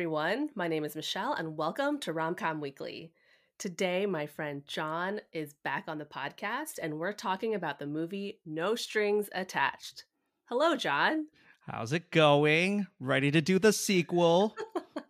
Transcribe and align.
everyone. 0.00 0.48
My 0.54 0.66
name 0.66 0.86
is 0.86 0.96
Michelle, 0.96 1.34
and 1.34 1.58
welcome 1.58 1.98
to 1.98 2.14
Romcom 2.14 2.60
Weekly. 2.60 3.12
Today, 3.58 4.06
my 4.06 4.26
friend 4.26 4.62
John 4.66 5.20
is 5.30 5.52
back 5.62 5.84
on 5.88 5.98
the 5.98 6.06
podcast, 6.06 6.78
and 6.82 6.98
we're 6.98 7.12
talking 7.12 7.54
about 7.54 7.78
the 7.78 7.86
movie 7.86 8.40
No 8.46 8.74
Strings 8.74 9.28
Attached. 9.34 10.04
Hello, 10.46 10.74
John. 10.74 11.26
How's 11.66 11.92
it 11.92 12.10
going? 12.10 12.86
Ready 12.98 13.30
to 13.30 13.42
do 13.42 13.58
the 13.58 13.74
sequel? 13.74 14.56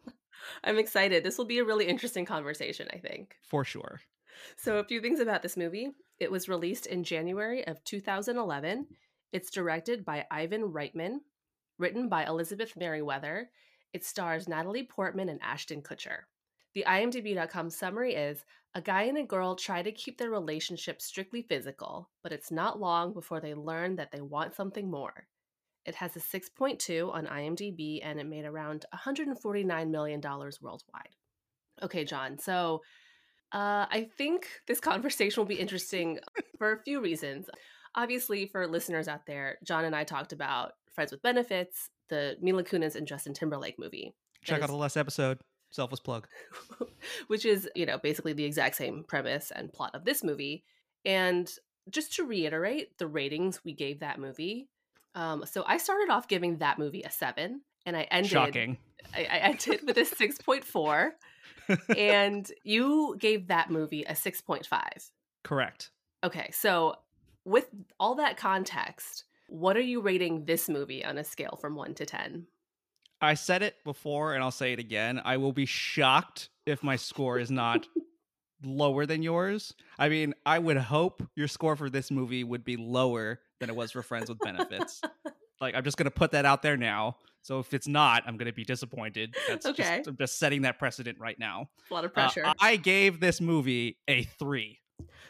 I'm 0.65 0.77
excited. 0.77 1.23
This 1.23 1.39
will 1.39 1.45
be 1.45 1.61
a 1.61 1.65
really 1.65 1.87
interesting 1.87 2.25
conversation, 2.25 2.89
I 2.93 2.99
think. 2.99 3.37
For 3.49 3.65
sure. 3.65 4.01
So, 4.57 4.79
a 4.79 4.85
few 4.85 5.01
things 5.01 5.21
about 5.21 5.43
this 5.43 5.57
movie. 5.57 5.93
It 6.19 6.33
was 6.33 6.49
released 6.49 6.87
in 6.87 7.05
January 7.05 7.65
of 7.65 7.85
2011. 7.85 8.89
It's 9.33 9.53
directed 9.53 10.05
by 10.05 10.27
Ivan 10.33 10.73
Reitman, 10.73 11.19
written 11.79 12.09
by 12.09 12.25
Elizabeth 12.25 12.77
Meriwether. 12.77 13.51
It 13.93 14.05
stars 14.05 14.49
Natalie 14.49 14.85
Portman 14.85 15.29
and 15.29 15.41
Ashton 15.43 15.83
Kutcher. 15.83 16.21
The 16.75 16.85
IMDb.com 16.87 17.71
summary 17.71 18.15
is 18.15 18.45
A 18.75 18.81
guy 18.81 19.03
and 19.03 19.19
a 19.19 19.25
girl 19.25 19.57
try 19.57 19.83
to 19.83 19.91
keep 19.91 20.19
their 20.19 20.31
relationship 20.31 21.03
strictly 21.03 21.43
physical, 21.43 22.11
but 22.23 22.33
it's 22.33 22.53
not 22.53 22.79
long 22.79 23.13
before 23.13 23.41
they 23.41 23.55
learn 23.55 23.97
that 23.97 24.13
they 24.13 24.21
want 24.21 24.55
something 24.55 24.89
more. 24.89 25.27
It 25.85 25.97
has 25.97 26.15
a 26.15 26.21
6.2 26.21 27.13
on 27.13 27.27
IMDb 27.27 28.01
and 28.03 28.21
it 28.21 28.27
made 28.27 28.45
around 28.45 28.85
$149 28.95 29.91
million 29.91 30.21
worldwide. 30.21 31.17
Okay, 31.83 32.05
John, 32.05 32.39
so 32.39 32.83
uh, 33.53 33.87
I 33.91 34.09
think 34.17 34.47
this 34.69 34.81
conversation 34.81 35.41
will 35.41 35.49
be 35.49 35.55
interesting 35.55 36.21
for 36.59 36.73
a 36.73 36.83
few 36.83 37.01
reasons. 37.01 37.47
Obviously, 37.97 38.47
for 38.47 38.69
listeners 38.69 39.09
out 39.09 39.27
there, 39.27 39.59
John 39.65 39.85
and 39.85 39.97
I 39.97 40.05
talked 40.05 40.33
about 40.33 40.73
Friends 40.93 41.11
with 41.11 41.23
Benefits, 41.23 41.91
the 42.11 42.37
Mila 42.41 42.63
Kunis 42.63 42.95
and 42.95 43.07
Justin 43.07 43.33
Timberlake 43.33 43.79
movie. 43.79 44.15
Check 44.45 44.63
out 44.63 44.69
the 44.69 44.77
last 44.77 44.97
episode. 44.97 45.39
Selfless 45.71 46.01
plug. 46.01 46.27
which 47.29 47.47
is, 47.47 47.69
you 47.75 47.87
know, 47.87 47.99
basically 47.99 48.33
the 48.33 48.45
exact 48.45 48.77
same 48.77 49.05
premise 49.05 49.53
and 49.55 49.73
plot 49.73 49.95
of 49.95 50.05
this 50.05 50.23
movie. 50.23 50.65
And 51.05 51.51
just 51.89 52.15
to 52.15 52.25
reiterate 52.25 52.99
the 52.99 53.07
ratings 53.07 53.65
we 53.65 53.73
gave 53.73 54.01
that 54.01 54.19
movie. 54.19 54.69
Um, 55.15 55.45
so 55.47 55.65
I 55.67 55.79
started 55.79 56.11
off 56.11 56.29
giving 56.29 56.59
that 56.59 56.79
movie 56.79 57.03
a 57.03 57.11
seven, 57.11 57.63
and 57.87 57.97
I 57.97 58.03
ended. 58.11 58.31
Shocking. 58.31 58.79
I, 59.15 59.21
I 59.25 59.37
ended 59.39 59.81
with 59.87 59.97
a 59.97 60.05
six 60.05 60.39
point 60.39 60.65
four, 60.65 61.15
and 61.97 62.51
you 62.63 63.17
gave 63.19 63.49
that 63.49 63.71
movie 63.71 64.05
a 64.05 64.15
six 64.15 64.41
point 64.41 64.67
five. 64.67 65.11
Correct. 65.43 65.91
Okay, 66.23 66.51
so 66.53 66.97
with 67.45 67.67
all 67.99 68.17
that 68.17 68.37
context, 68.37 69.25
what 69.51 69.77
are 69.77 69.83
you 69.83 70.01
rating 70.01 70.45
this 70.45 70.69
movie 70.69 71.05
on 71.05 71.19
a 71.19 71.25
scale 71.25 71.59
from 71.61 71.75
one 71.75 71.95
to 71.95 72.07
ten? 72.07 72.47
I 73.21 73.35
said 73.35 73.63
it 73.63 73.77
before 73.85 74.35
and 74.35 74.43
I'll 74.43 74.51
say 74.51 74.73
it 74.73 74.79
again. 74.79 75.21
I 75.25 75.37
will 75.37 75.53
be 75.53 75.67
shocked 75.67 76.49
if 76.67 76.83
my 76.83 76.97
score 76.97 77.39
is 77.39 77.51
not 77.51 77.87
lower 78.65 79.05
than 79.07 79.23
yours. 79.23 79.75
I 79.99 80.09
mean, 80.09 80.35
I 80.47 80.59
would 80.59 80.79
hope 80.79 81.23
your 81.37 81.49
score 81.49 81.77
for 81.77 81.91
this 81.91 82.11
movie 82.11 82.45
would 82.45 82.65
be 82.65 82.77
lower 82.77 83.41
than 83.59 83.69
it 83.69 83.77
was 83.77 83.93
for 83.93 84.03
Friends 84.03 84.29
with 84.29 84.39
Benefits. 84.39 85.03
like, 85.61 85.75
I'm 85.75 85.85
just 85.85 85.97
going 85.97 86.05
to 86.07 86.11
put 86.11 86.31
that 86.31 86.47
out 86.47 86.63
there 86.63 86.77
now. 86.77 87.17
So 87.43 87.59
if 87.59 87.75
it's 87.75 87.89
not, 87.89 88.23
I'm 88.27 88.37
going 88.37 88.47
to 88.47 88.55
be 88.55 88.65
disappointed. 88.65 89.35
That's 89.49 89.67
okay. 89.67 89.99
Just, 89.99 90.09
I'm 90.09 90.17
just 90.17 90.39
setting 90.39 90.63
that 90.63 90.79
precedent 90.79 91.19
right 91.19 91.39
now. 91.39 91.69
A 91.91 91.95
lot 91.95 92.05
of 92.05 92.13
pressure. 92.13 92.45
Uh, 92.45 92.55
I 92.61 92.77
gave 92.77 93.21
this 93.21 93.41
movie 93.41 93.99
a 94.09 94.23
three. 94.23 94.79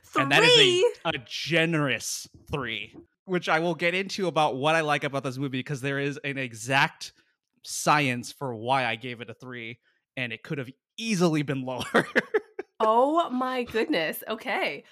Three? 0.05 0.23
And 0.23 0.33
that 0.33 0.43
is 0.43 0.85
a, 1.05 1.11
a 1.11 1.13
generous 1.25 2.29
three, 2.51 2.97
which 3.25 3.49
I 3.49 3.61
will 3.61 3.75
get 3.75 3.95
into 3.95 4.27
about 4.27 4.57
what 4.57 4.75
I 4.75 4.81
like 4.81 5.05
about 5.05 5.25
this 5.25 5.39
movie 5.39 5.59
because 5.59 5.81
there 5.81 5.99
is 5.99 6.19
an 6.25 6.39
exact 6.39 7.13
science 7.63 8.33
for 8.33 8.55
why 8.55 8.87
I 8.87 8.97
gave 8.97 9.21
it 9.21 9.31
a 9.31 9.35
three, 9.35 9.79
and 10.17 10.33
it 10.33 10.43
could 10.43 10.59
have 10.59 10.71
easily 10.97 11.43
been 11.43 11.63
lower. 11.63 12.07
oh 12.81 13.29
my 13.31 13.65
goodness. 13.65 14.23
Okay. 14.29 14.85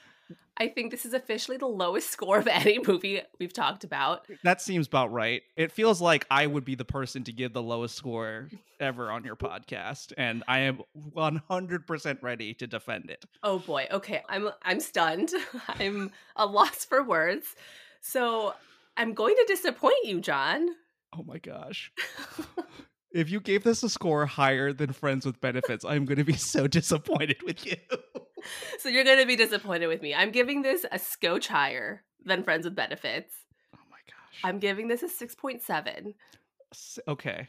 I 0.61 0.69
think 0.69 0.91
this 0.91 1.07
is 1.07 1.15
officially 1.15 1.57
the 1.57 1.67
lowest 1.67 2.11
score 2.11 2.39
of 2.39 2.49
any 2.49 2.81
movie 2.85 3.21
we've 3.39 3.53
talked 3.53 3.85
about. 3.85 4.27
That 4.43 4.61
seems 4.61 4.89
about 4.89 5.13
right. 5.13 5.43
It 5.57 5.71
feels 5.71 6.01
like 6.01 6.27
I 6.31 6.47
would 6.47 6.65
be 6.65 6.75
the 6.75 6.85
person 6.85 7.23
to 7.25 7.33
give 7.33 7.53
the 7.53 7.63
lowest 7.63 7.95
score 7.95 8.49
ever 8.81 9.11
on 9.11 9.25
your 9.25 9.37
podcast, 9.37 10.13
and 10.19 10.43
I 10.49 10.61
am 10.61 10.81
100% 11.15 12.23
ready 12.23 12.55
to 12.55 12.67
defend 12.67 13.11
it. 13.11 13.25
Oh 13.43 13.61
boy. 13.61 13.87
Okay. 13.91 14.23
I'm 14.29 14.51
I'm 14.63 14.81
stunned. 14.81 15.31
I'm 15.69 16.11
a 16.35 16.47
loss 16.47 16.85
for 16.85 17.05
words. 17.05 17.55
So, 18.01 18.55
I'm 18.97 19.15
going 19.15 19.37
to 19.37 19.45
disappoint 19.47 20.05
you, 20.05 20.21
John. 20.21 20.69
Oh 21.17 21.23
my 21.23 21.39
gosh. 21.39 21.93
if 23.13 23.31
you 23.31 23.41
gave 23.41 23.65
this 23.65 23.83
a 23.83 23.89
score 23.89 24.27
higher 24.27 24.73
than 24.73 24.93
Friends 24.93 25.25
with 25.25 25.41
Benefits, 25.41 25.85
I'm 25.85 26.05
going 26.05 26.19
to 26.19 26.25
be 26.25 26.35
so 26.35 26.67
disappointed 26.67 27.43
with 27.45 27.65
you. 27.65 27.77
so 28.79 28.89
you're 28.89 29.05
going 29.05 29.21
to 29.21 29.27
be 29.27 29.37
disappointed 29.37 29.87
with 29.87 30.03
me. 30.03 30.15
I'm 30.15 30.31
giving 30.31 30.63
this 30.63 30.85
a 30.91 30.99
scotch 30.99 31.49
higher 31.49 32.03
than 32.25 32.43
Friends 32.43 32.65
with 32.65 32.75
Benefits. 32.75 33.33
Oh 33.75 33.81
my 33.91 33.99
gosh. 34.07 34.41
I'm 34.45 34.59
giving 34.59 34.89
this 34.89 35.03
a 35.03 35.09
6.7. 35.09 36.15
Okay. 37.07 37.49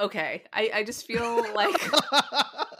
Okay. 0.00 0.42
I, 0.52 0.70
I 0.74 0.84
just 0.84 1.06
feel 1.06 1.54
like. 1.54 1.82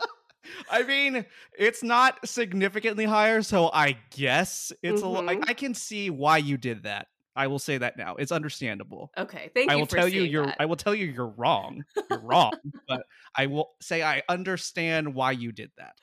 I 0.69 0.83
mean, 0.83 1.25
it's 1.57 1.83
not 1.83 2.27
significantly 2.27 3.05
higher, 3.05 3.41
so 3.41 3.69
I 3.73 3.97
guess 4.11 4.71
it's 4.81 5.01
mm-hmm. 5.01 5.15
a. 5.15 5.21
Like, 5.21 5.49
I 5.49 5.53
can 5.53 5.73
see 5.73 6.09
why 6.09 6.37
you 6.37 6.57
did 6.57 6.83
that. 6.83 7.07
I 7.35 7.47
will 7.47 7.59
say 7.59 7.77
that 7.79 7.97
now. 7.97 8.15
It's 8.15 8.31
understandable. 8.31 9.11
Okay, 9.17 9.49
thank 9.53 9.69
you. 9.69 9.75
I 9.75 9.79
will 9.79 9.87
tell 9.87 10.07
you 10.07 10.23
you're. 10.23 10.45
That. 10.45 10.57
I 10.59 10.65
will 10.65 10.75
tell 10.75 10.93
you 10.93 11.05
you're 11.05 11.33
wrong. 11.35 11.83
You're 12.09 12.19
wrong, 12.23 12.53
but 12.87 13.03
I 13.35 13.47
will 13.47 13.71
say 13.81 14.03
I 14.03 14.21
understand 14.29 15.15
why 15.15 15.31
you 15.31 15.51
did 15.51 15.71
that. 15.77 15.95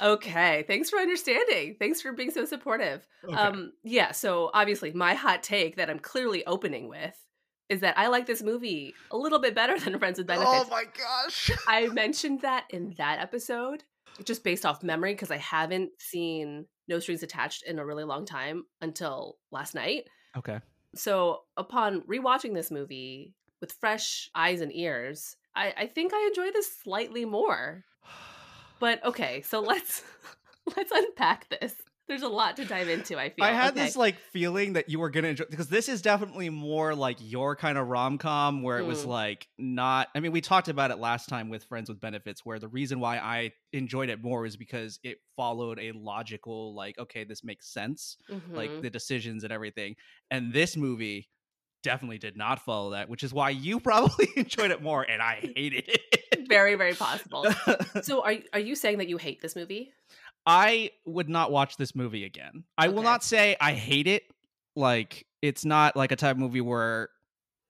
Okay, 0.00 0.64
thanks 0.68 0.90
for 0.90 0.98
understanding. 0.98 1.76
Thanks 1.78 2.02
for 2.02 2.12
being 2.12 2.30
so 2.30 2.44
supportive. 2.44 3.06
Okay. 3.24 3.34
Um, 3.34 3.72
yeah. 3.82 4.12
So 4.12 4.50
obviously, 4.52 4.92
my 4.92 5.14
hot 5.14 5.42
take 5.42 5.76
that 5.76 5.90
I'm 5.90 5.98
clearly 5.98 6.44
opening 6.46 6.88
with 6.88 7.16
is 7.68 7.80
that 7.80 7.98
I 7.98 8.08
like 8.08 8.26
this 8.26 8.42
movie 8.42 8.94
a 9.10 9.16
little 9.16 9.38
bit 9.38 9.54
better 9.54 9.78
than 9.80 9.98
Friends 9.98 10.18
with 10.18 10.26
Benefits. 10.26 10.50
Oh 10.52 10.68
my 10.70 10.84
gosh! 10.84 11.50
I 11.68 11.88
mentioned 11.88 12.42
that 12.42 12.64
in 12.70 12.94
that 12.98 13.20
episode, 13.20 13.84
just 14.24 14.44
based 14.44 14.64
off 14.64 14.82
memory, 14.82 15.14
because 15.14 15.30
I 15.30 15.38
haven't 15.38 15.90
seen 15.98 16.66
No 16.88 16.98
Strings 16.98 17.22
Attached 17.22 17.62
in 17.64 17.78
a 17.78 17.86
really 17.86 18.04
long 18.04 18.24
time 18.24 18.64
until 18.80 19.38
last 19.50 19.74
night. 19.74 20.04
Okay. 20.36 20.60
So 20.94 21.42
upon 21.56 22.02
rewatching 22.02 22.54
this 22.54 22.70
movie 22.70 23.34
with 23.60 23.72
fresh 23.72 24.30
eyes 24.34 24.60
and 24.60 24.74
ears, 24.74 25.36
I, 25.54 25.74
I 25.76 25.86
think 25.86 26.12
I 26.14 26.26
enjoy 26.28 26.52
this 26.52 26.70
slightly 26.82 27.24
more. 27.24 27.84
But 28.78 29.02
okay, 29.06 29.40
so 29.40 29.60
let's 29.60 30.02
let's 30.76 30.92
unpack 30.92 31.48
this. 31.48 31.74
There's 32.08 32.22
a 32.22 32.28
lot 32.28 32.56
to 32.56 32.64
dive 32.64 32.88
into. 32.88 33.18
I 33.18 33.30
feel 33.30 33.44
I 33.44 33.50
had 33.50 33.72
okay. 33.74 33.84
this 33.86 33.96
like 33.96 34.16
feeling 34.32 34.74
that 34.74 34.88
you 34.88 35.00
were 35.00 35.10
gonna 35.10 35.28
enjoy 35.28 35.44
because 35.50 35.68
this 35.68 35.88
is 35.88 36.02
definitely 36.02 36.50
more 36.50 36.94
like 36.94 37.16
your 37.20 37.56
kind 37.56 37.76
of 37.76 37.88
rom 37.88 38.16
com 38.18 38.62
where 38.62 38.78
it 38.78 38.84
was 38.84 39.04
Mm. 39.04 39.08
like 39.08 39.48
not. 39.58 40.08
I 40.14 40.20
mean, 40.20 40.30
we 40.30 40.40
talked 40.40 40.68
about 40.68 40.90
it 40.92 40.98
last 40.98 41.28
time 41.28 41.48
with 41.48 41.64
Friends 41.64 41.88
with 41.88 42.00
Benefits, 42.00 42.44
where 42.44 42.58
the 42.60 42.68
reason 42.68 43.00
why 43.00 43.18
I 43.18 43.52
enjoyed 43.72 44.08
it 44.08 44.22
more 44.22 44.46
is 44.46 44.56
because 44.56 45.00
it 45.02 45.18
followed 45.36 45.80
a 45.80 45.92
logical 45.92 46.74
like, 46.74 46.96
okay, 46.98 47.24
this 47.24 47.42
makes 47.42 47.72
sense, 47.72 48.16
like 48.52 48.70
Mhm. 48.70 48.82
the 48.82 48.90
decisions 48.90 49.42
and 49.42 49.52
everything. 49.52 49.96
And 50.30 50.52
this 50.52 50.76
movie 50.76 51.28
definitely 51.82 52.18
did 52.18 52.36
not 52.36 52.60
follow 52.64 52.90
that, 52.90 53.08
which 53.08 53.22
is 53.22 53.32
why 53.32 53.50
you 53.50 53.80
probably 53.90 54.28
enjoyed 54.36 54.70
it 54.70 54.80
more, 54.82 55.02
and 55.02 55.20
I 55.20 55.52
hated 55.56 55.84
it. 55.88 56.48
very 56.48 56.76
very 56.76 56.94
possible. 56.94 57.46
So 58.02 58.22
are 58.24 58.34
are 58.52 58.60
you 58.60 58.76
saying 58.76 58.98
that 58.98 59.08
you 59.08 59.16
hate 59.16 59.40
this 59.42 59.56
movie? 59.56 59.92
I 60.46 60.90
would 61.04 61.28
not 61.28 61.50
watch 61.50 61.76
this 61.76 61.94
movie 61.94 62.24
again. 62.24 62.64
I 62.78 62.88
will 62.88 63.02
not 63.02 63.24
say 63.24 63.56
I 63.60 63.72
hate 63.72 64.06
it. 64.06 64.22
Like 64.76 65.26
it's 65.42 65.64
not 65.64 65.96
like 65.96 66.12
a 66.12 66.16
type 66.16 66.32
of 66.36 66.38
movie 66.38 66.60
where 66.60 67.08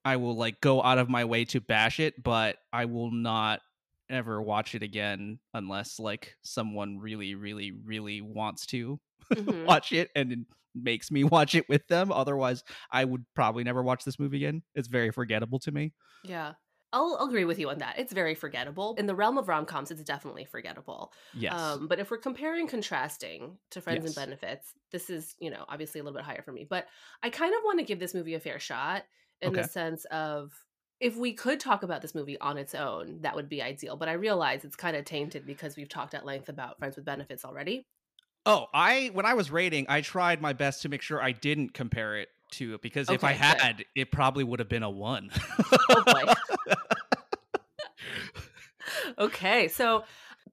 I 0.05 0.17
will 0.17 0.35
like 0.35 0.61
go 0.61 0.81
out 0.83 0.97
of 0.99 1.09
my 1.09 1.25
way 1.25 1.45
to 1.45 1.59
bash 1.61 1.99
it, 1.99 2.21
but 2.21 2.57
I 2.71 2.85
will 2.85 3.11
not 3.11 3.61
ever 4.09 4.41
watch 4.41 4.73
it 4.75 4.83
again 4.83 5.39
unless 5.53 5.99
like 5.99 6.35
someone 6.43 6.97
really 6.99 7.35
really 7.35 7.71
really 7.71 8.21
wants 8.21 8.65
to 8.67 8.99
Mhm. 9.33 9.65
watch 9.65 9.91
it 9.91 10.09
and 10.15 10.45
makes 10.75 11.11
me 11.11 11.23
watch 11.25 11.55
it 11.55 11.67
with 11.67 11.85
them. 11.87 12.11
Otherwise, 12.11 12.63
I 12.91 13.03
would 13.03 13.25
probably 13.35 13.63
never 13.63 13.81
watch 13.83 14.03
this 14.05 14.19
movie 14.19 14.37
again. 14.37 14.61
It's 14.75 14.87
very 14.87 15.11
forgettable 15.11 15.59
to 15.59 15.71
me. 15.71 15.93
Yeah. 16.23 16.53
I'll, 16.93 17.17
I'll 17.19 17.27
agree 17.27 17.45
with 17.45 17.59
you 17.59 17.69
on 17.69 17.79
that. 17.79 17.99
It's 17.99 18.13
very 18.13 18.33
forgettable. 18.33 18.95
In 18.97 19.07
the 19.07 19.15
realm 19.15 19.37
of 19.37 19.47
rom 19.47 19.65
coms, 19.65 19.91
it's 19.91 20.01
definitely 20.03 20.45
forgettable. 20.45 21.11
Yes. 21.33 21.79
Um, 21.79 21.87
but 21.87 21.99
if 21.99 22.09
we're 22.09 22.17
comparing 22.17 22.67
contrasting 22.67 23.57
to 23.71 23.81
Friends 23.81 24.05
Yes. 24.05 24.05
and 24.05 24.15
Benefits, 24.15 24.73
this 24.91 25.09
is, 25.09 25.35
you 25.39 25.49
know, 25.49 25.65
obviously 25.67 25.99
a 25.99 26.03
little 26.03 26.17
bit 26.17 26.25
higher 26.25 26.41
for 26.41 26.51
me. 26.53 26.65
But 26.69 26.87
I 27.21 27.29
kind 27.29 27.53
of 27.53 27.61
want 27.65 27.79
to 27.79 27.85
give 27.85 27.99
this 27.99 28.13
movie 28.13 28.35
a 28.35 28.39
fair 28.39 28.59
shot 28.59 29.03
in 29.41 29.53
the 29.53 29.63
sense 29.63 30.05
of 30.05 30.53
if 30.99 31.15
we 31.15 31.33
could 31.33 31.59
talk 31.59 31.83
about 31.83 32.01
this 32.01 32.15
movie 32.15 32.39
on 32.39 32.57
its 32.57 32.73
own, 32.73 33.21
that 33.21 33.35
would 33.35 33.49
be 33.49 33.61
ideal. 33.61 33.97
But 33.97 34.09
I 34.09 34.13
realize 34.13 34.63
it's 34.65 34.75
kind 34.75 34.95
of 34.97 35.05
tainted 35.05 35.45
because 35.45 35.75
we've 35.75 35.89
talked 35.89 36.13
at 36.13 36.25
length 36.25 36.49
about 36.49 36.79
Friends 36.79 36.95
with 36.95 37.05
Benefits 37.05 37.45
already. 37.45 37.85
Oh, 38.45 38.67
I 38.73 39.09
when 39.13 39.25
I 39.25 39.33
was 39.33 39.51
rating, 39.51 39.85
I 39.89 40.01
tried 40.01 40.41
my 40.41 40.53
best 40.53 40.81
to 40.83 40.89
make 40.89 41.01
sure 41.01 41.21
I 41.21 41.33
didn't 41.33 41.73
compare 41.73 42.17
it 42.17 42.29
to 42.53 42.77
because 42.77 43.09
if 43.11 43.23
I 43.23 43.33
Okay, 43.33 43.39
good. 43.45 43.57
had, 43.59 43.83
it 43.95 44.11
probably 44.11 44.43
would 44.43 44.59
have 44.59 44.69
been 44.69 44.83
a 44.83 44.89
one. 44.89 45.29
Oh 45.89 46.03
boy. 46.03 46.23
okay, 49.17 49.67
so 49.67 50.03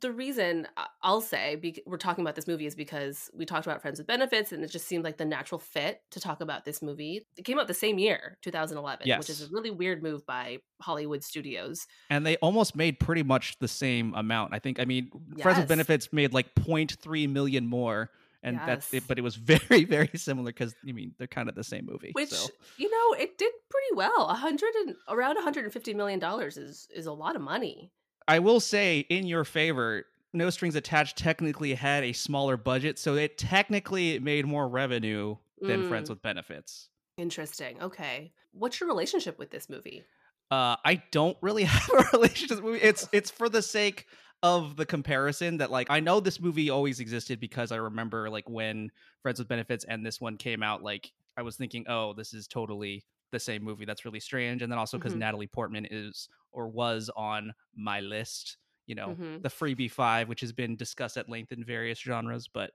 the 0.01 0.11
reason 0.11 0.67
I- 0.77 0.87
I'll 1.03 1.21
say 1.21 1.55
be- 1.55 1.83
we're 1.87 1.99
talking 1.99 2.23
about 2.23 2.35
this 2.35 2.49
movie 2.49 2.67
is 2.67 2.75
because 2.75 3.31
we 3.33 3.47
talked 3.47 3.65
about 3.67 3.81
Friends 3.81 3.99
with 3.99 4.07
Benefits, 4.09 4.51
and 4.53 4.65
it 4.65 4.71
just 4.71 4.87
seemed 4.87 5.05
like 5.05 5.19
the 5.19 5.25
natural 5.25 5.59
fit 5.61 6.03
to 6.11 6.21
talk 6.21 6.41
about 6.41 6.65
this 6.65 6.83
movie. 6.83 7.27
It 7.37 7.45
came 7.45 7.59
out 7.61 7.69
the 7.69 7.75
same 7.75 7.99
year, 7.99 8.37
2011, 8.43 9.07
which 9.19 9.31
is 9.31 9.41
a 9.43 9.47
really 9.53 9.71
weird 9.71 10.03
move 10.03 10.27
by 10.27 10.59
Hollywood 10.83 11.23
Studios. 11.23 11.87
and 12.11 12.27
they 12.27 12.37
almost 12.39 12.75
made 12.75 12.99
pretty 12.99 13.23
much 13.23 13.57
the 13.61 13.69
same 13.69 14.15
amount. 14.15 14.53
I 14.53 14.59
think. 14.59 14.81
I 14.81 14.85
mean, 14.85 15.11
Friends 15.41 15.59
with 15.59 15.69
Benefits 15.69 16.13
made 16.13 16.33
like 16.33 16.55
0.3 16.57 17.29
million 17.29 17.67
more, 17.67 18.11
and 18.43 18.59
that's 18.59 18.93
it. 18.93 19.05
But 19.07 19.19
it 19.19 19.23
was 19.23 19.37
very, 19.53 19.85
very 19.85 20.11
similar 20.17 20.51
because 20.51 20.75
I 20.87 20.91
mean 20.93 21.15
they're 21.19 21.29
kind 21.29 21.49
of 21.49 21.55
the 21.55 21.65
same 21.65 21.87
movie. 21.87 22.11
Which 22.13 22.31
so. 22.31 22.49
you 22.79 22.91
know, 22.91 23.17
it 23.23 23.39
did 23.39 23.53
pretty 23.71 23.95
well. 23.95 24.27
A 24.29 24.35
hundred 24.35 24.75
and 24.87 24.97
around 25.09 25.37
150 25.37 25.95
million 25.95 26.19
dollars 26.19 26.57
is 26.57 26.89
is 26.93 27.07
a 27.07 27.13
lot 27.13 27.37
of 27.37 27.43
money. 27.43 27.93
I 28.27 28.39
will 28.39 28.61
say, 28.61 29.01
in 29.11 29.27
your 29.27 29.45
favor, 29.45 30.07
No 30.33 30.51
Strings 30.51 30.75
Attached 30.77 31.17
technically 31.19 31.75
had 31.75 32.05
a 32.05 32.13
smaller 32.13 32.57
budget, 32.57 32.99
so 32.99 33.15
it 33.15 33.37
technically 33.39 34.19
made 34.19 34.47
more 34.47 34.69
revenue 34.69 35.37
than 35.61 35.89
Friends 35.89 36.09
Mm. 36.09 36.15
with 36.15 36.23
Benefits. 36.23 36.89
Interesting. 37.17 37.81
Okay, 37.83 38.33
what's 38.53 38.81
your 38.81 38.89
relationship 38.89 39.39
with 39.39 39.51
this 39.51 39.69
movie? 39.69 40.05
Uh, 40.51 40.77
I 40.85 41.03
don't 41.11 41.37
really 41.41 41.65
have 41.65 41.89
a 41.91 42.05
relationship 42.17 42.57
with 42.57 42.65
movie. 42.65 42.81
It's 42.83 43.09
it's 43.13 43.31
for 43.31 43.49
the 43.49 43.63
sake 43.63 44.07
of 44.43 44.77
the 44.77 44.85
comparison 44.85 45.57
that 45.59 45.71
like 45.71 45.87
I 45.91 46.01
know 46.01 46.21
this 46.21 46.39
movie 46.41 46.69
always 46.71 47.01
existed 47.01 47.41
because 47.41 47.73
I 47.73 47.77
remember 47.77 48.29
like 48.29 48.49
when 48.49 48.91
Friends 49.23 49.39
with 49.39 49.49
Benefits 49.49 49.85
and 49.85 50.05
this 50.05 50.21
one 50.21 50.37
came 50.37 50.63
out, 50.63 50.83
like 50.83 51.13
I 51.37 51.43
was 51.43 51.57
thinking, 51.57 51.85
oh, 51.89 52.13
this 52.15 52.35
is 52.35 52.47
totally 52.47 53.05
the 53.35 53.41
same 53.41 53.63
movie. 53.65 53.85
That's 53.85 54.07
really 54.07 54.21
strange. 54.21 54.63
And 54.63 54.73
then 54.73 54.79
also 54.79 54.99
because 54.99 55.15
Mhm. 55.15 55.19
Natalie 55.19 55.47
Portman 55.49 55.87
is 55.91 56.29
or 56.53 56.69
was 56.69 57.11
on 57.17 57.53
my 57.75 58.01
list, 58.01 58.59
you 58.87 58.95
know, 58.95 59.17
Mhm. 59.17 59.45
the 59.45 59.51
freebie 59.51 59.91
five, 59.91 60.29
which 60.31 60.41
has 60.41 60.53
been 60.53 60.77
discussed 60.77 61.19
at 61.19 61.29
length 61.29 61.53
in 61.53 61.65
various 61.65 62.01
genres. 62.01 62.49
But 62.49 62.73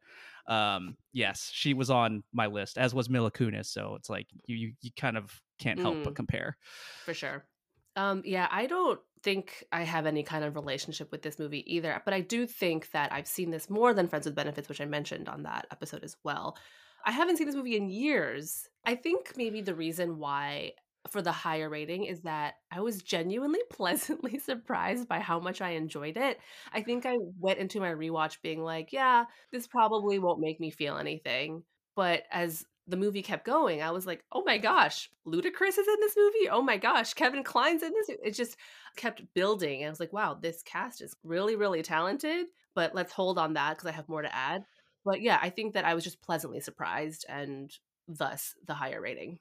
um 0.48 0.98
yes, 1.14 1.50
she 1.54 1.74
was 1.74 1.90
on 1.90 2.24
my 2.34 2.48
list, 2.48 2.78
as 2.78 2.94
was 2.94 3.10
Mila 3.10 3.32
Kunis. 3.32 3.68
So 3.68 3.96
it's 3.96 4.10
like 4.10 4.28
you 4.46 4.56
you, 4.56 4.74
you 4.82 4.92
kind 4.98 5.18
of 5.18 5.42
can't 5.60 5.80
help 5.80 6.02
but 6.04 6.14
Mm. 6.14 6.16
compare. 6.16 6.58
For 7.06 7.14
sure. 7.14 7.50
Um, 7.96 8.22
yeah, 8.26 8.48
I 8.52 8.68
don't 8.68 9.02
think 9.24 9.64
I 9.72 9.84
have 9.84 10.06
any 10.06 10.24
kind 10.24 10.46
of 10.46 10.56
relationship 10.56 11.12
with 11.12 11.22
this 11.24 11.40
movie 11.40 11.64
either, 11.74 12.02
but 12.06 12.14
I 12.14 12.22
do 12.22 12.48
think 12.48 12.92
that 12.92 13.12
I've 13.14 13.28
seen 13.28 13.52
this 13.52 13.70
more 13.70 13.94
than 13.94 14.08
Friends 14.08 14.26
with 14.26 14.36
Benefits, 14.36 14.70
which 14.70 14.82
I 14.82 14.86
mentioned 14.86 15.30
on 15.30 15.44
that 15.44 15.68
episode 15.72 16.04
as 16.04 16.18
well. 16.24 16.58
I 17.06 17.12
haven't 17.12 17.38
seen 17.38 17.48
this 17.48 17.56
movie 17.56 17.78
in 17.78 17.90
years. 17.90 18.68
I 18.86 18.96
think 18.96 19.34
maybe 19.36 19.62
the 19.62 19.76
reason 19.76 20.18
why 20.18 20.74
for 21.10 21.22
the 21.22 21.32
higher 21.32 21.70
rating 21.70 22.06
is 22.06 22.22
that 22.22 22.56
I 22.72 22.82
was 22.82 23.02
genuinely 23.02 23.62
pleasantly 23.72 24.40
surprised 24.40 25.08
by 25.08 25.20
how 25.20 25.40
much 25.40 25.62
I 25.62 25.72
enjoyed 25.72 26.18
it. 26.18 26.40
I 26.74 26.82
think 26.82 27.06
I 27.06 27.16
went 27.40 27.60
into 27.60 27.80
my 27.80 27.92
rewatch 27.92 28.42
being 28.42 28.62
like, 28.62 28.92
yeah, 28.92 29.26
this 29.52 29.68
probably 29.68 30.20
won't 30.20 30.42
make 30.42 30.60
me 30.60 30.72
feel 30.72 30.98
anything. 30.98 31.64
But 31.96 32.24
as 32.32 32.66
the 32.88 32.98
movie 32.98 33.22
kept 33.22 33.46
going, 33.46 33.82
I 33.82 33.92
was 33.92 34.06
like, 34.06 34.24
oh 34.32 34.44
my 34.46 34.58
gosh, 34.58 35.10
Ludacris 35.28 35.78
is 35.78 35.88
in 35.88 36.00
this 36.00 36.16
movie. 36.18 36.50
Oh 36.50 36.62
my 36.62 36.78
gosh, 36.78 37.14
Kevin 37.14 37.44
Kline's 37.44 37.84
in 37.84 37.94
this. 37.94 38.18
It 38.24 38.32
just 38.32 38.58
kept 38.96 39.22
building. 39.34 39.82
And 39.82 39.88
I 39.88 39.90
was 39.90 40.00
like, 40.00 40.14
wow, 40.14 40.38
this 40.40 40.64
cast 40.64 41.02
is 41.02 41.16
really, 41.24 41.56
really 41.56 41.84
talented. 41.84 42.48
But 42.76 42.96
let's 42.96 43.14
hold 43.14 43.38
on 43.38 43.54
that 43.54 43.72
because 43.72 43.88
I 43.88 43.92
have 43.96 44.10
more 44.10 44.22
to 44.22 44.36
add. 44.36 44.64
But 45.06 45.22
yeah, 45.22 45.40
I 45.42 45.50
think 45.50 45.74
that 45.74 45.86
I 45.86 45.94
was 45.94 46.04
just 46.04 46.22
pleasantly 46.22 46.60
surprised 46.60 47.26
and 47.30 47.72
thus 48.08 48.54
the 48.66 48.74
higher 48.74 49.02
rating. 49.02 49.40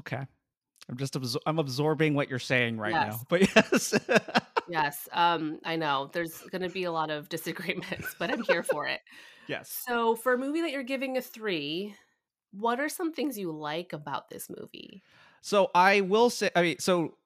Okay. 0.00 0.24
I'm 0.88 0.96
just 0.96 1.14
absor- 1.14 1.40
I'm 1.46 1.58
absorbing 1.58 2.14
what 2.14 2.28
you're 2.28 2.38
saying 2.38 2.78
right 2.78 2.92
now. 2.92 3.20
But 3.28 3.42
yes. 3.56 3.94
Yes, 4.68 5.08
um, 5.12 5.58
I 5.64 5.76
know 5.76 6.10
there's 6.12 6.38
going 6.50 6.62
to 6.62 6.68
be 6.68 6.84
a 6.84 6.92
lot 6.92 7.10
of 7.10 7.28
disagreements, 7.28 8.14
but 8.18 8.30
I'm 8.30 8.42
here 8.44 8.62
for 8.62 8.86
it. 8.86 9.00
yes. 9.48 9.82
So, 9.86 10.14
for 10.16 10.34
a 10.34 10.38
movie 10.38 10.60
that 10.62 10.70
you're 10.70 10.82
giving 10.82 11.16
a 11.16 11.20
three, 11.20 11.94
what 12.52 12.80
are 12.80 12.88
some 12.88 13.12
things 13.12 13.38
you 13.38 13.50
like 13.50 13.92
about 13.92 14.28
this 14.28 14.48
movie? 14.48 15.02
So 15.40 15.70
I 15.74 16.02
will 16.02 16.30
say 16.30 16.50
I 16.54 16.62
mean 16.62 16.78
so 16.78 17.16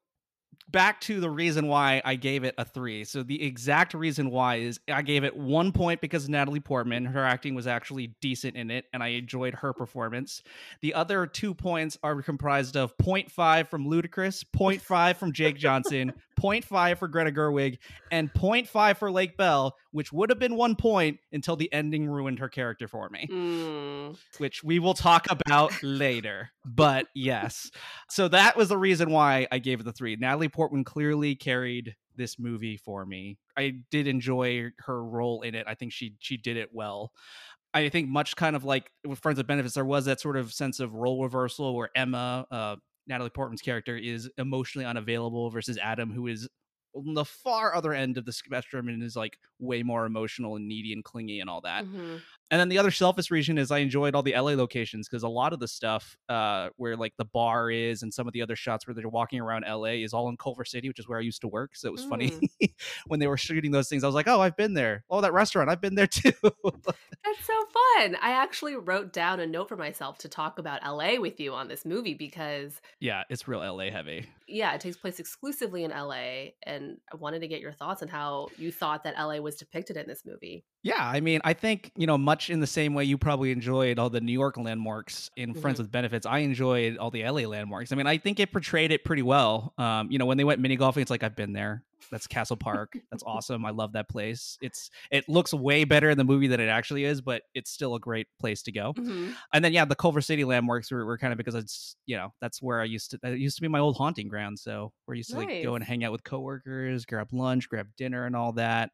back 0.69 1.01
to 1.03 1.21
the 1.21 1.31
reason 1.31 1.69
why 1.69 2.03
I 2.05 2.17
gave 2.17 2.45
it 2.45 2.55
a 2.59 2.65
3. 2.65 3.05
So 3.05 3.23
the 3.23 3.43
exact 3.43 3.95
reason 3.95 4.31
why 4.31 4.57
is 4.57 4.81
I 4.89 5.03
gave 5.03 5.25
it 5.25 5.37
1 5.37 5.73
point 5.73 6.01
because 6.01 6.29
Natalie 6.29 6.61
Portman, 6.61 7.05
her 7.05 7.25
acting 7.25 7.55
was 7.55 7.67
actually 7.67 8.15
decent 8.21 8.57
in 8.57 8.71
it 8.71 8.87
and 8.93 9.03
I 9.03 9.09
enjoyed 9.09 9.55
her 9.55 9.73
performance. 9.73 10.43
The 10.81 10.95
other 10.95 11.27
2 11.27 11.55
points 11.55 11.99
are 12.03 12.21
comprised 12.23 12.77
of 12.77 12.97
0.5 12.99 13.69
from 13.69 13.87
Ludacris, 13.87 14.45
0.5 14.57 15.17
from 15.17 15.33
Jake 15.33 15.57
Johnson, 15.57 16.13
0.5 16.41 16.99
for 16.99 17.09
Greta 17.09 17.33
Gerwig, 17.33 17.79
and 18.11 18.33
0.5 18.33 18.97
for 18.97 19.11
Lake 19.11 19.37
Bell, 19.37 19.77
which 19.91 20.13
would 20.13 20.31
have 20.31 20.39
been 20.39 20.57
1 20.57 20.77
point 20.77 21.19
until 21.33 21.57
the 21.57 21.73
ending 21.73 22.07
ruined 22.07 22.39
her 22.39 22.49
character 22.49 22.89
for 22.89 23.09
me 23.09 23.29
Mm, 23.31 24.17
which 24.39 24.63
we 24.63 24.79
will 24.79 24.95
talk 24.95 25.27
about 25.31 25.73
later. 25.83 26.51
But 26.65 27.07
yes. 27.15 27.71
So 28.09 28.29
that 28.29 28.57
was 28.57 28.69
the 28.69 28.79
reason 28.79 29.11
why 29.11 29.47
I 29.51 29.59
gave 29.59 29.81
it 29.81 29.85
the 29.85 29.93
three. 29.93 30.17
Natalie 30.17 30.49
Portman 30.49 30.85
clearly 30.85 31.35
carried 31.35 31.95
this 32.17 32.39
movie 32.39 32.77
for 32.77 33.05
me. 33.05 33.39
I 33.57 33.75
did 33.91 34.07
enjoy 34.07 34.71
her 34.81 35.05
role 35.05 35.43
in 35.43 35.55
it. 35.55 35.67
I 35.69 35.75
think 35.75 35.93
she 35.93 36.15
she 36.19 36.37
did 36.37 36.57
it 36.57 36.71
well. 36.73 37.13
I 37.75 37.91
think 37.91 38.09
much 38.09 38.37
kind 38.37 38.57
of 38.57 38.65
like 38.65 38.91
with 39.05 39.19
Friends 39.19 39.39
of 39.39 39.47
Benefits, 39.47 39.75
there 39.75 39.85
was 39.85 40.07
that 40.07 40.21
sort 40.21 40.37
of 40.39 40.53
sense 40.53 40.81
of 40.81 40.95
role 40.95 41.23
reversal 41.23 41.77
where 41.77 41.91
Emma, 41.95 42.47
uh, 42.51 42.77
Natalie 43.07 43.31
Portman's 43.31 43.63
character, 43.63 43.97
is 43.97 44.31
emotionally 44.39 44.85
unavailable 44.87 45.51
versus 45.51 45.79
Adam, 45.79 46.11
who 46.11 46.27
is 46.27 46.49
on 46.95 47.15
the 47.15 47.25
far 47.25 47.75
other 47.75 47.93
end 47.93 48.17
of 48.17 48.25
the 48.25 48.33
spectrum 48.33 48.89
and 48.89 49.03
is 49.03 49.17
like 49.17 49.39
way 49.59 49.83
more 49.83 50.07
emotional 50.07 50.57
and 50.57 50.67
needy 50.67 50.93
and 50.93 51.05
clingy 51.05 51.41
and 51.41 51.51
all 51.51 51.61
that. 51.61 51.85
mhm. 51.85 52.21
And 52.51 52.61
then 52.61 52.69
the 52.69 52.79
other 52.79 52.93
selfish 52.93 53.31
reason 53.31 53.59
is 53.59 53.71
I 53.71 53.79
enjoyed 53.79 54.15
all 54.15 54.23
the 54.23 54.35
LA 54.35 54.53
locations 54.53 55.09
because 55.09 55.25
a 55.25 55.29
lot 55.29 55.53
of 55.53 55.59
the 55.59 55.67
stuff 55.67 56.17
uh, 56.29 56.69
where 56.77 56.97
like 56.97 57.13
the 57.19 57.25
bar 57.25 57.71
is 57.71 58.03
and 58.03 58.15
some 58.15 58.29
of 58.29 58.33
the 58.33 58.43
other 58.43 58.55
shots 58.55 58.87
where 58.87 58.95
they're 58.95 59.09
walking 59.09 59.41
around 59.41 59.65
LA 59.69 60.03
is 60.03 60.13
all 60.15 60.29
in 60.29 60.37
Culver 60.37 60.65
City, 60.65 60.89
which 60.89 61.01
is 61.01 61.09
where 61.09 61.19
I 61.19 61.23
used 61.23 61.41
to 61.41 61.49
work. 61.49 61.75
So 61.75 61.89
it 61.89 61.93
was 61.93 62.05
funny 62.05 62.39
when 63.07 63.19
they 63.19 63.27
were 63.27 63.37
shooting 63.37 63.73
those 63.73 63.89
things. 63.89 64.05
I 64.05 64.07
was 64.07 64.15
like, 64.15 64.29
oh, 64.29 64.41
I've 64.41 64.57
been 64.57 64.75
there. 64.75 65.05
Oh, 65.11 65.21
that 65.21 65.33
restaurant, 65.33 65.69
I've 65.69 65.81
been 65.81 65.97
there 65.97 66.07
too. 66.07 66.33
That's 66.43 67.45
so 67.45 67.65
fun. 67.99 68.17
I 68.23 68.31
actually 68.31 68.77
wrote 68.77 69.13
down 69.13 69.41
a 69.41 69.47
note 69.47 69.69
for 69.69 69.77
myself 69.77 70.19
to 70.19 70.29
talk 70.29 70.61
about 70.61 70.85
LA 70.87 71.21
with 71.21 71.41
you 71.41 71.53
on 71.53 71.67
this 71.67 71.85
movie 71.85 72.15
because, 72.15 72.81
yeah, 73.01 73.25
it's 73.29 73.49
real 73.49 73.61
LA 73.61 73.91
heavy. 73.91 74.27
Yeah, 74.49 74.73
it 74.75 74.81
takes 74.81 74.97
place 74.97 75.19
exclusively 75.19 75.85
in 75.85 75.91
LA. 75.91 76.51
And 76.63 76.99
I 77.13 77.17
wanted 77.17 77.41
to 77.41 77.49
get 77.49 77.61
your 77.61 77.73
thoughts 77.73 78.03
on 78.03 78.09
how 78.09 78.49
you 78.57 78.71
thought 78.71 79.05
that 79.05 79.15
LA 79.19 79.39
was 79.41 79.57
depicted 79.57 79.97
in 79.97 80.07
this 80.07 80.25
movie. 80.25 80.65
Yeah, 80.83 80.95
I 81.01 81.21
mean, 81.21 81.41
I 81.45 81.53
think, 81.53 81.91
you 81.97 82.07
know, 82.07 82.17
much 82.17 82.49
in 82.49 82.61
the 82.61 82.67
same 82.67 82.95
way 82.95 83.05
you 83.05 83.19
probably 83.19 83.51
enjoyed 83.51 83.99
all 83.99 84.09
the 84.09 84.21
New 84.21 84.33
York 84.33 84.57
landmarks 84.57 85.31
in 85.37 85.53
Friends 85.55 85.77
Mhm. 85.79 85.85
with 85.85 85.93
Benefits, 85.93 86.27
I 86.27 86.39
enjoyed 86.39 86.97
all 86.99 87.11
the 87.11 87.23
LA 87.25 87.47
landmarks. 87.47 87.91
I 87.91 87.97
mean, 87.97 88.07
I 88.07 88.19
think 88.19 88.39
it 88.39 88.53
portrayed 88.53 88.93
it 88.93 89.05
pretty 89.05 89.23
well. 89.23 89.75
Um, 89.79 90.11
you 90.11 90.19
know, 90.19 90.27
when 90.27 90.37
they 90.39 90.45
went 90.45 90.61
mini 90.61 90.77
golfing, 90.77 91.03
it's 91.03 91.11
like 91.11 91.23
I've 91.25 91.37
been 91.37 91.53
there. 91.53 91.83
That's 92.11 92.27
Castle 92.27 92.57
Park. 92.57 92.97
That's 93.11 93.23
awesome. 93.27 93.65
I 93.65 93.71
love 93.71 93.93
that 93.93 94.09
place. 94.09 94.59
It's 94.61 94.91
it 95.11 95.29
looks 95.29 95.53
way 95.53 95.85
better 95.85 96.11
in 96.11 96.19
the 96.19 96.25
movie 96.25 96.47
than 96.47 96.61
it 96.61 96.69
actually 96.69 97.05
is, 97.05 97.21
but 97.21 97.43
it's 97.55 97.71
still 97.71 97.95
a 97.95 98.01
great 98.01 98.29
place 98.39 98.63
to 98.65 98.73
go. 98.73 98.93
Mhm. 98.95 99.35
And 99.53 99.65
then 99.65 99.73
yeah, 99.73 99.85
the 99.85 99.95
Culver 99.95 100.21
City 100.21 100.45
landmarks 100.45 100.91
were, 100.91 101.05
were 101.05 101.19
kind 101.19 101.33
of 101.33 101.37
because 101.37 101.55
it's 101.55 101.97
you 102.07 102.17
know 102.17 102.33
that's 102.41 102.63
where 102.63 102.81
I 102.81 102.85
used 102.85 103.11
to 103.13 103.19
that 103.23 103.39
used 103.39 103.57
to 103.57 103.63
be 103.63 103.69
my 103.69 103.79
old 103.81 103.97
haunting 103.97 104.29
ground. 104.29 104.59
So 104.59 104.93
I 105.11 105.15
used 105.15 105.31
to 105.31 105.37
like 105.37 105.63
go 105.63 105.75
and 105.75 105.85
hang 105.85 106.05
out 106.05 106.13
with 106.13 106.25
coworkers, 106.25 107.05
grab 107.05 107.29
lunch, 107.33 107.69
grab 107.69 107.89
dinner, 107.97 108.27
and 108.27 108.37
all 108.37 108.53
that. 108.53 108.91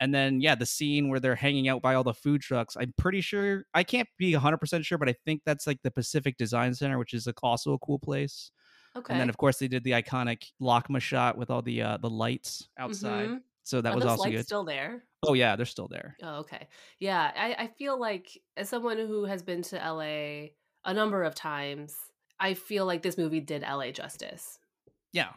And 0.00 0.12
then 0.12 0.40
yeah, 0.40 0.54
the 0.56 0.66
scene 0.66 1.08
where 1.08 1.20
they're 1.20 1.36
hanging 1.36 1.68
out 1.68 1.80
by 1.80 1.94
all 1.94 2.04
the 2.04 2.14
food 2.14 2.40
trucks. 2.40 2.76
I'm 2.76 2.92
pretty 2.98 3.20
sure 3.20 3.64
I 3.72 3.84
can't 3.84 4.08
be 4.18 4.34
100 4.34 4.58
percent 4.58 4.84
sure, 4.84 4.98
but 4.98 5.08
I 5.08 5.14
think 5.24 5.42
that's 5.46 5.66
like 5.66 5.80
the 5.82 5.90
Pacific 5.90 6.36
Design 6.36 6.74
Center, 6.74 6.98
which 6.98 7.14
is 7.14 7.26
like 7.26 7.42
also 7.42 7.72
a 7.72 7.78
cool 7.78 7.98
place. 7.98 8.50
Okay. 8.96 9.12
And 9.12 9.20
then 9.20 9.28
of 9.28 9.36
course 9.38 9.58
they 9.58 9.68
did 9.68 9.84
the 9.84 9.92
iconic 9.92 10.44
LACMA 10.60 11.00
shot 11.00 11.36
with 11.38 11.50
all 11.50 11.62
the 11.62 11.82
uh, 11.82 11.96
the 11.96 12.10
lights 12.10 12.68
outside. 12.78 13.28
Mhm. 13.30 13.40
So 13.64 13.80
that 13.80 13.92
Are 13.92 13.96
was 13.96 14.04
also 14.04 14.30
good. 14.30 14.44
still 14.44 14.64
there? 14.64 15.04
oh 15.24 15.34
yeah, 15.34 15.54
they're 15.56 15.66
still 15.66 15.86
there. 15.88 16.16
Oh, 16.22 16.40
okay. 16.40 16.66
Yeah, 16.98 17.30
I, 17.36 17.54
I 17.64 17.66
feel 17.68 17.98
like 17.98 18.36
as 18.56 18.68
someone 18.68 18.98
who 18.98 19.24
has 19.24 19.42
been 19.42 19.62
to 19.62 19.76
LA 19.76 20.48
a 20.84 20.92
number 20.92 21.22
of 21.22 21.34
times, 21.36 21.94
I 22.40 22.54
feel 22.54 22.86
like 22.86 23.02
this 23.02 23.16
movie 23.16 23.38
did 23.40 23.62
LA 23.62 23.92
justice. 23.92 24.58
Yeah, 25.12 25.28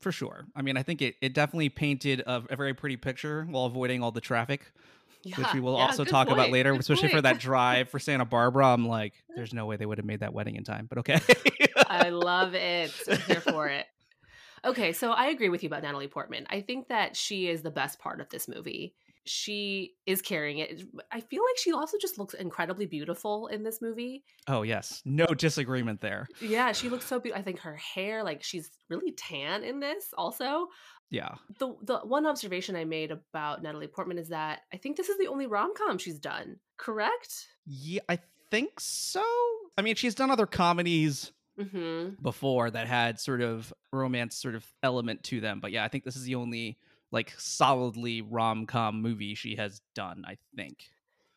for 0.00 0.12
sure. 0.12 0.46
I 0.56 0.62
mean, 0.62 0.78
I 0.78 0.82
think 0.82 1.02
it, 1.02 1.16
it 1.20 1.34
definitely 1.34 1.68
painted 1.68 2.20
a, 2.20 2.42
a 2.48 2.56
very 2.56 2.72
pretty 2.72 2.96
picture 2.96 3.46
while 3.50 3.66
avoiding 3.66 4.02
all 4.02 4.12
the 4.12 4.20
traffic, 4.22 4.72
Yeah, 5.24 5.36
which 5.36 5.52
we 5.52 5.60
will 5.60 5.76
yeah, 5.76 5.84
also 5.86 6.04
talk 6.04 6.30
about 6.30 6.50
later, 6.50 6.72
good 6.72 6.80
especially 6.80 7.08
for 7.08 7.20
that 7.20 7.38
drive 7.48 7.90
for 7.90 7.98
Santa 7.98 8.24
Barbara. 8.24 8.68
I'm 8.72 8.88
like, 8.88 9.12
there's 9.36 9.52
no 9.52 9.66
way 9.66 9.76
they 9.76 9.84
would 9.86 9.98
have 9.98 10.06
made 10.06 10.20
that 10.20 10.32
wedding 10.32 10.56
in 10.56 10.64
time, 10.64 10.86
but 10.88 10.98
okay. 10.98 11.20
I 12.00 12.08
love 12.10 12.54
it. 12.54 12.92
I'm 13.10 13.18
here 13.20 13.40
for 13.40 13.68
it. 13.68 13.86
Okay, 14.64 14.92
so 14.92 15.12
I 15.12 15.26
agree 15.26 15.50
with 15.50 15.62
you 15.62 15.66
about 15.66 15.82
Natalie 15.82 16.08
Portman. 16.08 16.46
I 16.48 16.60
think 16.62 16.88
that 16.88 17.16
she 17.16 17.48
is 17.48 17.62
the 17.62 17.70
best 17.70 17.98
part 17.98 18.20
of 18.20 18.28
this 18.30 18.48
movie. 18.48 18.94
she 19.26 19.94
is 20.06 20.20
carrying 20.22 20.58
it. 20.58 20.82
I 21.10 21.20
feel 21.20 21.42
like 21.42 21.58
she 21.58 21.72
also 21.72 21.96
just 22.00 22.18
looks 22.18 22.34
incredibly 22.34 22.86
beautiful 22.86 23.46
in 23.48 23.62
this 23.62 23.80
movie. 23.80 24.22
Oh 24.48 24.62
yes, 24.62 25.02
no 25.04 25.26
disagreement 25.26 26.00
there. 26.00 26.28
Yeah, 26.40 26.72
she 26.72 26.88
looks 26.88 27.06
so 27.06 27.18
beautiful. 27.20 27.40
I 27.40 27.44
think 27.44 27.60
her 27.60 27.76
hair, 27.76 28.22
like 28.22 28.42
she's 28.42 28.70
really 28.88 29.12
tan 29.12 29.64
in 29.64 29.80
this 29.80 30.12
also. 30.16 30.68
Yeah. 31.10 31.34
The 31.58 31.74
the 31.82 31.98
one 31.98 32.26
observation 32.26 32.76
I 32.76 32.84
made 32.84 33.10
about 33.10 33.62
Natalie 33.62 33.86
Portman 33.86 34.18
is 34.18 34.28
that 34.28 34.60
I 34.72 34.76
think 34.78 34.96
this 34.96 35.08
is 35.08 35.18
the 35.18 35.28
only 35.28 35.46
rom 35.46 35.72
com 35.76 35.98
she's 35.98 36.18
done. 36.18 36.56
Correct? 36.76 37.48
Yeah, 37.66 38.00
I 38.08 38.18
think 38.50 38.78
so. 38.80 39.22
I 39.76 39.82
mean, 39.82 39.94
she's 39.94 40.14
done 40.14 40.30
other 40.30 40.46
comedies 40.46 41.32
Mm-hmm. 41.58 42.20
before 42.22 42.70
that 42.70 42.88
had 42.88 43.20
sort 43.20 43.40
of 43.40 43.72
romance 43.92 44.36
sort 44.36 44.54
of 44.56 44.66
element 44.82 45.22
to 45.24 45.40
them, 45.40 45.60
but 45.60 45.70
yeah, 45.70 45.84
I 45.84 45.88
think 45.88 46.02
this 46.04 46.16
is 46.16 46.24
the 46.24 46.34
only 46.34 46.78
like 47.12 47.32
solidly 47.38 48.22
rom 48.22 48.66
com 48.66 49.00
movie 49.00 49.34
she 49.36 49.54
has 49.56 49.80
done. 49.94 50.24
I 50.26 50.36
think. 50.56 50.88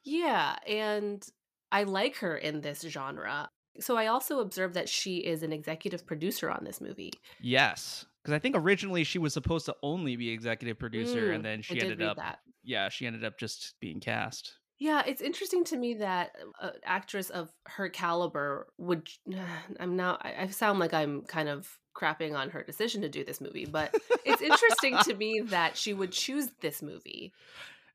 Yeah, 0.03 0.55
and 0.67 1.23
I 1.71 1.83
like 1.83 2.15
her 2.17 2.35
in 2.37 2.61
this 2.61 2.81
genre. 2.81 3.49
So 3.79 3.95
I 3.95 4.07
also 4.07 4.39
observed 4.39 4.73
that 4.73 4.89
she 4.89 5.17
is 5.17 5.43
an 5.43 5.53
executive 5.53 6.05
producer 6.07 6.49
on 6.49 6.63
this 6.63 6.81
movie. 6.81 7.11
Yes, 7.39 8.05
because 8.23 8.33
I 8.33 8.39
think 8.39 8.55
originally 8.57 9.03
she 9.03 9.19
was 9.19 9.33
supposed 9.33 9.67
to 9.67 9.75
only 9.83 10.15
be 10.15 10.29
executive 10.29 10.79
producer, 10.79 11.29
Mm, 11.31 11.35
and 11.35 11.45
then 11.45 11.61
she 11.61 11.79
ended 11.79 12.01
up. 12.01 12.17
that. 12.17 12.39
Yeah, 12.63 12.89
she 12.89 13.05
ended 13.05 13.23
up 13.23 13.37
just 13.37 13.75
being 13.79 13.99
cast. 13.99 14.55
Yeah, 14.79 15.01
it's 15.07 15.21
interesting 15.21 15.63
to 15.65 15.77
me 15.77 15.95
that 15.95 16.35
um, 16.41 16.51
an 16.61 16.79
actress 16.85 17.29
of 17.29 17.49
her 17.65 17.89
caliber 17.89 18.67
would. 18.77 19.09
I'm 19.79 19.95
now. 19.95 20.17
I 20.21 20.43
I 20.43 20.47
sound 20.47 20.79
like 20.79 20.93
I'm 20.93 21.23
kind 21.23 21.49
of 21.49 21.67
crapping 21.95 22.35
on 22.35 22.51
her 22.51 22.61
decision 22.63 23.01
to 23.01 23.09
do 23.09 23.23
this 23.25 23.41
movie, 23.41 23.65
but 23.65 23.95
it's 24.23 24.41
interesting 24.41 24.97
to 25.05 25.13
me 25.17 25.41
that 25.45 25.75
she 25.75 25.93
would 25.93 26.11
choose 26.11 26.49
this 26.61 26.83
movie 26.83 27.33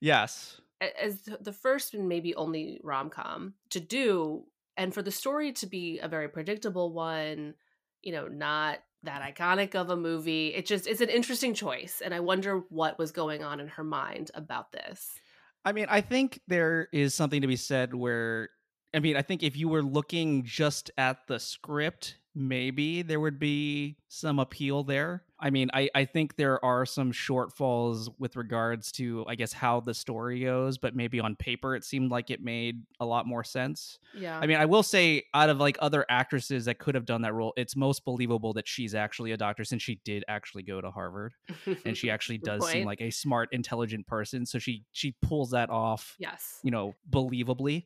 Yes. 0.00 0.60
as 1.00 1.22
the 1.40 1.52
first 1.52 1.94
and 1.94 2.08
maybe 2.08 2.34
only 2.34 2.80
rom 2.82 3.10
com 3.10 3.54
to 3.70 3.78
do, 3.78 4.44
and 4.76 4.92
for 4.92 5.02
the 5.02 5.12
story 5.12 5.52
to 5.52 5.66
be 5.66 6.00
a 6.00 6.08
very 6.08 6.28
predictable 6.28 6.92
one. 6.92 7.54
You 8.02 8.10
know, 8.10 8.26
not 8.26 8.80
that 9.04 9.22
iconic 9.22 9.76
of 9.76 9.90
a 9.90 9.96
movie. 9.96 10.48
It 10.48 10.66
just 10.66 10.88
it's 10.88 11.00
an 11.00 11.08
interesting 11.08 11.54
choice, 11.54 12.02
and 12.04 12.12
I 12.12 12.18
wonder 12.18 12.64
what 12.70 12.98
was 12.98 13.12
going 13.12 13.44
on 13.44 13.60
in 13.60 13.68
her 13.68 13.84
mind 13.84 14.32
about 14.34 14.72
this. 14.72 15.20
I 15.64 15.72
mean, 15.72 15.86
I 15.88 16.00
think 16.00 16.40
there 16.48 16.88
is 16.92 17.14
something 17.14 17.40
to 17.42 17.46
be 17.46 17.56
said 17.56 17.94
where, 17.94 18.50
I 18.94 18.98
mean, 18.98 19.16
I 19.16 19.22
think 19.22 19.42
if 19.42 19.56
you 19.56 19.68
were 19.68 19.82
looking 19.82 20.44
just 20.44 20.90
at 20.98 21.26
the 21.28 21.38
script, 21.38 22.16
maybe 22.34 23.02
there 23.02 23.20
would 23.20 23.38
be 23.38 23.96
some 24.08 24.38
appeal 24.38 24.84
there. 24.84 25.22
I 25.38 25.50
mean, 25.50 25.70
I, 25.74 25.90
I 25.94 26.04
think 26.04 26.36
there 26.36 26.64
are 26.64 26.86
some 26.86 27.12
shortfalls 27.12 28.08
with 28.18 28.36
regards 28.36 28.92
to, 28.92 29.24
I 29.28 29.34
guess, 29.34 29.52
how 29.52 29.80
the 29.80 29.92
story 29.92 30.40
goes, 30.44 30.78
but 30.78 30.94
maybe 30.94 31.18
on 31.18 31.34
paper 31.34 31.74
it 31.74 31.84
seemed 31.84 32.10
like 32.10 32.30
it 32.30 32.42
made 32.42 32.82
a 33.00 33.06
lot 33.06 33.26
more 33.26 33.42
sense. 33.42 33.98
Yeah, 34.14 34.38
I 34.38 34.46
mean, 34.46 34.56
I 34.56 34.66
will 34.66 34.84
say, 34.84 35.24
out 35.34 35.50
of 35.50 35.58
like 35.58 35.76
other 35.80 36.06
actresses 36.08 36.66
that 36.66 36.78
could 36.78 36.94
have 36.94 37.04
done 37.04 37.22
that 37.22 37.34
role, 37.34 37.52
it's 37.56 37.74
most 37.74 38.04
believable 38.04 38.52
that 38.54 38.68
she's 38.68 38.94
actually 38.94 39.32
a 39.32 39.36
doctor 39.36 39.64
since 39.64 39.82
she 39.82 40.00
did 40.04 40.24
actually 40.28 40.62
go 40.62 40.80
to 40.80 40.90
Harvard 40.90 41.34
and 41.84 41.96
she 41.96 42.10
actually 42.10 42.38
does 42.38 42.66
seem 42.70 42.86
like 42.86 43.00
a 43.00 43.10
smart, 43.10 43.48
intelligent 43.52 44.06
person. 44.06 44.46
So 44.46 44.58
she 44.58 44.84
she 44.92 45.14
pulls 45.22 45.50
that 45.50 45.70
off 45.70 46.14
yes. 46.18 46.60
you 46.62 46.70
know, 46.70 46.94
believably. 47.10 47.84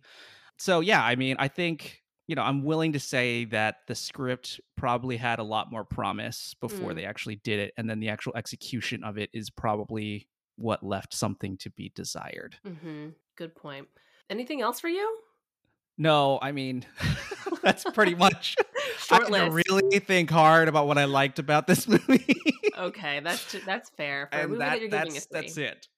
So 0.58 0.80
yeah, 0.80 1.02
I 1.02 1.16
mean, 1.16 1.36
I 1.38 1.48
think 1.48 2.02
you 2.26 2.34
know, 2.34 2.42
I'm 2.42 2.64
willing 2.64 2.92
to 2.94 3.00
say 3.00 3.44
that 3.46 3.80
the 3.86 3.94
script 3.94 4.60
probably 4.76 5.16
had 5.16 5.38
a 5.38 5.44
lot 5.44 5.70
more 5.70 5.84
promise 5.84 6.54
before 6.54 6.92
Mm. 6.92 6.96
they 6.96 7.04
actually 7.04 7.36
did 7.36 7.60
it, 7.60 7.74
and 7.76 7.88
then 7.88 8.00
the 8.00 8.08
actual 8.08 8.36
execution 8.36 9.04
of 9.04 9.16
it 9.18 9.30
is 9.32 9.50
probably 9.50 10.28
what 10.56 10.82
left 10.82 11.12
something 11.14 11.56
to 11.58 11.70
be 11.70 11.90
desired. 11.94 12.56
hmm 12.64 13.08
Good 13.36 13.54
point. 13.54 13.86
Anything 14.30 14.62
else 14.62 14.80
for 14.80 14.88
you? 14.88 15.18
No, 15.98 16.38
I 16.40 16.52
mean, 16.52 16.84
that's 17.62 17.84
pretty 17.84 18.14
much. 18.26 18.56
I 19.10 19.18
Short 19.18 19.26
to 19.28 19.62
really 19.68 19.98
think 20.00 20.30
hard 20.30 20.68
about 20.68 20.86
what 20.86 20.98
I 20.98 21.04
liked 21.04 21.38
about 21.38 21.66
this 21.66 21.86
movie. 21.88 22.42
Okay, 22.76 23.20
that's 23.20 23.54
that's 23.64 23.90
fair 23.90 24.28
for 24.32 24.38
a 24.38 24.42
and 24.42 24.50
movie 24.50 24.58
that, 24.60 24.68
that, 24.70 24.80
you're 24.80 24.88
giving 24.88 25.12
that's 25.14 25.26
a 25.26 25.28
that's 25.32 25.56
it. 25.58 25.88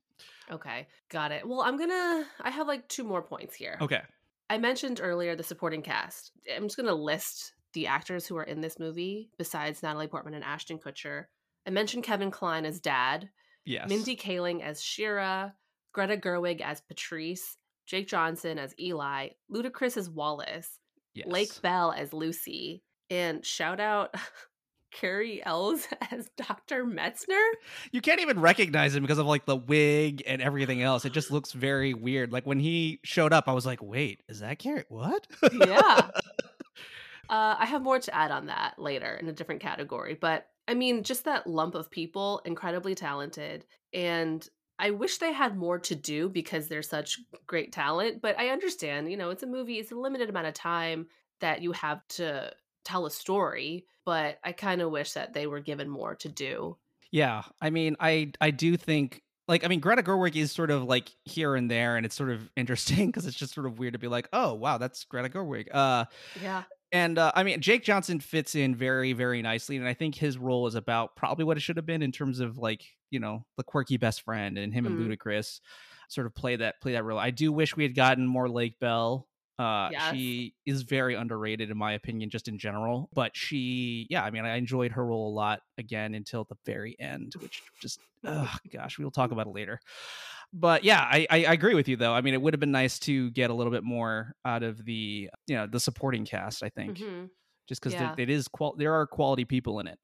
Okay, 0.50 0.86
got 1.10 1.32
it. 1.32 1.46
Well, 1.46 1.60
I'm 1.60 1.78
gonna. 1.78 2.24
I 2.40 2.50
have 2.50 2.66
like 2.66 2.88
two 2.88 3.04
more 3.04 3.22
points 3.22 3.54
here. 3.54 3.78
Okay. 3.80 4.00
I 4.50 4.58
mentioned 4.58 5.00
earlier 5.02 5.36
the 5.36 5.42
supporting 5.42 5.82
cast. 5.82 6.32
I'm 6.54 6.64
just 6.64 6.76
gonna 6.76 6.94
list 6.94 7.52
the 7.74 7.86
actors 7.86 8.26
who 8.26 8.36
are 8.36 8.44
in 8.44 8.60
this 8.60 8.78
movie 8.78 9.30
besides 9.38 9.82
Natalie 9.82 10.06
Portman 10.08 10.34
and 10.34 10.44
Ashton 10.44 10.78
Kutcher. 10.78 11.26
I 11.66 11.70
mentioned 11.70 12.04
Kevin 12.04 12.30
Kline 12.30 12.64
as 12.64 12.80
Dad, 12.80 13.28
Yes. 13.64 13.88
Mindy 13.88 14.16
Kaling 14.16 14.62
as 14.62 14.82
Shira, 14.82 15.54
Greta 15.92 16.16
Gerwig 16.16 16.62
as 16.62 16.80
Patrice, 16.80 17.58
Jake 17.86 18.08
Johnson 18.08 18.58
as 18.58 18.74
Eli, 18.80 19.28
Ludacris 19.52 19.96
as 19.98 20.08
Wallace, 20.08 20.78
Yes. 21.14 21.26
Lake 21.28 21.60
Bell 21.60 21.92
as 21.92 22.12
Lucy, 22.14 22.82
and 23.10 23.44
shout 23.44 23.80
out 23.80 24.14
Cary 24.90 25.44
Elwes 25.44 25.86
as 26.10 26.28
Dr. 26.36 26.84
Metzner. 26.84 27.44
you 27.92 28.00
can't 28.00 28.20
even 28.20 28.40
recognize 28.40 28.94
him 28.94 29.02
because 29.02 29.18
of 29.18 29.26
like 29.26 29.44
the 29.46 29.56
wig 29.56 30.22
and 30.26 30.42
everything 30.42 30.82
else. 30.82 31.04
It 31.04 31.12
just 31.12 31.30
looks 31.30 31.52
very 31.52 31.94
weird. 31.94 32.32
Like 32.32 32.46
when 32.46 32.60
he 32.60 33.00
showed 33.04 33.32
up, 33.32 33.48
I 33.48 33.52
was 33.52 33.66
like, 33.66 33.82
"Wait, 33.82 34.22
is 34.28 34.40
that 34.40 34.58
Carrot? 34.58 34.86
What?" 34.88 35.26
Yeah. 35.52 36.10
Uh, 37.30 37.56
I 37.58 37.66
have 37.66 37.82
more 37.82 37.98
to 37.98 38.14
add 38.14 38.30
on 38.30 38.46
that 38.46 38.78
later 38.78 39.14
in 39.20 39.28
a 39.28 39.32
different 39.32 39.60
category. 39.60 40.14
But 40.18 40.46
I 40.66 40.74
mean, 40.74 41.02
just 41.02 41.24
that 41.24 41.46
lump 41.46 41.74
of 41.74 41.90
people, 41.90 42.40
incredibly 42.44 42.94
talented. 42.94 43.66
And 43.92 44.46
I 44.78 44.92
wish 44.92 45.18
they 45.18 45.32
had 45.32 45.56
more 45.56 45.78
to 45.80 45.94
do 45.94 46.28
because 46.28 46.68
they're 46.68 46.82
such 46.82 47.20
great 47.46 47.72
talent. 47.72 48.22
But 48.22 48.38
I 48.38 48.48
understand, 48.48 49.10
you 49.10 49.16
know, 49.16 49.30
it's 49.30 49.42
a 49.42 49.46
movie, 49.46 49.74
it's 49.74 49.92
a 49.92 49.96
limited 49.96 50.30
amount 50.30 50.46
of 50.46 50.54
time 50.54 51.08
that 51.40 51.62
you 51.62 51.72
have 51.72 52.06
to 52.08 52.52
tell 52.88 53.06
a 53.06 53.10
story. 53.10 53.86
But 54.04 54.38
I 54.42 54.52
kind 54.52 54.80
of 54.80 54.90
wish 54.90 55.12
that 55.12 55.34
they 55.34 55.46
were 55.46 55.60
given 55.60 55.88
more 55.88 56.14
to 56.16 56.28
do. 56.28 56.78
yeah, 57.12 57.42
I 57.60 57.70
mean, 57.70 57.96
I 58.00 58.32
I 58.40 58.50
do 58.50 58.76
think 58.76 59.22
like 59.48 59.64
I 59.64 59.68
mean, 59.68 59.80
Greta 59.80 60.02
Gerwig 60.02 60.36
is 60.36 60.52
sort 60.52 60.70
of 60.70 60.84
like 60.84 61.10
here 61.24 61.54
and 61.54 61.70
there, 61.70 61.96
and 61.96 62.04
it's 62.06 62.14
sort 62.16 62.30
of 62.30 62.50
interesting 62.56 63.06
because 63.06 63.26
it's 63.26 63.36
just 63.36 63.54
sort 63.54 63.66
of 63.66 63.78
weird 63.78 63.94
to 63.94 63.98
be 63.98 64.08
like, 64.08 64.28
"Oh, 64.32 64.54
wow, 64.54 64.78
that's 64.78 65.04
Greta 65.04 65.28
Gerwig." 65.28 65.68
Uh, 65.72 66.04
Yeah. 66.40 66.64
And 66.90 67.18
uh, 67.18 67.32
I 67.34 67.42
mean, 67.42 67.60
Jake 67.60 67.84
Johnson 67.84 68.18
fits 68.18 68.54
in 68.54 68.74
very, 68.74 69.12
very 69.12 69.42
nicely, 69.42 69.76
and 69.76 69.86
I 69.86 69.92
think 69.92 70.14
his 70.14 70.38
role 70.38 70.66
is 70.66 70.74
about 70.74 71.16
probably 71.16 71.44
what 71.44 71.58
it 71.58 71.60
should 71.60 71.76
have 71.76 71.84
been 71.84 72.00
in 72.02 72.12
terms 72.12 72.40
of 72.40 72.56
like 72.56 72.82
you 73.10 73.20
know 73.20 73.44
the 73.58 73.64
quirky 73.64 73.98
best 73.98 74.22
friend 74.22 74.56
and 74.56 74.72
him 74.72 74.86
and 74.86 74.96
Mm. 74.98 75.06
Ludacris 75.14 75.60
sort 76.08 76.26
of 76.26 76.34
play 76.34 76.56
that 76.56 76.80
play 76.80 76.92
that 76.92 77.04
role. 77.04 77.18
I 77.18 77.30
do 77.30 77.52
wish 77.52 77.76
we 77.76 77.82
had 77.82 77.94
gotten 77.94 78.26
more 78.26 78.48
Lake 78.48 78.78
Bell. 78.80 79.27
Uh, 79.58 79.90
Yes. 79.90 80.14
She 80.14 80.54
is 80.66 80.82
very 80.82 81.14
underrated 81.14 81.70
in 81.70 81.76
my 81.78 81.92
opinion, 81.92 82.30
just 82.30 82.46
in 82.48 82.58
general. 82.58 83.08
But 83.12 83.36
she, 83.36 84.06
yeah, 84.10 84.22
I 84.24 84.30
mean, 84.30 84.44
I 84.44 84.56
enjoyed 84.56 84.92
her 84.92 85.04
role 85.04 85.28
a 85.28 85.34
lot 85.34 85.62
again 85.78 86.14
until 86.14 86.44
the 86.44 86.56
very 86.64 86.98
end, 87.00 87.34
which 87.40 87.64
just, 87.80 88.00
oh 88.24 88.54
gosh, 88.70 88.98
we'll 88.98 89.10
talk 89.10 89.32
about 89.32 89.46
it 89.48 89.52
later. 89.52 89.80
But 90.52 90.84
yeah, 90.84 91.00
I, 91.02 91.26
I 91.30 91.44
I 91.46 91.52
agree 91.52 91.74
with 91.74 91.88
you 91.88 91.96
though. 91.96 92.14
I 92.14 92.20
mean, 92.20 92.34
it 92.34 92.42
would 92.42 92.54
have 92.54 92.60
been 92.60 92.70
nice 92.72 92.98
to 93.00 93.30
get 93.32 93.50
a 93.50 93.54
little 93.54 93.72
bit 93.72 93.84
more 93.84 94.32
out 94.44 94.62
of 94.62 94.84
the 94.84 95.30
you 95.46 95.56
know 95.56 95.66
the 95.66 95.80
supporting 95.80 96.24
cast. 96.24 96.62
I 96.62 96.68
think 96.70 96.98
Mhm. 96.98 97.30
just 97.68 97.80
because 97.82 97.94
Yeah. 97.94 98.16
it 98.16 98.30
is 98.30 98.48
qual 98.48 98.76
there 98.76 98.94
are 98.94 99.06
quality 99.06 99.44
people 99.44 99.80
in 99.80 99.86
it. 99.88 99.98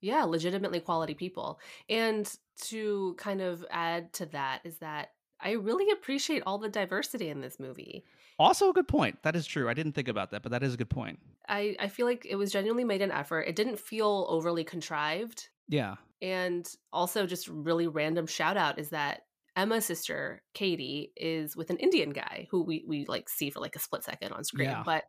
Yeah, 0.00 0.24
legitimately 0.24 0.80
quality 0.80 1.14
people. 1.14 1.60
And 1.88 2.32
to 2.62 3.14
kind 3.18 3.40
of 3.40 3.64
add 3.70 4.12
to 4.14 4.26
that 4.26 4.62
is 4.64 4.78
that 4.78 5.14
I 5.40 5.52
really 5.52 5.90
appreciate 5.90 6.42
all 6.46 6.58
the 6.58 6.68
diversity 6.68 7.28
in 7.28 7.40
this 7.40 7.58
movie. 7.58 8.04
Also, 8.38 8.70
a 8.70 8.72
good 8.72 8.88
point. 8.88 9.22
That 9.22 9.34
is 9.36 9.46
true. 9.46 9.68
I 9.68 9.74
didn't 9.74 9.92
think 9.92 10.08
about 10.08 10.30
that, 10.30 10.42
but 10.42 10.52
that 10.52 10.62
is 10.62 10.74
a 10.74 10.76
good 10.76 10.90
point. 10.90 11.18
I, 11.48 11.74
I 11.80 11.88
feel 11.88 12.06
like 12.06 12.26
it 12.28 12.36
was 12.36 12.52
genuinely 12.52 12.84
made 12.84 13.02
an 13.02 13.10
effort. 13.10 13.42
It 13.42 13.56
didn't 13.56 13.78
feel 13.80 14.26
overly 14.28 14.64
contrived. 14.64 15.48
Yeah, 15.68 15.96
And 16.22 16.66
also, 16.92 17.26
just 17.26 17.48
really 17.48 17.86
random 17.88 18.26
shout 18.26 18.56
out 18.56 18.78
is 18.78 18.90
that 18.90 19.22
Emma's 19.56 19.84
sister, 19.86 20.42
Katie, 20.54 21.12
is 21.16 21.56
with 21.56 21.70
an 21.70 21.76
Indian 21.78 22.10
guy 22.10 22.46
who 22.50 22.62
we, 22.62 22.84
we 22.86 23.04
like 23.06 23.28
see 23.28 23.50
for 23.50 23.60
like 23.60 23.74
a 23.76 23.80
split 23.80 24.04
second 24.04 24.32
on 24.32 24.44
screen. 24.44 24.68
Yeah. 24.70 24.82
But 24.84 25.04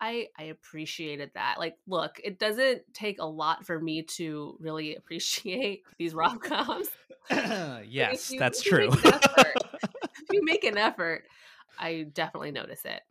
I 0.00 0.28
I 0.38 0.44
appreciated 0.44 1.30
that. 1.34 1.56
Like, 1.58 1.76
look, 1.86 2.20
it 2.22 2.38
doesn't 2.38 2.82
take 2.92 3.18
a 3.20 3.24
lot 3.24 3.64
for 3.64 3.80
me 3.80 4.02
to 4.02 4.56
really 4.60 4.94
appreciate 4.96 5.84
these 5.98 6.12
rom 6.14 6.38
coms. 6.38 6.90
yes, 7.30 8.30
you- 8.30 8.38
that's 8.38 8.60
true. 8.62 8.90
make 8.90 9.04
an 9.04 9.14
effort, 9.14 9.54
if 9.82 10.26
you 10.32 10.44
make 10.44 10.64
an 10.64 10.76
effort, 10.78 11.24
I 11.78 12.06
definitely 12.12 12.50
notice 12.50 12.84
it. 12.84 13.02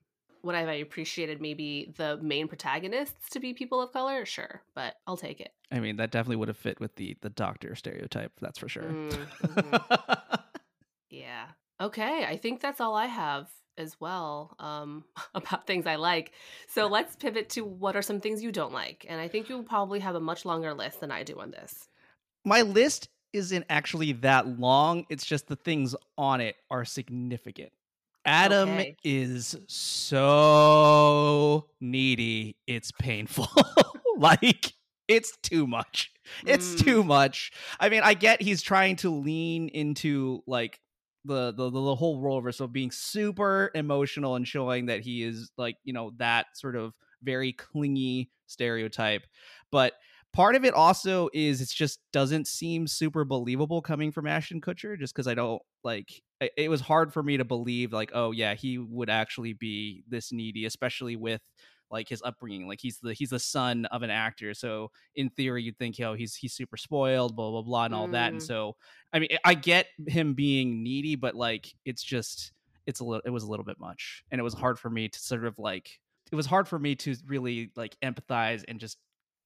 Would 0.43 0.55
I 0.55 0.61
have 0.61 0.81
appreciated 0.81 1.41
maybe 1.41 1.93
the 1.95 2.17
main 2.17 2.47
protagonists 2.49 3.29
to 3.29 3.39
be 3.39 3.53
people 3.53 3.81
of 3.81 3.93
color? 3.93 4.25
Sure, 4.25 4.61
but 4.75 4.95
I'll 5.07 5.15
take 5.17 5.39
it. 5.39 5.53
I 5.71 5.79
mean, 5.79 5.95
that 5.97 6.11
definitely 6.11 6.35
would 6.35 6.49
have 6.49 6.57
fit 6.57 6.79
with 6.79 6.95
the 6.95 7.17
the 7.21 7.29
doctor 7.29 7.75
stereotype. 7.75 8.33
That's 8.41 8.59
for 8.59 8.67
sure. 8.67 8.83
Mm, 8.83 9.27
mhm. 9.41 10.43
Yeah. 11.13 11.45
Okay, 11.79 12.25
I 12.25 12.37
think 12.37 12.59
that's 12.59 12.81
all 12.81 12.95
I 12.95 13.05
have 13.05 13.49
as 13.77 13.99
well 13.99 14.55
um, 14.59 15.03
about 15.35 15.67
things 15.67 15.85
I 15.85 15.95
like. 15.95 16.33
So 16.67 16.87
let's 16.87 17.15
pivot 17.15 17.49
to 17.49 17.63
what 17.63 17.95
are 17.95 18.01
some 18.01 18.19
things 18.19 18.41
you 18.41 18.51
don't 18.51 18.73
like. 18.73 19.05
And 19.07 19.21
I 19.21 19.27
think 19.27 19.47
you'll 19.47 19.63
probably 19.63 19.99
have 19.99 20.15
a 20.15 20.19
much 20.19 20.43
longer 20.43 20.73
list 20.73 20.99
than 20.99 21.11
I 21.11 21.23
do 21.23 21.39
on 21.39 21.51
this. 21.51 21.87
My 22.45 22.61
list 22.63 23.09
isn't 23.31 23.65
actually 23.69 24.13
that 24.13 24.59
long. 24.59 25.05
It's 25.09 25.25
just 25.25 25.47
the 25.47 25.55
things 25.55 25.95
on 26.17 26.41
it 26.41 26.55
are 26.69 26.85
significant. 26.85 27.71
Adam 28.25 28.69
Okay. 28.69 28.95
is 29.03 29.57
so 29.67 31.67
needy. 31.81 32.55
It's 32.67 32.91
painful. 32.91 33.47
like 34.17 34.73
it's 35.07 35.35
too 35.43 35.67
much. 35.67 36.11
It's 36.45 36.75
Mm. 36.75 36.85
too 36.85 37.03
much. 37.03 37.51
I 37.79 37.89
mean, 37.89 38.01
I 38.03 38.13
get 38.13 38.41
he's 38.41 38.61
trying 38.61 38.95
to 38.97 39.09
lean 39.09 39.69
into 39.69 40.41
like 40.47 40.79
the 41.25 41.51
the 41.51 41.69
the 41.69 41.95
whole 41.95 42.21
role 42.21 42.45
of 42.47 42.55
so 42.55 42.67
being 42.67 42.91
super 42.91 43.71
emotional 43.75 44.35
and 44.35 44.47
showing 44.47 44.87
that 44.87 45.01
he 45.01 45.23
is 45.23 45.51
like, 45.57 45.77
you 45.83 45.93
know, 45.93 46.11
that 46.17 46.47
sort 46.55 46.75
of 46.75 46.93
very 47.21 47.53
clingy 47.53 48.29
stereotype. 48.47 49.23
But 49.71 49.93
part 50.33 50.55
of 50.55 50.65
it 50.65 50.73
also 50.73 51.29
is 51.33 51.61
it 51.61 51.69
just 51.69 51.99
doesn't 52.11 52.47
seem 52.47 52.87
super 52.87 53.25
believable 53.25 53.81
coming 53.81 54.11
from 54.11 54.27
Ashton 54.27 54.61
Kutcher 54.61 54.97
just 54.97 55.13
because 55.13 55.27
I 55.27 55.33
don't 55.35 55.61
like 55.83 56.21
it, 56.57 56.69
was 56.69 56.81
hard 56.81 57.13
for 57.13 57.23
me 57.23 57.37
to 57.37 57.45
believe 57.45 57.93
like 57.93 58.11
oh 58.13 58.31
yeah 58.31 58.53
he 58.53 58.77
would 58.77 59.09
actually 59.09 59.53
be 59.53 60.03
this 60.07 60.31
needy 60.31 60.65
especially 60.65 61.15
with 61.15 61.41
like 61.91 62.09
his 62.09 62.21
upbringing 62.23 62.67
like 62.67 62.79
he's 62.81 62.97
the 62.99 63.13
he's 63.13 63.29
the 63.29 63.39
son 63.39 63.85
of 63.85 64.01
an 64.01 64.09
actor 64.09 64.53
so 64.53 64.89
in 65.15 65.29
theory 65.29 65.61
you'd 65.61 65.77
think 65.77 65.99
yo 65.99 66.15
he's 66.15 66.33
he's 66.35 66.53
super 66.53 66.77
spoiled 66.77 67.35
blah 67.35 67.51
blah 67.51 67.61
blah 67.61 67.85
and 67.85 67.93
all 67.93 68.07
that 68.07 68.31
and 68.31 68.41
Mm. 68.41 68.47
so 68.47 68.75
I 69.11 69.19
mean 69.19 69.29
I 69.45 69.53
get 69.53 69.87
him 70.07 70.33
being 70.33 70.81
needy 70.81 71.15
but 71.15 71.35
like 71.35 71.67
it's 71.85 72.01
just 72.01 72.51
it's 72.87 72.99
a 72.99 73.03
little 73.03 73.21
it 73.25 73.29
was 73.29 73.43
a 73.43 73.47
little 73.47 73.65
bit 73.65 73.79
much 73.79 74.23
and 74.31 74.39
it 74.39 74.43
was 74.43 74.53
hard 74.55 74.79
for 74.79 74.89
me 74.89 75.07
to 75.07 75.19
sort 75.19 75.45
of 75.45 75.59
like 75.59 75.99
it 76.31 76.35
was 76.35 76.47
hard 76.47 76.67
for 76.67 76.79
me 76.79 76.95
to 76.95 77.15
really 77.27 77.71
like 77.75 77.95
empathize 78.03 78.63
and 78.67 78.79
just 78.79 78.97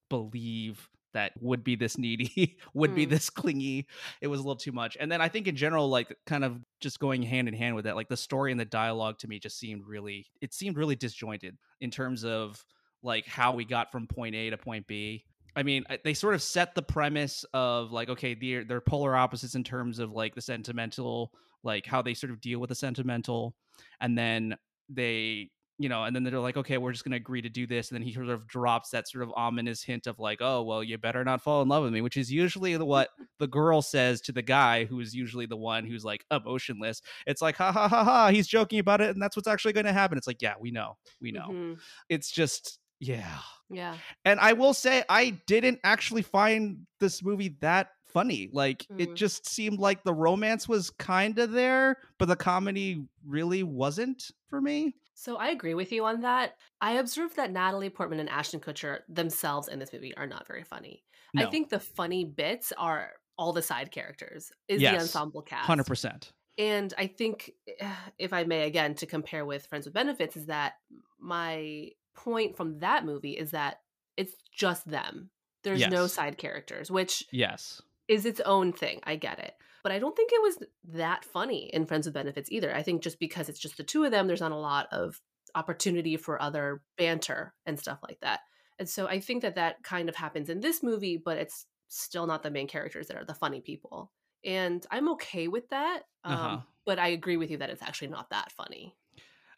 believe 0.09 0.87
that 1.17 1.31
would 1.41 1.63
be 1.63 1.75
this 1.75 1.97
needy, 1.97 2.57
would 2.75 2.93
be 2.93 3.07
Mm. 3.07 3.09
this 3.09 3.29
clingy. 3.29 3.87
It 4.21 4.27
was 4.27 4.39
a 4.39 4.43
little 4.43 4.55
too 4.55 4.71
much. 4.71 4.95
And 4.99 5.11
then 5.11 5.19
I 5.19 5.29
think 5.29 5.47
in 5.47 5.55
general, 5.55 5.89
like 5.89 6.15
kind 6.27 6.43
of 6.43 6.59
just 6.79 6.99
going 6.99 7.23
hand 7.23 7.47
in 7.47 7.55
hand 7.55 7.75
with 7.75 7.85
that, 7.85 7.95
like 7.95 8.07
the 8.07 8.15
story 8.15 8.51
and 8.51 8.59
the 8.59 8.65
dialogue 8.65 9.17
to 9.19 9.27
me 9.27 9.39
just 9.39 9.57
seemed 9.57 9.83
really, 9.87 10.27
it 10.41 10.53
seemed 10.53 10.77
really 10.77 10.95
disjointed 10.95 11.57
in 11.81 11.89
terms 11.89 12.23
of 12.23 12.63
like 13.01 13.25
how 13.25 13.53
we 13.53 13.65
got 13.65 13.91
from 13.91 14.05
point 14.05 14.35
A 14.35 14.51
to 14.51 14.57
point 14.57 14.85
B. 14.85 15.25
I 15.55 15.63
mean, 15.63 15.85
they 16.03 16.13
sort 16.13 16.35
of 16.35 16.43
set 16.43 16.75
the 16.75 16.83
premise 16.83 17.43
of 17.51 17.91
like, 17.91 18.09
okay, 18.09 18.35
they're 18.35 18.63
they're 18.63 18.79
polar 18.81 19.15
opposites 19.15 19.55
in 19.55 19.63
terms 19.63 19.97
of 19.97 20.11
like 20.11 20.35
the 20.35 20.41
sentimental, 20.41 21.31
like 21.63 21.87
how 21.87 22.03
they 22.03 22.13
sort 22.13 22.31
of 22.31 22.39
deal 22.41 22.59
with 22.59 22.69
the 22.69 22.75
sentimental, 22.75 23.55
and 23.99 24.15
then 24.15 24.55
they 24.87 25.49
you 25.79 25.89
know, 25.89 26.03
and 26.03 26.15
then 26.15 26.23
they're 26.23 26.39
like, 26.39 26.57
okay, 26.57 26.77
we're 26.77 26.91
just 26.91 27.03
going 27.03 27.11
to 27.11 27.17
agree 27.17 27.41
to 27.41 27.49
do 27.49 27.67
this. 27.67 27.89
And 27.91 27.95
then 27.99 28.01
he 28.05 28.11
sort 28.13 28.29
of 28.29 28.47
drops 28.47 28.89
that 28.89 29.07
sort 29.07 29.23
of 29.23 29.31
ominous 29.35 29.83
hint 29.83 30.07
of 30.07 30.17
like, 30.19 30.39
oh, 30.41 30.63
well, 30.63 30.83
you 30.83 30.97
better 30.97 31.23
not 31.23 31.41
fall 31.41 31.61
in 31.61 31.67
love 31.67 31.83
with 31.83 31.93
me, 31.93 32.01
which 32.01 32.17
is 32.17 32.31
usually 32.31 32.75
the- 32.77 32.85
what 32.85 33.09
the 33.39 33.47
girl 33.47 33.81
says 33.81 34.19
to 34.21 34.31
the 34.31 34.41
guy 34.41 34.85
who 34.85 34.99
is 34.99 35.13
usually 35.13 35.45
the 35.45 35.55
one 35.57 35.85
who's 35.85 36.03
like 36.03 36.25
emotionless. 36.31 37.01
It's 37.27 37.41
like, 37.41 37.55
ha 37.57 37.71
ha 37.71 37.87
ha 37.87 38.03
ha, 38.03 38.29
he's 38.29 38.47
joking 38.47 38.79
about 38.79 39.01
it. 39.01 39.11
And 39.11 39.21
that's 39.21 39.35
what's 39.35 39.47
actually 39.47 39.73
going 39.73 39.85
to 39.85 39.93
happen. 39.93 40.17
It's 40.17 40.27
like, 40.27 40.41
yeah, 40.41 40.55
we 40.59 40.71
know. 40.71 40.97
We 41.21 41.31
know. 41.31 41.47
Mhm. 41.49 41.79
It's 42.09 42.31
just, 42.31 42.79
yeah. 42.99 43.39
Yeah. 43.69 43.97
And 44.25 44.39
I 44.39 44.53
will 44.53 44.73
say, 44.73 45.03
I 45.09 45.31
didn't 45.45 45.79
actually 45.83 46.23
find 46.23 46.87
this 46.99 47.21
movie 47.23 47.55
that 47.61 47.89
funny. 48.05 48.49
Like, 48.51 48.87
it 48.97 49.09
Mm. 49.11 49.15
just 49.15 49.47
seemed 49.47 49.77
like 49.79 50.03
the 50.03 50.13
romance 50.13 50.67
was 50.67 50.89
kind 50.89 51.37
of 51.37 51.51
there, 51.51 51.97
but 52.17 52.29
the 52.29 52.35
comedy 52.37 53.05
really 53.27 53.61
wasn't 53.63 54.31
for 54.47 54.59
me. 54.61 54.95
So 55.19 55.37
I 55.37 55.47
agree 55.49 55.73
with 55.73 55.91
you 55.91 56.05
on 56.05 56.21
that. 56.21 56.57
I 56.79 56.93
observed 56.93 57.37
that 57.37 57.51
Natalie 57.51 57.89
Portman 57.89 58.19
and 58.19 58.29
Ashton 58.29 58.59
Kutcher 58.59 58.99
themselves 59.09 59.67
in 59.67 59.79
this 59.79 59.91
movie 59.91 60.15
are 60.15 60.27
not 60.27 60.45
very 60.45 60.63
funny. 60.63 61.03
I 61.35 61.45
think 61.47 61.69
the 61.69 61.79
funny 61.79 62.23
bits 62.23 62.71
are 62.77 63.13
all 63.35 63.51
the 63.51 63.63
side 63.63 63.89
characters, 63.91 64.51
is 64.67 64.79
the 64.79 64.89
ensemble 64.89 65.41
cast. 65.41 65.67
100%. 65.67 66.31
And 66.59 66.93
I 66.99 67.07
think, 67.07 67.51
eh, 67.79 67.91
if 68.19 68.31
I 68.31 68.43
may, 68.43 68.67
again, 68.67 68.93
to 68.95 69.07
compare 69.07 69.43
with 69.43 69.65
Friends 69.65 69.85
with 69.87 69.93
Benefits, 69.95 70.37
is 70.37 70.45
that 70.47 70.73
my 71.19 71.89
point 72.15 72.55
from 72.55 72.79
that 72.79 73.03
movie 73.03 73.37
is 73.37 73.51
that 73.51 73.81
it's 74.17 74.35
just 74.51 74.87
them. 74.87 75.31
There's 75.63 75.87
no 75.87 76.05
side 76.05 76.37
characters, 76.37 76.91
which 76.91 77.23
Yes. 77.31 77.81
is 78.07 78.25
its 78.27 78.39
own 78.41 78.71
thing. 78.71 78.99
I 79.03 79.15
get 79.15 79.39
it. 79.39 79.55
But 79.83 79.91
I 79.91 79.99
don't 79.99 80.15
think 80.15 80.31
it 80.33 80.41
was 80.41 80.59
that 80.85 81.23
funny 81.25 81.69
in 81.73 81.85
Friends 81.85 82.05
with 82.07 82.13
Benefits 82.13 82.51
either. 82.51 82.75
I 82.75 82.83
think 82.83 83.01
just 83.03 83.19
because 83.19 83.49
it's 83.49 83.59
just 83.59 83.77
the 83.77 83.83
two 83.83 84.03
of 84.03 84.11
them, 84.11 84.27
there's 84.27 84.41
not 84.41 84.51
a 84.51 84.55
lot 84.57 84.87
of 84.91 85.21
opportunity 85.55 86.17
for 86.17 86.41
other 86.41 86.83
banter 86.97 87.55
and 87.65 87.79
stuff 87.79 87.99
like 88.03 88.19
that. 88.21 88.41
And 88.79 88.87
so 88.89 89.07
I 89.07 89.19
think 89.19 89.41
that 89.41 89.55
that 89.55 89.83
kind 89.83 90.09
of 90.09 90.15
happens 90.15 90.49
in 90.49 90.59
this 90.59 90.83
movie, 90.83 91.17
but 91.17 91.37
it's 91.37 91.65
still 91.87 92.27
not 92.27 92.43
the 92.43 92.51
main 92.51 92.67
characters 92.67 93.07
that 93.07 93.17
are 93.17 93.25
the 93.25 93.33
funny 93.33 93.61
people. 93.61 94.11
And 94.43 94.85
I'm 94.91 95.09
okay 95.13 95.47
with 95.47 95.69
that. 95.69 96.03
Um, 96.23 96.57
Uh-huh. 96.57 96.67
But 96.85 96.99
I 96.99 97.07
agree 97.09 97.37
with 97.37 97.51
you 97.51 97.57
that 97.57 97.69
it's 97.69 97.81
actually 97.81 98.09
not 98.09 98.29
that 98.29 98.51
funny. 98.51 98.95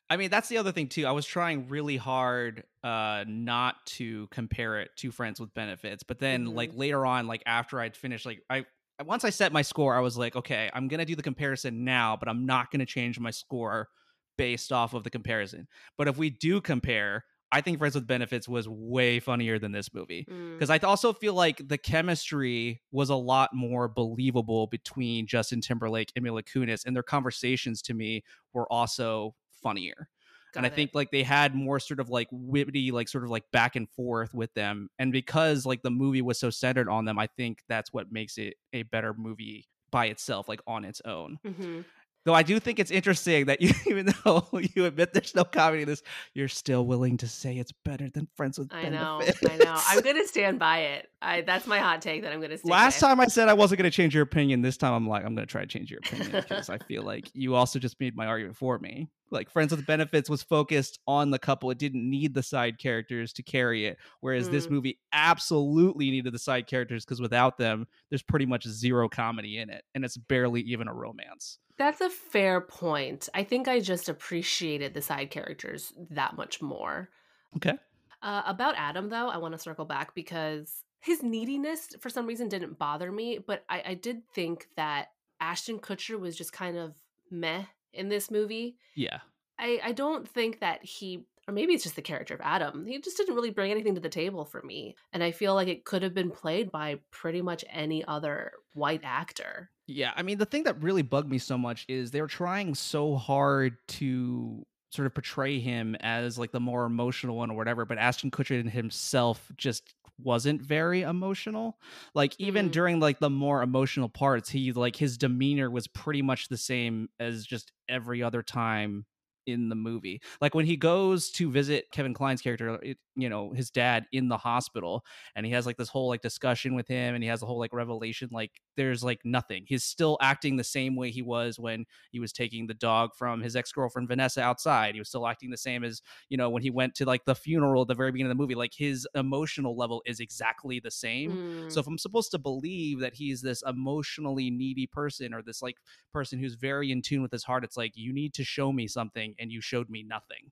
I 0.09 0.17
mean, 0.17 0.29
that's 0.31 0.49
the 0.49 0.57
other 0.57 0.71
thing 0.71 0.87
too. 0.87 1.05
I 1.05 1.11
was 1.11 1.25
trying 1.25 1.67
really 1.67 1.97
hard 1.97 2.63
uh 2.83 3.25
not 3.27 3.85
to 3.85 4.27
compare 4.27 4.79
it 4.79 4.95
to 4.97 5.11
Friends 5.11 5.39
with 5.39 5.53
Benefits, 5.53 6.03
but 6.03 6.19
then 6.19 6.45
Mhm. 6.45 6.55
like 6.55 6.71
later 6.73 7.05
on, 7.05 7.27
like 7.27 7.43
after 7.45 7.79
I'd 7.79 7.95
finished, 7.95 8.25
like 8.25 8.43
I 8.49 8.65
once 9.05 9.23
I 9.23 9.29
set 9.29 9.51
my 9.53 9.61
score, 9.61 9.95
I 9.95 9.99
was 9.99 10.17
like, 10.17 10.35
okay, 10.35 10.69
I'm 10.73 10.87
gonna 10.87 11.05
do 11.05 11.15
the 11.15 11.23
comparison 11.23 11.83
now, 11.83 12.15
but 12.17 12.27
I'm 12.29 12.45
not 12.45 12.71
gonna 12.71 12.85
change 12.85 13.19
my 13.19 13.31
score 13.31 13.89
based 14.37 14.71
off 14.71 14.93
of 14.93 15.03
the 15.03 15.09
comparison. 15.09 15.67
But 15.97 16.07
if 16.07 16.17
we 16.17 16.29
do 16.29 16.61
compare, 16.61 17.25
I 17.51 17.61
think 17.61 17.79
Friends 17.79 17.95
with 17.95 18.05
Benefits 18.05 18.47
was 18.47 18.69
way 18.69 19.19
funnier 19.19 19.57
than 19.57 19.71
this 19.71 19.91
movie 19.93 20.25
Mm. 20.29 20.53
because 20.53 20.69
I 20.69 20.77
also 20.79 21.13
feel 21.13 21.33
like 21.33 21.67
the 21.67 21.77
chemistry 21.79 22.81
was 22.91 23.09
a 23.09 23.15
lot 23.15 23.49
more 23.53 23.87
believable 23.87 24.67
between 24.67 25.25
Justin 25.25 25.59
Timberlake 25.59 26.11
and 26.15 26.23
Mila 26.23 26.43
Kunis, 26.43 26.85
and 26.85 26.95
their 26.95 27.03
conversations 27.03 27.81
to 27.83 27.93
me 27.93 28.23
were 28.53 28.71
also 28.71 29.35
funnier. 29.63 30.09
And 30.55 30.65
I 30.65 30.69
it. 30.69 30.75
think 30.75 30.91
like 30.93 31.11
they 31.11 31.23
had 31.23 31.55
more 31.55 31.79
sort 31.79 31.99
of 31.99 32.09
like 32.09 32.27
witty, 32.31 32.91
like 32.91 33.07
sort 33.07 33.23
of 33.23 33.29
like 33.29 33.43
back 33.51 33.75
and 33.75 33.89
forth 33.89 34.33
with 34.33 34.53
them, 34.53 34.89
and 34.99 35.11
because 35.11 35.65
like 35.65 35.81
the 35.81 35.91
movie 35.91 36.21
was 36.21 36.39
so 36.39 36.49
centered 36.49 36.89
on 36.89 37.05
them, 37.05 37.17
I 37.19 37.27
think 37.27 37.63
that's 37.67 37.91
what 37.93 38.11
makes 38.11 38.37
it 38.37 38.55
a 38.73 38.83
better 38.83 39.13
movie 39.13 39.67
by 39.91 40.05
itself, 40.07 40.47
like 40.47 40.61
on 40.67 40.85
its 40.85 41.01
own. 41.05 41.39
Mhm. 41.45 41.85
Though 42.25 42.33
I 42.33 42.43
do 42.43 42.59
think 42.59 42.79
it's 42.79 42.91
interesting 42.91 43.45
that 43.45 43.61
you, 43.61 43.71
even 43.87 44.13
though 44.25 44.45
you 44.75 44.85
admit 44.85 45.13
there's 45.13 45.33
no 45.33 45.45
comedy 45.45 45.83
in 45.83 45.87
this, 45.87 46.03
you're 46.33 46.49
still 46.49 46.85
willing 46.85 47.15
to 47.17 47.27
say 47.29 47.55
it's 47.57 47.71
better 47.85 48.09
than 48.09 48.27
Friends 48.35 48.59
with 48.59 48.67
I 48.73 48.89
know. 48.89 49.19
Benefits. 49.21 49.49
I 49.49 49.55
know. 49.63 49.79
I'm 49.87 50.01
going 50.01 50.17
to 50.17 50.27
stand 50.27 50.59
by 50.59 50.79
it. 50.79 51.07
I 51.21 51.41
That's 51.41 51.65
my 51.65 51.79
hot 51.79 52.01
take 52.01 52.23
that 52.23 52.33
I'm 52.33 52.39
going 52.39 52.51
to 52.51 52.57
stick 52.57 52.69
Last 52.69 52.95
with. 52.95 53.01
time 53.09 53.19
I 53.21 53.27
said 53.27 53.47
I 53.47 53.53
wasn't 53.53 53.79
going 53.79 53.89
to 53.89 53.95
change 53.95 54.13
your 54.13 54.23
opinion. 54.23 54.61
This 54.61 54.75
time 54.75 54.93
I'm 54.93 55.07
like, 55.07 55.23
I'm 55.25 55.33
going 55.33 55.47
to 55.47 55.51
try 55.51 55.61
to 55.61 55.67
change 55.67 55.89
your 55.89 56.01
opinion 56.05 56.31
because 56.31 56.69
I 56.69 56.77
feel 56.79 57.03
like 57.03 57.31
you 57.33 57.55
also 57.55 57.79
just 57.79 57.97
made 58.01 58.15
my 58.17 58.25
argument 58.27 58.57
for 58.57 58.77
me. 58.79 59.07
Like 59.31 59.49
Friends 59.49 59.71
with 59.71 59.85
Benefits 59.85 60.29
was 60.29 60.41
focused 60.43 60.99
on 61.07 61.31
the 61.31 61.39
couple. 61.39 61.69
It 61.71 61.77
didn't 61.77 62.09
need 62.09 62.33
the 62.33 62.43
side 62.43 62.79
characters 62.79 63.33
to 63.33 63.43
carry 63.43 63.85
it. 63.85 63.97
Whereas 64.21 64.49
this 64.49 64.67
Mm. 64.67 64.71
movie 64.71 64.99
absolutely 65.13 66.09
needed 66.11 66.33
the 66.33 66.39
side 66.39 66.67
characters 66.67 67.05
because 67.05 67.21
without 67.21 67.57
them, 67.57 67.87
there's 68.09 68.21
pretty 68.23 68.45
much 68.45 68.67
zero 68.67 69.07
comedy 69.09 69.57
in 69.57 69.69
it. 69.69 69.83
And 69.95 70.03
it's 70.03 70.17
barely 70.17 70.61
even 70.61 70.87
a 70.87 70.93
romance. 70.93 71.59
That's 71.77 72.01
a 72.01 72.09
fair 72.09 72.59
point. 72.59 73.29
I 73.33 73.43
think 73.43 73.67
I 73.67 73.79
just 73.79 74.09
appreciated 74.09 74.93
the 74.93 75.01
side 75.01 75.29
characters 75.31 75.93
that 76.09 76.35
much 76.35 76.61
more. 76.61 77.09
Okay. 77.55 77.77
Uh, 78.21 78.41
about 78.45 78.75
Adam, 78.77 79.07
though, 79.09 79.29
I 79.29 79.37
want 79.37 79.53
to 79.53 79.57
circle 79.59 79.85
back 79.85 80.13
because 80.13 80.83
his 80.99 81.23
neediness, 81.23 81.95
for 82.01 82.09
some 82.09 82.25
reason, 82.27 82.49
didn't 82.49 82.77
bother 82.77 83.11
me. 83.11 83.39
But 83.39 83.63
I, 83.69 83.83
I 83.87 83.93
did 83.93 84.27
think 84.33 84.67
that 84.75 85.11
Ashton 85.39 85.79
Kutcher 85.79 86.19
was 86.19 86.35
just 86.35 86.51
kind 86.51 86.75
of 86.77 86.95
meh 87.31 87.63
in 87.93 88.09
this 88.09 88.31
movie. 88.31 88.77
Yeah. 88.95 89.19
I, 89.57 89.79
I 89.83 89.91
don't 89.91 90.27
think 90.27 90.59
that 90.61 90.83
he, 90.83 91.25
or 91.47 91.53
maybe 91.53 91.73
it's 91.73 91.83
just 91.83 91.95
the 91.95 92.01
character 92.01 92.33
of 92.33 92.41
Adam, 92.41 92.85
he 92.85 92.99
just 92.99 93.17
didn't 93.17 93.35
really 93.35 93.49
bring 93.49 93.71
anything 93.71 93.95
to 93.95 94.01
the 94.01 94.09
table 94.09 94.45
for 94.45 94.61
me. 94.61 94.95
And 95.11 95.23
I 95.23 95.31
feel 95.31 95.53
like 95.53 95.67
it 95.67 95.85
could 95.85 96.03
have 96.03 96.13
been 96.13 96.31
played 96.31 96.71
by 96.71 96.99
pretty 97.11 97.41
much 97.41 97.65
any 97.69 98.05
other 98.05 98.53
white 98.73 99.01
actor. 99.03 99.69
Yeah, 99.87 100.11
I 100.15 100.21
mean, 100.21 100.37
the 100.37 100.45
thing 100.45 100.63
that 100.63 100.81
really 100.81 101.01
bugged 101.01 101.29
me 101.29 101.39
so 101.39 101.57
much 101.57 101.85
is 101.89 102.11
they 102.11 102.21
were 102.21 102.27
trying 102.27 102.75
so 102.75 103.15
hard 103.15 103.77
to 103.87 104.65
sort 104.91 105.05
of 105.05 105.13
portray 105.13 105.59
him 105.59 105.95
as 105.99 106.37
like 106.37 106.51
the 106.51 106.59
more 106.59 106.85
emotional 106.85 107.35
one 107.35 107.51
or 107.51 107.57
whatever, 107.57 107.85
but 107.85 107.97
Ashton 107.97 108.31
Kutcher 108.31 108.67
himself 108.69 109.51
just 109.55 109.93
wasn't 110.23 110.61
very 110.61 111.01
emotional. 111.01 111.77
Like 112.13 112.35
even 112.39 112.69
Mm. 112.69 112.71
during 112.71 112.99
like 112.99 113.19
the 113.19 113.29
more 113.29 113.61
emotional 113.61 114.09
parts, 114.09 114.49
he 114.49 114.71
like 114.71 114.95
his 114.95 115.17
demeanor 115.17 115.69
was 115.69 115.87
pretty 115.87 116.21
much 116.21 116.47
the 116.47 116.57
same 116.57 117.09
as 117.19 117.45
just 117.45 117.71
every 117.87 118.21
other 118.23 118.41
time 118.43 119.05
in 119.45 119.69
the 119.69 119.75
movie. 119.75 120.21
Like 120.41 120.55
when 120.55 120.65
he 120.65 120.77
goes 120.77 121.29
to 121.31 121.49
visit 121.49 121.91
Kevin 121.91 122.13
Kline's 122.13 122.41
character, 122.41 122.79
it, 122.81 122.97
you 123.15 123.29
know, 123.29 123.51
his 123.51 123.69
dad 123.69 124.05
in 124.11 124.29
the 124.29 124.37
hospital, 124.37 125.03
and 125.35 125.45
he 125.45 125.51
has 125.51 125.65
like 125.65 125.77
this 125.77 125.89
whole 125.89 126.07
like 126.07 126.21
discussion 126.21 126.75
with 126.75 126.87
him, 126.87 127.15
and 127.15 127.23
he 127.23 127.29
has 127.29 127.41
a 127.41 127.45
whole 127.45 127.59
like 127.59 127.73
revelation. 127.73 128.29
Like 128.31 128.51
there's 128.77 129.03
like 129.03 129.19
nothing. 129.25 129.65
He's 129.67 129.83
still 129.83 130.17
acting 130.21 130.55
the 130.55 130.63
same 130.63 130.95
way 130.95 131.11
he 131.11 131.21
was 131.21 131.59
when 131.59 131.85
he 132.11 132.19
was 132.19 132.31
taking 132.31 132.67
the 132.67 132.73
dog 132.73 133.11
from 133.15 133.41
his 133.41 133.55
ex 133.55 133.71
girlfriend 133.71 134.07
Vanessa 134.07 134.41
outside. 134.41 134.93
He 134.93 135.01
was 135.01 135.09
still 135.09 135.27
acting 135.27 135.49
the 135.49 135.57
same 135.57 135.83
as 135.83 136.01
you 136.29 136.37
know 136.37 136.49
when 136.49 136.63
he 136.63 136.69
went 136.69 136.95
to 136.95 137.05
like 137.05 137.25
the 137.25 137.35
funeral 137.35 137.81
at 137.81 137.87
the 137.87 137.95
very 137.95 138.11
beginning 138.11 138.31
of 138.31 138.37
the 138.37 138.41
movie. 138.41 138.55
Like 138.55 138.73
his 138.73 139.07
emotional 139.15 139.75
level 139.75 140.01
is 140.05 140.19
exactly 140.19 140.79
the 140.79 140.91
same. 140.91 141.31
Mm. 141.31 141.71
So 141.71 141.79
if 141.79 141.87
I'm 141.87 141.97
supposed 141.97 142.31
to 142.31 142.39
believe 142.39 142.99
that 142.99 143.13
he's 143.13 143.41
this 143.41 143.63
emotionally 143.67 144.49
needy 144.49 144.87
person 144.87 145.33
or 145.33 145.41
this 145.41 145.61
like 145.61 145.77
person 146.13 146.39
who's 146.39 146.55
very 146.55 146.91
in 146.91 147.01
tune 147.01 147.21
with 147.21 147.31
his 147.31 147.43
heart, 147.43 147.63
it's 147.63 147.77
like 147.77 147.93
you 147.95 148.13
need 148.13 148.33
to 148.35 148.43
show 148.43 148.71
me 148.71 148.87
something, 148.87 149.28
and 149.39 149.51
you 149.51 149.61
showed 149.61 149.89
me 149.89 150.03
nothing. 150.03 150.51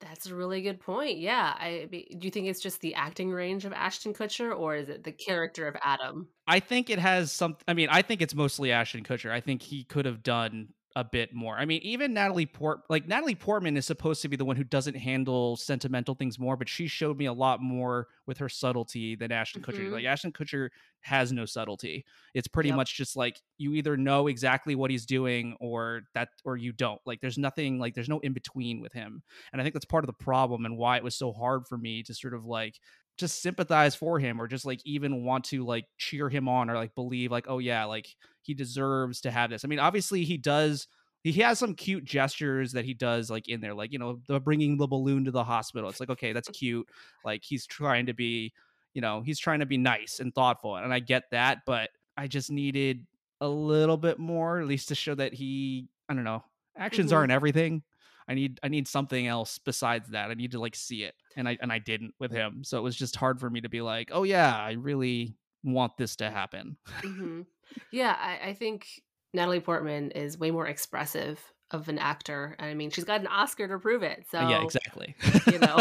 That's 0.00 0.26
a 0.26 0.34
really 0.34 0.62
good 0.62 0.80
point. 0.80 1.18
Yeah. 1.18 1.54
I 1.56 1.86
do 1.90 2.24
you 2.26 2.30
think 2.30 2.48
it's 2.48 2.60
just 2.60 2.80
the 2.80 2.94
acting 2.94 3.30
range 3.30 3.64
of 3.64 3.72
Ashton 3.72 4.12
Kutcher 4.12 4.56
or 4.56 4.74
is 4.74 4.88
it 4.88 5.04
the 5.04 5.12
character 5.12 5.68
of 5.68 5.76
Adam? 5.82 6.28
I 6.46 6.58
think 6.58 6.90
it 6.90 6.98
has 6.98 7.30
some. 7.30 7.56
I 7.68 7.74
mean, 7.74 7.88
I 7.88 8.02
think 8.02 8.20
it's 8.20 8.34
mostly 8.34 8.72
Ashton 8.72 9.04
Kutcher. 9.04 9.30
I 9.30 9.40
think 9.40 9.62
he 9.62 9.84
could 9.84 10.04
have 10.06 10.22
done 10.22 10.70
a 10.96 11.04
bit 11.04 11.32
more. 11.34 11.56
I 11.56 11.64
mean, 11.64 11.80
even 11.82 12.12
Natalie 12.12 12.46
Port, 12.46 12.80
like 12.90 13.06
Natalie 13.08 13.34
Portman, 13.34 13.76
is 13.76 13.86
supposed 13.86 14.22
to 14.22 14.28
be 14.28 14.36
the 14.36 14.44
one 14.44 14.56
who 14.56 14.64
doesn't 14.64 14.94
handle 14.96 15.56
sentimental 15.56 16.14
things 16.14 16.38
more, 16.38 16.56
but 16.56 16.68
she 16.68 16.86
showed 16.86 17.16
me 17.18 17.26
a 17.26 17.32
lot 17.32 17.62
more 17.62 18.08
with 18.26 18.38
her 18.38 18.48
subtlety 18.48 19.14
than 19.16 19.32
Ashton 19.32 19.62
Kutcher. 19.62 19.86
Mhm. 19.88 19.92
Like 19.92 20.04
Ashton 20.04 20.32
Kutcher 20.32 20.68
has 21.00 21.32
no 21.32 21.44
subtlety. 21.44 22.04
It's 22.34 22.46
pretty 22.46 22.68
Yep. 22.68 22.76
much 22.76 22.96
just 22.96 23.16
like 23.16 23.40
you 23.58 23.74
either 23.74 23.96
know 23.96 24.26
exactly 24.28 24.74
what 24.74 24.90
he's 24.90 25.06
doing 25.06 25.56
or 25.60 26.02
that 26.14 26.28
or 26.44 26.56
you 26.56 26.72
don't. 26.72 27.00
Like 27.04 27.20
there's 27.20 27.38
nothing 27.38 27.78
like 27.78 27.94
there's 27.94 28.08
no 28.08 28.20
in 28.20 28.32
between 28.32 28.80
with 28.80 28.92
him. 28.92 29.22
And 29.52 29.60
I 29.60 29.64
think 29.64 29.74
that's 29.74 29.84
part 29.84 30.04
of 30.04 30.06
the 30.06 30.12
problem 30.24 30.64
and 30.64 30.76
why 30.76 30.96
it 30.98 31.04
was 31.04 31.16
so 31.16 31.32
hard 31.32 31.66
for 31.66 31.76
me 31.78 32.02
to 32.04 32.14
sort 32.14 32.34
of 32.34 32.44
like 32.44 32.78
just 33.18 33.42
sympathize 33.42 33.94
for 33.94 34.18
him 34.18 34.40
or 34.40 34.48
just 34.48 34.64
like 34.64 34.80
even 34.84 35.24
want 35.24 35.44
to 35.46 35.64
like 35.64 35.86
cheer 35.98 36.28
him 36.28 36.48
on 36.48 36.70
or 36.70 36.74
like 36.74 36.94
believe 36.94 37.30
like 37.30 37.46
oh 37.48 37.58
yeah 37.58 37.84
like 37.84 38.06
he 38.42 38.54
deserves 38.54 39.20
to 39.20 39.30
have 39.30 39.50
this. 39.50 39.64
I 39.64 39.68
mean 39.68 39.78
obviously 39.78 40.24
he 40.24 40.38
does 40.38 40.86
he 41.22 41.32
has 41.34 41.58
some 41.58 41.74
cute 41.74 42.04
gestures 42.04 42.72
that 42.72 42.84
he 42.84 42.94
does 42.94 43.30
like 43.30 43.48
in 43.48 43.60
there 43.60 43.74
like 43.74 43.92
you 43.92 43.98
know 43.98 44.20
the 44.26 44.40
bringing 44.40 44.76
the 44.78 44.86
balloon 44.86 45.24
to 45.26 45.30
the 45.30 45.44
hospital. 45.44 45.88
It's 45.90 46.00
like 46.00 46.10
okay 46.10 46.32
that's 46.32 46.48
cute. 46.48 46.88
Like 47.24 47.42
he's 47.44 47.66
trying 47.66 48.06
to 48.06 48.14
be 48.14 48.52
you 48.94 49.00
know 49.00 49.22
he's 49.22 49.38
trying 49.38 49.60
to 49.60 49.66
be 49.66 49.78
nice 49.78 50.20
and 50.20 50.34
thoughtful 50.34 50.76
and 50.76 50.92
i 50.92 50.98
get 51.00 51.24
that 51.30 51.60
but 51.64 51.88
i 52.18 52.26
just 52.26 52.50
needed 52.50 53.06
a 53.40 53.48
little 53.48 53.96
bit 53.96 54.18
more 54.18 54.60
at 54.60 54.66
least 54.66 54.88
to 54.88 54.94
show 54.94 55.14
that 55.14 55.32
he 55.32 55.88
i 56.10 56.14
don't 56.14 56.24
know 56.24 56.44
actions 56.76 57.10
Mhm. 57.10 57.16
aren't 57.16 57.32
everything 57.32 57.82
I 58.28 58.34
need 58.34 58.60
I 58.62 58.68
need 58.68 58.88
something 58.88 59.26
else 59.26 59.58
besides 59.58 60.10
that. 60.10 60.30
I 60.30 60.34
need 60.34 60.52
to 60.52 60.60
like 60.60 60.74
see 60.74 61.02
it. 61.02 61.14
And 61.36 61.48
I 61.48 61.58
and 61.60 61.72
I 61.72 61.78
didn't 61.78 62.14
with 62.18 62.32
him. 62.32 62.64
So 62.64 62.78
it 62.78 62.82
was 62.82 62.96
just 62.96 63.16
hard 63.16 63.40
for 63.40 63.50
me 63.50 63.60
to 63.60 63.68
be 63.68 63.80
like, 63.80 64.10
"Oh 64.12 64.22
yeah, 64.22 64.54
I 64.56 64.72
really 64.72 65.36
want 65.64 65.96
this 65.96 66.16
to 66.16 66.30
happen." 66.30 66.76
hmm 67.02 67.42
Yeah. 67.90 68.16
I, 68.18 68.50
I 68.50 68.54
think 68.54 68.86
Natalie 69.34 69.60
Portman 69.60 70.10
is 70.12 70.38
way 70.38 70.50
more 70.50 70.66
expressive 70.66 71.40
of 71.70 71.88
an 71.88 71.98
actor. 71.98 72.54
I 72.58 72.74
mean, 72.74 72.90
she's 72.90 73.04
got 73.04 73.20
an 73.20 73.26
Oscar 73.26 73.66
to 73.66 73.78
prove 73.78 74.02
it. 74.02 74.26
So, 74.30 74.40
yeah, 74.40 74.62
exactly. 74.62 75.14
you 75.50 75.58
know. 75.58 75.78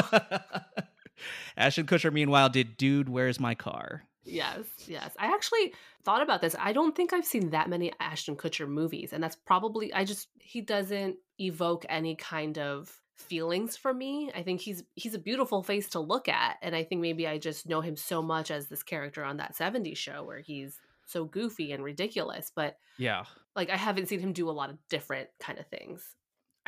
Ashton 1.57 1.85
Kutcher 1.85 2.11
meanwhile 2.11 2.49
did 2.49 2.77
Dude, 2.77 3.09
Where's 3.09 3.39
My 3.39 3.55
Car? 3.55 4.05
Yes, 4.23 4.65
yes. 4.87 5.15
I 5.19 5.27
actually 5.33 5.73
thought 6.03 6.21
about 6.21 6.41
this. 6.41 6.55
I 6.59 6.73
don't 6.73 6.95
think 6.95 7.11
I've 7.13 7.25
seen 7.25 7.49
that 7.49 7.69
many 7.69 7.91
Ashton 7.99 8.35
Kutcher 8.35 8.67
movies, 8.67 9.13
and 9.13 9.23
that's 9.23 9.35
probably 9.35 9.93
I 9.93 10.05
just 10.05 10.27
he 10.39 10.61
doesn't 10.61 11.15
evoke 11.39 11.85
any 11.89 12.15
kind 12.15 12.57
of 12.59 12.95
feelings 13.15 13.77
for 13.77 13.93
me. 13.93 14.31
I 14.35 14.43
think 14.43 14.61
he's 14.61 14.83
he's 14.95 15.15
a 15.15 15.19
beautiful 15.19 15.63
face 15.63 15.89
to 15.89 15.99
look 15.99 16.27
at, 16.29 16.57
and 16.61 16.75
I 16.75 16.83
think 16.83 17.01
maybe 17.01 17.27
I 17.27 17.37
just 17.39 17.67
know 17.67 17.81
him 17.81 17.95
so 17.95 18.21
much 18.21 18.51
as 18.51 18.67
this 18.67 18.83
character 18.83 19.23
on 19.23 19.37
that 19.37 19.55
70s 19.55 19.97
show 19.97 20.23
where 20.23 20.39
he's 20.39 20.79
so 21.05 21.25
goofy 21.25 21.71
and 21.71 21.83
ridiculous, 21.83 22.51
but 22.55 22.77
Yeah. 22.97 23.25
like 23.55 23.69
I 23.69 23.75
haven't 23.75 24.07
seen 24.07 24.19
him 24.19 24.33
do 24.33 24.49
a 24.49 24.51
lot 24.51 24.69
of 24.69 24.77
different 24.87 25.29
kind 25.39 25.59
of 25.59 25.67
things. 25.67 26.15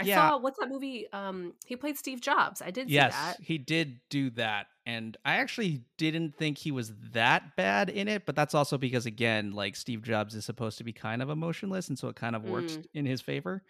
I 0.04 0.08
Yeah. 0.08 0.30
saw 0.30 0.38
what's 0.38 0.60
that 0.60 0.70
movie? 0.70 1.12
Um, 1.12 1.54
he 1.66 1.76
played 1.76 1.98
Steve 1.98 2.22
Jobs. 2.22 2.62
I 2.62 2.72
did 2.72 2.88
see 2.88 2.94
Yes, 2.96 3.14
that. 3.14 3.38
he 3.42 3.58
did 3.58 4.00
do 4.10 4.30
that. 4.32 4.68
And 4.86 5.16
I 5.24 5.36
actually 5.36 5.84
didn't 5.98 6.36
think 6.38 6.58
he 6.58 6.72
was 6.72 6.92
that 7.14 7.56
bad 7.56 7.90
in 7.90 8.08
it, 8.08 8.26
but 8.26 8.36
that's 8.36 8.54
also 8.54 8.78
because 8.78 9.06
again, 9.06 9.52
like 9.54 9.76
Steve 9.76 10.02
Jobs 10.04 10.36
is 10.36 10.44
supposed 10.46 10.78
to 10.80 10.84
be 10.84 10.92
kind 10.92 11.22
of 11.22 11.30
emotionless, 11.30 11.88
and 11.88 11.98
so 11.98 12.10
it 12.10 12.16
kind 12.18 12.36
of 12.36 12.44
works 12.44 12.74
Mm. 12.78 12.86
in 12.94 13.06
his 13.06 13.22
favor. 13.22 13.64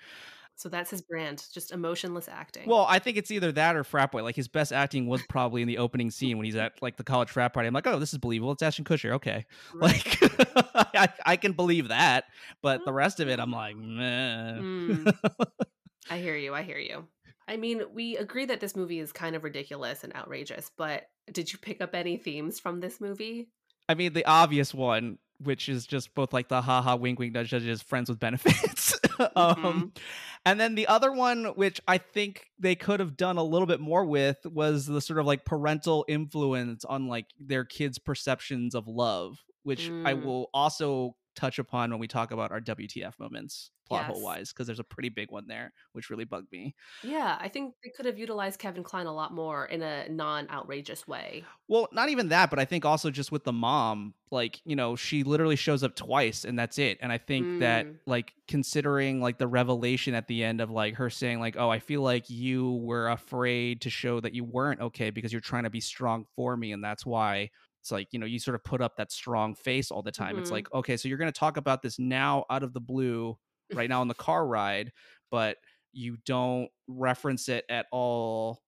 So 0.56 0.70
that's 0.70 0.92
his 0.92 1.02
brand, 1.02 1.44
just 1.52 1.72
emotionless 1.72 2.28
acting. 2.30 2.70
Well, 2.70 2.86
I 2.88 3.00
think 3.00 3.18
it's 3.18 3.32
either 3.32 3.52
that 3.54 3.76
or 3.76 3.84
frat 3.84 4.12
boy. 4.12 4.22
Like 4.22 4.36
his 4.36 4.48
best 4.48 4.72
acting 4.72 5.08
was 5.08 5.24
probably 5.28 5.64
in 5.64 5.68
the 5.68 5.80
opening 5.80 6.12
scene 6.12 6.38
when 6.38 6.46
he's 6.46 6.56
at 6.56 6.80
like 6.80 6.96
the 6.96 7.04
college 7.04 7.30
frat 7.32 7.54
party. 7.54 7.66
I'm 7.68 7.74
like, 7.74 7.88
oh, 7.88 7.98
this 7.98 8.14
is 8.14 8.20
believable. 8.20 8.52
It's 8.52 8.62
Ashton 8.62 8.86
Kutcher. 8.86 9.12
Okay, 9.14 9.46
Right. 9.74 10.22
like 10.22 10.96
I, 10.96 11.10
I 11.26 11.36
can 11.38 11.54
believe 11.54 11.88
that, 11.88 12.26
but 12.62 12.86
the 12.86 12.94
rest 12.94 13.20
of 13.20 13.28
it, 13.30 13.40
I'm 13.40 13.52
like, 13.64 13.76
meh. 13.78 14.54
Mm. 14.60 15.14
I 16.10 16.18
hear 16.20 16.36
you. 16.36 16.54
I 16.54 16.64
hear 16.64 16.78
you. 16.78 17.08
I 17.48 17.58
mean, 17.58 17.84
we 17.94 18.18
agree 18.18 18.46
that 18.46 18.60
this 18.60 18.76
movie 18.76 19.00
is 19.00 19.12
kind 19.12 19.36
of 19.36 19.44
ridiculous 19.44 20.04
and 20.04 20.16
outrageous, 20.16 20.72
but 20.78 21.10
did 21.32 21.52
you 21.52 21.60
pick 21.60 21.82
up 21.82 21.94
any 21.94 22.18
themes 22.18 22.60
from 22.60 22.80
this 22.80 23.02
movie? 23.02 23.50
I 23.90 23.96
mean, 23.96 24.14
the 24.14 24.26
obvious 24.26 24.74
one, 24.74 25.18
which 25.40 25.68
is 25.68 25.86
just 25.86 26.14
both 26.16 26.32
like 26.32 26.48
the 26.48 26.62
haha 26.62 26.96
wink 26.96 27.20
wink 27.20 27.34
nudge 27.34 27.52
nudge 27.52 27.66
is 27.66 27.82
friends 27.82 28.10
with 28.10 28.20
benefits. 28.20 28.98
um, 29.36 29.92
and 30.46 30.60
then 30.60 30.76
the 30.76 30.88
other 30.88 31.12
one, 31.12 31.46
which 31.56 31.82
I 31.88 31.98
think 31.98 32.46
they 32.60 32.76
could 32.76 33.02
have 33.02 33.18
done 33.18 33.38
a 33.38 33.44
little 33.44 33.68
bit 33.68 33.82
more 33.82 34.06
with, 34.06 34.38
was 34.46 34.86
the 34.86 35.02
sort 35.02 35.20
of 35.20 35.26
like 35.26 35.44
parental 35.44 36.06
influence 36.08 36.86
on 36.86 37.08
like 37.08 37.28
their 37.38 37.66
kids' 37.66 38.00
perceptions 38.00 38.74
of 38.74 38.88
love, 38.88 39.40
which 39.64 39.90
I 40.06 40.14
Mm. 40.14 40.24
will 40.24 40.50
also 40.54 41.18
touch 41.36 41.60
upon 41.60 41.90
when 41.90 42.00
we 42.00 42.08
talk 42.08 42.32
about 42.32 42.52
our 42.52 42.62
WTF 42.62 43.20
moments 43.20 43.72
plot 43.94 44.06
hole 44.06 44.22
Yes. 44.22 44.24
wise, 44.24 44.52
because 44.54 44.68
there's 44.68 44.80
a 44.80 44.84
pretty 44.84 45.10
big 45.10 45.32
one 45.32 45.48
there, 45.48 45.74
which 45.94 46.10
really 46.10 46.26
bugged 46.26 46.52
me. 46.52 46.76
Yeah, 47.04 47.38
I 47.40 47.50
think 47.50 47.76
they 47.84 47.90
could 47.92 48.06
have 48.08 48.18
utilized 48.18 48.60
Kevin 48.60 48.84
Kline 48.84 49.06
a 49.08 49.14
lot 49.14 49.32
more 49.34 49.66
in 49.66 49.82
a 49.84 50.08
non 50.10 50.50
outrageous 50.50 51.08
way. 51.08 51.52
Well, 51.68 51.88
not 51.92 52.10
even 52.10 52.30
that, 52.30 52.50
but 52.50 52.60
I 52.60 52.66
think 52.66 52.84
also 52.86 53.10
just 53.10 53.32
with 53.32 53.46
the 53.46 53.54
mom, 53.54 54.16
like, 54.32 54.62
you 54.66 54.76
know, 54.76 54.96
she 54.96 55.24
literally 55.24 55.56
shows 55.56 55.82
up 55.84 55.96
twice 55.96 56.44
and 56.46 56.60
that's 56.60 56.78
it. 56.78 56.98
And 57.02 57.12
I 57.12 57.18
think 57.18 57.58
that 57.58 57.88
Mm. 57.88 58.00
like 58.06 58.34
considering 58.50 59.22
like 59.22 59.38
the 59.38 59.48
revelation 59.48 60.14
at 60.14 60.28
the 60.28 60.44
end 60.44 60.60
of 60.60 60.70
like 60.70 60.96
her 60.96 61.10
saying 61.10 61.40
like, 61.40 61.56
"Oh, 61.58 61.70
I 61.70 61.80
feel 61.80 62.02
like 62.02 62.30
you 62.30 62.74
were 62.84 63.08
afraid 63.10 63.82
to 63.82 63.90
show 63.90 64.20
that 64.20 64.34
you 64.34 64.44
weren't 64.44 64.82
okay 64.82 65.10
because 65.10 65.32
you're 65.32 65.40
trying 65.42 65.64
to 65.64 65.70
be 65.70 65.80
strong 65.80 66.26
for 66.36 66.58
me 66.58 66.74
and 66.74 66.84
that's 66.84 67.06
why 67.06 67.50
it's 67.80 67.92
like, 67.92 68.10
you 68.12 68.20
know, 68.20 68.26
you 68.26 68.40
sort 68.40 68.56
of 68.56 68.64
put 68.64 68.82
up 68.82 68.98
that 68.98 69.12
strong 69.12 69.56
face 69.56 69.90
all 69.92 70.04
the 70.04 70.12
time. 70.12 70.38
It's 70.38 70.52
Mhm. 70.52 70.52
like, 70.52 70.72
okay, 70.74 70.96
so 70.98 71.08
you're 71.08 71.18
going 71.18 71.32
to 71.32 71.38
talk 71.40 71.58
about 71.58 71.82
this 71.82 71.98
now 72.00 72.46
out 72.50 72.64
of 72.64 72.74
the 72.74 72.80
blue 72.82 73.38
right 73.72 73.90
now 73.90 74.02
on 74.02 74.08
the 74.08 74.14
car 74.16 74.46
ride, 74.46 74.92
but 75.32 75.58
you 75.92 76.18
don't 76.26 76.70
reference 76.88 77.50
it 77.50 77.66
at 77.70 77.88
all 77.92 78.64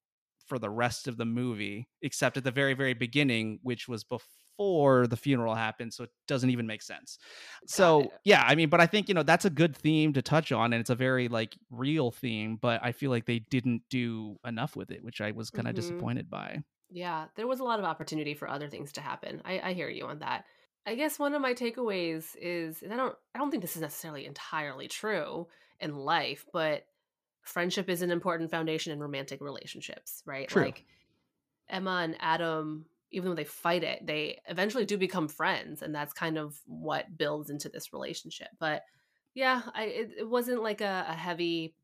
for 0.48 0.60
the 0.60 0.70
rest 0.70 1.08
of 1.08 1.18
the 1.18 1.26
movie, 1.26 1.90
except 2.02 2.38
at 2.38 2.44
the 2.44 2.52
very, 2.52 2.74
very 2.74 2.94
beginning, 2.94 3.60
which 3.64 3.88
was 3.88 4.04
before 4.04 5.08
the 5.08 5.18
funeral 5.18 5.56
happened. 5.56 5.94
So 5.94 6.04
it 6.06 6.12
doesn't 6.28 6.52
even 6.52 6.68
make 6.68 6.84
sense. 6.84 7.18
so 7.66 8.12
it. 8.12 8.22
yeah, 8.24 8.44
I 8.46 8.56
mean, 8.56 8.70
but 8.70 8.80
I 8.80 8.86
think, 8.86 9.08
you 9.10 9.16
know, 9.16 9.24
that's 9.24 9.46
a 9.46 9.50
good 9.50 9.76
theme 9.76 10.14
to 10.14 10.22
touch 10.22 10.52
on 10.52 10.74
and 10.74 10.80
it's 10.80 10.90
a 10.90 10.96
very 10.96 11.28
like 11.28 11.58
real 11.70 12.12
theme, 12.12 12.58
but 12.58 12.80
I 12.84 12.92
feel 12.92 13.10
like 13.12 13.26
they 13.26 13.40
didn't 13.40 13.84
do 13.90 14.38
enough 14.46 14.76
with 14.76 14.92
it, 14.92 15.04
which 15.04 15.22
I 15.22 15.32
was 15.32 15.50
kind 15.50 15.68
of 15.68 15.74
Mhm. 15.74 15.76
disappointed 15.76 16.30
by. 16.30 16.64
Yeah, 16.90 17.30
there 17.36 17.48
was 17.48 17.60
a 17.60 17.64
lot 17.64 17.80
of 17.80 17.86
opportunity 17.86 18.34
for 18.36 18.48
other 18.50 18.70
things 18.70 18.94
to 18.94 19.02
happen. 19.02 19.42
I, 19.46 19.60
I 19.62 19.74
hear 19.74 19.90
you 19.90 20.08
on 20.08 20.20
that. 20.20 20.46
I 20.86 20.96
guess 20.96 21.18
one 21.18 21.34
of 21.34 21.42
my 21.42 21.54
takeaways 21.54 22.36
is, 22.40 22.84
and 22.84 22.94
I 22.94 22.98
don't, 22.98 23.16
I 23.34 23.40
don't 23.40 23.50
think 23.50 23.62
this 23.62 23.76
is 23.76 23.82
necessarily 23.82 24.26
entirely 24.26 24.88
true 24.88 25.48
in 25.80 25.96
life, 25.96 26.46
but 26.54 26.86
friendship 27.42 27.90
is 27.90 28.02
an 28.02 28.12
important 28.12 28.52
foundation 28.52 28.94
in 28.94 29.00
romantic 29.00 29.42
relationships, 29.42 30.22
right? 30.26 30.48
True. 30.48 30.66
Like 30.66 30.86
Emma 31.70 32.02
and 32.04 32.16
Adam, 32.20 32.86
even 33.12 33.30
though 33.30 33.36
they 33.36 33.46
fight 33.46 33.84
it, 33.84 34.06
they 34.06 34.42
eventually 34.48 34.86
do 34.86 34.98
become 34.98 35.28
friends, 35.28 35.82
and 35.82 35.94
that's 35.94 36.14
kind 36.14 36.38
of 36.38 36.60
what 36.66 37.18
builds 37.18 37.50
into 37.50 37.70
this 37.70 37.94
relationship. 37.94 38.50
But 38.60 38.84
yeah, 39.34 39.64
I 39.74 39.86
it, 39.86 40.12
it 40.20 40.30
wasn't 40.30 40.64
like 40.64 40.82
a, 40.82 41.06
a 41.10 41.14
heavy 41.14 41.76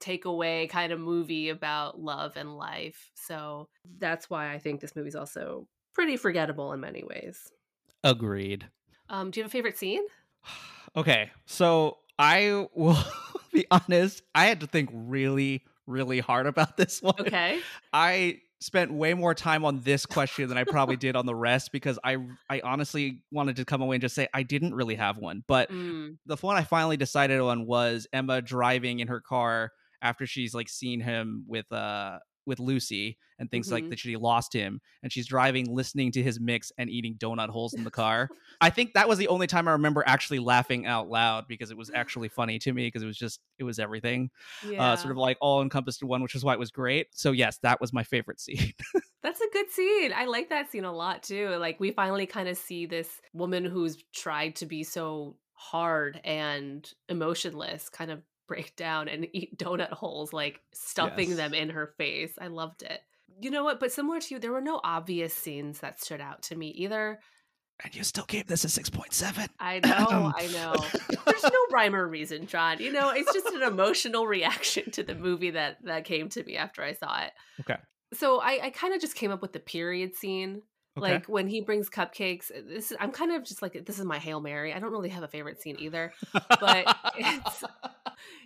takeaway 0.00 0.68
kind 0.68 0.92
of 0.92 0.98
movie 0.98 1.50
about 1.50 2.00
love 2.00 2.36
and 2.36 2.56
life. 2.56 3.10
So 3.14 3.68
that's 3.98 4.30
why 4.30 4.52
I 4.52 4.58
think 4.58 4.80
this 4.80 4.96
movie's 4.96 5.14
also 5.14 5.68
pretty 5.92 6.16
forgettable 6.16 6.72
in 6.72 6.80
many 6.80 7.04
ways. 7.04 7.50
Agreed. 8.04 8.68
Um, 9.08 9.30
do 9.30 9.40
you 9.40 9.44
have 9.44 9.50
a 9.50 9.52
favorite 9.52 9.78
scene? 9.78 10.02
Okay, 10.96 11.30
so 11.46 11.98
I 12.18 12.66
will 12.74 12.98
be 13.52 13.64
honest. 13.70 14.22
I 14.34 14.46
had 14.46 14.58
to 14.58 14.66
think 14.66 14.90
really, 14.92 15.62
really 15.86 16.18
hard 16.18 16.46
about 16.46 16.76
this 16.76 17.00
one. 17.02 17.14
Okay. 17.20 17.60
I 17.92 18.40
spent 18.60 18.92
way 18.92 19.14
more 19.14 19.32
time 19.32 19.64
on 19.64 19.82
this 19.82 20.04
question 20.04 20.48
than 20.48 20.58
I 20.58 20.64
probably 20.64 20.96
did 20.96 21.14
on 21.14 21.26
the 21.26 21.34
rest 21.34 21.70
because 21.70 21.96
I, 22.02 22.16
I 22.48 22.60
honestly 22.64 23.22
wanted 23.30 23.54
to 23.56 23.64
come 23.64 23.82
away 23.82 23.96
and 23.96 24.02
just 24.02 24.16
say 24.16 24.26
I 24.34 24.42
didn't 24.42 24.74
really 24.74 24.96
have 24.96 25.16
one. 25.16 25.44
But 25.46 25.70
Mm, 25.70 26.16
the 26.26 26.34
one 26.36 26.56
I 26.56 26.64
finally 26.64 26.96
decided 26.96 27.38
on 27.38 27.66
was 27.66 28.08
Emma 28.12 28.42
driving 28.42 28.98
in 28.98 29.06
her 29.06 29.20
car 29.20 29.70
after 30.02 30.26
she's 30.26 30.54
like 30.54 30.68
seen 30.68 30.98
him 30.98 31.44
with 31.46 31.70
uh 31.70 32.18
with 32.50 32.60
Lucy 32.60 33.16
and 33.38 33.50
thinks 33.50 33.70
like 33.70 33.84
Mhm. 33.84 33.88
that 33.90 33.98
she 33.98 34.16
lost 34.16 34.52
him 34.52 34.82
and 35.02 35.10
she's 35.10 35.26
driving 35.26 35.74
listening 35.74 36.12
to 36.12 36.22
his 36.22 36.38
mix 36.38 36.70
and 36.76 36.90
eating 36.90 37.14
donut 37.16 37.48
holes 37.48 37.72
in 37.72 37.84
the 37.84 37.90
car. 37.90 38.28
I 38.60 38.68
think 38.68 38.92
that 38.92 39.08
was 39.08 39.16
the 39.18 39.28
only 39.28 39.46
time 39.46 39.66
I 39.66 39.72
remember 39.72 40.04
actually 40.06 40.40
laughing 40.40 40.84
out 40.86 41.08
loud 41.08 41.48
because 41.48 41.70
it 41.70 41.78
was 41.78 41.90
actually 41.94 42.28
funny 42.40 42.58
to 42.58 42.72
me 42.74 42.86
because 42.88 43.02
it 43.02 43.06
was 43.06 43.16
just 43.16 43.40
it 43.58 43.64
was 43.64 43.78
everything. 43.78 44.28
Yeah. 44.68 44.92
Uh 44.92 44.96
sort 44.96 45.12
of 45.12 45.16
like 45.16 45.38
all 45.40 45.62
encompassed 45.62 46.02
in 46.02 46.08
one 46.08 46.22
which 46.22 46.34
is 46.34 46.44
why 46.44 46.52
it 46.52 46.58
was 46.58 46.70
great. 46.70 47.06
So 47.12 47.32
yes, 47.32 47.56
that 47.62 47.80
was 47.80 47.94
my 47.94 48.02
favorite 48.04 48.40
scene. 48.40 48.74
That's 49.22 49.40
a 49.40 49.48
good 49.52 49.70
scene. 49.70 50.12
I 50.14 50.26
like 50.26 50.50
that 50.50 50.70
scene 50.70 50.84
a 50.84 50.92
lot 50.92 51.22
too. 51.22 51.48
Like 51.56 51.80
we 51.80 51.92
finally 51.92 52.26
kind 52.26 52.48
of 52.48 52.58
see 52.58 52.84
this 52.86 53.20
woman 53.32 53.64
who's 53.64 54.02
tried 54.14 54.56
to 54.56 54.66
be 54.66 54.82
so 54.82 55.36
hard 55.54 56.20
and 56.24 56.90
emotionless 57.10 57.88
kind 57.90 58.10
of 58.10 58.22
break 58.50 58.74
down 58.74 59.06
and 59.08 59.28
eat 59.32 59.56
donut 59.56 59.92
holes, 59.92 60.32
like 60.32 60.60
stuffing 60.74 61.28
Yes. 61.30 61.36
them 61.38 61.54
in 61.54 61.70
her 61.70 61.94
face. 61.96 62.32
I 62.40 62.48
loved 62.48 62.82
it. 62.82 63.00
You 63.40 63.50
know 63.52 63.62
what? 63.62 63.78
But 63.78 63.92
similar 63.92 64.20
to 64.20 64.34
you, 64.34 64.40
there 64.40 64.50
were 64.52 64.60
no 64.60 64.80
obvious 64.82 65.32
scenes 65.32 65.78
that 65.80 66.00
stood 66.00 66.20
out 66.20 66.42
to 66.44 66.56
me 66.56 66.68
either. 66.70 67.20
and 67.84 67.94
you 67.94 68.02
still 68.04 68.24
gave 68.26 68.46
this 68.48 68.64
a 68.64 68.68
6.7. 68.68 69.48
I 69.60 69.76
um, 69.84 69.88
know, 69.88 70.32
I 70.36 70.46
know. 70.48 70.74
There's 71.24 71.44
no 71.44 71.66
rhyme 71.72 71.94
or 71.94 72.06
reason, 72.08 72.46
John. 72.48 72.78
You 72.80 72.92
know, 72.92 73.10
it's 73.10 73.32
just 73.32 73.46
an 73.54 73.62
emotional 73.62 74.26
reaction 74.26 74.90
to 74.90 75.02
the 75.04 75.14
movie 75.14 75.52
that 75.52 75.78
that 75.84 76.04
came 76.04 76.28
to 76.30 76.42
me 76.44 76.56
after 76.56 76.82
I 76.82 76.92
saw 76.92 77.22
it. 77.22 77.32
Okay. 77.60 77.76
So 78.12 78.40
I, 78.40 78.58
I 78.64 78.70
kind 78.70 78.92
of 78.92 79.00
just 79.00 79.14
came 79.14 79.30
up 79.30 79.40
with 79.40 79.52
the 79.52 79.60
period 79.60 80.16
scene. 80.16 80.62
Okay. 80.98 81.12
Like 81.14 81.26
when 81.26 81.46
he 81.46 81.60
brings 81.60 81.88
cupcakes, 81.88 82.50
uh, 82.50 82.62
this 82.66 82.90
is, 82.90 82.96
I'm 83.00 83.12
kind 83.12 83.32
of 83.32 83.44
just 83.44 83.62
like 83.62 83.84
this 83.86 83.98
is 83.98 84.04
my 84.04 84.18
hail 84.18 84.40
mary. 84.40 84.74
I 84.74 84.78
don't 84.80 84.90
really 84.90 85.08
have 85.10 85.22
a 85.22 85.28
favorite 85.28 85.60
scene 85.62 85.76
either. 85.78 86.12
but 86.32 86.84
it's- 87.18 87.64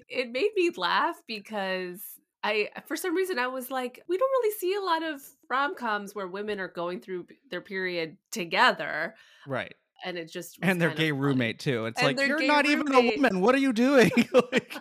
It 0.09 0.30
made 0.30 0.50
me 0.54 0.70
laugh 0.76 1.20
because 1.26 2.00
I, 2.44 2.68
for 2.87 2.96
some 2.96 3.16
reason, 3.16 3.38
I 3.38 3.46
was 3.46 3.70
like, 3.70 4.02
we 4.07 4.18
don't 4.18 4.30
really 4.42 4.54
see 4.59 4.74
a 4.74 4.80
lot 4.80 5.02
of 5.02 5.22
rom 5.48 5.74
coms 5.74 6.14
where 6.14 6.28
women 6.28 6.61
are 6.61 6.68
going 6.68 7.00
through 7.00 7.26
their 7.50 7.62
period 7.62 8.18
together, 8.30 9.14
right. 9.46 9.74
and 10.04 10.18
it 10.18 10.30
just 10.30 10.59
And 10.61 10.78
their 10.80 10.90
gay 10.90 11.09
funny. 11.09 11.12
roommate 11.12 11.59
too. 11.59 11.87
It's 11.87 11.98
And 12.02 12.18
like 12.18 12.26
you're 12.28 12.46
not 12.46 12.66
even 12.66 12.94
a 12.94 13.00
woman. 13.16 13.40
What 13.40 13.54
are 13.54 13.59
you 13.59 13.72
doing? 13.72 14.11
Like- 14.52 14.76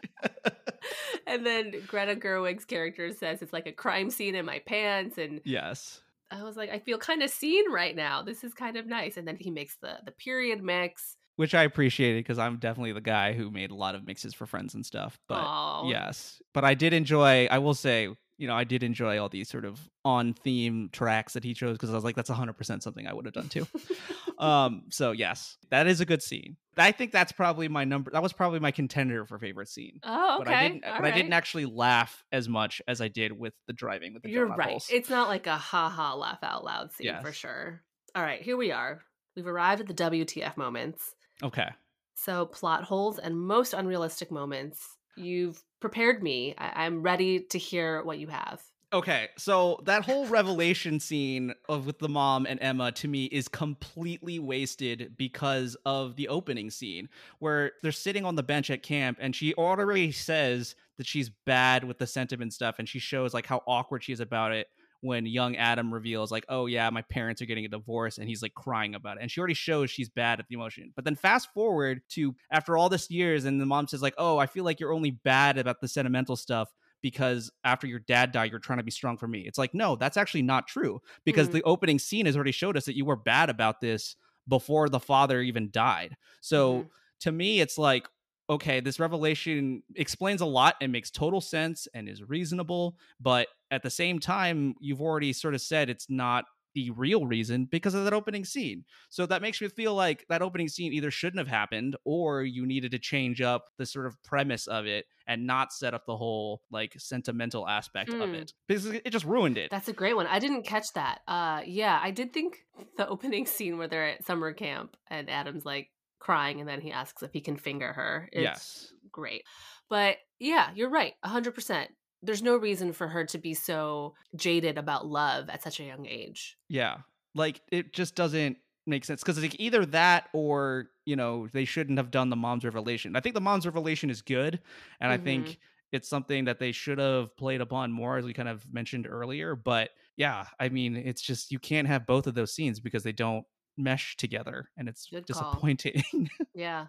and 1.26 1.46
then 1.46 1.74
Greta 1.88 2.16
Gerwig's 2.16 2.66
character 2.66 3.12
says 3.14 3.42
it's 3.42 3.54
like 3.54 3.66
a 3.66 3.72
crime 3.72 4.10
scene 4.10 4.36
in 4.36 4.46
my 4.46 4.60
pants, 4.60 5.18
and 5.18 5.40
yes. 5.46 6.02
I 6.34 6.44
was 6.44 6.56
like, 6.58 6.70
I 6.70 6.80
feel 6.80 6.98
kind 6.98 7.22
of 7.22 7.30
seen 7.30 7.72
right 7.72 7.96
now. 7.96 8.24
This 8.24 8.44
is 8.44 8.54
kind 8.54 8.78
of 8.78 8.88
nice. 8.88 9.18
And 9.18 9.28
then 9.28 9.38
he 9.40 9.52
makes 9.52 9.78
the 9.82 9.98
the 10.06 10.12
period 10.12 10.64
mix. 10.64 11.18
Which 11.36 11.56
I 11.56 11.64
appreciated 11.64 12.24
because 12.24 12.38
I'm 12.38 12.58
definitely 12.58 12.94
the 12.94 13.02
guy 13.02 13.34
who 13.34 13.50
made 13.50 13.72
a 13.72 13.76
lot 13.76 13.96
of 13.96 14.06
mixes 14.06 14.34
for 14.34 14.46
friends 14.46 14.76
and 14.76 14.86
stuff. 14.86 15.18
But 15.28 15.40
Aw. 15.40 15.90
yes. 15.90 16.42
But 16.54 16.64
I 16.64 16.76
did 16.76 16.94
enjoy, 16.94 17.48
I 17.50 17.58
will 17.58 17.74
say, 17.74 18.08
you 18.38 18.48
know, 18.48 18.56
I 18.56 18.64
did 18.64 18.84
enjoy 18.84 19.20
all 19.20 19.30
these 19.30 19.50
sort 19.50 19.66
of 19.66 19.80
on 20.06 20.34
theme 20.34 20.90
tracks 20.92 21.34
that 21.34 21.44
he 21.44 21.56
chose 21.56 21.74
because 21.74 21.90
I 21.90 21.96
was 21.96 22.04
like, 22.04 22.16
that's 22.16 22.30
100% 22.30 22.84
something 22.84 23.08
I 23.08 23.14
would 23.14 23.26
have 23.26 23.34
done 23.34 23.50
too. 23.50 23.66
um, 24.38 24.84
so 24.90 25.12
yes, 25.12 25.58
that 25.72 25.88
is 25.88 26.02
a 26.02 26.06
good 26.06 26.22
scene. 26.22 26.58
I 26.78 26.92
think 26.92 27.12
that's 27.12 27.32
probably 27.32 27.68
my 27.68 27.84
number. 27.86 28.12
That 28.12 28.24
was 28.24 28.34
probably 28.34 28.60
my 28.60 28.72
contender 28.72 29.26
for 29.26 29.38
favorite 29.40 29.68
scene. 29.70 30.00
oh, 30.04 30.36
okay. 30.42 30.44
But 30.46 30.54
I 30.54 30.68
didn't. 30.68 30.82
But 30.82 31.06
I 31.06 31.12
didn't 31.12 31.34
actually 31.34 31.66
laugh 31.66 32.24
as 32.32 32.50
much 32.50 32.82
as 32.88 33.02
I 33.02 33.08
did 33.08 33.32
with 33.32 33.54
the 33.68 33.74
driving 33.74 34.14
with 34.14 34.24
the 34.24 34.30
You're 34.30 34.48
right. 34.48 34.70
holes. 34.70 34.88
It's 34.92 35.10
not 35.10 35.28
like 35.28 35.48
a 35.48 35.56
ha 35.58 35.90
ha 35.90 36.16
laugh 36.16 36.40
out 36.44 36.64
loud 36.64 36.92
scene 36.92 37.16
for 37.22 37.32
sure. 37.32 37.82
All 38.16 38.24
right, 38.24 38.42
here 38.42 38.58
we 38.58 38.72
are. 38.72 39.02
We've 39.36 39.48
arrived 39.48 39.82
at 39.82 39.88
the 39.88 39.94
WTF 39.94 40.58
moments. 40.58 41.16
okay. 41.42 41.70
So, 42.16 42.46
plot 42.46 42.84
holes 42.84 43.18
and 43.18 43.36
most 43.36 43.74
unrealistic 43.74 44.30
moments. 44.32 44.98
You've 45.18 45.62
prepared 45.80 46.22
me. 46.22 46.54
I- 46.58 46.86
I'm 46.86 47.02
ready 47.02 47.40
to 47.50 47.58
hear 47.58 48.04
what 48.04 48.20
you 48.20 48.28
have. 48.28 48.62
Okay, 48.94 49.30
so 49.38 49.80
that 49.86 50.06
whole 50.06 50.28
revelation 50.28 51.00
scene 51.00 51.56
of 51.68 51.88
with 51.88 51.98
the 51.98 52.08
mom 52.08 52.46
and 52.46 52.60
Emma 52.62 52.92
to 52.92 53.08
me 53.08 53.26
is 53.26 53.48
completely 53.48 54.38
wasted 54.38 55.16
because 55.18 55.76
of 55.84 56.16
the 56.16 56.28
opening 56.28 56.70
scene 56.70 57.10
where 57.40 57.72
they're 57.82 57.92
sitting 57.92 58.24
on 58.24 58.36
the 58.36 58.44
bench 58.44 58.70
at 58.70 58.84
camp 58.84 59.18
and 59.20 59.36
she 59.36 59.56
already 59.56 60.12
says 60.12 60.76
that 61.00 61.08
she's 61.08 61.32
bad 61.48 61.84
with 61.84 61.98
the 61.98 62.06
sentiment 62.06 62.54
stuff 62.54 62.76
and 62.78 62.88
she 62.88 63.00
shows 63.00 63.34
like 63.34 63.48
how 63.48 63.64
awkward 63.66 64.04
she 64.04 64.14
is 64.14 64.20
about 64.20 64.52
it 64.52 64.68
when 65.02 65.26
young 65.26 65.56
Adam 65.58 65.94
reveals 65.94 66.32
like, 66.32 66.46
"Oh 66.48 66.66
yeah, 66.68 66.90
my 66.90 67.02
parents 67.02 67.42
are 67.42 67.46
getting 67.46 67.66
a 67.66 67.70
divorce," 67.70 68.20
and 68.20 68.30
he's 68.30 68.42
like 68.42 68.54
crying 68.54 68.96
about 68.96 69.18
it. 69.18 69.22
And 69.22 69.30
she 69.30 69.40
already 69.42 69.54
shows 69.56 69.90
she's 69.90 70.10
bad 70.10 70.40
at 70.40 70.48
the 70.48 70.56
emotion. 70.56 70.94
But 70.96 71.04
then 71.04 71.16
fast 71.16 71.52
forward 71.54 72.04
to 72.12 72.36
after 72.52 72.78
all 72.78 72.88
this 72.90 73.10
years, 73.12 73.44
and 73.44 73.60
the 73.60 73.66
mom 73.66 73.88
says 73.88 74.02
like, 74.02 74.14
"Oh, 74.18 74.38
I 74.38 74.46
feel 74.46 74.64
like 74.64 74.80
you're 74.80 74.94
only 74.94 75.12
bad 75.12 75.58
about 75.58 75.82
the 75.82 75.90
sentimental 75.90 76.38
stuff." 76.38 76.70
Because 77.04 77.52
after 77.66 77.86
your 77.88 78.00
dad 78.00 78.32
died, 78.32 78.50
you're 78.50 78.60
trying 78.60 78.80
to 78.80 78.84
be 78.84 78.92
strong 78.92 79.18
for 79.20 79.28
me. 79.28 79.42
It's 79.42 79.60
like, 79.60 79.76
no, 79.76 79.96
that's 79.96 80.18
actually 80.18 80.42
not 80.42 80.68
true. 80.68 81.02
Because 81.26 81.50
Mhm. 81.50 81.52
the 81.52 81.64
opening 81.64 82.00
scene 82.00 82.26
has 82.26 82.36
already 82.36 82.54
showed 82.54 82.78
us 82.78 82.86
that 82.86 82.98
you 82.98 83.06
were 83.06 83.18
bad 83.18 83.52
about 83.52 83.82
this 83.82 84.16
before 84.48 84.90
the 84.90 85.00
father 85.00 85.42
even 85.42 85.70
died. 85.72 86.18
So 86.42 86.86
Mhm. 86.86 86.90
to 87.22 87.32
me, 87.32 87.62
it's 87.62 87.78
like, 87.78 88.08
okay, 88.50 88.80
this 88.80 89.00
revelation 89.00 89.84
explains 89.96 90.42
a 90.42 90.46
lot 90.46 90.76
and 90.82 90.92
makes 90.92 91.12
total 91.12 91.42
sense 91.42 91.88
and 91.94 92.10
is 92.10 92.24
reasonable. 92.24 92.98
But 93.20 93.48
at 93.72 93.84
the 93.84 93.90
same 93.90 94.20
time, 94.20 94.76
you've 94.80 95.02
already 95.02 95.34
sort 95.34 95.54
of 95.56 95.62
said 95.62 95.90
it's 95.90 96.10
not 96.10 96.46
the 96.74 96.90
real 96.92 97.26
reason 97.26 97.66
because 97.66 97.94
of 97.94 98.04
that 98.04 98.14
opening 98.14 98.46
scene. 98.46 98.84
So 99.10 99.26
that 99.26 99.42
makes 99.42 99.62
me 99.62 99.68
feel 99.68 99.94
like 99.96 100.26
that 100.30 100.42
opening 100.42 100.68
scene 100.68 100.94
either 100.94 101.12
shouldn't 101.12 101.40
have 101.40 101.48
happened 101.48 101.96
or 102.04 102.44
you 102.44 102.66
needed 102.66 102.92
to 102.92 103.00
change 103.00 103.42
up 103.42 103.66
the 103.78 103.86
sort 103.86 104.06
of 104.06 104.22
premise 104.24 104.68
of 104.68 104.86
it 104.86 105.06
and 105.28 105.46
not 105.48 105.72
set 105.72 105.94
up 105.94 106.06
the 106.06 106.18
whole 106.18 106.62
like 106.72 106.94
sentimental 106.98 107.68
aspect 107.68 108.10
of 108.10 108.16
Mm. 108.30 108.34
it 108.36 108.54
because 108.68 108.86
it 108.88 109.10
just 109.12 109.26
ruined 109.26 109.58
it. 109.58 109.70
That's 109.72 109.88
a 109.88 109.94
great 109.94 110.16
one. 110.16 110.28
I 110.28 110.40
didn't 110.40 110.64
catch 110.64 110.88
that. 110.96 111.22
Uh 111.28 111.62
yeah, 111.66 112.00
I 112.02 112.12
did 112.12 112.34
think 112.34 112.66
the 112.98 113.08
opening 113.08 113.46
scene 113.46 113.78
where 113.78 113.88
they're 113.88 114.10
at 114.10 114.26
summer 114.26 114.54
camp 114.54 114.96
and 115.08 115.30
Adam's 115.30 115.66
like 115.66 115.90
crying 116.20 116.60
and 116.60 116.70
then 116.70 116.82
he 116.82 116.92
asks 116.92 117.22
if 117.22 117.34
he 117.34 117.42
can 117.42 117.58
finger 117.58 117.92
her. 117.94 118.30
It's 118.32 118.42
yes. 118.42 118.94
great. 119.12 119.44
But 119.90 120.18
yeah, 120.40 120.70
you're 120.74 120.90
right. 120.90 121.14
100%. 121.26 121.88
There's 122.24 122.42
no 122.42 122.56
reason 122.58 122.94
for 122.94 123.08
her 123.10 123.26
to 123.26 123.38
be 123.38 123.54
so 123.54 124.16
jaded 124.36 124.78
about 124.78 125.06
love 125.06 125.50
at 125.50 125.62
such 125.62 125.80
a 125.80 125.84
young 125.84 126.06
age. 126.06 126.58
Yeah. 126.70 127.00
Like 127.36 127.62
it 127.72 127.94
just 127.94 128.16
doesn't 128.16 128.58
make 128.86 129.06
sense 129.06 129.22
because 129.22 129.42
like 129.42 129.60
either 129.60 129.86
that 129.88 130.30
or 130.34 130.90
you 131.06 131.16
know 131.16 131.48
they 131.48 131.66
shouldn't 131.66 131.98
have 131.98 132.12
done 132.12 132.30
the 132.30 132.36
mom's 132.36 132.66
revelation. 132.66 133.16
I 133.16 133.20
think 133.22 133.36
the 133.36 133.42
mom's 133.42 133.66
revelation 133.66 134.10
is 134.10 134.22
good, 134.22 134.62
and 135.00 135.12
I 135.12 135.18
Mhm. 135.18 135.24
think 135.24 135.60
it's 135.92 136.10
something 136.10 136.46
that 136.46 136.60
they 136.60 136.72
should 136.72 136.98
have 137.00 137.36
played 137.38 137.62
upon 137.62 137.92
more, 137.92 138.18
as 138.18 138.26
we 138.26 138.34
kind 138.34 138.50
of 138.50 138.72
mentioned 138.74 139.08
earlier. 139.08 139.56
But 139.56 139.92
yeah, 140.18 140.48
I 140.60 140.70
mean, 140.70 140.96
it's 140.96 141.22
just 141.22 141.52
you 141.52 141.60
can't 141.60 141.88
have 141.88 142.06
both 142.06 142.28
of 142.28 142.34
those 142.36 142.54
scenes 142.54 142.80
because 142.80 143.04
they 143.04 143.12
don't 143.12 143.46
mesh 143.78 144.16
together, 144.18 144.70
and 144.78 144.88
it's 144.88 145.08
Good 145.10 145.26
disappointing. 145.26 146.04
Yeah. 146.56 146.88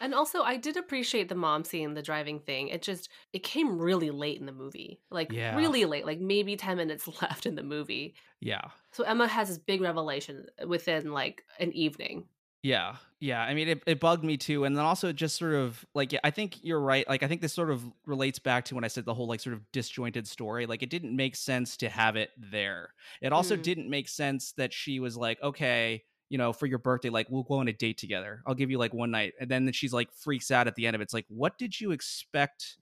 And 0.00 0.12
also 0.12 0.42
I 0.42 0.56
did 0.56 0.76
appreciate 0.76 1.28
the 1.28 1.34
mom 1.36 1.64
scene, 1.64 1.94
the 1.94 2.02
driving 2.02 2.40
thing. 2.40 2.68
It 2.68 2.82
just 2.82 3.08
it 3.32 3.44
came 3.44 3.78
really 3.78 4.10
late 4.10 4.40
in 4.40 4.46
the 4.46 4.52
movie. 4.52 5.00
Like 5.10 5.30
Yeah. 5.32 5.56
really 5.56 5.84
late, 5.84 6.04
like 6.04 6.18
maybe 6.20 6.56
10 6.56 6.76
minutes 6.76 7.08
left 7.22 7.46
in 7.46 7.54
the 7.54 7.62
movie. 7.62 8.14
yeah. 8.40 8.70
So 8.92 9.04
Emma 9.04 9.26
has 9.28 9.48
this 9.48 9.58
big 9.58 9.80
revelation 9.80 10.46
within 10.66 11.12
like 11.12 11.44
an 11.60 11.72
evening. 11.72 12.26
Yeah, 12.62 12.96
yeah. 13.20 13.42
I 13.42 13.52
mean, 13.52 13.68
it, 13.68 13.82
it 13.86 14.00
bugged 14.00 14.24
me 14.24 14.38
too, 14.38 14.64
and 14.64 14.74
then 14.74 14.86
also 14.86 15.12
just 15.12 15.36
sort 15.36 15.52
of 15.54 15.84
like 15.94 16.12
yeah, 16.12 16.20
I 16.24 16.30
think 16.30 16.64
you're 16.64 16.80
right. 16.80 17.06
Like 17.06 17.22
I 17.22 17.28
think 17.28 17.42
this 17.42 17.52
sort 17.52 17.70
of 17.70 17.84
relates 18.06 18.38
back 18.38 18.64
to 18.66 18.74
when 18.74 18.84
I 18.84 18.88
said 18.88 19.04
the 19.04 19.12
whole 19.12 19.26
like 19.28 19.40
sort 19.40 19.52
of 19.54 19.70
disjointed 19.70 20.26
story. 20.26 20.64
Like 20.64 20.82
it 20.82 20.88
didn't 20.88 21.14
make 21.14 21.36
sense 21.36 21.76
to 21.78 21.90
have 21.90 22.16
it 22.16 22.30
there. 22.38 22.94
It 23.20 23.32
also 23.34 23.54
Mm. 23.56 23.62
didn't 23.62 23.90
make 23.90 24.08
sense 24.08 24.52
that 24.52 24.72
she 24.72 24.98
was 24.98 25.14
like, 25.14 25.42
okay, 25.42 26.04
you 26.28 26.38
know, 26.38 26.52
for 26.52 26.66
your 26.66 26.78
birthday, 26.78 27.10
like 27.10 27.28
we'll 27.30 27.42
go 27.42 27.54
on 27.56 27.68
a 27.68 27.72
date 27.72 27.98
together. 27.98 28.42
I'll 28.46 28.54
give 28.54 28.70
you 28.70 28.78
like 28.78 28.94
one 28.94 29.10
night, 29.10 29.34
and 29.40 29.50
then 29.50 29.70
she's 29.72 29.92
like 29.92 30.12
freaks 30.12 30.50
out 30.50 30.66
at 30.66 30.74
the 30.74 30.86
end 30.86 30.94
of 30.94 31.00
it. 31.00 31.04
It's 31.04 31.14
like, 31.14 31.26
what 31.28 31.58
did 31.58 31.80
you 31.80 31.92
expect 31.92 32.78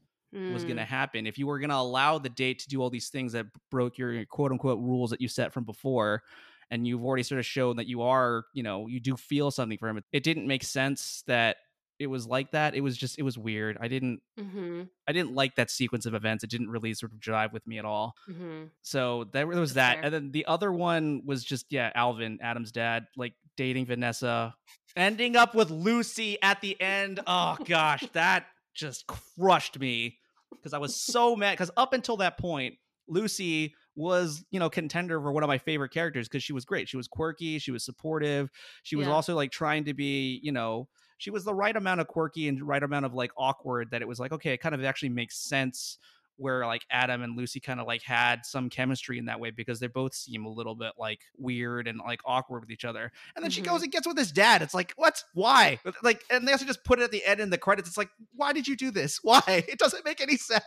was 0.48 0.64
going 0.64 0.76
to 0.76 0.82
Mm. 0.82 0.86
happen 0.86 1.26
if 1.26 1.38
you 1.38 1.46
were 1.46 1.58
going 1.58 1.70
to 1.70 1.76
allow 1.76 2.18
the 2.18 2.28
date 2.28 2.58
to 2.58 2.68
do 2.68 2.82
all 2.82 2.90
these 2.90 3.08
things 3.10 3.32
that 3.32 3.46
broke 3.70 3.96
your 3.96 4.24
quote 4.26 4.50
unquote 4.50 4.80
rules 4.80 5.10
that 5.10 5.20
you 5.20 5.28
set 5.28 5.52
from 5.52 5.64
before 5.64 6.22
and 6.70 6.86
you've 6.86 7.04
already 7.04 7.22
sort 7.22 7.38
of 7.38 7.46
shown 7.46 7.76
that 7.76 7.86
you 7.86 8.02
are 8.02 8.44
you 8.52 8.62
know 8.62 8.86
you 8.88 8.98
do 8.98 9.16
feel 9.16 9.50
something 9.50 9.78
for 9.78 9.88
him 9.88 10.02
it 10.12 10.22
didn't 10.24 10.46
make 10.46 10.64
sense 10.64 11.22
that 11.26 11.56
it 12.02 12.06
was 12.08 12.26
like 12.26 12.50
that 12.50 12.74
it 12.74 12.80
was 12.80 12.96
just 12.96 13.18
it 13.18 13.22
was 13.22 13.38
weird 13.38 13.76
i 13.80 13.88
didn't 13.88 14.20
Mhm. 14.38 14.88
i 15.08 15.12
didn't 15.12 15.34
like 15.34 15.54
that 15.56 15.70
sequence 15.70 16.04
of 16.06 16.14
events 16.14 16.42
it 16.44 16.50
didn't 16.50 16.68
really 16.70 16.92
sort 16.94 17.12
of 17.12 17.18
jive 17.20 17.52
with 17.52 17.66
me 17.66 17.78
at 17.78 17.84
all 17.84 18.14
Mhm. 18.28 18.70
so 18.82 19.24
there, 19.32 19.46
there 19.46 19.60
was 19.60 19.74
That's 19.74 19.74
that 19.74 19.94
fair. 19.96 20.04
and 20.04 20.14
then 20.14 20.30
the 20.32 20.46
other 20.46 20.72
one 20.72 21.22
was 21.24 21.44
just 21.44 21.66
yeah 21.70 21.90
alvin 21.94 22.38
adam's 22.42 22.72
dad 22.72 23.06
like 23.16 23.34
dating 23.56 23.86
vanessa 23.86 24.54
ending 24.96 25.36
up 25.36 25.54
with 25.54 25.70
lucy 25.70 26.40
at 26.42 26.60
the 26.60 26.78
end 26.80 27.20
oh 27.26 27.56
gosh 27.64 28.04
that 28.12 28.46
just 28.74 29.06
crushed 29.06 29.78
me 29.78 30.18
because 30.50 30.72
i 30.74 30.78
was 30.78 30.94
so 31.00 31.36
mad 31.36 31.52
because 31.52 31.70
up 31.76 31.92
until 31.92 32.16
that 32.18 32.36
point 32.38 32.74
lucy 33.08 33.74
was 33.94 34.42
you 34.50 34.58
know 34.58 34.70
contender 34.70 35.20
for 35.20 35.32
one 35.32 35.42
of 35.42 35.48
my 35.48 35.58
favorite 35.58 35.90
characters 35.90 36.26
because 36.28 36.42
she 36.42 36.54
was 36.54 36.64
great 36.64 36.88
she 36.88 36.96
was 36.96 37.06
quirky 37.08 37.58
she 37.58 37.70
was 37.70 37.84
supportive 37.84 38.48
she 38.82 38.96
was 38.96 39.06
Yeah. 39.06 39.12
also 39.12 39.34
like 39.34 39.50
trying 39.50 39.84
to 39.84 39.92
be 39.94 40.40
you 40.42 40.52
know 40.52 40.88
she 41.22 41.30
was 41.30 41.44
the 41.44 41.54
right 41.54 41.76
amount 41.76 42.00
of 42.00 42.08
quirky 42.08 42.48
and 42.48 42.60
right 42.66 42.82
amount 42.82 43.06
of 43.06 43.14
like 43.14 43.30
awkward 43.36 43.90
that 43.92 44.02
it 44.02 44.08
was 44.08 44.18
like 44.18 44.32
okay 44.32 44.52
it 44.52 44.58
kind 44.58 44.74
of 44.74 44.82
actually 44.84 45.08
makes 45.08 45.38
sense 45.38 45.98
where 46.36 46.66
like 46.66 46.84
Adam 46.90 47.22
and 47.22 47.36
Lucy 47.36 47.60
kind 47.60 47.78
of 47.78 47.86
like 47.86 48.02
had 48.02 48.44
some 48.44 48.68
chemistry 48.68 49.18
in 49.18 49.26
that 49.26 49.38
way 49.38 49.50
because 49.50 49.78
they 49.80 49.86
both 49.86 50.14
seem 50.14 50.44
a 50.44 50.48
little 50.48 50.74
bit 50.74 50.92
like 50.98 51.20
weird 51.38 51.86
and 51.86 52.00
like 52.04 52.20
awkward 52.24 52.62
with 52.62 52.70
each 52.70 52.84
other. 52.84 53.12
And 53.36 53.44
then 53.44 53.50
she 53.50 53.60
Mm-hmm. 53.60 53.70
goes 53.70 53.82
and 53.82 53.92
gets 53.92 54.06
with 54.06 54.16
his 54.18 54.32
dad. 54.32 54.62
It's 54.62 54.74
like, 54.74 54.92
what? 54.96 55.22
Why? 55.34 55.78
Like, 56.02 56.24
and 56.30 56.48
they 56.48 56.52
also 56.52 56.64
just 56.64 56.84
put 56.84 56.98
it 56.98 57.02
at 57.02 57.10
the 57.12 57.24
end 57.24 57.40
in 57.40 57.50
the 57.50 57.58
credits. 57.58 57.86
It's 57.88 57.98
like, 57.98 58.08
why 58.34 58.52
did 58.52 58.66
you 58.66 58.76
do 58.76 58.90
this? 58.90 59.20
Why? 59.22 59.42
It 59.68 59.78
doesn't 59.78 60.04
make 60.04 60.20
any 60.20 60.36
sense. 60.36 60.64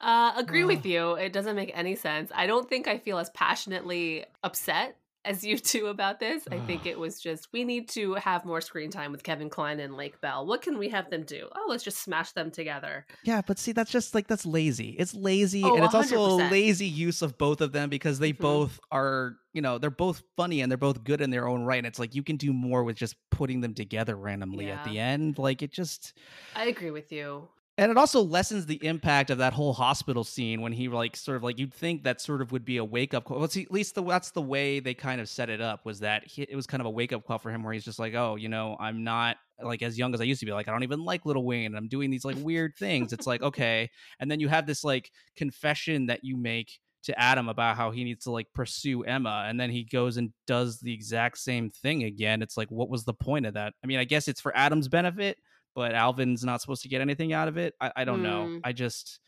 Uh, 0.02 0.32
agree 0.38 0.64
with 0.64 0.86
you. 0.86 1.16
It 1.16 1.34
doesn't 1.34 1.56
make 1.56 1.72
any 1.78 1.96
sense. 1.96 2.32
I 2.34 2.48
don't 2.48 2.70
think 2.70 2.88
I 2.88 2.98
feel 2.98 3.18
as 3.18 3.30
passionately 3.32 4.26
upset 4.44 4.96
as 5.26 5.44
you 5.44 5.58
two 5.58 5.88
about 5.88 6.20
this. 6.20 6.48
I 6.52 6.60
think 6.60 6.86
it 6.86 6.98
was 7.00 7.20
just 7.20 7.48
we 7.54 7.64
need 7.64 7.90
to 7.90 8.16
have 8.16 8.46
more 8.46 8.62
screen 8.62 8.90
time 8.92 9.12
with 9.12 9.24
Kevin 9.24 9.50
Kline 9.50 9.80
and 9.80 9.96
Lake 9.96 10.20
Bell. 10.22 10.46
What 10.46 10.62
can 10.62 10.78
we 10.78 10.90
have 10.90 11.10
them 11.10 11.24
do? 11.24 11.50
Oh, 11.56 11.66
let's 11.70 11.84
just 11.84 12.04
smash 12.04 12.32
them 12.32 12.52
together. 12.52 13.06
Yeah, 13.24 13.42
but 13.46 13.60
see, 13.60 13.72
that's 13.74 13.92
just 13.92 14.16
like 14.16 14.28
that's 14.28 14.46
lazy. 14.46 14.92
It's 14.98 15.14
lazy, 15.14 15.64
Oh, 15.64 15.76
and 15.76 15.84
it's 15.84 15.94
also 15.94 16.18
a 16.18 16.50
lazy 16.50 16.88
use 16.88 17.22
of 17.22 17.38
both 17.38 17.62
of 17.62 17.72
them 17.74 17.90
because 17.90 18.20
they 18.20 18.32
Mhm. 18.32 18.40
both 18.40 18.80
are, 18.92 19.36
you 19.54 19.62
know, 19.62 19.78
they're 19.78 19.90
both 19.90 20.24
funny 20.38 20.62
and 20.62 20.72
they're 20.72 20.78
both 20.78 21.04
good 21.04 21.20
in 21.22 21.30
their 21.30 21.48
own 21.48 21.64
right. 21.64 21.78
And 21.78 21.88
it's 21.88 22.00
like 22.00 22.16
you 22.16 22.24
can 22.24 22.38
do 22.38 22.54
more 22.54 22.84
with 22.84 22.96
just 22.96 23.16
putting 23.30 23.62
them 23.62 23.74
together 23.74 24.16
randomly 24.16 24.72
at 24.72 24.84
the 24.84 25.00
end. 25.00 25.38
Like 25.38 25.62
it 25.62 25.72
just, 25.74 26.14
I 26.56 26.66
agree 26.66 26.92
with 26.92 27.12
you. 27.12 27.50
And 27.80 27.90
it 27.90 27.98
also 27.98 28.22
lessens 28.22 28.66
the 28.66 28.86
impact 28.86 29.30
of 29.30 29.38
that 29.38 29.54
whole 29.54 29.72
hospital 29.72 30.26
scene 30.26 30.62
when 30.62 30.74
he 30.74 30.90
like 30.90 31.16
sort 31.16 31.38
of 31.38 31.44
like 31.44 31.58
you'd 31.58 31.74
think 31.74 32.04
that 32.04 32.20
sort 32.20 32.42
of 32.42 32.52
would 32.52 32.66
be 32.66 32.76
a 32.76 32.84
wake 32.84 33.14
up 33.14 33.24
call. 33.24 33.40
Well, 33.40 33.48
see, 33.48 33.64
at 33.64 33.72
least 33.72 33.96
the, 33.96 34.04
that's 34.04 34.32
the 34.32 34.42
way 34.42 34.82
they 34.82 34.94
kind 34.94 35.22
of 35.22 35.30
set 35.30 35.50
it 35.50 35.62
up 35.62 35.86
was 35.86 36.02
that 36.02 36.28
he, 36.28 36.42
it 36.42 36.58
was 36.58 36.68
kind 36.68 36.82
of 36.82 36.88
a 36.88 36.90
wake 36.90 37.14
up 37.14 37.26
call 37.26 37.38
for 37.40 37.50
him 37.50 37.64
where 37.64 37.72
he's 37.72 37.86
just 37.86 37.98
like, 37.98 38.16
oh, 38.16 38.36
you 38.36 38.50
know, 38.50 38.76
I'm 38.82 39.06
not 39.06 39.38
like 39.64 39.82
as 39.82 39.98
young 39.98 40.14
as 40.14 40.20
I 40.20 40.26
used 40.26 40.42
to 40.42 40.46
be. 40.46 40.52
Like 40.52 40.68
I 40.68 40.72
don't 40.74 40.84
even 40.84 41.06
like 41.06 41.26
Lil 41.26 41.42
Wayne, 41.42 41.68
and 41.68 41.78
I'm 41.78 41.88
doing 41.88 42.10
these 42.10 42.26
like 42.26 42.36
weird 42.40 42.76
things. 42.78 43.14
It's 43.14 43.26
like 43.26 43.42
okay, 43.42 43.90
and 44.20 44.30
then 44.30 44.42
you 44.42 44.50
have 44.50 44.68
this 44.68 44.84
like 44.84 45.10
confession 45.38 46.08
that 46.08 46.26
you 46.26 46.36
make 46.36 46.80
to 47.04 47.18
Adam 47.18 47.48
about 47.48 47.78
how 47.78 47.92
he 47.92 48.04
needs 48.04 48.26
to 48.26 48.32
like 48.32 48.48
pursue 48.54 49.04
Emma, 49.04 49.46
and 49.48 49.58
then 49.58 49.70
he 49.70 49.86
goes 49.86 50.18
and 50.18 50.34
does 50.48 50.82
the 50.82 50.94
exact 50.94 51.38
same 51.38 51.70
thing 51.70 52.04
again. 52.04 52.42
It's 52.42 52.58
like, 52.58 52.70
what 52.70 52.90
was 52.90 53.06
the 53.06 53.14
point 53.14 53.46
of 53.46 53.54
that? 53.54 53.74
I 53.82 53.88
mean, 53.88 54.00
I 54.00 54.04
guess 54.04 54.28
it's 54.28 54.42
for 54.42 54.54
Adam's 54.54 54.90
benefit, 54.90 55.38
but 55.76 55.94
Alvin's 55.94 56.44
not 56.44 56.62
supposed 56.62 56.84
to 56.84 56.90
get 56.90 57.02
anything 57.02 57.34
out 57.34 57.48
of 57.48 57.58
it. 57.58 57.74
I, 57.80 57.92
I 57.98 58.06
don't 58.06 58.24
know. 58.24 58.46
Mm. 58.48 58.62
I 58.64 58.74
just. 58.74 59.20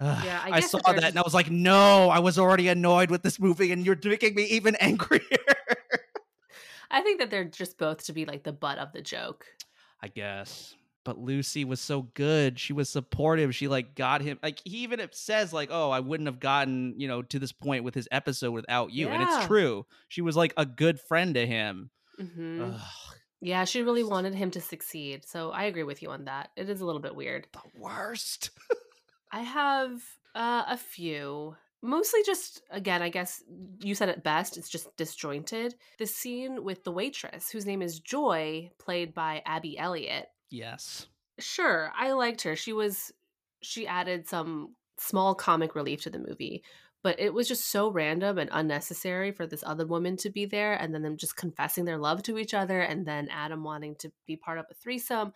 Ugh, 0.00 0.22
Yeah, 0.24 0.40
I 0.44 0.50
I, 0.56 0.60
saw 0.60 0.80
that 0.86 1.04
and 1.04 1.18
I 1.18 1.22
was 1.22 1.34
like, 1.34 1.50
no, 1.50 2.08
I 2.08 2.18
was 2.20 2.38
already 2.38 2.68
annoyed 2.68 3.10
with 3.10 3.22
this 3.22 3.38
movie, 3.38 3.72
and 3.72 3.84
you're 3.84 3.98
making 4.02 4.34
me 4.34 4.44
even 4.44 4.74
angrier. 4.80 5.20
I 6.90 7.02
think 7.02 7.20
that 7.20 7.30
they're 7.30 7.44
just 7.44 7.78
both 7.78 8.04
to 8.06 8.12
be 8.12 8.24
like 8.24 8.42
the 8.42 8.52
butt 8.52 8.78
of 8.78 8.92
the 8.92 9.02
joke. 9.02 9.46
I 10.02 10.08
guess. 10.08 10.74
But 11.04 11.18
Lucy 11.18 11.64
was 11.64 11.80
so 11.80 12.02
good. 12.14 12.58
She 12.58 12.72
was 12.72 12.88
supportive. 12.88 13.54
She 13.54 13.68
like 13.68 13.94
got 13.94 14.20
him. 14.20 14.38
Like 14.42 14.60
he 14.64 14.78
even 14.78 15.00
says 15.12 15.52
like, 15.52 15.70
"Oh, 15.72 15.90
I 15.90 16.00
wouldn't 16.00 16.26
have 16.26 16.40
gotten 16.40 16.94
you 16.98 17.08
know 17.08 17.22
to 17.22 17.38
this 17.38 17.52
point 17.52 17.84
with 17.84 17.94
his 17.94 18.08
episode 18.10 18.50
without 18.50 18.92
you." 18.92 19.08
And 19.08 19.22
it's 19.22 19.46
true. 19.46 19.86
She 20.08 20.20
was 20.20 20.36
like 20.36 20.52
a 20.56 20.66
good 20.66 21.00
friend 21.00 21.34
to 21.34 21.46
him. 21.46 21.90
hmm 22.18 22.62
Ugh, 22.62 22.80
Yeah, 23.40 23.64
she 23.64 23.82
really 23.82 24.04
wanted 24.04 24.34
him 24.34 24.50
to 24.52 24.60
succeed. 24.60 25.24
So 25.26 25.50
I 25.50 25.64
agree 25.64 25.82
with 25.82 26.02
you 26.02 26.10
on 26.10 26.26
that. 26.26 26.50
It 26.56 26.68
is 26.68 26.80
a 26.80 26.86
little 26.86 27.00
bit 27.00 27.14
weird. 27.14 27.46
the 27.52 27.80
worst. 27.80 28.50
I 29.32 29.40
have 29.40 30.02
uh, 30.34 30.64
a 30.68 30.76
few. 30.76 31.56
Mostly 31.82 32.20
just, 32.26 32.62
again, 32.70 33.00
I 33.00 33.08
guess 33.08 33.42
you 33.80 33.94
said 33.94 34.10
it 34.10 34.22
best. 34.22 34.58
It's 34.58 34.68
just 34.68 34.94
disjointed. 34.98 35.74
The 35.98 36.06
scene 36.06 36.62
with 36.62 36.84
the 36.84 36.92
waitress, 36.92 37.50
whose 37.50 37.64
name 37.64 37.80
is 37.80 38.00
Joy, 38.00 38.70
played 38.78 39.14
by 39.14 39.42
Abby 39.46 39.78
Elliott. 39.78 40.26
yes. 40.50 41.06
Sure, 41.38 41.90
I 41.96 42.12
liked 42.12 42.42
her. 42.42 42.54
She 42.54 42.74
was, 42.74 43.12
she 43.62 43.86
added 43.86 44.28
some 44.28 44.74
small 44.98 45.34
comic 45.34 45.74
relief 45.74 46.02
to 46.02 46.10
the 46.10 46.18
movie, 46.18 46.62
but 47.02 47.18
it 47.18 47.32
was 47.32 47.48
just 47.48 47.70
so 47.70 47.90
random 47.90 48.38
and 48.38 48.50
unnecessary 48.52 49.32
for 49.32 49.46
this 49.46 49.64
other 49.66 49.86
woman 49.86 50.16
to 50.18 50.30
be 50.30 50.44
there 50.44 50.74
and 50.74 50.94
then 50.94 51.02
them 51.02 51.16
just 51.16 51.36
confessing 51.36 51.84
their 51.84 51.98
love 51.98 52.22
to 52.22 52.38
each 52.38 52.54
other 52.54 52.80
and 52.80 53.06
then 53.06 53.28
Adam 53.30 53.64
wanting 53.64 53.94
to 53.96 54.12
be 54.26 54.36
part 54.36 54.58
of 54.58 54.66
a 54.70 54.74
threesome. 54.74 55.32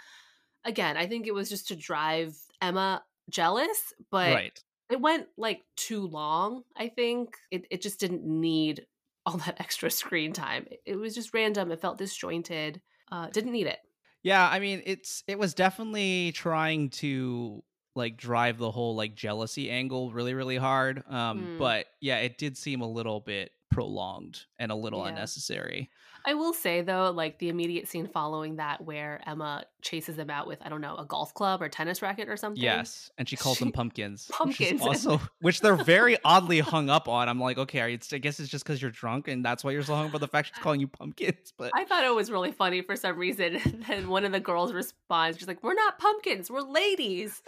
Again, 0.65 0.97
I 0.97 1.07
think 1.07 1.27
it 1.27 1.35
was 1.35 1.49
just 1.49 1.69
to 1.69 1.77
drive 1.77 2.37
Emma 2.61 3.03
jealous, 3.31 3.93
but 4.11 4.35
right. 4.35 4.63
it 4.91 5.01
went 5.01 5.27
like 5.39 5.63
too 5.77 6.07
long 6.07 6.63
i 6.77 6.89
think 6.89 7.39
it, 7.51 7.65
it 7.71 7.81
just 7.81 7.99
didn't 7.99 8.23
need 8.23 8.85
all 9.27 9.39
that 9.39 9.59
extra 9.59 9.91
screen 9.91 10.35
time 10.35 10.67
it, 10.71 10.83
it 10.85 10.97
was 10.97 11.15
just 11.15 11.33
random 11.33 11.73
it 11.73 11.81
felt 11.81 11.97
disjointed 11.97 12.83
uh 13.11 13.29
didn't 13.31 13.53
need 13.53 13.67
it 13.67 13.79
Yeah, 14.25 14.49
I 14.51 14.59
mean, 14.59 14.83
it's 14.87 15.23
it 15.29 15.39
was 15.39 15.53
definitely 15.53 16.33
trying 16.33 16.89
to 16.91 17.63
like 17.95 18.17
drive 18.17 18.59
the 18.59 18.71
whole 18.71 18.95
like 18.97 19.15
jealousy 19.15 19.71
angle 19.71 20.11
really 20.11 20.35
really 20.35 20.57
hard. 20.57 21.03
Um 21.09 21.39
Hmm. 21.45 21.59
but 21.59 21.87
yeah, 22.01 22.19
it 22.19 22.39
did 22.39 22.57
seem 22.57 22.81
a 22.81 22.89
little 22.89 23.21
bit 23.21 23.53
prolonged 23.75 24.43
and 24.59 24.71
a 24.71 24.75
little 24.75 25.01
Yeah. 25.03 25.09
unnecessary. 25.09 25.91
i 26.27 26.33
will 26.33 26.55
say 26.55 26.81
though 26.81 27.11
like 27.11 27.39
the 27.39 27.49
immediate 27.51 27.87
scene 27.89 28.07
following 28.07 28.57
that 28.57 28.81
where 28.83 29.21
emma 29.27 29.65
chases 29.83 30.17
them 30.17 30.31
out 30.31 30.47
with 30.47 30.59
i 30.65 30.69
don't 30.71 30.81
know 30.81 30.97
a 30.97 31.05
golf 31.05 31.35
club 31.35 31.61
or 31.61 31.69
tennis 31.69 32.01
racket 32.01 32.29
or 32.29 32.37
something 32.37 32.63
Yes, 32.63 33.11
and 33.19 33.29
she 33.29 33.37
calls 33.37 33.59
them 33.59 33.69
She- 33.69 33.73
pumpkins. 33.73 34.29
which 34.31 34.39
Pumpkins. 34.39 34.81
also 34.87 35.21
which 35.41 35.61
they're 35.61 35.75
very 35.77 36.17
oddly 36.25 36.61
hung 36.61 36.89
up 36.89 37.09
on. 37.09 37.29
I'm 37.29 37.41
like, 37.41 37.59
okay, 37.59 37.93
it's, 37.93 38.13
I 38.13 38.19
guess 38.19 38.41
it's 38.41 38.49
just 38.49 38.65
because 38.65 38.81
you're 38.81 38.91
drunk 38.91 39.29
and 39.29 39.45
that's 39.45 39.63
why 39.65 39.73
you're 39.73 39.83
so 39.83 39.95
hung 39.95 40.07
up 40.09 40.15
on 40.15 40.21
the 40.21 40.29
fact 40.29 40.49
she's 40.49 40.63
calling 40.63 40.81
you 40.81 40.87
pumpkins. 40.89 41.53
But 41.59 41.73
i 41.75 41.85
thought 41.85 42.05
it 42.05 42.15
was 42.15 42.31
really 42.31 42.53
funny 42.53 42.81
for 42.83 42.97
some 42.97 43.19
reason 43.19 43.57
and 43.57 43.85
then 43.89 44.09
one 44.09 44.25
of 44.25 44.33
the 44.33 44.41
girls 44.41 44.73
responds 44.73 45.39
she's 45.39 45.49
like 45.49 45.63
we're 45.63 45.75
not 45.75 45.99
pumpkins 45.99 46.51
we're 46.51 46.63
ladies 46.63 47.43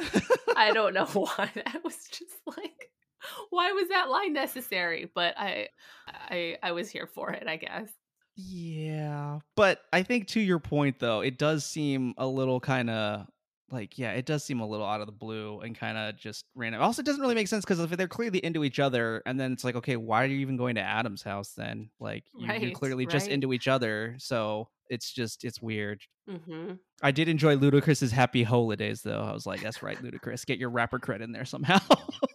i 0.57 0.73
don't 0.73 0.93
know 0.93 1.07
why 1.07 1.51
that 1.55 1.81
was 1.85 1.97
just 2.11 2.35
like 2.59 2.91
why 3.51 3.73
was 3.73 3.89
that 3.89 4.09
line 4.11 4.33
necessary 4.33 5.11
but 5.15 5.35
i 5.39 5.69
i 6.09 6.57
i 6.63 6.73
was 6.73 6.91
here 6.91 7.07
for 7.07 7.31
it 7.31 7.47
i 7.47 7.57
guess 7.57 7.89
yeah, 8.37 9.39
but 9.55 9.81
I 9.93 10.03
think 10.03 10.29
to 10.29 10.41
your 10.41 10.59
point 10.59 10.99
though, 10.99 11.21
it 11.21 11.39
does 11.39 11.65
seem 11.65 12.13
a 12.19 12.27
little 12.27 12.61
kind 12.61 12.91
of 12.91 13.27
like 13.71 13.99
yeah, 13.99 14.13
it 14.13 14.27
does 14.27 14.45
seem 14.45 14.61
a 14.61 14.67
little 14.67 14.85
out 14.87 15.01
of 15.01 15.07
the 15.07 15.13
blue 15.13 15.61
and 15.61 15.75
kind 15.77 15.97
of 15.97 16.17
just 16.17 16.45
random. 16.55 16.83
Also, 16.83 17.01
it 17.01 17.07
doesn't 17.07 17.23
really 17.23 17.35
make 17.35 17.49
sense 17.49 17.65
because 17.65 17.81
if 17.81 17.91
they're 17.91 18.07
clearly 18.09 18.39
into 18.45 18.63
each 18.65 18.79
other, 18.79 19.23
and 19.25 19.41
then 19.41 19.53
it's 19.53 19.65
like, 19.65 19.77
okay, 19.77 19.97
why 19.97 20.23
are 20.23 20.27
you 20.27 20.37
even 20.39 20.57
going 20.59 20.75
to 20.75 20.83
Adam's 20.83 21.23
house 21.23 21.53
then? 21.57 21.89
Like 21.99 22.25
you, 22.37 22.53
you're 22.53 22.71
Right, 22.71 22.75
clearly 22.75 23.07
just 23.07 23.29
into 23.29 23.53
each 23.55 23.69
other, 23.69 24.17
so 24.19 24.69
it's 24.91 25.11
just 25.13 25.43
it's 25.45 25.63
weird. 25.63 26.03
hmm 26.29 26.75
I 27.03 27.11
did 27.11 27.29
enjoy 27.29 27.57
Ludacris's 27.57 28.13
Happy 28.13 28.43
Holidays 28.43 29.03
though. 29.03 29.21
I 29.23 29.33
was 29.33 29.47
like, 29.47 29.61
that's 29.63 29.83
right, 29.83 29.99
Ludacris, 29.99 30.45
get 30.47 30.59
your 30.59 30.71
rapper 30.71 30.99
credit 30.99 31.25
in 31.25 31.33
there 31.33 31.45
somehow. 31.47 31.79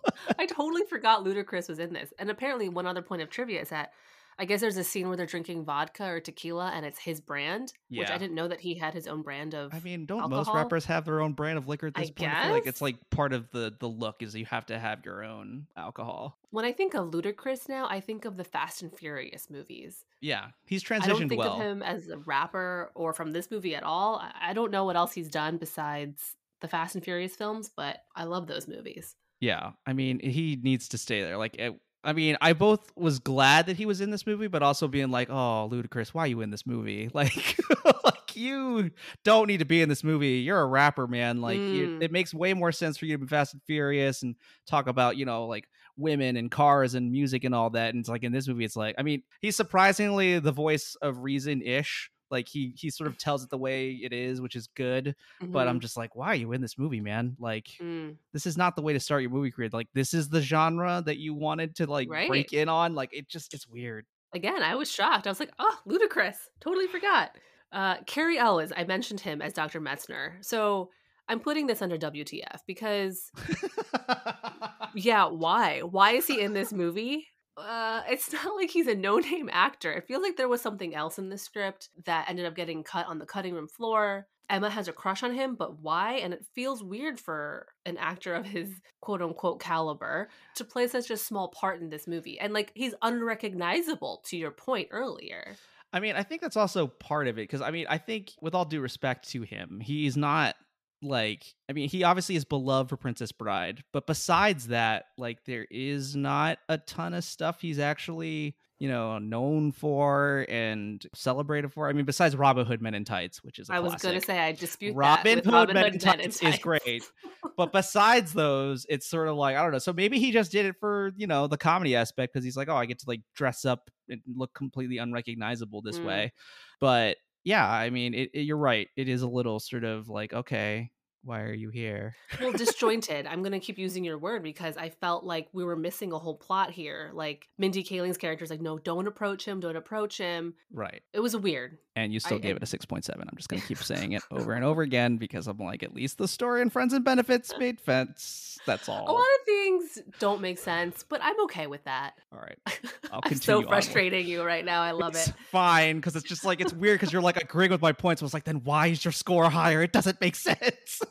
I 0.41 0.47
totally 0.47 0.83
forgot 0.89 1.23
Ludacris 1.23 1.69
was 1.69 1.77
in 1.77 1.93
this. 1.93 2.11
And 2.17 2.31
apparently, 2.31 2.67
one 2.67 2.87
other 2.87 3.03
point 3.03 3.21
of 3.21 3.29
trivia 3.29 3.61
is 3.61 3.69
that 3.69 3.93
I 4.39 4.45
guess 4.45 4.59
there's 4.59 4.77
a 4.77 4.83
scene 4.83 5.07
where 5.07 5.15
they're 5.15 5.27
drinking 5.27 5.65
vodka 5.65 6.03
or 6.05 6.19
tequila 6.19 6.71
and 6.73 6.83
it's 6.83 6.97
his 6.97 7.21
brand, 7.21 7.73
which 7.89 8.09
I 8.09 8.17
didn't 8.17 8.33
know 8.33 8.47
that 8.47 8.59
he 8.59 8.73
had 8.73 8.95
his 8.95 9.05
own 9.05 9.21
brand 9.21 9.53
of. 9.53 9.71
I 9.71 9.79
mean, 9.81 10.07
don't 10.07 10.31
most 10.31 10.49
rappers 10.51 10.85
have 10.85 11.05
their 11.05 11.21
own 11.21 11.33
brand 11.33 11.59
of 11.59 11.67
liquor 11.67 11.87
at 11.87 11.93
this 11.93 12.09
point? 12.09 12.33
I 12.33 12.45
feel 12.45 12.53
like 12.53 12.65
it's 12.65 12.81
like 12.81 12.95
part 13.11 13.33
of 13.33 13.51
the 13.51 13.71
the 13.77 13.87
look 13.87 14.23
is 14.23 14.33
you 14.33 14.45
have 14.45 14.65
to 14.67 14.79
have 14.79 15.05
your 15.05 15.23
own 15.23 15.67
alcohol. 15.77 16.39
when 16.49 16.65
I 16.65 16.71
think 16.71 16.95
of 16.95 17.11
Ludacris 17.11 17.69
now, 17.69 17.87
I 17.87 17.99
think 17.99 18.25
of 18.25 18.35
the 18.35 18.43
Fast 18.43 18.81
and 18.81 18.91
Furious 18.91 19.51
movies. 19.51 20.05
Yeah, 20.21 20.47
he's 20.65 20.83
transitioned 20.83 20.89
well. 20.89 21.15
I 21.15 21.19
don't 21.19 21.29
think 21.29 21.39
well. 21.39 21.53
of 21.53 21.61
him 21.61 21.83
as 21.83 22.07
a 22.07 22.17
rapper 22.17 22.91
or 22.95 23.13
from 23.13 23.33
this 23.33 23.51
movie 23.51 23.75
at 23.75 23.83
all. 23.83 24.23
I 24.41 24.53
don't 24.53 24.71
know 24.71 24.85
what 24.85 24.95
else 24.95 25.13
he's 25.13 25.29
done 25.29 25.57
besides 25.57 26.35
the 26.61 26.67
Fast 26.67 26.95
and 26.95 27.03
Furious 27.03 27.35
films, 27.35 27.69
but 27.75 27.99
I 28.15 28.23
love 28.23 28.47
those 28.47 28.67
movies. 28.67 29.15
Yeah, 29.41 29.71
I 29.85 29.93
mean, 29.93 30.19
he 30.19 30.57
needs 30.61 30.87
to 30.89 30.97
stay 30.97 31.21
there. 31.23 31.35
Like, 31.37 31.55
it, 31.57 31.73
I 32.03 32.13
mean, 32.13 32.37
I 32.41 32.53
both 32.53 32.91
was 32.95 33.19
glad 33.19 33.65
that 33.65 33.75
he 33.75 33.85
was 33.85 33.99
in 34.01 34.09
this 34.11 34.25
movie, 34.25 34.47
but 34.47 34.63
also 34.63 34.87
being 34.87 35.09
like, 35.11 35.29
"Oh, 35.29 35.67
Ludacris, 35.71 36.09
why 36.09 36.23
are 36.23 36.27
you 36.27 36.41
in 36.41 36.49
this 36.51 36.65
movie? 36.65 37.09
Like, 37.13 37.57
like 38.05 38.35
you 38.35 38.91
don't 39.25 39.47
need 39.47 39.57
to 39.59 39.65
be 39.65 39.81
in 39.81 39.89
this 39.89 40.03
movie. 40.03 40.37
You're 40.39 40.61
a 40.61 40.65
rapper, 40.65 41.05
man. 41.07 41.41
Like, 41.41 41.57
you, 41.57 41.87
Mm. 41.87 42.03
it 42.03 42.11
makes 42.11 42.33
way 42.33 42.53
more 42.53 42.71
sense 42.71 42.97
for 42.97 43.05
you 43.05 43.15
to 43.17 43.17
be 43.19 43.27
Fast 43.27 43.53
and 43.53 43.61
Furious 43.67 44.21
and 44.23 44.35
talk 44.67 44.87
about, 44.87 45.17
you 45.17 45.25
know, 45.25 45.45
like 45.47 45.67
women 45.97 46.37
and 46.37 46.49
cars 46.49 46.93
and 46.95 47.11
music 47.11 47.43
and 47.43 47.53
all 47.53 47.69
that. 47.71 47.93
And 47.93 47.99
it's 47.99 48.09
like 48.09 48.23
in 48.23 48.31
this 48.31 48.47
movie, 48.47 48.63
it's 48.63 48.75
like, 48.77 48.95
I 48.97 49.03
mean, 49.03 49.23
he's 49.41 49.57
surprisingly 49.57 50.39
the 50.39 50.51
voice 50.53 50.95
of 51.01 51.19
reason 51.19 51.61
ish. 51.61 52.09
Like 52.31 52.47
he 52.47 52.73
he 52.77 52.89
sort 52.89 53.07
of 53.09 53.17
tells 53.17 53.43
it 53.43 53.49
the 53.49 53.57
way 53.57 53.91
it 53.91 54.13
is, 54.13 54.39
which 54.41 54.55
is 54.55 54.67
good. 54.67 55.15
But 55.41 55.67
I'm 55.67 55.77
Mhm. 55.79 55.81
just 55.81 55.97
like, 55.97 56.15
why 56.15 56.27
are 56.27 56.35
you 56.35 56.53
in 56.53 56.61
this 56.61 56.77
movie, 56.77 57.01
man? 57.01 57.35
Like, 57.39 57.67
Mm. 57.81 58.15
this 58.33 58.45
is 58.45 58.57
not 58.57 58.75
the 58.75 58.81
way 58.81 58.93
to 58.93 58.99
start 58.99 59.21
your 59.21 59.31
movie 59.31 59.51
career. 59.51 59.69
Like 59.71 59.89
this 59.93 60.13
is 60.13 60.29
the 60.29 60.41
genre 60.41 61.03
that 61.05 61.17
you 61.17 61.33
wanted 61.33 61.75
to 61.75 61.85
like 61.87 62.09
Right. 62.09 62.27
break 62.29 62.53
in 62.53 62.69
on. 62.69 62.95
Like 62.95 63.09
it 63.13 63.27
just 63.27 63.53
it's 63.53 63.67
weird. 63.67 64.05
again, 64.33 64.63
I 64.63 64.75
was 64.75 64.89
shocked. 64.89 65.27
I 65.27 65.29
was 65.29 65.41
like, 65.41 65.51
oh, 65.59 65.77
Ludacris. 65.85 66.37
Totally 66.61 66.87
forgot. 66.87 67.35
Uh, 67.73 67.97
Cary 68.07 68.37
Elwes, 68.37 68.71
I 68.77 68.85
mentioned 68.85 69.19
him 69.19 69.41
as 69.41 69.51
Dr. 69.51 69.81
Metzner. 69.81 70.35
So 70.43 70.89
I'm 71.27 71.41
putting 71.41 71.67
this 71.67 71.81
under 71.81 71.97
WTF 71.97 72.61
because, 72.65 73.29
yeah, 74.95 75.25
why? 75.27 75.81
Why 75.81 76.11
is 76.11 76.27
he 76.27 76.39
in 76.41 76.53
this 76.53 76.71
movie? 76.73 77.27
Uh, 77.57 78.01
it's 78.09 78.31
not 78.33 78.55
like 78.55 78.69
he's 78.69 78.87
a 78.87 78.95
no 78.95 79.17
name 79.17 79.49
actor. 79.51 79.91
It 79.91 80.07
feels 80.07 80.23
like 80.23 80.37
there 80.37 80.47
was 80.47 80.61
something 80.61 80.95
else 80.95 81.19
in 81.19 81.29
the 81.29 81.37
script 81.37 81.89
that 82.05 82.29
ended 82.29 82.45
up 82.45 82.55
getting 82.55 82.83
cut 82.83 83.07
on 83.07 83.19
the 83.19 83.25
cutting 83.25 83.53
room 83.53 83.67
floor. 83.67 84.27
Emma 84.49 84.69
has 84.69 84.89
a 84.89 84.93
crush 84.93 85.23
on 85.23 85.33
him, 85.33 85.55
but 85.55 85.79
why? 85.79 86.15
And 86.15 86.33
it 86.33 86.45
feels 86.53 86.83
weird 86.83 87.19
for 87.19 87.67
an 87.85 87.97
actor 87.97 88.33
of 88.35 88.45
his 88.45 88.69
quote 88.99 89.21
unquote 89.21 89.61
caliber 89.61 90.29
to 90.55 90.65
play 90.65 90.87
such 90.87 91.09
a 91.09 91.15
small 91.15 91.47
part 91.47 91.79
in 91.79 91.89
this 91.89 92.05
movie. 92.05 92.37
And 92.37 92.51
like 92.51 92.71
he's 92.75 92.93
unrecognizable 93.01 94.21
to 94.25 94.37
your 94.37 94.51
point 94.51 94.89
earlier. 94.91 95.55
I 95.93 96.01
mean, 96.01 96.15
I 96.15 96.23
think 96.23 96.41
that's 96.41 96.57
also 96.57 96.87
part 96.87 97.27
of 97.27 97.37
it 97.37 97.43
because 97.43 97.61
I 97.61 97.71
mean, 97.71 97.85
I 97.89 97.97
think 97.97 98.31
with 98.41 98.53
all 98.53 98.65
due 98.65 98.81
respect 98.81 99.29
to 99.29 99.43
him, 99.43 99.79
he's 99.81 100.17
not 100.17 100.55
like 101.01 101.43
I 101.69 101.73
mean, 101.73 101.89
he 101.89 102.03
obviously 102.03 102.35
is 102.35 102.45
beloved 102.45 102.89
for 102.89 102.97
Princess 102.97 103.31
Bride, 103.31 103.83
but 103.93 104.07
besides 104.07 104.67
that, 104.67 105.05
like 105.17 105.45
there 105.45 105.67
is 105.69 106.15
not 106.15 106.59
a 106.69 106.77
ton 106.77 107.13
of 107.13 107.23
stuff 107.23 107.61
he's 107.61 107.79
actually 107.79 108.55
you 108.81 108.87
know, 108.87 109.19
known 109.19 109.71
for 109.71 110.43
and 110.49 111.05
celebrated 111.13 111.71
for. 111.71 111.87
I 111.87 111.93
mean, 111.93 112.05
besides 112.05 112.35
Robin 112.35 112.65
Hood 112.65 112.81
Men 112.81 112.95
in 112.95 113.05
Tights, 113.05 113.43
which 113.43 113.59
is 113.59 113.69
I 113.69 113.79
was 113.79 113.93
going 113.93 114.19
to 114.19 114.25
say 114.25 114.39
I 114.39 114.53
dispute 114.53 114.95
Robin 114.95 115.37
Hood, 115.37 115.53
Robin 115.53 115.75
Men, 115.75 115.93
in, 115.93 115.99
Tights 115.99 116.41
is 116.41 116.57
great, 116.57 117.03
but 117.57 117.71
besides 117.71 118.33
those, 118.33 118.87
it's 118.89 119.07
sort 119.07 119.27
of 119.27 119.35
like 119.35 119.55
I 119.55 119.61
don't 119.61 119.71
know. 119.71 119.77
So 119.77 119.93
maybe 119.93 120.17
he 120.17 120.31
just 120.31 120.51
did 120.51 120.65
it 120.65 120.77
for 120.79 121.11
you 121.15 121.27
know 121.27 121.45
the 121.45 121.59
comedy 121.59 121.95
aspect 121.95 122.33
because 122.33 122.43
he's 122.43 122.57
like, 122.57 122.69
oh, 122.69 122.75
I 122.75 122.87
get 122.87 122.97
to 122.97 123.05
like 123.07 123.21
dress 123.35 123.65
up 123.65 123.91
and 124.09 124.19
look 124.35 124.51
completely 124.55 124.97
unrecognizable 124.97 125.83
this 125.83 125.99
mm. 125.99 126.05
way. 126.05 126.33
But 126.79 127.17
yeah, 127.43 127.69
I 127.69 127.89
mean, 127.89 128.13
it, 128.13 128.31
it, 128.33 128.41
you're 128.41 128.57
right. 128.57 128.87
It 128.95 129.09
is 129.09 129.21
a 129.21 129.27
little 129.27 129.59
sort 129.59 129.83
of 129.83 130.09
like 130.09 130.33
okay, 130.33 130.91
why 131.23 131.41
are 131.41 131.53
you 131.53 131.69
here? 131.69 132.15
well, 132.39 132.51
disjointed. 132.57 133.27
I'm 133.27 133.41
going 133.41 133.51
to 133.51 133.59
keep 133.59 133.77
using 133.77 134.03
your 134.03 134.17
word 134.17 134.43
because 134.43 134.77
I 134.77 134.89
felt 134.89 135.23
like 135.23 135.47
we 135.53 135.63
were 135.63 135.75
missing 135.75 136.11
a 136.11 136.19
whole 136.19 136.35
plot 136.35 136.71
here. 136.71 137.11
Like 137.13 137.47
Mindy 137.57 137.83
Kaling's 137.83 138.17
character 138.17 138.43
is 138.43 138.49
like, 138.49 138.61
no, 138.61 138.77
don't 138.79 139.07
approach 139.07 139.45
him, 139.45 139.59
don't 139.59 139.75
approach 139.75 140.17
him. 140.17 140.55
Right. 140.71 141.01
It 141.13 141.19
was 141.19 141.35
weird. 141.35 141.77
And 142.01 142.11
you 142.11 142.19
still 142.19 142.37
I, 142.37 142.41
gave 142.41 142.55
it 142.55 142.63
a 142.63 142.65
6.7. 142.65 143.09
I'm 143.19 143.29
just 143.35 143.47
going 143.47 143.61
to 143.61 143.67
keep 143.67 143.77
saying 143.83 144.13
it 144.13 144.23
over 144.31 144.53
and 144.53 144.65
over 144.65 144.81
again 144.81 145.17
because 145.17 145.47
I'm 145.47 145.57
like, 145.57 145.83
at 145.83 145.93
least 145.93 146.17
the 146.17 146.27
story 146.27 146.61
and 146.61 146.71
Friends 146.71 146.93
and 146.93 147.05
Benefits 147.05 147.53
made 147.59 147.79
sense. 147.79 148.57
That's 148.65 148.89
all. 148.89 149.09
A 149.09 149.11
lot 149.11 149.21
of 149.21 149.45
things 149.45 149.99
don't 150.19 150.41
make 150.41 150.57
sense, 150.57 151.03
but 151.07 151.19
I'm 151.23 151.39
okay 151.43 151.67
with 151.67 151.83
that. 151.85 152.13
All 152.33 152.39
right. 152.39 152.57
I'll 153.11 153.21
continue. 153.21 153.59
I'm 153.59 153.63
so 153.63 153.69
frustrating 153.69 154.27
you 154.27 154.43
right 154.43 154.65
now. 154.65 154.81
I 154.81 154.91
love 154.91 155.15
it's 155.15 155.29
it. 155.29 155.35
Fine, 155.51 155.97
because 155.97 156.15
it's 156.15 156.27
just 156.27 156.45
like, 156.45 156.59
it's 156.61 156.73
weird 156.73 156.99
because 156.99 157.13
you're 157.13 157.21
like 157.21 157.37
agreeing 157.37 157.71
with 157.71 157.81
my 157.81 157.91
points. 157.91 158.21
I 158.21 158.25
was 158.25 158.33
like, 158.33 158.43
then 158.43 158.63
why 158.63 158.87
is 158.87 159.03
your 159.05 159.11
score 159.11 159.49
higher? 159.49 159.81
It 159.81 159.93
doesn't 159.93 160.19
make 160.21 160.35
sense. 160.35 161.01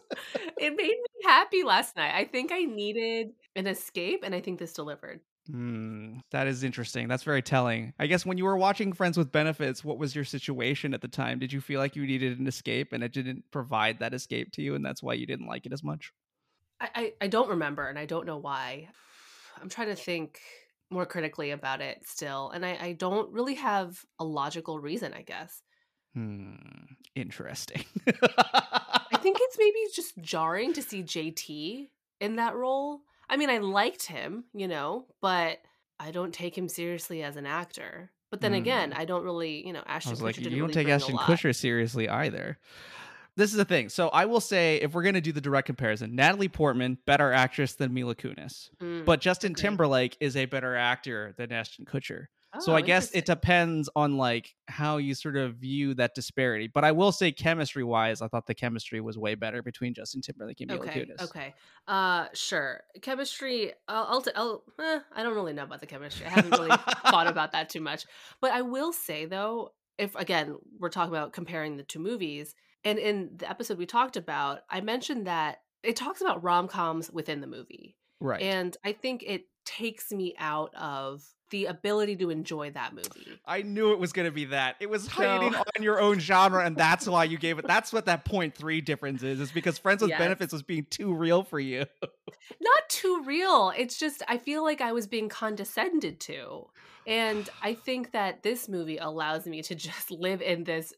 it 0.58 0.76
made 0.76 0.76
me 0.76 1.24
happy 1.24 1.62
last 1.62 1.96
night. 1.96 2.14
I 2.14 2.24
think 2.24 2.52
I 2.52 2.62
needed 2.62 3.32
an 3.56 3.66
escape, 3.66 4.22
and 4.24 4.34
I 4.34 4.40
think 4.40 4.58
this 4.58 4.72
delivered. 4.72 5.20
Mm, 5.50 6.20
that 6.30 6.46
is 6.46 6.62
interesting. 6.62 7.08
That's 7.08 7.22
very 7.22 7.42
telling. 7.42 7.92
I 7.98 8.06
guess 8.06 8.24
when 8.24 8.38
you 8.38 8.44
were 8.44 8.56
watching 8.56 8.92
Friends 8.92 9.18
with 9.18 9.32
Benefits, 9.32 9.84
what 9.84 9.98
was 9.98 10.14
your 10.14 10.24
situation 10.24 10.94
at 10.94 11.00
the 11.00 11.08
time? 11.08 11.38
Did 11.38 11.52
you 11.52 11.60
feel 11.60 11.80
like 11.80 11.96
you 11.96 12.06
needed 12.06 12.38
an 12.38 12.46
escape 12.46 12.92
and 12.92 13.02
it 13.02 13.12
didn't 13.12 13.44
provide 13.50 13.98
that 13.98 14.14
escape 14.14 14.52
to 14.52 14.62
you, 14.62 14.74
and 14.74 14.84
that's 14.84 15.02
why 15.02 15.14
you 15.14 15.26
didn't 15.26 15.46
like 15.46 15.66
it 15.66 15.72
as 15.72 15.82
much? 15.82 16.12
I, 16.80 16.88
I, 16.94 17.12
I 17.22 17.26
don't 17.26 17.48
remember, 17.48 17.88
and 17.88 17.98
I 17.98 18.06
don't 18.06 18.26
know 18.26 18.38
why. 18.38 18.88
I'm 19.60 19.68
trying 19.68 19.88
to 19.88 19.96
think 19.96 20.40
more 20.90 21.06
critically 21.06 21.50
about 21.50 21.80
it 21.80 22.06
still, 22.06 22.50
and 22.50 22.64
I, 22.64 22.78
I 22.80 22.92
don't 22.92 23.32
really 23.32 23.54
have 23.54 24.04
a 24.18 24.24
logical 24.24 24.78
reason, 24.78 25.14
I 25.14 25.22
guess. 25.22 25.62
Hmm. 26.14 26.54
Interesting. 27.14 27.84
I 28.06 29.18
think 29.20 29.38
it's 29.40 29.56
maybe 29.58 29.78
just 29.94 30.16
jarring 30.18 30.72
to 30.74 30.82
see 30.82 31.02
JT 31.02 31.88
in 32.20 32.36
that 32.36 32.54
role. 32.54 33.00
I 33.30 33.36
mean, 33.36 33.48
I 33.48 33.58
liked 33.58 34.06
him, 34.06 34.44
you 34.52 34.66
know, 34.66 35.06
but 35.22 35.58
I 36.00 36.10
don't 36.10 36.34
take 36.34 36.58
him 36.58 36.68
seriously 36.68 37.22
as 37.22 37.36
an 37.36 37.46
actor. 37.46 38.10
But 38.30 38.40
then 38.40 38.52
mm. 38.52 38.58
again, 38.58 38.92
I 38.92 39.04
don't 39.04 39.24
really, 39.24 39.64
you 39.66 39.72
know, 39.72 39.82
Ashton 39.86 40.10
I 40.10 40.12
was 40.12 40.20
Kutcher 40.20 40.24
like, 40.24 40.38
you 40.38 40.44
don't 40.44 40.60
really 40.60 40.74
take 40.74 40.88
Ashton 40.88 41.16
Kutcher 41.16 41.54
seriously 41.54 42.08
either. 42.08 42.58
This 43.36 43.52
is 43.52 43.56
the 43.56 43.64
thing. 43.64 43.88
So 43.88 44.08
I 44.08 44.26
will 44.26 44.40
say, 44.40 44.76
if 44.76 44.92
we're 44.92 45.04
gonna 45.04 45.20
do 45.20 45.32
the 45.32 45.40
direct 45.40 45.66
comparison, 45.66 46.16
Natalie 46.16 46.48
Portman 46.48 46.98
better 47.06 47.32
actress 47.32 47.74
than 47.74 47.94
Mila 47.94 48.16
Kunis, 48.16 48.70
mm, 48.82 49.04
but 49.04 49.20
Justin 49.20 49.54
Timberlake 49.54 50.16
is 50.20 50.36
a 50.36 50.46
better 50.46 50.76
actor 50.76 51.32
than 51.38 51.52
Ashton 51.52 51.84
Kutcher 51.84 52.26
so 52.58 52.72
oh, 52.72 52.74
I 52.74 52.80
guess 52.80 53.12
it 53.12 53.26
depends 53.26 53.88
on 53.94 54.16
like 54.16 54.54
how 54.66 54.96
you 54.96 55.14
sort 55.14 55.36
of 55.36 55.54
view 55.54 55.94
that 55.94 56.14
disparity. 56.16 56.66
But 56.66 56.84
I 56.84 56.90
will 56.90 57.12
say, 57.12 57.30
chemistry 57.30 57.84
wise, 57.84 58.20
I 58.20 58.28
thought 58.28 58.46
the 58.46 58.54
chemistry 58.54 59.00
was 59.00 59.16
way 59.16 59.36
better 59.36 59.62
between 59.62 59.94
Justin 59.94 60.20
Timberlake 60.20 60.60
and 60.60 60.70
Mila 60.70 60.86
okay, 60.86 61.06
Kunis. 61.06 61.22
Okay, 61.22 61.54
uh, 61.86 62.26
sure. 62.34 62.80
Chemistry. 63.02 63.72
I'll. 63.86 64.06
I'll, 64.10 64.24
I'll 64.34 64.64
eh, 64.80 64.98
I 65.14 65.22
don't 65.22 65.34
really 65.34 65.52
know 65.52 65.62
about 65.62 65.80
the 65.80 65.86
chemistry. 65.86 66.26
I 66.26 66.30
haven't 66.30 66.50
really 66.50 66.76
thought 67.06 67.26
about 67.28 67.52
that 67.52 67.68
too 67.68 67.80
much. 67.80 68.04
But 68.40 68.50
I 68.50 68.62
will 68.62 68.92
say 68.92 69.26
though, 69.26 69.72
if 69.96 70.16
again 70.16 70.56
we're 70.78 70.88
talking 70.88 71.14
about 71.14 71.32
comparing 71.32 71.76
the 71.76 71.84
two 71.84 72.00
movies, 72.00 72.56
and 72.82 72.98
in 72.98 73.30
the 73.36 73.48
episode 73.48 73.78
we 73.78 73.86
talked 73.86 74.16
about, 74.16 74.60
I 74.68 74.80
mentioned 74.80 75.28
that 75.28 75.60
it 75.84 75.94
talks 75.94 76.20
about 76.20 76.42
rom 76.42 76.66
coms 76.66 77.12
within 77.12 77.40
the 77.40 77.46
movie. 77.46 77.96
Right. 78.20 78.42
And 78.42 78.76
I 78.84 78.92
think 78.92 79.22
it 79.26 79.46
takes 79.76 80.10
me 80.10 80.34
out 80.38 80.74
of 80.74 81.24
the 81.50 81.66
ability 81.66 82.16
to 82.16 82.30
enjoy 82.30 82.70
that 82.70 82.94
movie. 82.94 83.38
I 83.44 83.62
knew 83.62 83.92
it 83.92 83.98
was 83.98 84.12
going 84.12 84.26
to 84.26 84.32
be 84.32 84.46
that. 84.46 84.76
It 84.80 84.88
was 84.88 85.08
hating 85.08 85.54
on 85.54 85.82
your 85.82 86.00
own 86.00 86.18
genre, 86.20 86.64
and 86.64 86.76
that's 86.76 87.06
why 87.06 87.24
you 87.24 87.38
gave 87.38 87.58
it. 87.58 87.66
That's 87.66 87.92
what 87.92 88.06
that 88.06 88.24
point 88.24 88.54
three 88.54 88.80
difference 88.80 89.22
is. 89.22 89.40
Is 89.40 89.50
because 89.50 89.78
Friends 89.78 90.00
with 90.00 90.10
yes. 90.10 90.18
Benefits 90.18 90.52
was 90.52 90.62
being 90.62 90.86
too 90.90 91.12
real 91.12 91.42
for 91.42 91.58
you. 91.58 91.86
Not 92.60 92.88
too 92.88 93.22
real. 93.26 93.72
It's 93.76 93.98
just 93.98 94.22
I 94.28 94.38
feel 94.38 94.62
like 94.62 94.80
I 94.80 94.92
was 94.92 95.06
being 95.06 95.28
condescended 95.28 96.20
to, 96.20 96.66
and 97.06 97.48
I 97.62 97.74
think 97.74 98.12
that 98.12 98.42
this 98.42 98.68
movie 98.68 98.98
allows 98.98 99.46
me 99.46 99.62
to 99.62 99.74
just 99.74 100.10
live 100.10 100.42
in 100.42 100.64
this 100.64 100.94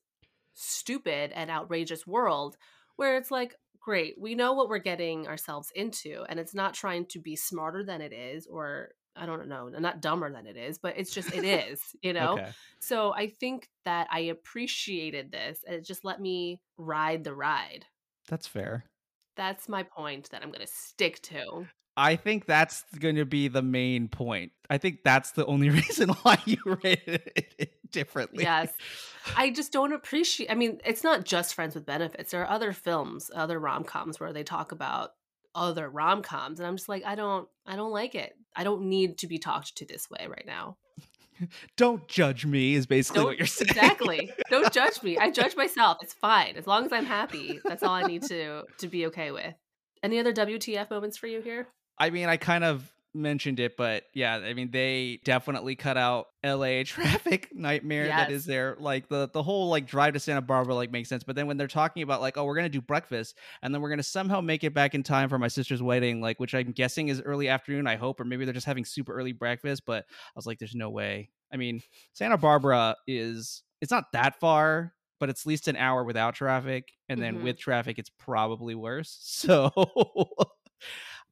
stupid 0.55 1.33
and 1.35 1.51
outrageous 1.51 2.07
world 2.07 2.57
where 2.97 3.17
it's 3.17 3.31
like 3.31 3.57
great 3.83 4.15
we 4.21 4.35
know 4.35 4.53
what 4.53 4.69
we're 4.69 4.79
getting 4.79 5.27
ourselves 5.27 5.71
into 5.75 6.25
and 6.29 6.39
it's 6.39 6.55
not 6.55 6.73
trying 6.75 7.05
to 7.05 7.19
be 7.19 7.35
smarter 7.35 7.83
than 7.85 8.01
it 8.01 8.13
is 8.13 8.47
or 8.47 8.91
I 9.15 9.27
don't 9.27 9.49
know, 9.49 9.69
not 9.69 10.01
dumber 10.01 10.33
than 10.33 10.47
it 10.47 10.57
is, 10.57 10.79
but 10.79 10.95
it's 10.97 11.13
just 11.13 11.35
it 11.35 11.45
is, 11.71 11.81
you 12.03 12.13
know. 12.13 12.35
Okay. 12.35 12.49
So 12.81 13.13
I 13.13 13.29
think 13.29 13.69
that 13.85 14.09
I 14.11 14.21
appreciated 14.21 15.31
this, 15.31 15.61
and 15.67 15.77
it 15.77 15.85
just 15.85 16.05
let 16.05 16.21
me 16.21 16.61
ride 16.79 17.25
the 17.25 17.35
ride. 17.35 17.85
That's 18.29 18.47
fair. 18.47 18.85
That's 19.37 19.69
my 19.69 19.83
point 19.83 20.31
that 20.31 20.43
I'm 20.43 20.49
going 20.49 20.61
to 20.61 20.73
stick 20.73 21.21
to. 21.23 21.67
I 21.97 22.17
think 22.17 22.47
that's 22.47 22.85
going 22.99 23.17
to 23.17 23.27
be 23.27 23.49
the 23.49 23.63
main 23.63 24.09
point. 24.09 24.53
I 24.71 24.79
think 24.79 25.01
that's 25.05 25.33
the 25.33 25.45
only 25.47 25.69
reason 25.71 26.11
why 26.23 26.39
you 26.47 26.59
rated 26.65 27.31
it 27.35 27.91
differently. 27.91 28.45
Yes. 28.45 28.73
I 29.37 29.51
just 29.51 29.73
don't 29.73 29.93
appreciate 29.93 30.51
I 30.51 30.55
mean, 30.55 30.81
it's 30.85 31.05
not 31.05 31.25
just 31.25 31.55
Friends 31.55 31.75
with 31.75 31.87
Benefits. 31.87 32.31
There 32.31 32.43
are 32.43 32.51
other 32.51 32.73
films, 32.73 33.31
other 33.35 33.59
rom-coms 33.59 34.19
where 34.21 34.33
they 34.33 34.45
talk 34.45 34.73
about 34.73 35.13
other 35.55 35.89
rom-coms 35.89 36.59
and 36.61 36.67
I'm 36.67 36.77
just 36.77 36.89
like 36.89 37.05
I 37.05 37.15
don't 37.15 37.49
I 37.67 37.77
don't 37.77 37.93
like 37.93 38.15
it. 38.15 38.35
I 38.55 38.65
don't 38.65 38.89
need 38.89 39.19
to 39.19 39.27
be 39.27 39.39
talked 39.39 39.77
to 39.77 39.87
this 39.87 40.11
way 40.11 40.27
right 40.29 40.47
now. 40.47 40.77
don't 41.77 42.07
judge 42.09 42.45
me 42.47 42.75
is 42.75 42.87
basically 42.87 43.21
don't, 43.21 43.27
what 43.27 43.39
you're 43.39 43.47
saying. 43.47 43.71
Exactly. 43.71 44.33
don't 44.51 44.73
judge 44.75 45.03
me. 45.03 45.19
I 45.19 45.31
judge 45.31 45.57
myself. 45.57 45.99
It's 46.03 46.15
fine. 46.15 46.57
As 46.57 46.67
long 46.67 46.85
as 46.87 46.93
I'm 46.93 47.07
happy. 47.07 47.61
That's 47.65 47.83
all 47.83 47.95
I 47.95 48.03
need 48.03 48.23
to 48.25 48.65
to 48.79 48.89
be 48.89 49.07
okay 49.07 49.31
with. 49.31 49.55
Any 50.03 50.19
other 50.19 50.33
WTF 50.33 50.91
moments 50.91 51.17
for 51.17 51.29
you 51.29 51.41
here? 51.41 51.69
I 51.99 52.11
mean, 52.11 52.29
I 52.29 52.37
kind 52.37 52.65
of 52.65 52.93
mentioned 53.15 53.61
it, 53.61 53.77
but 53.77 54.05
yeah, 54.15 54.37
I 54.37 54.55
mean 54.55 54.71
they 54.71 55.21
definitely 55.25 55.77
cut 55.77 55.97
out 55.97 56.29
LA 56.45 56.83
traffic 56.85 57.49
nightmare 57.55 58.07
yes. 58.07 58.19
that 58.19 58.33
is 58.33 58.45
there. 58.45 58.77
Like 58.79 59.09
the 59.09 59.29
the 59.33 59.43
whole 59.43 59.69
like 59.69 59.87
drive 59.87 60.15
to 60.15 60.21
Santa 60.21 60.41
Barbara 60.41 60.75
like 60.75 60.91
makes 60.91 61.09
sense. 61.09 61.25
But 61.25 61.37
then 61.37 61.47
when 61.47 61.57
they're 61.57 61.69
talking 61.69 62.03
about 62.03 62.21
like, 62.21 62.37
oh, 62.37 62.45
we're 62.45 62.57
gonna 62.57 62.69
do 62.69 62.81
breakfast 62.81 63.37
and 63.63 63.75
then 63.75 63.83
we're 63.83 63.91
gonna 63.91 64.03
somehow 64.03 64.41
make 64.41 64.65
it 64.65 64.75
back 64.75 64.95
in 64.95 65.03
time 65.03 65.29
for 65.29 65.39
my 65.39 65.49
sister's 65.49 65.83
wedding, 65.83 66.21
like 66.21 66.41
which 66.41 66.55
I'm 66.55 66.73
guessing 66.73 67.09
is 67.09 67.21
early 67.21 67.49
afternoon, 67.49 67.87
I 67.87 67.97
hope, 67.97 68.21
or 68.21 68.25
maybe 68.25 68.45
they're 68.45 68.55
just 68.55 68.67
having 68.67 68.85
super 68.85 69.13
early 69.13 69.33
breakfast. 69.33 69.85
But 69.87 70.05
I 70.09 70.33
was 70.37 70.47
like, 70.47 70.59
there's 70.59 70.75
no 70.75 70.91
way. 70.91 71.31
I 71.53 71.57
mean, 71.57 71.83
Santa 72.13 72.39
Barbara 72.39 72.97
is 73.07 73.63
it's 73.81 73.91
not 73.93 74.13
that 74.13 74.41
far, 74.41 74.95
but 75.21 75.29
it's 75.29 75.43
at 75.43 75.47
least 75.47 75.69
an 75.69 75.77
hour 75.77 76.05
without 76.05 76.35
traffic, 76.35 76.93
and 77.09 77.23
then 77.23 77.37
mm-hmm. 77.37 77.45
with 77.45 77.59
traffic, 77.59 77.99
it's 77.99 78.11
probably 78.11 78.75
worse. 78.75 79.19
So 79.43 79.71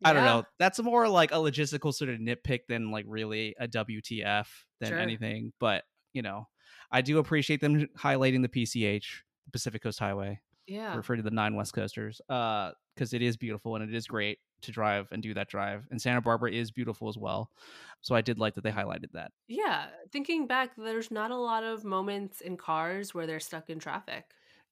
I 0.04 0.12
don't 0.12 0.24
know. 0.24 0.44
That's 0.58 0.80
more 0.80 1.08
like 1.08 1.32
a 1.32 1.36
logistical 1.36 1.92
sort 1.92 2.10
of 2.10 2.18
nitpick 2.18 2.60
than 2.68 2.90
like 2.90 3.04
really 3.08 3.54
a 3.58 3.68
WTF 3.68 4.46
than 4.80 4.88
sure. 4.88 4.98
anything. 4.98 5.52
But 5.60 5.84
you 6.12 6.22
know, 6.22 6.48
I 6.90 7.02
do 7.02 7.18
appreciate 7.18 7.60
them 7.60 7.86
highlighting 7.98 8.42
the 8.42 8.48
PCH, 8.48 9.04
the 9.44 9.50
Pacific 9.52 9.82
Coast 9.82 9.98
Highway. 9.98 10.40
Yeah. 10.66 10.94
Refer 10.96 11.16
to 11.16 11.22
the 11.22 11.30
nine 11.30 11.54
West 11.54 11.74
Coasters. 11.74 12.20
Uh, 12.28 12.72
because 12.94 13.14
it 13.14 13.22
is 13.22 13.38
beautiful 13.38 13.76
and 13.76 13.88
it 13.88 13.96
is 13.96 14.06
great 14.06 14.38
to 14.60 14.72
drive 14.72 15.08
and 15.10 15.22
do 15.22 15.32
that 15.32 15.48
drive. 15.48 15.86
And 15.90 16.00
Santa 16.00 16.20
Barbara 16.20 16.52
is 16.52 16.70
beautiful 16.70 17.08
as 17.08 17.16
well. 17.16 17.50
So 18.02 18.14
I 18.14 18.20
did 18.20 18.38
like 18.38 18.54
that 18.54 18.64
they 18.64 18.70
highlighted 18.70 19.12
that. 19.14 19.32
Yeah. 19.48 19.86
Thinking 20.12 20.46
back, 20.46 20.72
there's 20.76 21.10
not 21.10 21.30
a 21.30 21.36
lot 21.36 21.64
of 21.64 21.82
moments 21.82 22.42
in 22.42 22.58
cars 22.58 23.14
where 23.14 23.26
they're 23.26 23.40
stuck 23.40 23.70
in 23.70 23.78
traffic. 23.78 24.24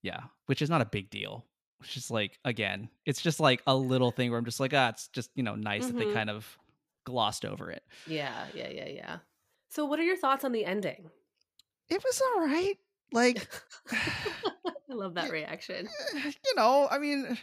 Yeah. 0.02 0.20
Which 0.44 0.60
is 0.60 0.68
not 0.68 0.82
a 0.82 0.84
big 0.84 1.08
deal 1.08 1.46
which 1.78 1.96
is 1.96 2.10
like 2.10 2.38
again, 2.44 2.88
it's 3.06 3.20
just 3.20 3.40
like 3.40 3.62
a 3.66 3.74
little 3.74 4.10
thing 4.10 4.30
where 4.30 4.38
I'm 4.38 4.44
just 4.44 4.60
like, 4.60 4.74
ah, 4.74 4.90
it's 4.90 5.08
just 5.08 5.30
you 5.34 5.42
know 5.42 5.54
nice 5.54 5.84
mm-hmm. 5.84 5.92
that 5.92 5.98
they 5.98 6.04
mm-hmm. 6.06 6.14
kind 6.14 6.30
of 6.30 6.58
glossed 7.04 7.44
over 7.44 7.70
it. 7.70 7.82
Yeah, 8.06 8.46
yeah, 8.54 8.68
yeah, 8.68 8.88
yeah. 8.88 9.16
So, 9.70 9.84
what 9.84 9.98
are 9.98 10.04
your 10.04 10.16
thoughts 10.16 10.44
on 10.44 10.52
the 10.52 10.64
ending? 10.64 11.10
It 11.88 12.02
was 12.04 12.22
all 12.22 12.46
right. 12.46 12.76
Like, 13.12 13.48
I 13.90 14.94
love 14.94 15.14
that 15.14 15.30
reaction. 15.30 15.88
you 16.14 16.54
know, 16.56 16.88
I 16.90 16.98
mean, 16.98 17.38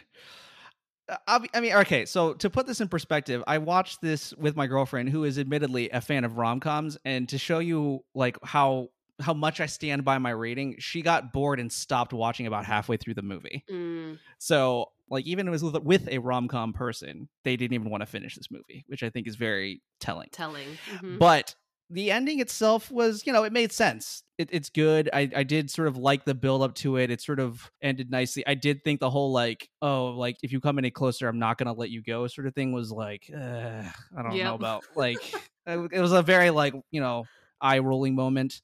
I 1.08 1.40
I 1.54 1.60
mean, 1.60 1.72
okay. 1.74 2.06
So 2.06 2.34
to 2.34 2.50
put 2.50 2.66
this 2.66 2.80
in 2.80 2.88
perspective, 2.88 3.42
I 3.46 3.58
watched 3.58 4.00
this 4.00 4.34
with 4.34 4.56
my 4.56 4.66
girlfriend, 4.66 5.10
who 5.10 5.24
is 5.24 5.38
admittedly 5.38 5.90
a 5.90 6.00
fan 6.00 6.24
of 6.24 6.38
rom 6.38 6.60
coms, 6.60 6.98
and 7.04 7.28
to 7.28 7.38
show 7.38 7.58
you 7.58 8.04
like 8.14 8.38
how 8.42 8.90
how 9.20 9.34
much 9.34 9.60
I 9.60 9.66
stand 9.66 10.04
by 10.04 10.18
my 10.18 10.30
rating, 10.30 10.76
she 10.78 11.02
got 11.02 11.32
bored 11.32 11.58
and 11.58 11.72
stopped 11.72 12.12
watching 12.12 12.46
about 12.46 12.64
halfway 12.66 12.96
through 12.96 13.14
the 13.14 13.22
movie. 13.22 13.64
Mm, 13.70 14.18
So 14.38 14.90
like 15.08 15.26
even 15.26 15.50
with 15.50 15.62
with 15.62 16.08
a 16.08 16.18
rom 16.18 16.48
com 16.48 16.72
person, 16.72 17.28
they 17.44 17.56
didn't 17.56 17.74
even 17.74 17.90
want 17.90 18.02
to 18.02 18.06
finish 18.06 18.34
this 18.36 18.50
movie, 18.50 18.84
which 18.88 19.02
I 19.02 19.10
think 19.10 19.26
is 19.26 19.36
very 19.36 19.82
telling. 20.00 20.28
telling. 20.32 20.68
Mhm. 20.90 21.18
But 21.18 21.54
the 21.88 22.10
ending 22.10 22.40
itself 22.40 22.90
was, 22.90 23.24
you 23.24 23.32
know, 23.32 23.44
it 23.44 23.52
made 23.52 23.70
sense. 23.70 24.24
It, 24.38 24.48
it's 24.50 24.68
good. 24.70 25.08
I, 25.12 25.30
I 25.36 25.44
did 25.44 25.70
sort 25.70 25.86
of 25.86 25.96
like 25.96 26.24
the 26.24 26.34
build 26.34 26.62
up 26.62 26.74
to 26.76 26.96
it. 26.96 27.10
It 27.12 27.20
sort 27.20 27.38
of 27.38 27.70
ended 27.80 28.10
nicely. 28.10 28.44
I 28.44 28.54
did 28.54 28.82
think 28.82 28.98
the 28.98 29.08
whole 29.08 29.30
like, 29.30 29.70
oh, 29.80 30.06
like 30.06 30.36
if 30.42 30.50
you 30.50 30.60
come 30.60 30.78
any 30.78 30.90
closer, 30.90 31.28
I'm 31.28 31.38
not 31.38 31.58
gonna 31.58 31.72
let 31.72 31.90
you 31.90 32.02
go 32.02 32.26
sort 32.26 32.48
of 32.48 32.54
thing 32.54 32.72
was 32.72 32.90
like, 32.90 33.30
uh, 33.32 33.84
I 34.18 34.22
don't 34.22 34.34
know 34.36 34.56
about 34.56 34.82
like 34.96 35.18
it 35.66 36.00
was 36.00 36.12
a 36.12 36.22
very 36.22 36.50
like 36.50 36.74
you 36.90 37.00
know 37.00 37.24
eye 37.60 37.78
rolling 37.78 38.16
moment, 38.16 38.60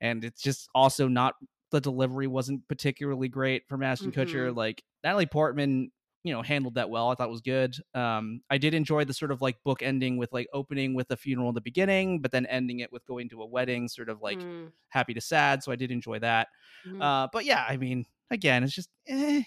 and 0.00 0.24
it's 0.24 0.42
just 0.42 0.68
also 0.74 1.08
not 1.08 1.34
the 1.70 1.80
delivery 1.80 2.26
wasn't 2.26 2.66
particularly 2.68 3.28
great 3.28 3.66
from 3.68 3.82
Ashton 3.82 4.12
Kutcher. 4.12 4.52
Mhm. 4.52 4.56
Like 4.56 4.82
Natalie 5.04 5.26
Portman 5.26 5.90
you 6.24 6.32
know 6.32 6.42
handled 6.42 6.74
that 6.74 6.90
well 6.90 7.10
i 7.10 7.14
thought 7.14 7.28
it 7.28 7.30
was 7.30 7.40
good 7.40 7.76
um 7.94 8.40
i 8.50 8.58
did 8.58 8.74
enjoy 8.74 9.04
the 9.04 9.14
sort 9.14 9.30
of 9.30 9.40
like 9.40 9.56
book 9.62 9.82
ending 9.82 10.16
with 10.16 10.30
like 10.32 10.48
opening 10.52 10.92
with 10.92 11.08
a 11.12 11.16
funeral 11.16 11.48
in 11.48 11.54
the 11.54 11.60
beginning 11.60 12.20
but 12.20 12.32
then 12.32 12.44
ending 12.46 12.80
it 12.80 12.92
with 12.92 13.06
going 13.06 13.28
to 13.28 13.40
a 13.40 13.46
wedding 13.46 13.86
sort 13.86 14.08
of 14.08 14.20
like 14.20 14.44
Mm, 14.44 14.72
happy 14.88 15.14
to 15.14 15.20
sad 15.20 15.62
so 15.62 15.70
i 15.70 15.76
did 15.76 15.92
enjoy 15.92 16.18
that 16.18 16.48
mhm. 16.84 17.00
uh 17.00 17.28
but 17.32 17.44
yeah 17.44 17.64
i 17.68 17.76
mean 17.76 18.04
again 18.30 18.64
it's 18.64 18.74
just 18.74 18.90
eh, 19.06 19.42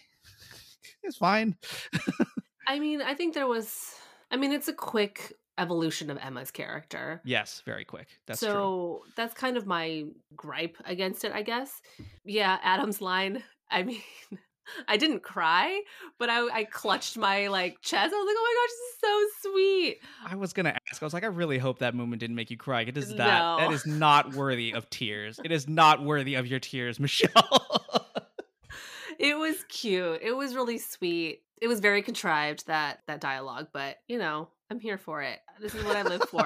it's 1.04 1.18
fine 1.18 1.58
I 2.68 2.80
mean, 2.80 3.02
I 3.02 3.16
think 3.16 3.34
there 3.34 3.48
was. 3.48 3.96
I 4.30 4.38
mean, 4.38 4.52
it's 4.52 4.68
a 4.68 4.74
quick 4.74 5.34
evolution 5.62 6.10
of 6.10 6.18
Emma's 6.18 6.52
character. 6.52 7.22
yes 7.24 7.62
very 7.66 7.86
quick 7.86 8.08
that's 8.26 8.40
true 8.40 8.50
so 8.50 9.04
that's 9.16 9.34
kind 9.34 9.56
of 9.58 9.66
my 9.66 10.06
gripe 10.36 10.78
against 10.86 11.24
it, 11.24 11.32
I 11.34 11.42
guess. 11.44 11.82
Yeah, 12.26 12.58
Adam's 12.64 13.02
line. 13.02 13.44
I 13.72 13.84
mean, 13.84 14.02
I 14.88 14.98
didn't 14.98 15.22
cry, 15.24 15.82
but 16.20 16.30
I, 16.30 16.40
I 16.60 16.64
clutched 16.66 17.18
my 17.18 17.48
like 17.48 17.82
chest. 17.82 18.14
I 18.14 18.18
was 18.18 18.28
like, 18.28 18.36
oh 18.38 18.48
my 18.50 18.56
gosh, 18.60 18.74
this 18.80 18.90
is 18.90 18.98
so 19.02 19.50
sweet. 19.52 19.98
i 20.32 20.36
was 20.36 20.54
gonna 20.54 20.76
ask 20.90 21.02
i 21.02 21.06
was 21.06 21.14
like 21.14 21.24
i 21.24 21.28
really 21.42 21.58
hope 21.58 21.80
that 21.80 21.96
moment 21.96 22.20
didn't 22.20 22.36
make 22.36 22.52
you 22.52 22.58
cry 22.58 22.82
it 22.82 22.96
is 22.98 23.10
that 23.16 23.58
that 23.58 23.72
is 23.72 23.86
not 23.86 24.34
worthy 24.36 24.72
of 24.74 24.88
tears 24.90 25.40
it 25.44 25.52
is 25.52 25.68
not 25.68 26.04
worthy 26.04 26.36
of 26.36 26.46
your 26.48 26.60
tears 26.60 27.00
michelle 27.06 27.60
It 29.20 29.38
was 29.38 29.64
cute. 29.70 30.20
It 30.24 30.32
was 30.36 30.56
really 30.56 30.78
sweet. 30.80 31.44
It 31.62 31.68
was 31.68 31.80
very 31.80 32.02
contrived 32.02 32.66
that 32.68 33.02
that 33.08 33.22
dialogue, 33.22 33.68
but 33.72 33.98
you 34.08 34.18
know, 34.18 34.50
I'm 34.72 34.80
here 34.80 34.98
for 34.98 35.22
it. 35.22 35.40
This 35.60 35.76
is 35.76 35.84
what 35.84 35.98
I 35.98 36.04
live 36.04 36.24
for. 36.30 36.42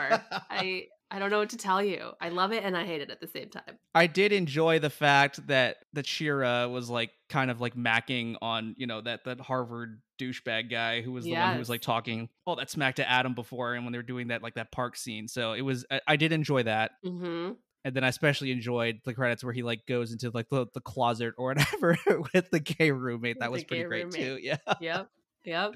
I 0.50 0.88
I 1.12 1.20
don't 1.20 1.30
know 1.30 1.38
what 1.38 1.52
to 1.52 1.58
tell 1.58 1.84
you. 1.84 2.12
I 2.20 2.30
love 2.30 2.52
it 2.52 2.64
and 2.64 2.76
I 2.76 2.84
hate 2.84 3.00
it 3.00 3.12
at 3.12 3.22
the 3.22 3.28
same 3.28 3.50
time. 3.50 3.78
I 3.94 4.08
did 4.08 4.34
enjoy 4.34 4.80
the 4.80 4.90
fact 4.90 5.46
that 5.48 5.78
that 5.94 6.08
Shira 6.08 6.68
was 6.68 6.90
like 6.90 7.12
kind 7.30 7.52
of 7.52 7.62
like 7.62 7.76
macking 7.76 8.36
on 8.42 8.74
you 8.78 8.88
know 8.88 9.02
that 9.02 9.26
that 9.26 9.40
Harvard 9.40 10.02
douchebag 10.20 10.72
guy 10.72 11.02
who 11.02 11.12
was 11.12 11.26
the 11.26 11.34
one 11.34 11.54
who 11.54 11.60
was 11.60 11.70
like 11.70 11.82
talking 11.82 12.28
all 12.46 12.56
that 12.56 12.72
smack 12.72 12.96
to 12.96 13.08
Adam 13.10 13.36
before 13.36 13.76
and 13.76 13.86
when 13.86 13.92
they 13.92 14.00
were 14.00 14.04
doing 14.04 14.30
that 14.30 14.42
like 14.42 14.56
that 14.56 14.72
park 14.72 14.96
scene. 14.98 15.28
So 15.28 15.54
it 15.54 15.62
was 15.62 15.86
I, 15.92 16.02
I 16.08 16.16
did 16.16 16.32
enjoy 16.32 16.64
that, 16.64 16.92
hmm 17.04 17.52
and 17.84 17.96
then 17.96 18.04
I 18.04 18.08
especially 18.08 18.52
enjoyed 18.52 19.02
the 19.06 19.14
credits 19.14 19.44
where 19.44 19.54
he 19.54 19.62
like 19.62 19.86
goes 19.86 20.12
into 20.12 20.32
like 20.32 20.50
the, 20.50 20.66
the 20.74 20.82
closet 20.82 21.36
or 21.38 21.50
whatever 21.54 21.96
with 22.34 22.50
the 22.50 22.60
gay 22.60 22.90
roommate. 22.90 23.40
That 23.40 23.46
The 23.46 23.52
was 23.52 23.64
pretty 23.64 23.84
great 23.84 24.06
roommate. 24.06 24.22
too. 24.22 24.40
Yeah. 24.42 24.58
Yep. 24.82 25.10
Yep. 25.46 25.76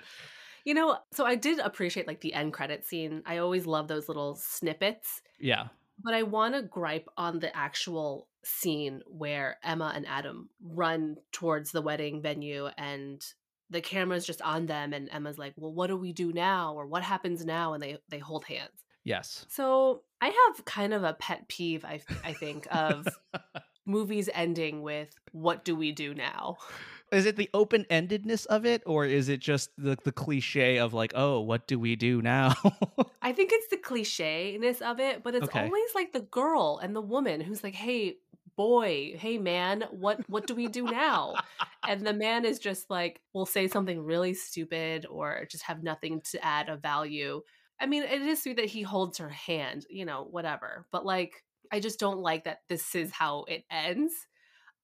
You 0.65 0.73
know, 0.73 0.97
so 1.11 1.25
I 1.25 1.35
did 1.35 1.59
appreciate 1.59 2.07
like 2.07 2.21
the 2.21 2.33
end 2.33 2.53
credit 2.53 2.85
scene. 2.85 3.23
I 3.25 3.37
always 3.37 3.65
love 3.65 3.87
those 3.87 4.07
little 4.07 4.35
snippets. 4.35 5.21
Yeah. 5.39 5.67
But 6.03 6.13
I 6.13 6.23
want 6.23 6.55
to 6.55 6.61
gripe 6.61 7.09
on 7.17 7.39
the 7.39 7.55
actual 7.55 8.27
scene 8.43 9.01
where 9.07 9.57
Emma 9.63 9.91
and 9.95 10.07
Adam 10.07 10.49
run 10.61 11.17
towards 11.31 11.71
the 11.71 11.81
wedding 11.81 12.21
venue 12.21 12.67
and 12.77 13.21
the 13.69 13.81
camera's 13.81 14.25
just 14.25 14.41
on 14.41 14.65
them 14.65 14.93
and 14.93 15.09
Emma's 15.11 15.37
like, 15.37 15.53
"Well, 15.55 15.73
what 15.73 15.87
do 15.87 15.97
we 15.97 16.13
do 16.13 16.33
now?" 16.33 16.73
or 16.73 16.87
"What 16.87 17.03
happens 17.03 17.45
now?" 17.45 17.73
and 17.73 17.83
they 17.83 17.97
they 18.09 18.19
hold 18.19 18.45
hands. 18.45 18.83
Yes. 19.03 19.45
So, 19.49 20.03
I 20.21 20.27
have 20.27 20.65
kind 20.65 20.93
of 20.93 21.03
a 21.03 21.13
pet 21.13 21.47
peeve 21.47 21.85
I 21.85 22.01
I 22.23 22.33
think 22.33 22.67
of 22.71 23.07
movies 23.85 24.29
ending 24.33 24.81
with 24.81 25.13
"What 25.31 25.65
do 25.65 25.75
we 25.75 25.91
do 25.91 26.13
now?" 26.13 26.57
Is 27.11 27.25
it 27.25 27.35
the 27.35 27.49
open 27.53 27.85
endedness 27.85 28.45
of 28.47 28.65
it, 28.65 28.83
or 28.85 29.05
is 29.05 29.29
it 29.29 29.39
just 29.39 29.71
the 29.77 29.97
the 30.03 30.11
cliche 30.11 30.77
of 30.77 30.93
like, 30.93 31.11
oh, 31.15 31.39
what 31.41 31.67
do 31.67 31.79
we 31.79 31.95
do 31.95 32.21
now? 32.21 32.53
I 33.21 33.33
think 33.33 33.51
it's 33.51 33.67
the 33.67 33.77
cliche-ness 33.77 34.81
of 34.81 34.99
it, 34.99 35.23
but 35.23 35.35
it's 35.35 35.49
Okay. 35.49 35.49
always 35.49 35.93
like 35.93 36.13
the 36.13 36.21
girl 36.21 36.79
and 36.81 36.95
the 36.95 37.01
woman 37.01 37.41
who's 37.41 37.63
like, 37.63 37.73
"Hey, 37.75 38.19
boy, 38.55 39.15
hey 39.17 39.37
man, 39.37 39.81
what 39.91 40.23
what 40.29 40.47
do 40.47 40.55
we 40.55 40.67
do 40.67 40.87
now?" 40.87 41.41
and 41.85 42.05
the 42.05 42.13
man 42.13 42.45
is 42.45 42.59
just 42.59 42.89
like, 42.89 43.21
will 43.33 43.45
say 43.47 43.67
something 43.67 44.01
really 44.03 44.33
stupid 44.35 45.05
or 45.07 45.45
just 45.49 45.63
have 45.63 45.81
nothing 45.83 46.21
to 46.21 46.43
add 46.45 46.69
of 46.69 46.81
value. 46.81 47.41
I 47.79 47.87
mean, 47.87 48.03
it 48.03 48.21
is 48.21 48.43
sweet 48.43 48.57
that 48.57 48.65
he 48.65 48.81
holds 48.83 49.17
her 49.17 49.29
hand, 49.29 49.85
you 49.89 50.05
know, 50.05 50.23
whatever. 50.25 50.85
But 50.91 51.05
like, 51.05 51.43
I 51.71 51.79
just 51.79 51.99
don't 51.99 52.19
like 52.19 52.43
that 52.45 52.59
this 52.69 52.93
is 52.95 53.11
how 53.11 53.45
it 53.45 53.65
ends. 53.71 54.13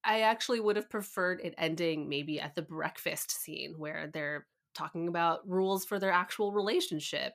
I 0.06 0.22
actually 0.22 0.60
would 0.60 0.76
have 0.76 0.90
preferred 0.90 1.42
it 1.44 1.56
ending 1.58 2.08
maybe 2.08 2.40
at 2.40 2.56
the 2.56 2.62
breakfast 2.62 3.32
scene 3.32 3.78
where 3.78 4.08
they're 4.08 4.48
talking 4.74 5.08
about 5.08 5.48
rules 5.50 5.86
for 5.86 6.00
their 6.00 6.12
actual 6.12 6.52
relationship 6.52 7.34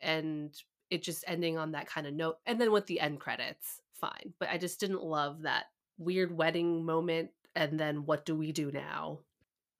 and 0.00 0.54
it 0.90 1.02
just 1.02 1.24
ending 1.26 1.58
on 1.58 1.72
that 1.72 1.86
kind 1.86 2.06
of 2.06 2.14
note. 2.14 2.36
And 2.46 2.60
then 2.60 2.70
with 2.70 2.86
the 2.86 3.00
end 3.00 3.20
credits, 3.20 3.80
fine. 3.92 4.34
But 4.38 4.50
I 4.50 4.58
just 4.58 4.78
didn't 4.78 5.02
love 5.02 5.42
that 5.42 5.66
weird 5.98 6.36
wedding 6.36 6.84
moment 6.84 7.30
and 7.54 7.78
then 7.78 8.06
what 8.06 8.24
do 8.24 8.36
we 8.36 8.52
do 8.52 8.70
now? 8.70 9.20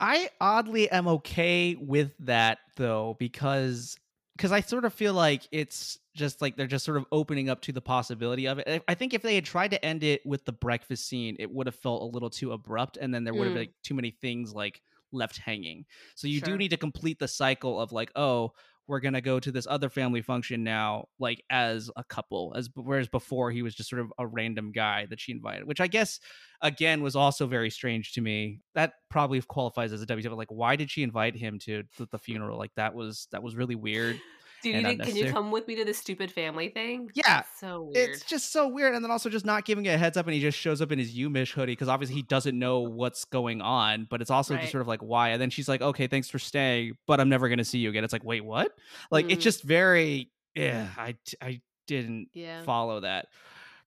I 0.01 0.31
oddly 0.41 0.91
am 0.91 1.07
okay 1.07 1.77
with 1.77 2.13
that 2.19 2.59
though 2.77 3.15
because 3.19 3.97
because 4.37 4.53
I 4.53 4.61
sort 4.61 4.85
of 4.85 4.95
feel 4.95 5.15
like 5.15 5.47
it's 5.53 5.99
just 6.15 6.41
like 6.43 6.57
they're 6.57 6.67
just 6.67 6.85
sort 6.85 6.97
of 6.97 7.07
opening 7.13 7.49
up 7.51 7.61
to 7.63 7.73
the 7.73 7.81
possibility 7.83 8.47
of 8.47 8.59
it. 8.59 8.83
I- 8.89 8.95
think 8.95 9.15
if 9.15 9.23
they 9.23 9.35
had 9.35 9.45
tried 9.45 9.71
to 9.73 9.85
end 9.85 10.03
it 10.05 10.25
with 10.25 10.45
the 10.45 10.53
breakfast 10.53 11.07
scene, 11.07 11.37
it 11.39 11.51
would 11.51 11.67
have 11.67 11.75
felt 11.77 12.03
a 12.03 12.07
little 12.07 12.31
too 12.31 12.53
abrupt, 12.53 12.97
and 12.97 13.13
then 13.15 13.25
there 13.25 13.35
would 13.35 13.45
have 13.47 13.53
Mm. 13.53 13.55
been 13.55 13.63
like, 13.63 13.75
too 13.83 13.95
many 13.95 14.11
things 14.11 14.53
like 14.55 14.83
left 15.13 15.37
hanging. 15.37 15.85
So 16.15 16.27
you 16.27 16.41
do 16.41 16.57
need 16.57 16.71
to 16.71 16.77
complete 16.79 17.19
the 17.19 17.29
cycle 17.29 17.81
of 17.81 17.93
like, 17.93 18.11
oh, 18.17 18.53
we're 18.93 19.01
gonna 19.01 19.23
go 19.23 19.41
to 19.41 19.51
this 19.51 19.67
other 19.71 19.89
family 19.89 20.21
function 20.21 20.63
now, 20.63 21.09
like 21.19 21.43
as 21.49 21.91
a 21.97 22.05
couple, 22.05 22.53
as 22.55 22.69
whereas 22.75 23.09
before 23.09 23.51
he 23.51 23.63
was 23.63 23.75
just 23.75 23.89
sort 23.89 24.03
of 24.03 24.13
a 24.19 24.27
random 24.27 24.71
guy 24.71 25.07
that 25.07 25.19
she 25.19 25.33
invited, 25.33 25.67
which 25.67 25.81
I 25.81 25.87
guess 25.87 26.21
again 26.61 27.03
was 27.03 27.17
also 27.17 27.47
very 27.47 27.71
strange 27.71 28.13
to 28.13 28.21
me. 28.21 28.61
That 28.75 28.93
probably 29.09 29.41
qualifies 29.41 29.95
as 29.95 30.03
a 30.03 30.07
WTF. 30.07 30.37
Like, 30.37 30.53
why 30.53 30.77
did 30.77 30.91
she 30.91 31.03
invite 31.03 31.35
him 31.35 31.59
to 31.61 31.85
the, 31.97 32.07
the 32.13 32.19
funeral? 32.19 32.59
Like 32.59 32.75
that 32.77 32.95
was 32.95 33.29
that 33.33 33.43
was 33.43 33.57
really 33.57 33.77
weird. 33.77 34.21
Do 34.63 34.71
you 34.71 34.83
need, 34.83 35.03
can 35.03 35.17
you 35.17 35.33
come 35.33 35.51
with 35.51 35.67
me 35.67 35.75
to 35.77 35.85
the 35.85 35.95
stupid 35.95 36.31
family 36.31 36.69
thing? 36.69 37.11
Yeah, 37.15 37.41
It's 37.41 37.61
so 37.61 37.91
weird. 37.93 38.11
It's 38.11 38.25
just 38.25 38.53
so 38.53 38.69
weird, 38.69 38.95
and 38.95 39.05
then 39.05 39.11
also 39.11 39.29
just 39.29 39.45
not 39.45 39.65
giving 39.65 39.87
it 39.87 39.91
a 39.91 39.99
heads 39.99 40.17
up, 40.17 40.27
and 40.27 40.35
he 40.35 40.41
just 40.41 40.57
shows 40.59 40.81
up 40.81 40.93
in 40.93 40.99
his 40.99 41.15
UMich 41.17 41.53
hoodie 41.53 41.73
because 41.73 41.89
obviously 41.89 42.17
he 42.17 42.23
doesn't 42.23 42.59
know 42.59 42.81
what's 42.81 43.25
going 43.25 43.61
on. 43.61 44.07
But 44.09 44.21
it's 44.23 44.31
also 44.31 44.55
Right. 44.55 44.61
just 44.61 44.73
sort 44.73 44.83
of 44.83 44.89
like 44.89 45.01
why. 45.03 45.31
And 45.31 45.43
then 45.43 45.51
she's 45.51 45.69
like, 45.69 45.83
"Okay, 45.83 46.07
thanks 46.07 46.29
for 46.31 46.39
staying, 46.39 46.97
but 47.07 47.21
I'm 47.21 47.29
never 47.29 47.49
gonna 47.49 47.65
see 47.65 47.79
you 47.79 47.91
again." 47.91 48.05
It's 48.05 48.13
like, 48.13 48.25
wait, 48.25 48.45
what? 48.45 48.73
Like 49.11 49.27
Mm. 49.27 49.33
it's 49.33 49.45
just 49.45 49.63
very, 49.63 50.31
yeah. 50.55 50.89
I 50.97 51.17
I 51.41 51.61
didn't 51.89 52.29
yeah. 52.33 52.63
follow 52.63 53.01
that. 53.01 53.27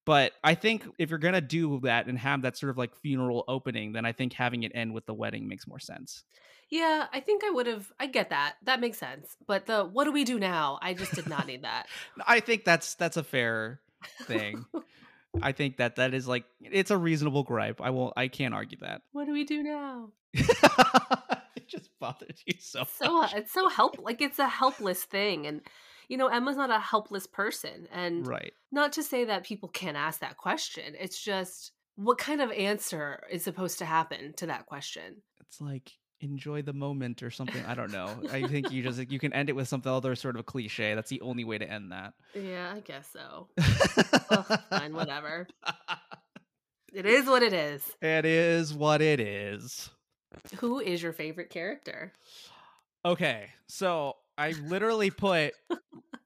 But 0.06 0.34
I 0.44 0.54
think 0.54 0.88
if 1.00 1.10
you're 1.10 1.20
gonna 1.20 1.42
do 1.42 1.80
that 1.84 2.06
and 2.08 2.18
have 2.20 2.44
that 2.44 2.58
sort 2.58 2.70
of 2.70 2.78
like 2.78 2.96
funeral 2.96 3.44
opening, 3.48 3.94
then 3.94 4.06
I 4.06 4.12
think 4.12 4.34
having 4.34 4.64
it 4.64 4.72
end 4.76 4.94
with 4.94 5.06
the 5.06 5.14
wedding 5.14 5.48
makes 5.48 5.68
more 5.68 5.80
sense. 5.80 6.24
Yeah, 6.70 7.08
I 7.14 7.20
think 7.20 7.44
I 7.44 7.50
would 7.50 7.68
have 7.68 7.92
I 8.00 8.08
get 8.08 8.30
that. 8.30 8.56
That 8.64 8.80
makes 8.80 8.98
sense. 8.98 9.36
But 9.48 9.66
the 9.66 9.84
what 9.84 10.06
do 10.06 10.12
we 10.12 10.24
do 10.24 10.40
now? 10.40 10.80
I 10.82 10.94
just 10.94 11.14
did 11.14 11.28
not 11.28 11.48
need 11.48 11.64
that. 11.64 11.88
I 12.28 12.40
think 12.40 12.66
that's 12.66 12.96
that's 12.96 13.18
a 13.18 13.24
fair 13.24 13.82
thing. 14.24 14.66
I 15.42 15.52
think 15.52 15.78
that 15.78 15.98
that 15.98 16.14
is 16.14 16.28
like 16.28 16.46
it's 16.62 16.92
a 16.92 16.98
reasonable 16.98 17.44
gripe. 17.44 17.82
I 17.82 17.90
won't. 17.90 18.14
I 18.16 18.28
can't 18.28 18.54
argue 18.54 18.78
that. 18.82 19.02
what 19.12 19.26
do 19.26 19.34
we 19.34 19.44
do 19.44 19.64
now? 19.64 20.10
it 20.34 21.68
just 21.68 21.90
bothered 22.00 22.38
you 22.46 22.56
so. 22.60 22.86
So 22.98 23.22
much. 23.22 23.34
it's 23.34 23.54
so 23.54 23.70
help 23.70 23.98
like 24.00 24.22
it's 24.22 24.40
a 24.40 24.48
helpless 24.48 25.04
thing 25.04 25.48
and 25.48 25.62
you 26.08 26.18
know, 26.18 26.28
Emma's 26.28 26.58
not 26.58 26.70
a 26.70 26.80
helpless 26.80 27.28
person 27.28 27.88
and 27.92 28.26
right. 28.26 28.54
not 28.72 28.94
to 28.94 29.04
say 29.04 29.26
that 29.26 29.44
people 29.44 29.70
can't 29.70 29.98
ask 29.98 30.20
that 30.20 30.38
question. 30.38 30.96
It's 31.00 31.22
just 31.22 31.72
what 31.96 32.18
kind 32.18 32.42
of 32.42 32.52
answer 32.52 33.24
is 33.30 33.44
supposed 33.44 33.80
to 33.80 33.86
happen 33.86 34.34
to 34.38 34.48
that 34.48 34.66
question? 34.66 35.22
It's 35.42 35.62
like 35.62 35.92
enjoy 36.22 36.62
the 36.62 36.74
moment 36.74 37.24
or 37.24 37.32
something. 37.32 37.64
I 37.66 37.76
don't 37.76 37.92
know. 37.92 38.10
I 38.32 38.48
think 38.48 38.72
you 38.72 38.84
just 38.84 39.00
you 39.12 39.20
can 39.20 39.34
end 39.34 39.50
it 39.50 39.56
with 39.56 39.68
something 39.68 39.92
other 39.92 40.16
sort 40.16 40.38
of 40.38 40.46
cliche. 40.46 40.96
That's 40.96 41.10
the 41.10 41.22
only 41.22 41.44
way 41.44 41.58
to 41.58 41.70
end 41.70 41.92
that. 41.92 42.14
Yeah, 42.34 42.74
I 42.76 42.80
guess 42.80 43.10
so. 43.12 43.48
Ugh, 44.30 44.60
fine, 44.70 44.94
whatever. 44.94 45.48
It 46.96 47.06
is 47.06 47.26
what 47.26 47.44
it 47.44 47.52
is. 47.52 47.84
It 48.02 48.24
is 48.24 48.74
what 48.74 49.02
it 49.02 49.20
is. 49.20 49.90
Who 50.60 50.80
is 50.80 51.04
your 51.04 51.12
favorite 51.12 51.50
character? 51.50 52.14
Okay, 53.04 53.50
so 53.68 54.16
I 54.38 54.52
literally 54.52 55.12
put 55.12 55.54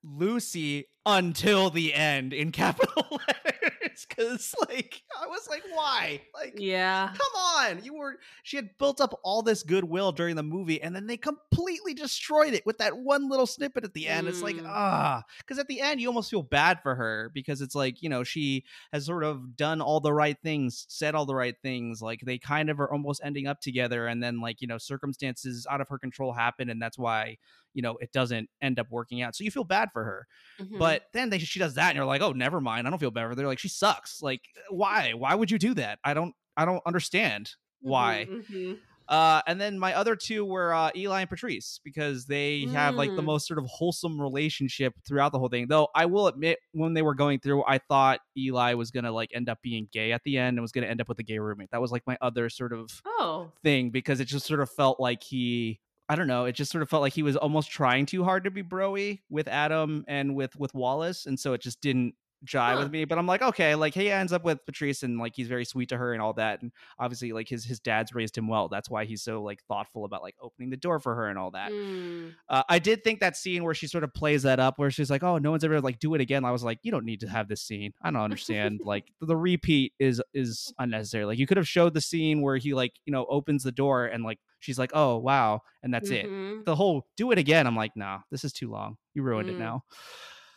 Lucy 0.03 0.86
until 1.05 1.70
the 1.70 1.93
end 1.93 2.34
in 2.34 2.51
capital 2.51 3.03
letters 3.12 4.05
because, 4.07 4.53
like, 4.70 5.01
I 5.20 5.28
was 5.28 5.47
like, 5.49 5.64
why? 5.74 6.22
Like, 6.36 6.53
Yeah. 6.57 7.10
come 7.14 7.41
on 7.41 7.84
you 7.84 7.93
were 7.93 8.16
she 8.43 8.55
had 8.57 8.70
built 8.78 9.01
up 9.01 9.18
all 9.24 9.41
this 9.41 9.64
goodwill 9.64 10.12
during 10.12 10.36
the 10.36 10.43
movie 10.43 10.82
and 10.82 10.95
then 10.95 11.07
they 11.07 11.18
completely 11.18 11.93
destroyed 11.93 12.53
it 12.53 12.66
with 12.66 12.78
that 12.78 12.97
one 12.97 13.30
little 13.30 13.45
snippet 13.45 13.84
at 13.84 13.93
the 13.93 14.07
end 14.07 14.28
it's 14.28 14.41
like 14.41 14.55
Mm. 14.55 14.66
ah 14.68 15.24
because 15.39 15.60
at 15.60 15.68
the 15.68 15.82
end 15.82 15.99
you 15.99 16.07
almost 16.07 16.30
feel 16.30 16.43
bad 16.43 16.80
for 16.82 16.95
her 16.95 17.30
because 17.34 17.62
it's 17.62 17.76
like 17.76 18.01
you 18.01 18.10
know 18.10 18.24
she 18.24 18.64
has 18.93 19.05
sort 19.05 19.24
of 19.24 19.55
done 19.57 19.82
all 19.82 19.99
the 19.99 20.14
right 20.14 20.38
things 20.43 20.86
said 20.89 21.16
all 21.16 21.26
the 21.26 21.36
right 21.36 21.55
things 21.62 22.01
like 22.01 22.22
they 22.26 22.38
kind 22.38 22.70
of 22.70 22.80
are 22.80 22.91
almost 22.91 23.22
ending 23.24 23.47
up 23.47 23.60
together 23.62 24.07
and 24.07 24.22
then 24.24 24.39
like 24.41 24.62
you 24.62 24.68
know 24.68 24.78
circumstances 24.78 25.68
out 25.70 25.82
of 25.82 25.89
her 25.89 25.97
control 25.99 26.32
happen 26.34 26.70
and 26.70 26.82
that's 26.82 26.97
why 26.97 27.38
you 27.74 27.82
know 27.82 27.97
it 27.97 28.11
doesn't 28.11 28.49
end 28.61 28.80
up 28.80 28.88
working 28.89 29.22
out. 29.22 29.36
So 29.36 29.43
you 29.43 29.51
feel 29.51 29.63
bad 29.63 29.89
for 29.93 30.03
her. 30.03 30.28
Mhm. 30.61 30.80
but 30.80 31.03
then 31.13 31.30
they 31.30 31.39
she 31.39 31.59
does 31.59 31.76
that 31.76 31.89
and 31.89 31.95
you're 31.95 32.05
like 32.05 32.22
oh 32.22 32.32
never 32.32 32.59
mind. 32.61 32.88
I 32.88 32.89
don't 32.89 32.99
feel 32.99 33.11
bad 33.11 33.24
for 33.24 33.30
her. 33.30 33.36
They're 33.36 33.47
like 33.47 33.59
she 33.59 33.70
sucks. 33.70 34.22
Like 34.22 34.41
why? 34.70 35.13
Why 35.13 35.36
would 35.36 35.51
you 35.51 35.59
do 35.59 35.74
that? 35.76 35.99
I 36.03 36.13
don't 36.13 36.34
i 36.57 36.65
don't 36.65 36.82
understand 36.86 37.51
why. 37.82 38.28
Mhm, 38.30 38.45
mhm. 38.49 38.78
uh 39.07 39.41
and 39.47 39.59
then 39.61 39.80
my 39.80 39.93
other 39.95 40.15
two 40.15 40.43
were 40.45 40.74
uh 40.74 40.91
eli 40.95 41.22
and 41.22 41.30
patrice 41.30 41.80
because 41.84 42.26
they 42.26 42.65
have 42.74 42.95
like 42.95 43.15
the 43.15 43.22
Mm. 43.22 43.26
most 43.26 43.47
sort 43.47 43.57
of 43.57 43.65
wholesome 43.65 44.20
relationship 44.22 44.93
throughout 45.07 45.32
the 45.32 45.39
whole 45.39 45.47
thing. 45.49 45.67
Though 45.67 45.88
i 45.95 46.05
will 46.05 46.28
admit 46.28 46.59
when 46.74 46.93
they 46.93 47.01
were 47.01 47.15
going 47.15 47.39
through 47.39 47.63
i 47.67 47.78
thought 47.78 48.20
eli 48.38 48.74
was 48.74 48.91
gonna 48.91 49.11
like 49.11 49.30
end 49.34 49.47
up 49.49 49.59
being 49.63 49.88
gay 49.93 50.11
at 50.11 50.22
the 50.26 50.38
end 50.38 50.57
and 50.57 50.61
was 50.61 50.72
gonna 50.74 50.88
end 50.88 50.99
up 51.01 51.07
with 51.09 51.20
a 51.20 51.24
gay 51.24 51.39
roommate. 51.39 51.72
That 51.72 51.82
was 51.82 51.91
like 51.91 52.03
my 52.05 52.17
other 52.22 52.49
sort 52.49 52.74
of 52.74 52.89
Oh. 53.05 53.51
thing 53.63 53.89
because 53.89 54.20
it 54.20 54.26
just 54.26 54.45
sort 54.45 54.59
of 54.59 54.70
felt 54.70 54.99
like 54.99 55.24
he 55.24 55.80
I 56.10 56.16
don't 56.16 56.28
know, 56.28 56.45
it 56.45 56.53
just 56.53 56.72
sort 56.72 56.82
of 56.82 56.89
felt 56.89 57.01
like 57.01 57.14
he 57.14 57.22
was 57.24 57.38
almost 57.38 57.70
trying 57.70 58.07
too 58.07 58.24
hard 58.24 58.43
to 58.45 58.51
be 58.51 58.64
broy 58.64 59.20
with 59.30 59.47
Adam 59.47 60.03
and 60.07 60.36
with 60.36 60.55
with 60.55 60.74
Wallace 60.74 61.26
and 61.28 61.39
so 61.39 61.53
it 61.53 61.62
just 61.62 61.82
didn't 61.82 62.16
jive 62.45 62.75
Huh. 62.75 62.79
with 62.83 62.91
me 62.91 63.03
but 63.05 63.17
i'm 63.17 63.27
like 63.27 63.41
okay 63.41 63.75
like 63.75 63.93
he 63.93 64.09
ends 64.09 64.31
up 64.31 64.45
with 64.45 64.65
patrice 64.65 65.03
and 65.03 65.19
like 65.19 65.33
he's 65.35 65.47
very 65.49 65.65
sweet 65.65 65.89
to 65.89 65.97
her 65.97 66.13
and 66.13 66.21
all 66.21 66.31
that 66.33 66.61
and 66.61 66.71
obviously 66.97 67.33
like 67.33 67.49
his 67.49 67.65
his 67.65 67.79
dad's 67.81 68.15
raised 68.15 68.37
him 68.37 68.47
well 68.47 68.69
that's 68.69 68.89
why 68.89 69.03
he's 69.03 69.21
so 69.21 69.43
like 69.43 69.61
thoughtful 69.67 70.05
about 70.05 70.21
like 70.21 70.35
opening 70.41 70.69
the 70.69 70.77
door 70.77 70.99
for 70.99 71.15
her 71.15 71.27
and 71.27 71.37
all 71.37 71.51
that 71.51 71.71
Mm. 71.71 72.33
uh, 72.47 72.63
i 72.69 72.79
did 72.79 73.03
think 73.03 73.19
that 73.19 73.35
scene 73.35 73.63
where 73.65 73.73
she 73.73 73.87
sort 73.87 74.03
of 74.05 74.13
plays 74.13 74.43
that 74.43 74.59
up 74.59 74.79
where 74.79 74.89
she's 74.89 75.09
like 75.09 75.21
oh 75.23 75.37
no 75.37 75.51
one's 75.51 75.63
ever 75.65 75.81
like 75.81 75.99
do 75.99 76.13
it 76.15 76.21
again 76.21 76.45
i 76.45 76.51
was 76.51 76.63
like 76.63 76.79
you 76.81 76.91
don't 76.91 77.05
need 77.05 77.19
to 77.19 77.27
have 77.27 77.47
this 77.49 77.61
scene 77.61 77.91
i 78.01 78.09
don't 78.09 78.21
understand 78.21 78.79
like 78.85 79.11
the 79.21 79.35
repeat 79.35 79.91
is 79.99 80.21
is 80.33 80.73
unnecessary 80.79 81.25
like 81.25 81.37
you 81.39 81.45
could 81.47 81.57
have 81.57 81.67
showed 81.67 81.93
the 81.93 82.01
scene 82.01 82.41
where 82.41 82.55
he 82.57 82.73
like 82.73 82.93
you 83.05 83.11
know 83.11 83.25
opens 83.29 83.63
the 83.63 83.71
door 83.71 84.05
and 84.05 84.23
like 84.23 84.39
she's 84.59 84.79
like 84.79 84.91
oh 84.93 85.17
wow 85.17 85.61
and 85.83 85.93
that's 85.93 86.09
it 86.09 86.25
Mhm. 86.25 86.63
the 86.65 86.75
whole 86.75 87.05
do 87.17 87.31
it 87.31 87.37
again 87.37 87.67
i'm 87.67 87.75
like 87.75 87.91
nah 87.95 88.19
this 88.31 88.43
is 88.45 88.53
too 88.53 88.69
long 88.69 88.95
you 89.13 89.23
ruined 89.23 89.49
it 89.49 89.55
Mm. 89.55 89.59
now 89.59 89.83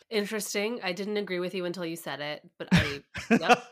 Interesting. 0.09 0.79
I 0.83 0.91
didn't 0.93 1.17
agree 1.17 1.39
with 1.39 1.53
you 1.55 1.65
until 1.65 1.85
you 1.85 1.95
said 1.95 2.19
it, 2.19 2.41
but 2.57 2.67
I 2.71 3.01
Yep. 3.29 3.63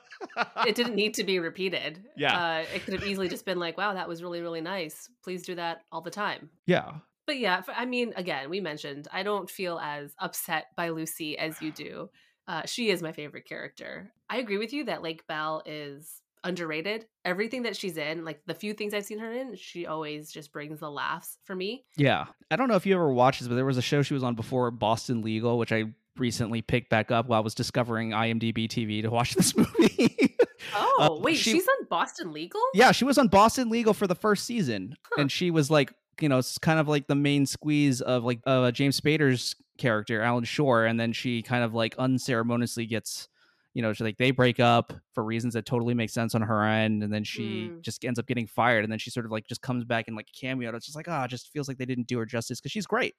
it 0.68 0.76
didn't 0.76 0.96
need 0.96 1.14
to 1.16 1.24
be 1.24 1.40
repeated. 1.40 2.04
Yeah. 2.16 2.38
Uh, 2.38 2.66
it 2.76 2.84
could 2.86 2.94
have 2.94 3.04
easily 3.06 3.28
just 3.28 3.46
been 3.46 3.60
like, 3.60 3.78
wow, 3.78 3.94
that 3.94 4.08
was 4.08 4.22
really, 4.22 4.42
really 4.42 4.62
nice. 4.62 5.10
Please 5.24 5.44
do 5.44 5.56
that 5.56 5.82
all 5.92 6.02
the 6.02 6.12
time. 6.12 6.50
yeah 6.68 6.92
But 7.26 7.38
yeah, 7.40 7.62
I 7.76 7.86
mean, 7.86 8.14
again, 8.16 8.50
we 8.50 8.60
mentioned 8.60 9.08
I 9.12 9.24
don't 9.24 9.50
feel 9.50 9.80
as 9.80 10.14
upset 10.20 10.68
by 10.76 10.90
Lucy 10.90 11.38
as 11.38 11.62
you 11.62 11.72
do. 11.72 12.10
Uh, 12.48 12.64
she 12.66 12.90
is 12.90 13.02
my 13.02 13.12
favorite 13.12 13.46
character. 13.46 14.12
I 14.30 14.38
agree 14.38 14.58
with 14.58 14.74
you 14.74 14.86
that 14.86 15.02
Lake 15.02 15.26
Bell 15.28 15.62
is 15.66 16.22
underrated. 16.44 17.06
Everything 17.24 17.64
that 17.64 17.76
she's 17.78 17.98
in, 17.98 18.26
like 18.26 18.42
the 18.46 18.56
few 18.56 18.74
things 18.74 18.94
I've 18.94 19.06
seen 19.06 19.20
her 19.20 19.32
in, 19.32 19.56
she 19.56 19.86
always 19.86 20.32
just 20.32 20.52
brings 20.52 20.80
the 20.80 20.90
laughs 20.92 21.38
for 21.44 21.56
me. 21.56 21.86
Yeah. 21.98 22.26
I 22.50 22.56
don't 22.56 22.68
know 22.68 22.76
if 22.76 22.86
you 22.86 22.96
ever 22.96 23.12
watched 23.14 23.40
this, 23.40 23.48
but 23.48 23.56
there 23.56 23.66
was 23.66 23.78
a 23.78 23.82
show 23.82 24.02
she 24.02 24.14
was 24.16 24.24
on 24.24 24.36
before, 24.36 24.70
Boston 24.72 25.22
Legal, 25.22 25.58
which 25.58 25.72
I 25.72 25.86
recently 26.18 26.62
picked 26.62 26.90
back 26.90 27.12
up 27.12 27.28
while 27.28 27.40
I 27.40 27.44
was 27.44 27.56
discovering 27.56 28.10
IMDb 28.12 28.68
TV 28.68 29.02
to 29.02 29.10
watch 29.10 29.34
this 29.36 29.56
movie. 29.56 30.36
Oh, 30.74 30.98
Uh, 31.18 31.22
wait, 31.22 31.38
she- 31.38 31.52
she's 31.54 31.68
on 31.68 31.86
Boston 31.90 32.32
Legal? 32.34 32.62
yeah, 32.74 32.92
she 32.92 33.06
was 33.06 33.18
on 33.18 33.28
Boston 33.28 33.70
Legal 33.70 33.94
for 33.94 34.08
the 34.08 34.16
first 34.16 34.46
season, 34.46 34.96
Huh. 35.06 35.22
and 35.22 35.32
she 35.32 35.52
was 35.52 35.70
like, 35.72 35.94
you 36.20 36.30
know, 36.30 36.38
it's 36.38 36.58
kind 36.58 36.80
of 36.80 36.88
like 36.88 37.08
the 37.08 37.16
main 37.16 37.46
squeeze 37.46 38.02
of 38.02 38.24
like 38.24 38.42
uh, 38.46 38.72
James 38.72 39.00
Spader's 39.00 39.56
character, 39.78 40.22
Alan 40.22 40.44
Shore, 40.44 40.86
and 40.86 41.00
then 41.00 41.14
she 41.14 41.42
kind 41.42 41.64
of 41.64 41.74
like 41.74 41.96
unceremoniously 41.98 42.86
gets. 42.86 43.28
You 43.74 43.82
know, 43.82 43.94
she 43.94 44.04
like 44.04 44.18
they 44.18 44.32
break 44.32 44.60
up 44.60 44.92
for 45.14 45.24
reasons 45.24 45.54
that 45.54 45.66
totally 45.66 45.94
make 45.94 46.10
sense 46.10 46.36
on 46.36 46.42
her 46.42 46.62
end, 46.62 47.04
and 47.04 47.12
then 47.14 47.24
she 47.24 47.70
Mm. 47.70 47.82
just 47.82 48.04
ends 48.04 48.20
up 48.20 48.28
getting 48.28 48.46
fired, 48.46 48.84
and 48.84 48.92
then 48.92 49.00
she 49.00 49.10
sort 49.10 49.26
of 49.26 49.32
like 49.32 49.48
just 49.48 49.62
comes 49.62 49.86
back 49.86 50.10
in 50.10 50.14
like 50.16 50.28
a 50.28 50.38
cameo. 50.38 50.76
It's 50.76 50.86
just 50.86 50.96
like, 50.98 51.08
ah, 51.08 51.24
it 51.24 51.30
just 51.30 51.48
feels 51.54 51.70
like 51.70 51.78
they 51.78 51.86
didn't 51.86 52.08
do 52.08 52.18
her 52.20 52.26
justice 52.26 52.60
because 52.60 52.74
she's 52.74 52.86
great. 52.86 53.16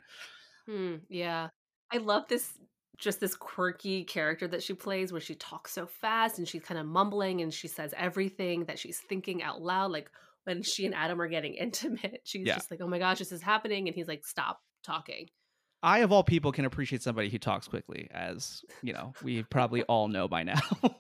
Hmm, 0.69 0.97
yeah. 1.09 1.49
I 1.91 1.97
love 1.97 2.25
this 2.29 2.53
just 3.03 3.21
this 3.21 3.35
quirky 3.35 4.05
character 4.05 4.47
that 4.49 4.63
she 4.63 4.75
plays 4.75 5.11
where 5.13 5.21
she 5.21 5.35
talks 5.35 5.73
so 5.73 5.87
fast 5.87 6.39
and 6.39 6.47
she's 6.49 6.63
kind 6.63 6.79
of 6.81 6.87
mumbling 6.87 7.41
and 7.43 7.53
she 7.53 7.67
says 7.69 7.93
everything 7.97 8.65
that 8.67 8.79
she's 8.79 8.99
thinking 9.01 9.43
out 9.43 9.61
loud. 9.61 9.91
Like 9.91 10.09
when 10.45 10.63
she 10.63 10.87
and 10.87 10.95
Adam 10.95 11.21
are 11.21 11.29
getting 11.29 11.55
intimate, 11.67 12.21
she's 12.25 12.47
Yeah. 12.47 12.55
just 12.55 12.71
like, 12.71 12.81
Oh 12.81 12.87
my 12.87 12.99
gosh, 12.99 13.19
this 13.19 13.33
is 13.33 13.43
happening. 13.43 13.89
And 13.89 13.95
he's 13.95 14.09
like, 14.09 14.25
Stop 14.25 14.61
talking. 14.85 15.29
I, 15.83 15.99
of 15.99 16.13
all 16.13 16.23
people, 16.23 16.53
can 16.53 16.65
appreciate 16.65 17.03
somebody 17.03 17.29
who 17.29 17.39
talks 17.39 17.67
quickly, 17.67 18.09
as 18.13 18.65
you 18.83 18.93
know, 18.93 19.15
we 19.25 19.43
probably 19.43 19.83
all 19.83 20.07
know 20.09 20.29
by 20.29 20.45
now. 20.45 20.61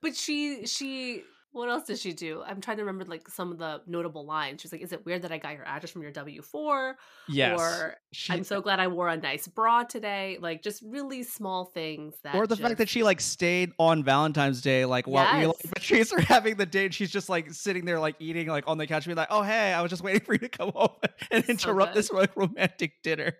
But 0.00 0.16
she 0.16 0.66
she 0.66 1.22
what 1.52 1.68
else 1.68 1.84
did 1.84 1.98
she 1.98 2.12
do? 2.12 2.42
I'm 2.46 2.60
trying 2.60 2.78
to 2.78 2.82
remember 2.84 3.04
like 3.04 3.28
some 3.28 3.52
of 3.52 3.58
the 3.58 3.82
notable 3.86 4.24
lines. 4.26 4.60
She's 4.62 4.72
like, 4.72 4.80
Is 4.80 4.92
it 4.92 5.04
weird 5.06 5.22
that 5.22 5.32
I 5.32 5.38
got 5.38 5.54
your 5.54 5.64
address 5.66 5.90
from 5.90 6.02
your 6.02 6.10
W 6.10 6.42
four? 6.42 6.96
yes, 7.28 7.58
Or 7.60 7.96
she, 8.12 8.32
I'm 8.32 8.42
so 8.44 8.60
glad 8.60 8.80
I 8.80 8.88
wore 8.88 9.08
a 9.08 9.16
nice 9.16 9.46
bra 9.46 9.84
today. 9.84 10.38
Like 10.40 10.62
just 10.62 10.82
really 10.82 11.22
small 11.22 11.66
things 11.66 12.14
that 12.24 12.34
or 12.34 12.46
the 12.46 12.56
fact 12.56 12.78
that 12.78 12.88
she 12.88 13.02
like 13.02 13.20
stayed 13.20 13.72
on 13.78 14.02
Valentine's 14.02 14.60
Day, 14.62 14.84
like 14.84 15.06
while 15.06 15.30
we 15.36 15.40
Yes. 15.42 15.46
like, 15.64 15.74
Patrice 15.74 16.12
are 16.12 16.20
having 16.22 16.56
the 16.56 16.66
date, 16.66 16.94
she's 16.94 17.10
just 17.10 17.28
like 17.28 17.52
sitting 17.52 17.84
there, 17.84 18.00
like 18.00 18.16
eating, 18.18 18.48
like 18.48 18.64
on 18.66 18.78
the 18.78 18.86
couch, 18.86 19.04
being 19.04 19.16
like, 19.16 19.28
"Oh 19.30 19.42
hey, 19.42 19.72
I 19.72 19.82
was 19.82 19.90
just 19.90 20.02
waiting 20.02 20.20
for 20.24 20.32
you 20.32 20.38
to 20.40 20.48
come 20.48 20.72
home 20.74 20.96
and 21.30 21.44
interrupt 21.44 21.94
this 21.94 22.10
like 22.10 22.34
romantic 22.36 23.02
dinner." 23.02 23.34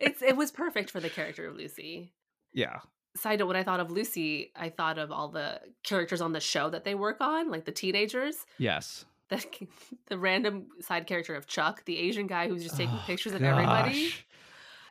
it's 0.00 0.20
it 0.22 0.36
was 0.36 0.50
perfect 0.50 0.90
for 0.90 1.00
the 1.00 1.10
character 1.10 1.46
of 1.48 1.56
Lucy. 1.56 2.12
yeah, 2.52 2.80
Side 3.16 3.38
note, 3.38 3.46
when 3.46 3.56
I 3.56 3.62
thought 3.62 3.80
of 3.80 3.90
Lucy, 3.90 4.52
I 4.56 4.70
thought 4.70 4.98
of 4.98 5.12
all 5.12 5.28
the 5.28 5.60
characters 5.82 6.20
on 6.20 6.32
the 6.32 6.40
show 6.40 6.70
that 6.70 6.84
they 6.84 6.94
work 6.94 7.18
on, 7.20 7.50
like 7.50 7.64
the 7.66 7.72
teenagers. 7.72 8.46
yes, 8.58 9.04
The, 9.28 9.44
the 10.06 10.18
random 10.18 10.68
side 10.80 11.06
character 11.06 11.34
of 11.34 11.46
Chuck, 11.46 11.84
the 11.84 11.98
Asian 11.98 12.26
guy 12.26 12.48
who's 12.48 12.62
just 12.62 12.76
taking 12.76 12.94
Oh, 12.94 13.02
pictures 13.06 13.32
of 13.34 13.42
everybody. 13.42 14.12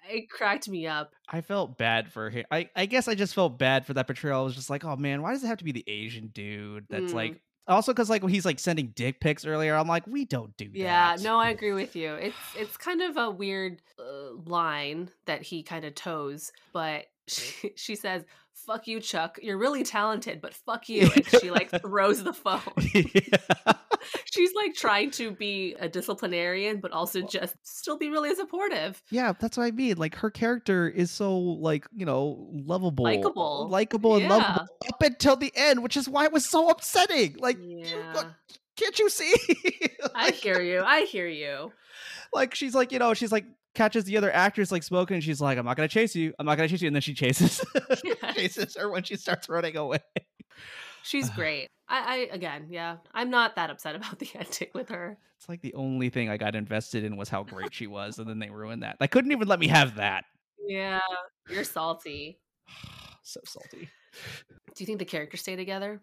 It 0.10 0.30
cracked 0.30 0.68
me 0.68 0.88
up. 0.88 1.14
I 1.30 1.42
felt 1.42 1.78
bad 1.78 2.12
for 2.12 2.30
him. 2.30 2.46
I, 2.52 2.70
I 2.76 2.86
guess 2.88 3.08
I 3.08 3.16
just 3.16 3.34
felt 3.36 3.58
bad 3.60 3.86
for 3.86 3.94
that 3.94 4.08
portrayal. 4.08 4.42
I 4.42 4.44
was 4.44 4.56
just 4.56 4.70
like, 4.70 4.84
oh 4.84 4.96
man, 4.96 5.22
why 5.22 5.32
does 5.32 5.44
it 5.44 5.48
have 5.48 5.60
to 5.60 5.64
be 5.64 5.72
the 5.72 5.86
Asian 5.88 6.28
dude? 6.28 6.86
That's 6.90 7.14
Mm. 7.14 7.16
like 7.16 7.42
also 7.68 7.94
because 7.94 8.10
like 8.10 8.24
when 8.24 8.34
he's 8.34 8.46
like 8.46 8.60
sending 8.60 8.88
dick 8.96 9.20
pics 9.20 9.46
earlier, 9.46 9.76
I'm 9.76 9.88
like, 9.88 10.06
we 10.08 10.26
don't 10.26 10.56
do 10.58 10.70
Yeah, 10.74 11.16
that. 11.16 11.22
Yeah 11.22 11.30
no, 11.30 11.38
I 11.40 11.50
agree 11.52 11.74
with 11.74 11.96
you. 11.96 12.14
It's 12.16 12.36
it's 12.58 12.78
kind 12.78 13.02
of 13.02 13.16
a 13.18 13.30
weird 13.30 13.82
uh, 14.00 14.34
line 14.46 15.12
that 15.26 15.44
he 15.44 15.62
kind 15.64 15.86
of 15.86 15.94
toes, 15.96 16.52
but 16.74 17.06
she, 17.32 17.72
she 17.76 17.96
says, 17.96 18.24
"Fuck 18.66 18.88
you, 18.88 19.00
Chuck. 19.00 19.40
You're 19.42 19.58
really 19.58 19.84
talented, 19.84 20.42
but 20.42 20.54
fuck 20.54 20.90
you." 20.90 21.10
And 21.16 21.26
she 21.28 21.50
like 21.52 21.70
throws 21.82 22.24
the 22.24 22.34
phone. 22.34 22.62
yeah. 22.94 23.74
She's 24.26 24.54
like 24.56 24.74
trying 24.74 25.12
to 25.12 25.32
be 25.32 25.76
a 25.80 25.88
disciplinarian, 25.88 26.80
but 26.80 26.92
also 26.92 27.22
just 27.22 27.56
still 27.64 27.98
be 27.98 28.10
really 28.10 28.34
supportive. 28.34 29.02
yeah, 29.12 29.34
that's 29.40 29.58
what 29.58 29.66
I 29.66 29.72
mean. 29.72 29.98
Like 29.98 30.16
her 30.16 30.32
character 30.32 30.88
is 30.90 31.12
so 31.12 31.38
like 31.38 31.86
you 31.96 32.06
know 32.06 32.48
lovable, 32.52 33.04
Likable. 33.04 33.68
likable, 33.70 34.16
and 34.16 34.24
Yeah. 34.24 34.30
lovable 34.30 34.68
up 34.88 35.02
until 35.04 35.36
the 35.36 35.52
end, 35.56 35.84
which 35.84 35.96
is 35.98 36.10
why 36.10 36.26
it 36.26 36.32
was 36.34 36.46
so 36.50 36.70
upsetting. 36.70 37.36
Like, 37.40 37.58
you- 37.62 37.86
look, 38.16 38.28
can't 38.78 38.98
you 38.98 39.10
see? 39.10 39.34
I 40.16 40.32
hear 40.32 40.62
you. 40.62 40.82
I 40.84 41.02
hear 41.02 41.28
you. 41.28 41.72
like 42.34 42.56
she's 42.56 42.74
like 42.74 42.92
you 42.92 42.98
know 43.00 43.14
she's 43.14 43.32
like 43.32 43.46
catches 43.74 44.04
the 44.04 44.18
other 44.18 44.32
actress 44.34 44.72
like 44.72 44.84
smoking 44.84 45.16
and 45.16 45.24
she's 45.24 45.40
like 45.42 45.58
i'm 45.58 45.66
not 45.66 45.78
gonna 45.78 45.88
chase 45.88 46.16
you 46.16 46.34
i'm 46.40 46.46
not 46.46 46.56
gonna 46.56 46.68
chase 46.68 46.82
you 46.82 46.88
and 46.88 46.96
then 46.96 47.02
she 47.02 47.14
chases 47.14 47.64
chases 48.36 48.76
her 48.76 48.90
when 48.90 49.04
she 49.04 49.16
starts 49.16 49.48
running 49.50 49.76
away 49.78 50.00
She's 51.04 51.30
great. 51.36 51.68
I, 51.88 51.98
I 52.00 52.16
again, 52.36 52.68
yeah, 52.70 52.98
I'm 53.14 53.30
not 53.32 53.56
that 53.56 53.70
upset 53.70 53.96
about 54.00 54.20
the 54.20 54.30
ending 54.36 54.70
with 54.74 54.90
her. 54.90 55.18
it's 55.38 55.50
like 55.50 55.62
the 55.62 55.74
only 55.74 56.10
thing 56.10 56.30
i 56.30 56.38
got 56.38 56.56
invested 56.56 57.04
in 57.04 57.18
was 57.18 57.28
how 57.30 57.44
great 57.44 57.74
she 57.74 57.88
was 57.88 58.20
and 58.20 58.28
then 58.30 58.40
they 58.40 58.50
ruined 58.50 58.84
that 58.84 58.98
they 59.00 59.08
couldn't 59.08 59.32
even 59.32 59.48
let 59.48 59.60
me 59.60 59.68
have 59.68 59.96
that 59.96 60.26
Yeah, 60.68 61.00
you're 61.50 61.64
salty. 61.64 62.40
so 63.24 63.40
salty 63.46 63.90
Do 64.76 64.82
you 64.84 64.86
think 64.86 65.00
the 65.00 65.06
characters 65.06 65.42
stay 65.42 65.56
together? 65.56 66.02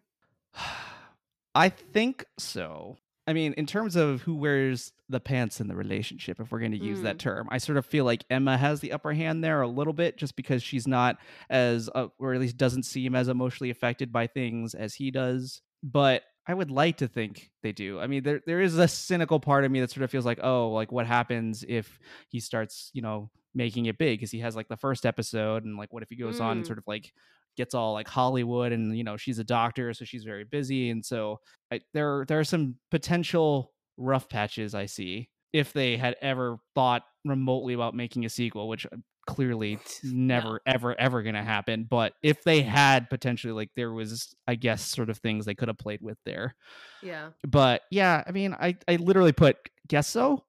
i 1.54 1.68
think 1.68 2.24
so 2.38 2.96
i 3.28 3.32
mean 3.32 3.52
in 3.52 3.66
terms 3.66 3.94
of 3.94 4.22
who 4.22 4.34
wears 4.34 4.92
the 5.08 5.20
pants 5.20 5.60
in 5.60 5.68
the 5.68 5.76
relationship 5.76 6.40
if 6.40 6.50
we're 6.50 6.58
going 6.58 6.72
to 6.72 6.78
use 6.78 7.00
that 7.02 7.18
term 7.18 7.46
i 7.50 7.58
sort 7.58 7.78
of 7.78 7.86
feel 7.86 8.04
like 8.04 8.24
emma 8.30 8.56
has 8.56 8.80
the 8.80 8.90
upper 8.92 9.12
hand 9.12 9.44
there 9.44 9.60
a 9.62 9.68
little 9.68 9.92
bit 9.92 10.16
just 10.16 10.34
because 10.34 10.62
she's 10.62 10.86
not 10.86 11.16
as 11.48 11.88
uh, 11.94 12.08
or 12.18 12.34
at 12.34 12.40
least 12.40 12.56
doesn't 12.56 12.82
seem 12.84 13.14
as 13.14 13.28
emotionally 13.28 13.70
affected 13.70 14.10
by 14.12 14.26
things 14.26 14.74
as 14.74 14.94
he 14.94 15.10
does 15.12 15.62
but 15.82 16.22
I 16.50 16.54
would 16.54 16.70
like 16.70 16.96
to 16.96 17.08
think 17.08 17.50
they 17.62 17.72
do. 17.72 18.00
I 18.00 18.06
mean, 18.06 18.22
there 18.22 18.40
there 18.46 18.62
is 18.62 18.78
a 18.78 18.88
cynical 18.88 19.38
part 19.38 19.64
of 19.66 19.70
me 19.70 19.80
that 19.80 19.90
sort 19.90 20.02
of 20.02 20.10
feels 20.10 20.24
like, 20.24 20.40
oh, 20.42 20.70
like 20.70 20.90
what 20.90 21.06
happens 21.06 21.62
if 21.68 21.98
he 22.30 22.40
starts, 22.40 22.90
you 22.94 23.02
know, 23.02 23.28
making 23.54 23.84
it 23.84 23.98
big? 23.98 24.18
Because 24.18 24.30
he 24.30 24.38
has 24.38 24.56
like 24.56 24.66
the 24.68 24.76
first 24.78 25.04
episode, 25.04 25.66
and 25.66 25.76
like, 25.76 25.92
what 25.92 26.02
if 26.02 26.08
he 26.08 26.16
goes 26.16 26.40
on 26.40 26.52
and 26.56 26.64
Mm. 26.64 26.66
sort 26.66 26.78
of 26.78 26.84
like 26.86 27.12
gets 27.58 27.74
all 27.74 27.92
like 27.92 28.08
Hollywood, 28.08 28.72
and 28.72 28.96
you 28.96 29.04
know, 29.04 29.18
she's 29.18 29.38
a 29.38 29.44
doctor, 29.44 29.92
so 29.92 30.06
she's 30.06 30.24
very 30.24 30.44
busy, 30.44 30.88
and 30.88 31.04
so 31.04 31.40
I, 31.70 31.80
there 31.92 32.24
there 32.26 32.38
are 32.40 32.44
some 32.44 32.76
potential 32.90 33.72
rough 33.98 34.30
patches 34.30 34.74
I 34.74 34.86
see 34.86 35.28
if 35.52 35.74
they 35.74 35.96
had 35.98 36.16
ever 36.22 36.56
thought 36.74 37.02
remotely 37.26 37.74
about 37.74 37.94
making 37.94 38.24
a 38.24 38.28
sequel, 38.30 38.68
which 38.68 38.86
uh, 38.86 38.96
clearly 39.26 39.78
never 40.04 40.60
ever 40.66 40.98
ever 40.98 41.22
going 41.22 41.34
to 41.34 41.42
happen 41.42 41.86
but 41.90 42.14
if 42.22 42.42
they 42.44 42.62
had 42.62 43.10
potentially 43.10 43.52
like 43.52 43.68
there 43.76 43.92
was 43.92 44.34
i 44.46 44.54
guess 44.54 44.82
sort 44.82 45.10
of 45.10 45.18
things 45.18 45.44
they 45.44 45.54
could 45.54 45.68
have 45.68 45.76
played 45.76 46.00
with 46.00 46.16
there 46.24 46.54
Yeah. 47.02 47.28
but 47.46 47.82
yeah 47.90 48.24
i 48.26 48.32
mean 48.32 48.54
i 48.54 48.74
i 48.88 48.96
literally 48.96 49.32
put 49.32 49.58
guess 49.86 50.08
so 50.08 50.44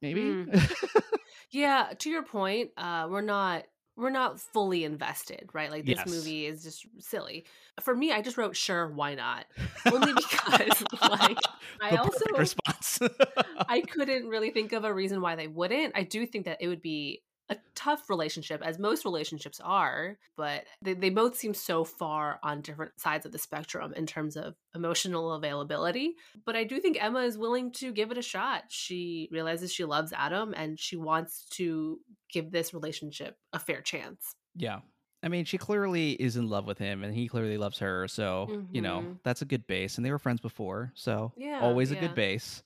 maybe 0.00 0.20
Mm. 0.22 0.72
Yeah, 1.50 1.88
to 1.98 2.08
your 2.10 2.22
point, 2.22 2.70
uh 2.76 3.08
we're 3.10 3.20
not 3.22 3.64
we're 4.00 4.10
not 4.10 4.40
fully 4.40 4.84
invested, 4.84 5.50
right? 5.52 5.70
Like 5.70 5.86
this 5.86 5.98
Yes. 5.98 6.06
movie 6.06 6.46
is 6.46 6.62
just 6.64 6.86
silly. 6.98 7.46
For 7.80 7.94
me, 7.94 8.12
I 8.12 8.22
just 8.22 8.36
wrote 8.38 8.56
sure, 8.56 8.88
why 8.88 9.14
not? 9.14 9.46
Only 9.86 10.12
because 10.12 10.82
like 11.02 11.48
I 11.80 11.96
also 11.96 12.24
response 12.36 12.98
I 13.68 13.82
couldn't 13.82 14.28
really 14.28 14.50
think 14.50 14.72
of 14.72 14.84
a 14.84 14.92
reason 14.92 15.20
why 15.20 15.36
they 15.36 15.46
wouldn't. 15.48 15.96
I 15.96 16.02
do 16.04 16.26
think 16.26 16.46
that 16.46 16.58
it 16.60 16.68
would 16.68 16.82
be 16.82 17.22
a 17.50 17.56
tough 17.74 18.08
relationship, 18.08 18.62
as 18.64 18.78
most 18.78 19.04
relationships 19.04 19.60
are, 19.62 20.16
but 20.36 20.64
they, 20.82 20.94
they 20.94 21.10
both 21.10 21.36
seem 21.36 21.52
so 21.52 21.84
far 21.84 22.38
on 22.42 22.60
different 22.62 22.92
sides 22.98 23.26
of 23.26 23.32
the 23.32 23.38
spectrum 23.38 23.92
in 23.94 24.06
terms 24.06 24.36
of 24.36 24.54
emotional 24.74 25.32
availability. 25.32 26.14
But 26.46 26.56
I 26.56 26.64
do 26.64 26.80
think 26.80 27.02
Emma 27.02 27.20
is 27.20 27.36
willing 27.36 27.72
to 27.72 27.92
give 27.92 28.10
it 28.12 28.18
a 28.18 28.22
shot. 28.22 28.64
She 28.68 29.28
realizes 29.32 29.72
she 29.72 29.84
loves 29.84 30.12
Adam 30.16 30.54
and 30.56 30.78
she 30.78 30.96
wants 30.96 31.44
to 31.56 31.98
give 32.32 32.52
this 32.52 32.72
relationship 32.72 33.36
a 33.52 33.58
fair 33.58 33.80
chance. 33.82 34.34
yeah 34.56 34.80
i 35.22 35.28
mean 35.28 35.44
she 35.44 35.58
clearly 35.58 36.12
is 36.12 36.36
in 36.36 36.48
love 36.48 36.66
with 36.66 36.78
him 36.78 37.04
and 37.04 37.14
he 37.14 37.28
clearly 37.28 37.58
loves 37.58 37.78
her 37.78 38.08
so 38.08 38.48
you 38.72 38.80
know 38.80 39.00
Mhm. 39.02 39.18
that's 39.22 39.42
a 39.42 39.44
good 39.44 39.66
base 39.66 39.96
and 39.96 40.04
they 40.06 40.10
were 40.10 40.18
friends 40.18 40.40
before 40.40 40.92
so 40.94 41.32
Yeah, 41.36 41.60
always 41.60 41.90
a 41.90 41.94
yeah. 41.94 42.00
good 42.00 42.14
base 42.14 42.62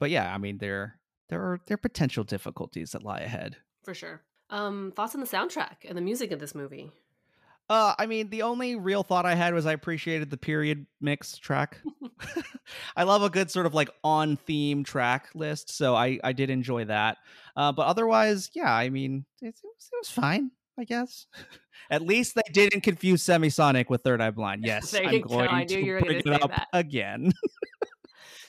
but 0.00 0.10
yeah 0.10 0.34
i 0.34 0.38
mean 0.38 0.58
there 0.58 0.98
there 1.28 1.40
are 1.42 1.60
there 1.66 1.74
are 1.74 1.78
potential 1.78 2.24
difficulties 2.24 2.92
that 2.92 3.02
lie 3.02 3.20
ahead 3.20 3.56
For 3.84 3.94
sure. 3.94 4.22
Um, 4.50 4.92
thoughts 4.96 5.14
on 5.14 5.20
the 5.20 5.26
soundtrack 5.26 5.84
and 5.86 5.96
the 5.96 6.02
music 6.02 6.30
of 6.32 6.40
this 6.40 6.54
movie? 6.54 6.90
Uh, 7.70 7.94
I 7.98 8.06
mean, 8.06 8.30
the 8.30 8.42
only 8.42 8.76
real 8.76 9.02
thought 9.02 9.26
I 9.26 9.34
had 9.34 9.52
was 9.52 9.66
I 9.66 9.72
appreciated 9.72 10.30
the 10.30 10.38
period 10.38 10.86
mix 11.00 11.36
track. 11.36 11.78
I 12.96 13.04
love 13.04 13.22
a 13.22 13.30
good 13.30 13.50
sort 13.50 13.66
of 13.66 13.74
like 13.74 13.90
on 14.02 14.36
theme 14.36 14.84
track 14.84 15.28
list, 15.34 15.70
so 15.76 15.94
I 15.94 16.18
I 16.24 16.32
did 16.32 16.50
enjoy 16.50 16.86
that. 16.86 17.18
Uh, 17.56 17.72
but 17.72 17.86
otherwise, 17.86 18.50
yeah, 18.54 18.72
I 18.72 18.88
mean, 18.88 19.24
it, 19.42 19.48
it, 19.48 19.54
was, 19.62 19.90
it 19.92 19.96
was 20.00 20.10
fine, 20.10 20.50
I 20.78 20.84
guess. 20.84 21.26
At 21.90 22.02
least 22.02 22.34
they 22.34 22.42
didn't 22.52 22.82
confuse 22.82 23.22
Semisonic 23.24 23.88
with 23.88 24.02
Third 24.02 24.20
Eye 24.20 24.30
Blind. 24.30 24.64
Yes, 24.64 24.94
I'm 24.94 25.20
go. 25.20 25.28
going 25.28 25.66
to 25.66 26.00
bring 26.00 26.16
it 26.18 26.42
up 26.42 26.50
that. 26.50 26.68
again. 26.72 27.32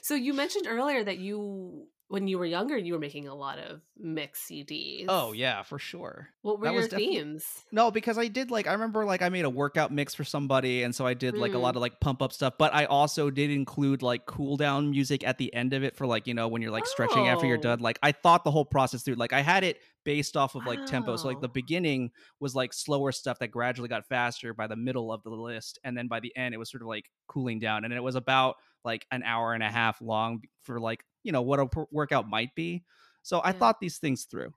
So 0.02 0.14
you 0.14 0.34
mentioned 0.34 0.66
earlier 0.68 1.04
that 1.04 1.18
you, 1.18 1.86
when 2.10 2.26
you 2.26 2.38
were 2.38 2.44
younger, 2.46 2.76
you 2.76 2.92
were 2.92 2.98
making 2.98 3.28
a 3.28 3.34
lot 3.34 3.58
of 3.60 3.80
mix 3.96 4.40
CDs. 4.50 5.06
oh 5.08 5.30
yeah, 5.32 5.62
for 5.62 5.78
sure. 5.78 6.28
What 6.42 6.58
were 6.58 6.66
that 6.66 6.74
your 6.74 6.88
themes? 6.88 7.44
No, 7.70 7.90
because 7.92 8.18
I 8.18 8.26
did 8.26 8.50
like 8.50 8.66
I 8.66 8.72
remember 8.72 9.04
like 9.04 9.22
I 9.22 9.28
made 9.28 9.44
a 9.44 9.50
workout 9.50 9.92
mix 9.92 10.12
for 10.14 10.24
somebody, 10.24 10.82
and 10.82 10.92
so 10.94 11.06
I 11.06 11.14
did 11.14 11.38
like 11.38 11.52
a 11.54 11.56
Mm. 11.56 11.62
lot 11.62 11.76
of 11.76 11.82
like 11.82 12.00
pump 12.00 12.20
up 12.20 12.32
stuff. 12.32 12.54
But 12.58 12.74
I 12.74 12.86
also 12.86 13.30
did 13.30 13.50
include 13.50 14.02
like 14.02 14.26
cool 14.26 14.56
down 14.56 14.90
music 14.90 15.24
at 15.24 15.38
the 15.38 15.54
end 15.54 15.72
of 15.72 15.84
it 15.84 15.96
for 15.96 16.04
like 16.06 16.26
you 16.26 16.34
know 16.34 16.48
when 16.48 16.62
you're 16.62 16.72
like 16.72 16.86
stretching 16.86 17.28
after 17.28 17.46
you're 17.46 17.58
Oh. 17.58 17.62
done. 17.62 17.78
Like 17.78 17.98
I 18.02 18.10
thought 18.12 18.42
the 18.42 18.50
whole 18.50 18.64
process 18.64 19.02
through. 19.02 19.14
Like 19.14 19.32
I 19.32 19.40
had 19.40 19.62
it 19.62 19.78
based 20.04 20.36
off 20.36 20.56
of 20.56 20.66
like 20.66 20.84
tempo. 20.86 21.14
So 21.16 21.28
like 21.28 21.40
the 21.40 21.48
beginning 21.48 22.10
was 22.40 22.54
like 22.56 22.72
slower 22.72 23.12
stuff 23.12 23.38
that 23.38 23.48
gradually 23.52 23.88
got 23.88 24.06
faster 24.08 24.52
by 24.52 24.66
the 24.66 24.74
middle 24.76 25.12
of 25.12 25.22
the 25.22 25.30
list, 25.30 25.78
and 25.84 25.96
then 25.96 26.08
by 26.08 26.18
the 26.18 26.36
end 26.36 26.54
it 26.54 26.58
was 26.58 26.70
sort 26.70 26.82
of 26.82 26.88
like 26.88 27.08
cooling 27.28 27.60
down, 27.60 27.84
and 27.84 27.94
it 27.94 28.02
was 28.02 28.16
about 28.16 28.56
like 28.84 29.06
an 29.10 29.22
hour 29.22 29.54
and 29.54 29.62
a 29.62 29.70
half 29.70 30.00
long 30.00 30.42
for 30.62 30.80
like 30.80 31.04
you 31.22 31.32
know 31.32 31.42
what 31.42 31.60
a 31.60 31.68
workout 31.90 32.28
might 32.28 32.54
be. 32.54 32.84
So 33.22 33.40
I 33.44 33.52
thought 33.52 33.80
these 33.80 33.98
things 33.98 34.24
through 34.24 34.52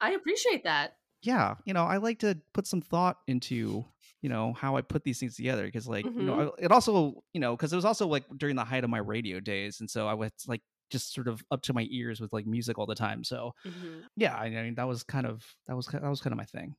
I 0.00 0.12
appreciate 0.12 0.62
that. 0.64 0.98
yeah, 1.22 1.54
you 1.64 1.72
know, 1.72 1.84
I 1.84 1.96
like 1.96 2.18
to 2.20 2.40
put 2.52 2.66
some 2.66 2.82
thought 2.82 3.18
into, 3.26 3.84
you 4.20 4.28
know, 4.28 4.52
how 4.52 4.76
I 4.76 4.82
put 4.82 5.04
these 5.04 5.18
things 5.18 5.36
together 5.36 5.64
because, 5.64 5.88
like, 5.88 6.08
you 6.18 6.24
know, 6.26 6.54
it 6.58 6.70
also, 6.70 7.24
you 7.32 7.40
know, 7.40 7.56
because 7.56 7.72
it 7.72 7.76
was 7.76 7.84
also 7.86 8.06
like 8.06 8.24
during 8.36 8.56
the 8.56 8.64
height 8.64 8.84
of 8.84 8.90
my 8.90 8.98
radio 8.98 9.40
days, 9.40 9.80
and 9.80 9.88
so 9.90 10.06
I 10.06 10.14
was 10.14 10.32
like 10.46 10.60
just 10.90 11.14
sort 11.14 11.28
of 11.28 11.42
up 11.50 11.62
to 11.62 11.72
my 11.72 11.86
ears 11.90 12.20
with 12.20 12.32
like 12.32 12.46
music 12.46 12.78
all 12.78 12.86
the 12.86 12.94
time. 12.94 13.24
So 13.24 13.52
Mhm. 13.64 14.08
yeah, 14.16 14.36
I 14.36 14.50
mean, 14.50 14.76
that 14.76 14.88
was 14.88 15.04
kind 15.04 15.26
of 15.26 15.46
that 15.68 15.76
was 15.76 15.86
that 15.88 16.02
was 16.04 16.20
kind 16.20 16.32
of 16.34 16.38
my 16.38 16.46
thing. 16.46 16.76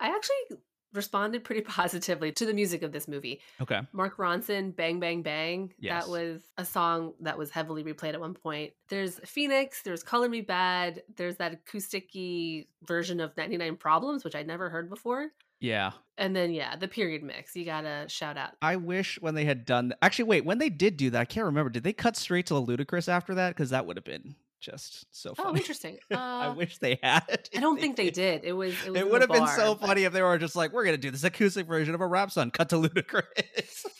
I 0.00 0.14
actually 0.14 0.58
responded 0.94 1.44
pretty 1.44 1.60
positively 1.80 2.32
to 2.32 2.46
the 2.46 2.54
music 2.54 2.82
of 2.82 2.92
this 2.92 3.06
movie. 3.08 3.40
Okay, 3.60 3.80
Mark 3.92 4.16
Ronson, 4.16 4.74
Bang 4.74 5.00
Bang 5.00 5.22
Bang. 5.22 5.72
Yes. 5.78 6.04
That 6.04 6.10
was 6.10 6.42
a 6.56 6.64
song 6.64 7.14
that 7.20 7.36
was 7.36 7.50
heavily 7.50 7.84
replayed 7.84 8.14
at 8.14 8.20
one 8.20 8.34
point. 8.34 8.72
There's 8.88 9.18
Phoenix, 9.24 9.82
there's 9.82 10.02
Color 10.02 10.28
Me 10.28 10.42
Badd, 10.42 11.00
there's 11.16 11.36
that 11.36 11.64
acousticy 11.64 12.66
version 12.86 13.20
of 13.20 13.36
99 13.36 13.76
Problems, 13.76 14.24
which 14.24 14.34
I'd 14.34 14.46
never 14.46 14.68
heard 14.70 14.88
before. 14.88 15.30
yeah, 15.60 15.92
And 16.18 16.34
then, 16.36 16.52
yeah, 16.52 16.76
the 16.76 16.88
period 16.88 17.22
mix. 17.22 17.56
You 17.56 17.64
gotta 17.64 18.06
shout 18.08 18.36
out. 18.36 18.50
I 18.62 18.76
wish 18.76 19.18
when 19.20 19.34
they 19.34 19.44
had 19.44 19.64
done. 19.64 19.94
Actually, 20.02 20.26
wait, 20.26 20.44
when 20.44 20.58
they 20.58 20.68
did 20.68 20.96
do 20.96 21.10
that, 21.10 21.20
I 21.20 21.24
can't 21.24 21.46
remember. 21.46 21.70
Did 21.70 21.84
they 21.84 21.92
cut 21.92 22.16
straight 22.16 22.46
to 22.46 22.54
the 22.54 22.62
Ludacris 22.62 23.08
after 23.08 23.34
that? 23.36 23.50
Because 23.56 23.70
that 23.70 23.86
would 23.86 23.96
have 23.96 24.04
been 24.04 24.34
just 24.64 25.06
so 25.14 25.34
funny. 25.34 25.44
Oh, 25.44 25.48
funny. 25.50 25.60
interesting. 25.60 25.98
I 26.10 26.46
Uh, 26.46 26.54
wish 26.54 26.78
they 26.78 26.98
had. 27.02 27.48
I 27.54 27.60
don't 27.60 27.78
think 27.78 27.96
they 27.96 28.10
did. 28.24 28.44
It 28.44 28.52
was. 28.52 28.72
It, 28.86 28.90
was 28.92 29.00
It 29.00 29.10
would 29.10 29.22
the 29.22 29.26
have 29.26 29.30
been 29.40 29.46
so 29.56 29.74
but- 29.74 29.86
funny 29.88 30.04
if 30.04 30.12
they 30.12 30.22
were 30.22 30.38
just 30.38 30.56
like, 30.56 30.72
"We're 30.72 30.84
gonna 30.84 30.96
do 30.96 31.10
this 31.10 31.24
acoustic 31.24 31.66
version 31.66 31.94
of 31.94 32.00
a 32.00 32.06
rap 32.06 32.30
song, 32.30 32.50
cut 32.50 32.68
to 32.70 32.76
Ludacris." 32.76 33.84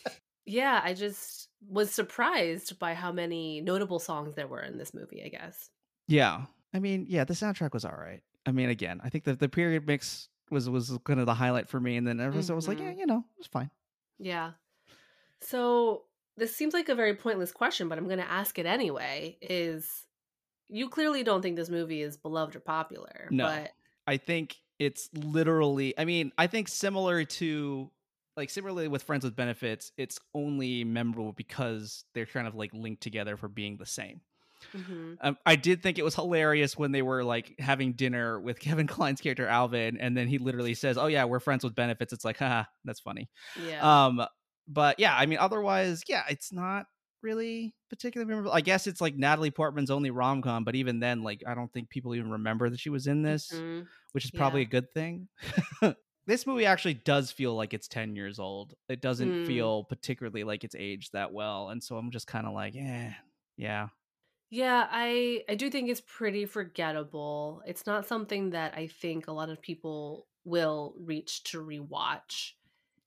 Yeah, 0.47 0.79
I 0.85 0.93
just 0.93 1.49
was 1.67 1.91
surprised 1.91 2.79
by 2.79 2.93
how 2.93 3.11
many 3.12 3.62
notable 3.62 3.99
songs 3.99 4.35
there 4.35 4.47
were 4.47 4.61
in 4.61 4.77
this 4.77 4.93
movie. 4.93 5.23
I 5.25 5.29
guess. 5.29 5.71
yeah, 6.07 6.43
I 6.75 6.81
mean, 6.81 7.07
yeah, 7.09 7.25
the 7.25 7.33
soundtrack 7.33 7.73
was 7.73 7.87
all 7.87 7.97
right. 7.97 8.21
I 8.45 8.53
mean, 8.53 8.69
again, 8.69 9.01
I 9.03 9.09
think 9.09 9.25
that 9.25 9.39
the 9.41 9.49
period 9.49 9.87
mix 9.87 10.29
was 10.51 10.69
was 10.69 10.99
kind 11.05 11.19
of 11.19 11.25
the 11.25 11.33
highlight 11.33 11.71
for 11.71 11.81
me, 11.81 11.97
and 11.97 12.07
then 12.07 12.21
everyone 12.21 12.55
was 12.57 12.69
like. 12.69 12.79
"Yeah, 12.79 12.91
you 12.93 13.07
know, 13.07 13.19
it 13.19 13.39
was 13.39 13.47
fine." 13.47 13.71
Yeah. 14.19 14.51
So 15.41 16.03
this 16.37 16.55
seems 16.55 16.75
like 16.75 16.89
a 16.91 16.95
very 16.95 17.15
pointless 17.15 17.53
question, 17.53 17.89
but 17.89 17.97
I'm 17.97 18.05
going 18.07 18.19
to 18.19 18.31
ask 18.31 18.59
it 18.59 18.67
anyway. 18.67 19.39
Is 19.41 19.89
you 20.69 20.89
clearly 20.89 21.23
don't 21.23 21.43
think 21.43 21.57
this 21.57 21.69
movie 21.71 22.03
is 22.03 22.17
beloved 22.17 22.57
or 22.57 22.61
popular, 22.61 23.29
No. 23.31 23.45
but 23.47 23.73
I 24.07 24.17
think 24.17 24.57
it's 24.79 25.09
literally. 25.15 25.95
I 25.99 26.05
mean, 26.05 26.33
I 26.39 26.47
think 26.47 26.69
similar 26.69 27.25
to 27.25 27.91
like 28.37 28.51
similarly 28.51 28.89
with 28.89 29.03
Friends 29.05 29.25
with 29.25 29.37
Benefits, 29.37 29.93
it's 29.97 30.19
only 30.35 30.83
memorable 30.85 31.33
because 31.33 32.05
they're 32.15 32.27
kind 32.27 32.49
of 32.49 32.55
like 32.55 32.73
linked 32.75 33.03
together 33.03 33.37
for 33.37 33.49
being 33.49 33.77
the 33.77 33.87
same. 33.87 34.21
Mhm. 34.73 35.19
Um, 35.21 35.37
I 35.45 35.57
did 35.57 35.83
think 35.83 35.99
it 35.99 36.05
was 36.05 36.15
hilarious 36.15 36.77
when 36.77 36.91
they 36.91 37.03
were 37.03 37.23
like 37.23 37.55
having 37.59 37.93
dinner 37.93 38.41
with 38.41 38.59
Kevin 38.61 38.87
Kline's 38.87 39.21
character 39.21 39.47
Alvin, 39.47 39.99
and 39.99 40.17
then 40.17 40.27
he 40.27 40.39
literally 40.39 40.75
says, 40.75 40.97
"Oh 40.99 41.07
yeah, 41.07 41.25
we're 41.27 41.41
friends 41.41 41.62
with 41.65 41.75
benefits." 41.75 42.12
It's 42.12 42.25
like, 42.25 42.39
haha, 42.39 42.65
that's 42.85 43.01
funny. 43.01 43.29
yeah. 43.65 44.07
Um, 44.07 44.25
but 44.67 44.99
yeah, 44.99 45.15
I 45.15 45.27
mean, 45.27 45.39
otherwise, 45.39 46.03
yeah, 46.09 46.23
it's 46.31 46.51
not 46.53 46.87
really 47.25 47.75
particularly 47.91 48.29
memorable. 48.29 48.53
I 48.53 48.62
guess 48.62 48.87
it's 48.87 49.01
like 49.03 49.16
Natalie 49.16 49.51
Portman's 49.53 49.91
only 49.91 50.11
rom 50.12 50.43
com, 50.43 50.64
but 50.64 50.77
even 50.77 51.01
then, 51.01 51.22
like, 51.25 51.43
I 51.47 51.55
don't 51.57 51.72
think 51.72 51.91
people 51.91 52.14
even 52.14 52.31
remember 52.33 52.70
that 52.70 52.81
she 52.81 52.91
was 52.91 53.09
in 53.09 53.22
this, 53.22 53.62
Mhm. 53.62 53.89
which 54.12 54.25
is 54.27 54.31
probably 54.33 54.61
Yeah. 54.61 54.64
a 54.64 54.66
good 54.66 54.93
thing. 54.93 55.29
this 56.27 56.47
movie 56.47 56.66
actually 56.66 56.95
does 56.95 57.33
feel 57.33 57.55
like 57.57 57.75
it's 57.75 57.89
10 57.89 58.16
years 58.16 58.39
old. 58.39 58.75
It 58.89 59.01
doesn't 59.03 59.37
Mm. 59.37 59.47
feel 59.47 59.85
particularly 59.85 60.45
like 60.45 60.64
it's 60.64 60.77
aged 60.77 61.12
that 61.14 61.33
well. 61.33 61.70
And 61.70 61.83
so 61.83 61.99
I'm 61.99 62.12
just 62.12 62.27
kind 62.29 62.47
of 62.47 62.55
like, 62.55 62.75
yeah, 62.75 63.14
yeah. 63.57 63.89
Yeah, 64.51 64.87
I 64.91 65.45
I 65.49 65.55
do 65.57 65.68
think 65.70 65.89
it's 65.91 66.01
pretty 66.01 66.47
forgettable. 66.47 67.62
It's 67.66 67.87
not 67.87 68.07
something 68.07 68.51
that 68.51 68.75
I 68.77 68.87
think 68.87 69.27
a 69.27 69.33
lot 69.33 69.51
of 69.51 69.61
people 69.61 70.29
will 70.45 70.95
reach 70.99 71.43
to 71.45 71.64
rewatch. 71.64 72.53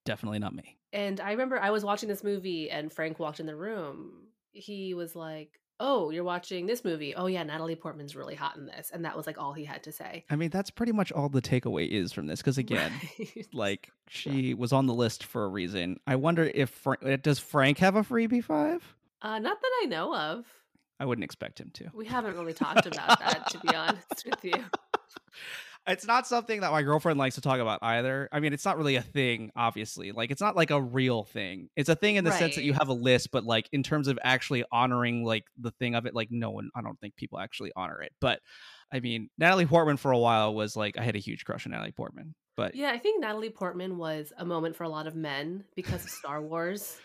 Definitely 0.05 0.39
not 0.39 0.55
me. 0.55 0.76
And 0.94 1.20
I 1.20 1.32
remember 1.32 1.60
I 1.60 1.72
was 1.72 1.84
watching 1.84 2.10
this 2.10 2.24
movie 2.24 2.70
and 2.70 2.92
Frank 2.92 3.20
walked 3.20 3.40
in 3.40 3.46
the 3.46 3.56
room. 3.56 4.28
He 4.52 4.94
was 4.94 5.16
like, 5.16 5.60
"Oh, 5.80 6.10
you're 6.10 6.24
watching 6.24 6.66
this 6.66 6.84
movie. 6.84 7.14
Oh 7.16 7.28
yeah, 7.28 7.44
Natalie 7.44 7.76
Portman's 7.76 8.16
really 8.16 8.36
hot 8.36 8.56
in 8.58 8.66
this." 8.66 8.90
And 8.94 9.04
that 9.06 9.16
was 9.16 9.28
like 9.28 9.38
all 9.38 9.54
he 9.54 9.66
had 9.66 9.84
to 9.84 9.92
say. 9.92 10.26
I 10.30 10.36
mean, 10.36 10.50
that's 10.50 10.70
pretty 10.72 10.94
much 10.94 11.12
all 11.12 11.30
the 11.30 11.42
takeaway 11.42 11.88
is 11.88 12.12
from 12.14 12.26
this. 12.28 12.40
Because 12.40 12.58
again, 12.66 12.92
Right. 13.20 13.48
like 13.54 13.90
she 14.08 14.54
was 14.54 14.72
on 14.74 14.86
the 14.88 14.94
list 14.94 15.24
for 15.26 15.44
a 15.44 15.48
reason. 15.50 16.00
I 16.08 16.16
wonder 16.16 16.50
if 16.56 16.70
Fra- 16.70 16.98
uh, 17.06 17.18
does 17.18 17.38
Frank 17.40 17.78
have 17.80 17.96
a 17.96 18.02
freebie 18.04 18.44
five? 18.44 18.96
uh, 19.22 19.40
not 19.40 19.62
that 19.62 19.72
I 19.84 19.86
know 19.88 20.16
of. 20.16 20.46
I 21.00 21.06
wouldn't 21.06 21.26
expect 21.26 21.60
him 21.60 21.70
to. 21.76 21.90
We 21.94 22.06
haven't 22.08 22.36
really 22.36 22.54
talked 22.54 22.88
about 22.88 23.20
that, 23.20 23.48
to 23.52 23.60
be 23.60 23.76
honest 23.76 24.26
with 24.26 24.44
you. 24.44 24.54
it's 25.88 26.06
not 26.06 26.28
something 26.28 26.62
that 26.62 26.72
my 26.72 26.82
girlfriend 26.82 27.18
likes 27.18 27.36
to 27.36 27.42
talk 27.42 27.60
about 27.60 27.80
either. 27.82 28.28
I 28.32 28.40
mean, 28.40 28.54
it's 28.54 28.66
not 28.66 28.78
really 28.78 28.98
a 28.98 29.02
thing, 29.02 29.52
obviously. 29.56 30.12
Like, 30.12 30.32
it's 30.32 30.42
not 30.42 30.56
like 30.56 30.70
a 30.70 30.82
real 30.82 31.24
thing. 31.24 31.70
It's 31.76 31.90
a 31.90 31.96
thing 31.96 32.18
in 32.18 32.26
the 32.26 32.32
sense 32.32 32.56
that 32.56 32.64
you 32.64 32.74
have 32.74 32.90
a 32.90 32.94
list, 32.94 33.32
but 33.32 33.46
like 33.46 33.70
in 33.72 33.84
terms 33.84 34.08
of 34.08 34.20
actually 34.24 34.66
honoring 34.72 35.24
like 35.24 35.46
the 35.58 35.72
thing 35.72 35.96
of 35.96 36.06
it, 36.06 36.14
like 36.14 36.30
no 36.30 36.50
one, 36.52 36.70
I 36.76 36.82
don't 36.82 37.00
think 37.00 37.16
people 37.16 37.40
actually 37.40 37.72
honor 37.76 38.02
it. 38.02 38.12
But 38.20 38.42
I 38.92 39.00
mean, 39.00 39.30
Natalie 39.38 39.66
Portman 39.66 39.98
for 39.98 40.12
a 40.12 40.18
while 40.18 40.54
was 40.54 40.76
like 40.76 40.98
I 40.98 41.04
had 41.04 41.16
a 41.16 41.20
huge 41.20 41.46
crush 41.46 41.66
on 41.66 41.72
Natalie 41.72 41.92
Portman, 41.92 42.36
but 42.56 42.76
Yeah, 42.76 42.92
I 42.92 42.98
think 42.98 43.22
Natalie 43.22 43.50
Portman 43.50 43.98
was 43.98 44.34
a 44.38 44.46
moment 44.46 44.76
for 44.76 44.84
a 44.84 44.90
lot 44.90 45.08
of 45.08 45.16
men 45.16 45.64
because 45.76 46.04
of 46.04 46.10
Star 46.10 46.42
Wars. 46.42 46.98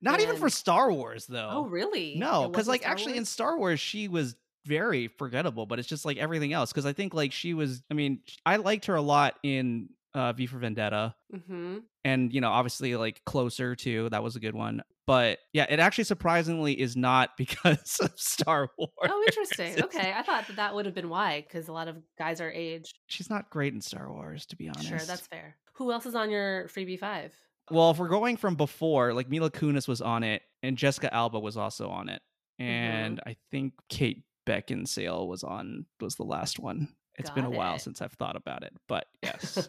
not 0.00 0.20
even 0.20 0.36
for 0.36 0.50
Star 0.50 0.92
Wars 0.92 1.26
though. 1.26 1.48
oh, 1.50 1.66
really? 1.66 2.16
No, 2.16 2.48
because 2.48 2.68
like 2.68 2.82
Star 2.82 2.92
actually 2.92 3.16
in 3.16 3.24
Star 3.24 3.58
Wars 3.58 3.80
she 3.80 4.08
was 4.08 4.36
very 4.66 5.08
forgettable, 5.08 5.64
but 5.66 5.78
it's 5.78 5.88
just 5.88 6.04
like 6.04 6.16
everything 6.18 6.52
else. 6.52 6.72
Because 6.72 6.86
I 6.86 6.92
think 6.92 7.14
like 7.14 7.32
she 7.32 7.54
was, 7.54 7.82
I 7.90 7.94
mean, 7.94 8.20
I 8.44 8.56
liked 8.56 8.86
her 8.86 8.94
a 8.96 9.02
lot 9.02 9.34
in 9.42 9.88
uh, 10.14 10.32
V 10.32 10.46
for 10.46 10.58
Vendetta, 10.58 11.14
Mhm. 11.34 11.82
and 12.04 12.32
you 12.32 12.40
know, 12.40 12.50
obviously 12.50 12.96
like 12.96 13.22
Closer 13.26 13.74
too. 13.76 14.08
That 14.10 14.22
was 14.22 14.34
a 14.36 14.40
good 14.40 14.54
one. 14.54 14.82
But 15.06 15.38
yeah, 15.52 15.66
it 15.68 15.78
actually 15.78 16.04
surprisingly 16.04 16.78
is 16.80 16.96
not 16.96 17.30
because 17.38 17.98
of 18.00 18.12
Star 18.16 18.70
Wars. 18.78 18.90
Oh, 19.04 19.24
interesting. 19.26 19.72
It's- 19.72 19.84
Okay, 19.84 20.12
I 20.16 20.22
thought 20.22 20.46
that 20.48 20.56
that 20.56 20.74
would 20.74 20.84
have 20.86 20.94
been 20.94 21.08
why, 21.10 21.42
because 21.42 21.68
a 21.68 21.72
lot 21.72 21.86
of 21.88 21.96
guys 22.18 22.40
are 22.40 22.50
aged. 22.50 22.98
she's 23.06 23.30
not 23.30 23.50
great 23.50 23.72
in 23.74 23.80
Star 23.80 24.10
Wars, 24.12 24.46
to 24.46 24.56
be 24.56 24.68
honest. 24.68 24.88
Sure, 24.88 24.98
that's 24.98 25.26
fair. 25.26 25.56
Who 25.74 25.92
else 25.92 26.06
is 26.06 26.14
on 26.14 26.30
your 26.30 26.68
freebie 26.68 26.98
five? 26.98 27.32
Well, 27.70 27.90
if 27.90 27.98
we're 27.98 28.08
going 28.08 28.36
from 28.36 28.54
before, 28.54 29.12
like 29.12 29.28
Mila 29.28 29.50
Kunis 29.50 29.86
was 29.86 30.00
on 30.00 30.22
it, 30.24 30.42
and 30.62 30.78
Jessica 30.78 31.12
Alba 31.12 31.38
was 31.38 31.56
also 31.56 31.88
on 31.90 32.08
it, 32.08 32.22
Mm-hmm. 32.60 32.70
and 32.70 33.20
I 33.26 33.36
think 33.50 33.74
Kate 33.90 34.24
Beckinsale 34.46 35.26
was 35.26 35.42
on 35.44 35.86
was 36.00 36.14
the 36.16 36.24
last 36.24 36.58
one. 36.58 36.88
It's 37.18 37.30
been 37.30 37.44
a 37.44 37.50
Got 37.50 37.56
while 37.56 37.78
since 37.78 38.02
I've 38.02 38.12
thought 38.12 38.36
about 38.36 38.62
it, 38.62 38.74
but 38.88 39.06
yes. 39.22 39.68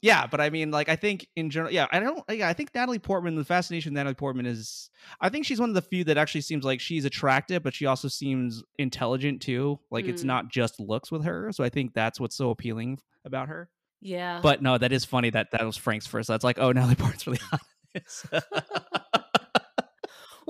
yeah, 0.00 0.26
but 0.26 0.40
I 0.40 0.50
mean, 0.50 0.70
like, 0.72 0.88
I 0.88 0.96
think 0.96 1.28
in 1.36 1.48
general, 1.50 1.72
yeah, 1.72 1.86
I 1.92 2.00
don't, 2.00 2.24
yeah, 2.28 2.48
I 2.48 2.54
think 2.54 2.74
Natalie 2.74 2.98
Portman, 2.98 3.36
the 3.36 3.44
fascination 3.44 3.92
with 3.92 3.96
Natalie 3.98 4.14
Portman 4.16 4.46
is, 4.46 4.90
I 5.20 5.28
think 5.28 5.46
she's 5.46 5.60
one 5.60 5.68
of 5.68 5.74
the 5.76 5.82
few 5.82 6.02
that 6.04 6.18
actually 6.18 6.40
seems 6.40 6.64
like 6.64 6.80
she's 6.80 7.04
attractive, 7.04 7.62
but 7.62 7.72
she 7.74 7.86
also 7.86 8.08
seems 8.08 8.64
intelligent 8.78 9.42
too. 9.42 9.78
Like, 9.92 10.06
it's 10.06 10.22
Mm. 10.22 10.26
not 10.26 10.48
just 10.50 10.80
looks 10.80 11.12
with 11.12 11.24
her. 11.24 11.52
So 11.52 11.62
I 11.62 11.68
think 11.68 11.94
that's 11.94 12.18
what's 12.18 12.34
so 12.36 12.50
appealing 12.50 12.98
about 13.24 13.48
her. 13.48 13.70
yeah. 14.00 14.40
But 14.42 14.60
no, 14.62 14.76
that 14.76 14.90
is 14.90 15.04
funny 15.04 15.30
that 15.30 15.52
that 15.52 15.64
was 15.64 15.76
Frank's 15.76 16.08
first. 16.08 16.26
That's 16.26 16.42
like, 16.42 16.58
oh, 16.58 16.72
Natalie 16.72 16.96
Portman's 16.96 17.26
really 17.28 17.38
hot. 17.50 17.60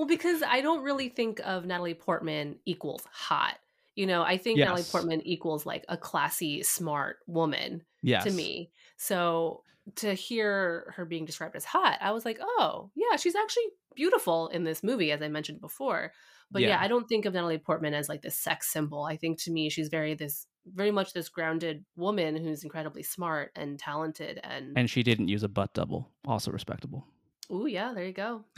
Well, 0.03 0.09
because 0.09 0.43
I 0.43 0.59
don't 0.59 0.83
really 0.83 1.07
think 1.07 1.39
of 1.45 1.65
Natalie 1.65 1.93
Portman 1.93 2.57
equals 2.65 3.07
hot. 3.09 3.57
You 3.95 4.05
know, 4.05 4.21
I 4.21 4.35
think 4.35 4.59
Natalie 4.59 4.83
Portman 4.83 5.25
equals 5.25 5.65
like 5.65 5.85
a 5.87 5.95
classy, 5.95 6.61
smart 6.61 7.19
woman 7.25 7.83
yes. 8.01 8.25
to 8.25 8.31
me. 8.31 8.69
So 8.97 9.63
to 9.95 10.13
hear 10.13 10.93
her 10.97 11.05
being 11.05 11.23
described 11.23 11.55
as 11.55 11.63
hot, 11.63 11.99
I 12.01 12.11
was 12.11 12.25
like, 12.25 12.37
oh, 12.41 12.91
yeah, 12.95 13.15
she's 13.15 13.33
actually 13.33 13.63
beautiful 13.95 14.49
in 14.49 14.65
this 14.65 14.83
movie, 14.83 15.13
as 15.13 15.21
I 15.21 15.29
mentioned 15.29 15.61
before. 15.61 16.11
But 16.51 16.63
yeah, 16.63 16.67
Yeah. 16.67 16.81
I 16.81 16.89
don't 16.89 17.07
think 17.07 17.23
of 17.23 17.33
Natalie 17.33 17.57
Portman 17.57 17.93
as 17.93 18.09
like 18.09 18.23
this 18.23 18.35
sex 18.35 18.73
symbol. 18.73 19.05
I 19.05 19.15
think 19.15 19.41
to 19.43 19.51
me, 19.51 19.69
she's 19.69 19.87
very 19.87 20.15
this, 20.15 20.47
very 20.65 20.91
much 20.91 21.13
this 21.13 21.29
grounded 21.29 21.85
woman 21.95 22.35
who's 22.35 22.65
incredibly 22.65 23.03
smart 23.03 23.53
and 23.55 23.79
talented. 23.79 24.41
And, 24.43 24.77
And 24.77 24.89
she 24.89 25.01
didn't 25.01 25.29
use 25.29 25.43
a 25.43 25.47
butt 25.47 25.73
double. 25.73 26.09
Also 26.25 26.51
respectable. 26.51 27.07
oh 27.49 27.67
yeah, 27.67 27.93
there 27.93 28.05
you 28.05 28.11
go. 28.11 28.43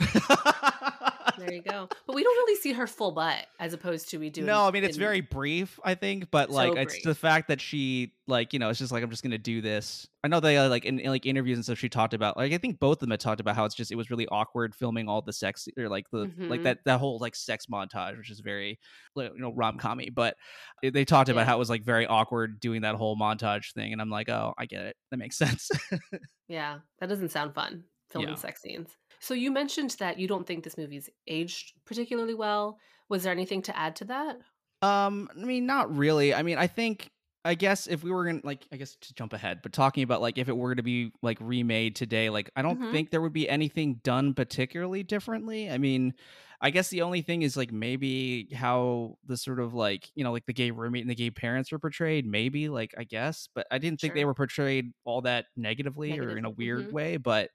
There 1.46 1.52
you 1.52 1.62
go. 1.62 1.88
But 2.06 2.16
we 2.16 2.22
don't 2.22 2.34
really 2.36 2.56
see 2.60 2.72
her 2.72 2.86
full 2.86 3.12
butt 3.12 3.46
as 3.60 3.72
opposed 3.72 4.08
to 4.10 4.18
we 4.18 4.30
do. 4.30 4.40
in- 4.40 4.46
no, 4.46 4.66
I 4.66 4.70
mean 4.70 4.84
it's 4.84 4.96
in- 4.96 5.00
very 5.02 5.20
brief, 5.20 5.78
I 5.84 5.94
think, 5.94 6.30
but 6.30 6.48
So 6.50 6.54
like 6.54 6.76
it's 6.76 6.94
brief. 6.94 7.04
the 7.04 7.14
fact 7.14 7.48
that 7.48 7.60
she 7.60 8.12
like 8.28 8.52
you 8.52 8.58
know 8.58 8.68
it's 8.70 8.78
just 8.78 8.90
like 8.92 9.02
I'm 9.04 9.10
just 9.10 9.22
gonna 9.22 9.38
do 9.38 9.60
this. 9.60 10.06
I 10.24 10.28
know 10.28 10.40
they 10.40 10.56
uh, 10.56 10.68
like 10.68 10.84
in, 10.84 10.98
in 10.98 11.10
like 11.10 11.26
interviews 11.26 11.56
and 11.58 11.64
stuff 11.64 11.78
she 11.78 11.88
talked 11.88 12.12
about 12.14 12.36
like 12.36 12.52
I 12.52 12.58
think 12.58 12.80
both 12.80 12.96
of 12.96 13.00
them 13.00 13.10
had 13.12 13.20
talked 13.20 13.40
about 13.40 13.54
how 13.54 13.64
it's 13.64 13.74
just 13.74 13.92
it 13.92 13.96
was 13.96 14.10
really 14.10 14.26
awkward 14.28 14.74
filming 14.74 15.08
all 15.08 15.22
the 15.22 15.32
sex 15.32 15.68
or 15.78 15.88
like 15.88 16.10
the 16.10 16.30
like 16.38 16.60
Mhm. 16.60 16.64
that 16.64 16.78
that 16.86 16.98
whole 16.98 17.18
like 17.18 17.36
sex 17.36 17.66
montage 17.66 18.16
which 18.18 18.30
is 18.30 18.40
very 18.40 18.78
you 19.16 19.30
know 19.38 19.52
rom 19.54 19.78
commy, 19.78 20.12
but 20.12 20.36
they- 20.82 20.90
they 20.90 21.04
talked 21.04 21.28
about 21.28 21.42
Yeah. 21.42 21.46
how 21.46 21.56
it 21.56 21.58
was 21.60 21.70
like 21.70 21.84
very 21.84 22.06
awkward 22.06 22.58
doing 22.60 22.82
that 22.82 22.96
whole 22.96 23.16
montage 23.16 23.72
thing, 23.74 23.92
and 23.92 24.00
I'm 24.02 24.10
like 24.10 24.28
oh 24.28 24.54
I 24.58 24.66
get 24.66 24.82
it 24.86 24.96
that 25.10 25.18
makes 25.18 25.36
sense. 25.44 25.70
Yeah, 26.48 26.78
that 27.00 27.08
doesn't 27.08 27.30
sound 27.30 27.54
fun 27.54 27.84
filming 28.10 28.30
Yeah. 28.30 28.34
sex 28.36 28.62
scenes. 28.62 28.90
So 29.20 29.34
you 29.34 29.50
mentioned 29.50 29.90
that 29.98 30.18
you 30.18 30.26
don't 30.28 30.46
think 30.46 30.64
this 30.64 30.76
movie's 30.78 31.10
aged 31.26 31.74
particularly 31.84 32.34
well. 32.34 32.78
Was 33.08 33.22
there 33.22 33.32
anything 33.32 33.62
to 33.62 33.76
add 33.76 33.96
to 33.96 34.04
that? 34.06 34.38
Um, 34.82 35.28
I 35.34 35.44
mean, 35.44 35.66
not 35.66 35.94
really. 35.94 36.34
I 36.34 36.42
mean, 36.42 36.58
I 36.58 36.66
think 36.66 37.10
I 37.44 37.54
guess 37.54 37.86
if 37.86 38.02
we 38.02 38.10
were 38.10 38.24
gonna 38.26 38.40
like, 38.44 38.66
I 38.72 38.76
guess 38.76 38.96
to 38.96 39.14
jump 39.14 39.32
ahead, 39.32 39.60
but 39.62 39.72
talking 39.72 40.02
about 40.02 40.20
like 40.20 40.36
if 40.36 40.48
it 40.48 40.56
were 40.56 40.74
to 40.74 40.82
be 40.82 41.12
like 41.22 41.38
remade 41.40 41.96
today, 41.96 42.28
like 42.28 42.50
I 42.56 42.62
don't 42.62 42.78
Mhm. 42.78 42.90
think 42.90 43.10
there 43.10 43.22
would 43.22 43.32
be 43.32 43.48
anything 43.48 44.00
done 44.04 44.34
particularly 44.34 45.02
differently. 45.02 45.70
I 45.70 45.78
mean, 45.78 46.14
I 46.60 46.70
guess 46.70 46.88
the 46.88 47.02
only 47.02 47.22
thing 47.22 47.42
is 47.42 47.56
like 47.56 47.72
maybe 47.72 48.48
how 48.54 49.16
the 49.24 49.36
sort 49.36 49.60
of 49.60 49.74
like 49.74 50.10
you 50.14 50.24
know 50.24 50.32
like 50.32 50.46
the 50.46 50.52
gay 50.52 50.70
roommate 50.72 51.02
and 51.02 51.10
the 51.10 51.14
gay 51.14 51.30
parents 51.30 51.72
were 51.72 51.78
portrayed. 51.78 52.26
Maybe 52.26 52.68
like 52.68 52.94
I 52.98 53.04
guess, 53.04 53.48
but 53.54 53.66
I 53.70 53.78
didn't 53.78 54.00
think 54.00 54.14
they 54.14 54.24
were 54.24 54.34
portrayed 54.34 54.92
all 55.04 55.22
that 55.22 55.46
negatively 55.56 56.18
or 56.18 56.36
in 56.36 56.44
a 56.44 56.50
weird 56.50 56.88
mhm. 56.88 56.92
way. 56.92 57.16
But 57.16 57.50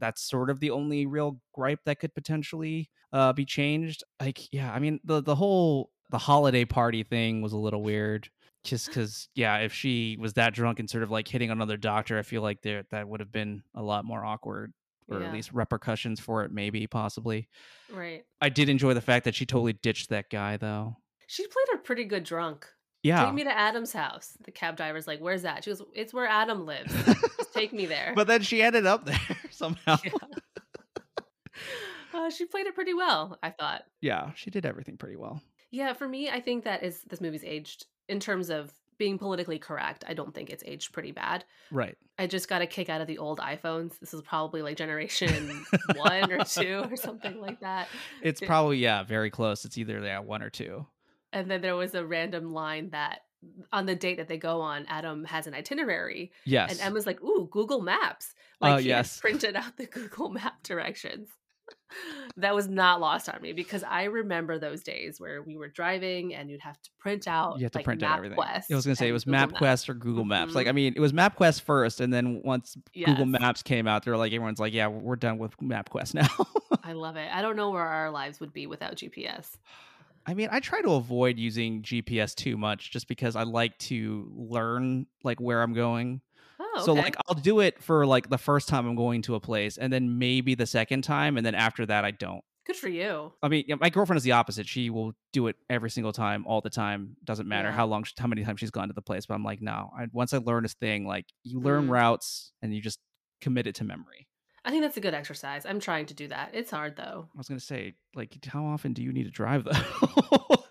that's 0.00 0.22
sort 0.22 0.50
of 0.50 0.60
the 0.60 0.70
only 0.70 1.06
real 1.06 1.40
gripe 1.54 1.80
that 1.84 2.00
could 2.00 2.14
potentially 2.14 2.90
uh, 3.12 3.32
be 3.32 3.44
changed. 3.44 4.04
Like, 4.20 4.52
yeah, 4.52 4.72
I 4.72 4.78
mean 4.78 5.00
the 5.04 5.20
the 5.22 5.34
whole 5.34 5.90
the 6.10 6.18
holiday 6.18 6.64
party 6.64 7.02
thing 7.02 7.42
was 7.42 7.52
a 7.52 7.58
little 7.58 7.82
weird. 7.82 8.28
Just 8.64 8.86
because, 8.88 9.28
yeah, 9.34 9.58
if 9.58 9.72
she 9.72 10.16
was 10.20 10.34
that 10.34 10.52
drunk 10.52 10.78
and 10.80 10.90
sort 10.90 11.02
of 11.04 11.10
like 11.10 11.28
hitting 11.28 11.50
another 11.50 11.76
doctor, 11.76 12.18
I 12.18 12.22
feel 12.22 12.42
like 12.42 12.60
there 12.62 12.84
that 12.90 13.08
would 13.08 13.20
have 13.20 13.30
been 13.32 13.62
a 13.74 13.82
lot 13.82 14.04
more 14.04 14.24
awkward, 14.24 14.72
or 15.08 15.20
Yeah. 15.20 15.28
at 15.28 15.32
least 15.32 15.52
repercussions 15.52 16.18
for 16.20 16.44
it, 16.44 16.50
maybe 16.50 16.86
possibly. 16.86 17.48
Right. 17.90 18.24
I 18.40 18.48
did 18.48 18.68
enjoy 18.68 18.94
the 18.94 19.00
fact 19.00 19.24
that 19.26 19.34
she 19.34 19.46
totally 19.46 19.74
ditched 19.74 20.10
that 20.10 20.28
guy, 20.28 20.56
though. 20.56 20.96
She 21.28 21.46
played 21.46 21.78
a 21.78 21.82
pretty 21.82 22.04
good 22.04 22.24
drunk. 22.24 22.66
Yeah, 23.08 23.24
Take 23.24 23.34
me 23.34 23.44
to 23.44 23.56
Adam's 23.56 23.92
house. 23.92 24.36
The 24.44 24.50
cab 24.50 24.76
driver's 24.76 25.06
like, 25.06 25.20
"Where's 25.20 25.42
that?" 25.42 25.64
She 25.64 25.70
goes, 25.70 25.82
"It's 25.94 26.12
where 26.12 26.26
Adam 26.26 26.66
lives. 26.66 26.92
Just 27.04 27.54
take 27.54 27.72
me 27.72 27.86
there." 27.86 28.12
but 28.16 28.26
then 28.26 28.42
she 28.42 28.62
ended 28.62 28.86
up 28.86 29.04
there 29.06 29.18
somehow. 29.50 29.96
Yeah. 30.04 30.12
uh, 32.14 32.30
she 32.30 32.44
played 32.44 32.66
it 32.66 32.74
pretty 32.74 32.94
well, 32.94 33.38
I 33.42 33.50
thought. 33.50 33.82
yeah, 34.00 34.32
she 34.34 34.50
did 34.50 34.66
everything 34.66 34.96
pretty 34.96 35.16
well. 35.16 35.42
Yeah, 35.70 35.92
for 35.92 36.08
me, 36.08 36.30
I 36.30 36.40
think 36.40 36.64
that 36.64 36.82
is 36.82 37.02
this 37.02 37.20
movie's 37.20 37.44
aged 37.44 37.86
in 38.08 38.20
terms 38.20 38.50
of 38.50 38.72
being 38.98 39.18
politically 39.18 39.58
correct. 39.58 40.04
I 40.08 40.14
don't 40.14 40.34
think 40.34 40.50
it's 40.50 40.64
aged 40.66 40.92
pretty 40.92 41.12
bad. 41.12 41.44
Right. 41.70 41.96
I 42.18 42.26
just 42.26 42.48
got 42.48 42.62
a 42.62 42.66
kick 42.66 42.88
out 42.88 43.00
of 43.00 43.06
the 43.06 43.18
old 43.18 43.38
iPhones. 43.38 43.98
This 44.00 44.12
is 44.12 44.22
probably 44.22 44.60
like 44.60 44.76
generation 44.76 45.62
one 45.94 46.32
or 46.32 46.44
two 46.44 46.84
or 46.90 46.96
something 46.96 47.40
like 47.40 47.60
that. 47.60 47.88
It's 48.22 48.40
probably 48.40 48.78
yeah, 48.78 49.04
very 49.04 49.30
close. 49.30 49.64
It's 49.64 49.78
either 49.78 50.00
yeah, 50.00 50.18
one 50.18 50.42
or 50.42 50.50
two. 50.50 50.84
And 51.32 51.50
then 51.50 51.60
there 51.60 51.76
was 51.76 51.94
a 51.94 52.04
random 52.04 52.52
line 52.52 52.90
that 52.90 53.20
on 53.72 53.86
the 53.86 53.94
date 53.94 54.16
that 54.16 54.28
they 54.28 54.38
go 54.38 54.60
on, 54.60 54.86
Adam 54.88 55.24
has 55.24 55.46
an 55.46 55.54
itinerary, 55.54 56.32
Yes. 56.44 56.72
and 56.72 56.80
Emma's 56.80 57.06
like, 57.06 57.22
"Ooh, 57.22 57.48
Google 57.50 57.80
Maps!" 57.80 58.34
Oh, 58.60 58.66
Like 58.66 58.82
he 58.82 58.88
had 58.88 58.98
yes. 58.98 59.20
printed 59.20 59.54
out 59.54 59.76
the 59.76 59.86
Google 59.98 60.30
Map 60.30 60.62
directions. 60.62 61.28
that 62.36 62.54
was 62.54 62.66
not 62.68 63.00
lost 63.00 63.28
on 63.28 63.40
me 63.42 63.52
because 63.52 63.82
I 63.82 64.04
remember 64.04 64.58
those 64.58 64.82
days 64.82 65.20
where 65.20 65.42
we 65.42 65.56
were 65.56 65.68
driving 65.68 66.34
and 66.34 66.50
you'd 66.50 66.62
have 66.62 66.80
to 66.80 66.90
print 66.98 67.28
out. 67.28 67.58
you 67.58 67.64
have 67.64 67.72
to 67.72 67.78
like, 67.78 67.84
print 67.84 68.02
out 68.02 68.16
everything. 68.16 68.38
MapQuest 68.38 68.70
I 68.70 68.74
was 68.74 68.86
gonna 68.86 68.96
say 68.96 69.08
it 69.08 69.12
was 69.12 69.24
Google 69.24 69.38
Maps. 69.40 69.52
MapQuest 69.54 69.88
or 69.88 69.94
Google 69.94 70.24
Maps. 70.24 70.54
Like 70.54 70.64
mm-hmm. 70.64 70.68
I 70.70 70.72
mean, 70.72 70.92
it 70.96 71.00
was 71.00 71.12
MapQuest 71.12 71.62
first, 71.62 72.00
and 72.00 72.12
then 72.12 72.40
once 72.44 72.76
Google 72.94 73.26
Maps 73.26 73.62
came 73.62 73.86
out, 73.86 74.04
they 74.04 74.10
were 74.10 74.16
like 74.16 74.32
everyone's 74.32 74.58
like, 74.58 74.72
yeah, 74.72 74.88
we're 74.88 75.16
done 75.16 75.38
with 75.38 75.56
MapQuest 75.58 76.14
now. 76.14 76.28
I 76.82 76.92
love 76.92 77.16
it. 77.16 77.28
I 77.32 77.42
don't 77.42 77.56
know 77.56 77.70
where 77.70 77.86
our 77.86 78.10
lives 78.10 78.40
would 78.40 78.52
be 78.52 78.66
without 78.66 78.96
GPS. 78.96 79.56
I 80.28 80.34
mean, 80.34 80.48
I 80.52 80.60
try 80.60 80.82
to 80.82 80.90
avoid 80.92 81.38
using 81.38 81.82
GPS 81.82 82.34
too 82.34 82.58
much, 82.58 82.90
just 82.90 83.08
because 83.08 83.34
I 83.34 83.44
like 83.44 83.78
to 83.78 84.30
learn 84.36 85.06
like 85.24 85.40
where 85.40 85.62
I'm 85.62 85.72
going. 85.72 86.20
Oh, 86.60 86.82
So 86.84 86.92
like 86.92 87.16
I'll 87.26 87.34
do 87.34 87.60
it 87.60 87.82
for 87.82 88.04
like 88.04 88.28
the 88.28 88.36
first 88.36 88.68
time 88.68 88.86
I'm 88.86 88.94
going 88.94 89.22
to 89.22 89.34
a 89.36 89.40
place, 89.40 89.78
and 89.78 89.90
then 89.92 90.18
maybe 90.18 90.54
the 90.54 90.66
second 90.66 91.02
time, 91.02 91.36
and 91.38 91.46
then 91.46 91.54
after 91.54 91.86
that 91.86 92.04
I 92.04 92.10
don't. 92.10 92.44
good 92.66 92.76
for 92.76 92.88
you. 92.90 93.32
I 93.42 93.48
mean, 93.48 93.64
my 93.80 93.88
girlfriend 93.88 94.18
is 94.18 94.24
the 94.24 94.32
opposite. 94.32 94.68
She 94.68 94.90
will 94.90 95.14
do 95.32 95.46
it 95.46 95.56
every 95.70 95.88
single 95.88 96.12
time, 96.12 96.44
all 96.46 96.60
the 96.60 96.68
time. 96.68 97.16
Doesn't 97.24 97.48
matter 97.48 97.68
Yeah. 97.68 97.74
how 97.74 97.86
long, 97.86 98.04
how 98.18 98.26
many 98.26 98.44
times 98.44 98.60
she's 98.60 98.70
gone 98.70 98.88
to 98.88 98.94
the 98.94 99.00
place. 99.00 99.24
But 99.24 99.34
I'm 99.36 99.42
like, 99.44 99.62
no. 99.62 99.90
I, 99.98 100.08
once 100.12 100.34
I 100.34 100.38
learn 100.38 100.64
this 100.64 100.74
thing, 100.74 101.06
like 101.06 101.24
you 101.44 101.58
learn 101.60 101.86
Mm. 101.86 101.90
routes 101.90 102.52
and 102.60 102.74
you 102.74 102.82
just 102.82 102.98
commit 103.40 103.66
it 103.66 103.76
to 103.76 103.84
memory. 103.84 104.28
I 104.68 104.70
think 104.70 104.82
that's 104.82 104.98
a 104.98 105.00
good 105.00 105.14
exercise. 105.14 105.64
I'm 105.64 105.80
trying 105.80 106.04
to 106.06 106.14
do 106.14 106.28
that. 106.28 106.50
It's 106.52 106.70
hard 106.70 106.94
though. 106.94 107.26
I 107.34 107.38
was 107.38 107.48
gonna 107.48 107.58
say, 107.58 107.94
like, 108.14 108.36
how 108.44 108.66
often 108.66 108.92
do 108.92 109.02
you 109.02 109.14
need 109.14 109.24
to 109.24 109.30
drive 109.30 109.64
though? 109.64 110.56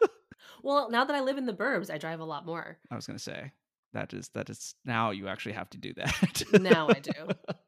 Well, 0.64 0.89
now 0.89 1.06
that 1.06 1.16
I 1.16 1.22
live 1.22 1.38
in 1.38 1.45
the 1.45 1.54
burbs, 1.54 1.89
I 1.89 1.98
drive 1.98 2.20
a 2.20 2.26
lot 2.26 2.45
more. 2.45 2.78
I 2.91 2.95
was 2.95 3.08
gonna 3.08 3.20
say 3.20 3.54
that 3.93 4.14
is 4.14 4.30
that 4.30 4.50
is 4.50 4.76
now 4.86 5.12
you 5.12 5.28
actually 5.30 5.54
have 5.54 5.70
to 5.72 5.78
do 5.78 5.93
that. 5.95 6.43
Now 6.60 6.89
I 6.89 7.00
do. 7.00 7.12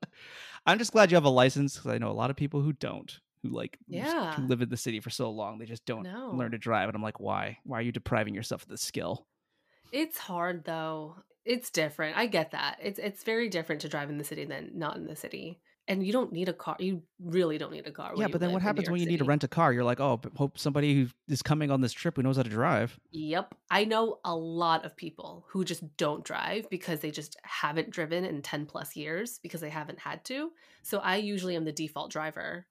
I'm 0.66 0.78
just 0.78 0.92
glad 0.92 1.10
you 1.10 1.16
have 1.16 1.24
a 1.24 1.30
license 1.30 1.76
because 1.78 1.92
I 1.92 1.98
know 1.98 2.10
a 2.10 2.14
lot 2.14 2.30
of 2.30 2.36
people 2.36 2.62
who 2.62 2.74
don't, 2.74 3.20
who 3.42 3.50
like 3.50 3.78
Yeah. 3.88 4.34
who 4.36 4.46
live 4.48 4.62
in 4.62 4.70
the 4.70 4.76
city 4.76 5.00
for 5.00 5.10
so 5.10 5.32
long, 5.32 5.58
they 5.60 5.66
just 5.66 5.86
don't 5.86 6.04
No. 6.04 6.32
learn 6.34 6.52
to 6.52 6.58
drive. 6.58 6.90
And 6.90 6.96
I'm 6.96 7.02
like, 7.04 7.20
why? 7.20 7.58
Why 7.64 7.80
are 7.80 7.84
you 7.84 7.92
depriving 7.94 8.36
yourself 8.36 8.64
of 8.64 8.68
this 8.70 8.82
skill? 8.82 9.28
It's 9.92 10.18
hard 10.18 10.66
though. 10.66 11.16
It's 11.46 11.70
different. 11.70 12.18
I 12.18 12.26
get 12.26 12.52
that. 12.52 12.80
It's 12.82 13.00
it's 13.00 13.24
very 13.24 13.48
different 13.50 13.82
to 13.82 13.90
drive 13.90 14.10
in 14.10 14.18
the 14.18 14.24
city 14.26 14.44
than 14.46 14.72
not 14.74 14.98
in 14.98 15.08
the 15.08 15.16
city. 15.16 15.62
And 15.90 16.06
you 16.06 16.14
don't 16.14 16.32
need 16.32 16.48
a 16.48 16.54
car. 16.54 16.78
You 16.80 17.02
really 17.20 17.58
don't 17.58 17.72
need 17.74 17.88
a 17.88 17.92
car. 17.92 18.14
Yeah, 18.16 18.28
but 18.28 18.40
then 18.40 18.52
what 18.52 18.62
live 18.62 18.62
in 18.62 18.64
New 18.64 18.68
happens 18.68 18.90
when 18.90 19.02
you 19.02 19.08
need 19.08 19.18
to 19.18 19.26
rent 19.26 19.44
a 19.44 19.48
car? 19.48 19.74
You're 19.74 19.84
like, 19.84 20.00
oh, 20.00 20.22
hope 20.38 20.58
somebody 20.58 20.94
who 20.94 21.08
is 21.28 21.42
coming 21.42 21.72
on 21.72 21.82
this 21.82 21.92
trip 21.92 22.16
who 22.16 22.22
knows 22.22 22.38
how 22.38 22.44
to 22.44 22.50
drive. 22.50 23.00
Yep. 23.12 23.56
I 23.72 23.86
know 23.86 24.20
a 24.24 24.36
lot 24.36 24.86
of 24.86 24.96
people 24.96 25.46
who 25.50 25.66
just 25.66 25.98
don't 25.98 26.24
drive 26.24 26.70
because 26.70 27.00
they 27.00 27.12
just 27.12 27.36
haven't 27.42 27.90
driven 27.90 28.24
in 28.24 28.42
10 28.42 28.68
plus 28.68 28.96
years 28.96 29.40
because 29.42 29.62
they 29.62 29.70
haven't 29.70 30.00
had 30.00 30.24
to. 30.26 30.52
So 30.84 31.00
I 31.00 31.18
usually 31.18 31.56
am 31.56 31.66
the 31.66 31.72
default 31.72 32.12
driver. 32.12 32.68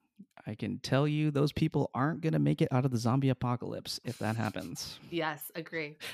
I 0.46 0.54
can 0.54 0.78
tell 0.78 1.06
you 1.06 1.30
those 1.30 1.52
people 1.52 1.90
aren't 1.94 2.20
going 2.20 2.32
to 2.32 2.38
make 2.38 2.62
it 2.62 2.68
out 2.70 2.84
of 2.84 2.92
the 2.92 2.98
zombie 2.98 3.28
apocalypse 3.28 4.00
if 4.04 4.18
that 4.18 4.36
happens. 4.36 4.98
Yes, 5.10 5.50
agree. 5.54 5.96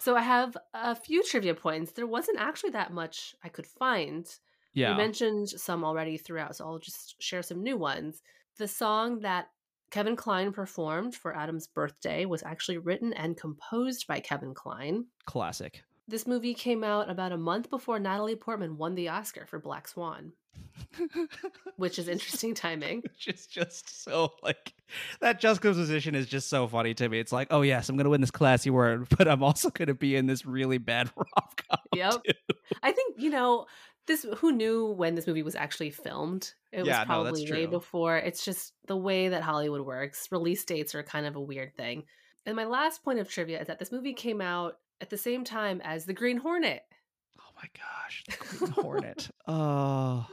So 0.00 0.16
I 0.16 0.22
have 0.22 0.56
a 0.72 0.94
few 0.94 1.22
trivia 1.22 1.54
points. 1.54 1.92
There 1.92 2.06
wasn't 2.06 2.40
actually 2.40 2.70
that 2.70 2.90
much 2.90 3.34
I 3.44 3.50
could 3.50 3.66
find. 3.66 4.26
Yeah. 4.72 4.92
We 4.92 4.98
mentioned 4.98 5.48
some 5.48 5.84
already 5.84 6.16
throughout, 6.16 6.56
so 6.56 6.66
I'll 6.66 6.78
just 6.78 7.20
share 7.20 7.42
some 7.42 7.62
new 7.62 7.76
ones. 7.76 8.22
The 8.58 8.68
song 8.68 9.20
that 9.20 9.48
Kevin 9.90 10.16
Kline 10.16 10.52
performed 10.52 11.14
for 11.14 11.36
Adam's 11.36 11.66
birthday 11.66 12.24
was 12.24 12.42
actually 12.42 12.78
written 12.78 13.12
and 13.12 13.36
composed 13.36 14.06
by 14.06 14.20
Kevin 14.20 14.54
Kline. 14.54 15.06
Classic. 15.26 15.82
This 16.06 16.26
movie 16.26 16.54
came 16.54 16.82
out 16.82 17.08
about 17.08 17.32
a 17.32 17.36
month 17.36 17.70
before 17.70 17.98
Natalie 17.98 18.36
Portman 18.36 18.76
won 18.76 18.94
the 18.94 19.08
Oscar 19.08 19.46
for 19.46 19.60
Black 19.60 19.86
Swan, 19.86 20.32
which 21.76 22.00
is 22.00 22.08
interesting 22.08 22.52
timing. 22.52 23.02
Which 23.02 23.28
is 23.28 23.46
just 23.46 24.02
so 24.02 24.32
like 24.42 24.74
that 25.20 25.38
juxtaposition 25.38 26.16
is 26.16 26.26
just 26.26 26.48
so 26.48 26.66
funny 26.66 26.94
to 26.94 27.08
me. 27.08 27.20
It's 27.20 27.30
like, 27.30 27.48
oh 27.50 27.62
yes, 27.62 27.88
I'm 27.88 27.96
gonna 27.96 28.10
win 28.10 28.20
this 28.20 28.32
classy 28.32 28.70
award, 28.70 29.06
but 29.16 29.28
I'm 29.28 29.44
also 29.44 29.70
gonna 29.70 29.94
be 29.94 30.16
in 30.16 30.26
this 30.26 30.44
really 30.44 30.78
bad 30.78 31.10
rom 31.16 31.48
com. 31.68 31.78
Yep. 31.94 32.22
I 32.82 32.90
think, 32.90 33.16
you 33.18 33.30
know, 33.30 33.66
this 34.06 34.26
who 34.38 34.52
knew 34.52 34.86
when 34.86 35.14
this 35.14 35.26
movie 35.26 35.42
was 35.42 35.54
actually 35.54 35.90
filmed? 35.90 36.52
It 36.72 36.84
Yeah, 36.84 37.00
was 37.00 37.08
no, 37.08 37.14
probably 37.14 37.50
way 37.50 37.66
before. 37.66 38.16
It's 38.16 38.44
just 38.44 38.72
the 38.86 38.96
way 38.96 39.28
that 39.28 39.42
Hollywood 39.42 39.82
works. 39.82 40.28
Release 40.30 40.64
dates 40.64 40.94
are 40.94 41.02
kind 41.02 41.26
of 41.26 41.36
a 41.36 41.40
weird 41.40 41.74
thing. 41.76 42.04
And 42.46 42.56
my 42.56 42.64
last 42.64 43.04
point 43.04 43.18
of 43.18 43.28
trivia 43.30 43.60
is 43.60 43.66
that 43.66 43.78
this 43.78 43.92
movie 43.92 44.14
came 44.14 44.40
out 44.40 44.78
at 45.00 45.10
the 45.10 45.18
same 45.18 45.44
time 45.44 45.80
as 45.84 46.04
The 46.06 46.14
Green 46.14 46.36
Hornet, 46.38 46.82
Oh 47.38 47.52
my 47.56 47.68
gosh, 47.76 48.24
the 48.28 48.36
Green 48.58 48.70
Hornet. 48.72 49.30
Oh, 49.46 50.26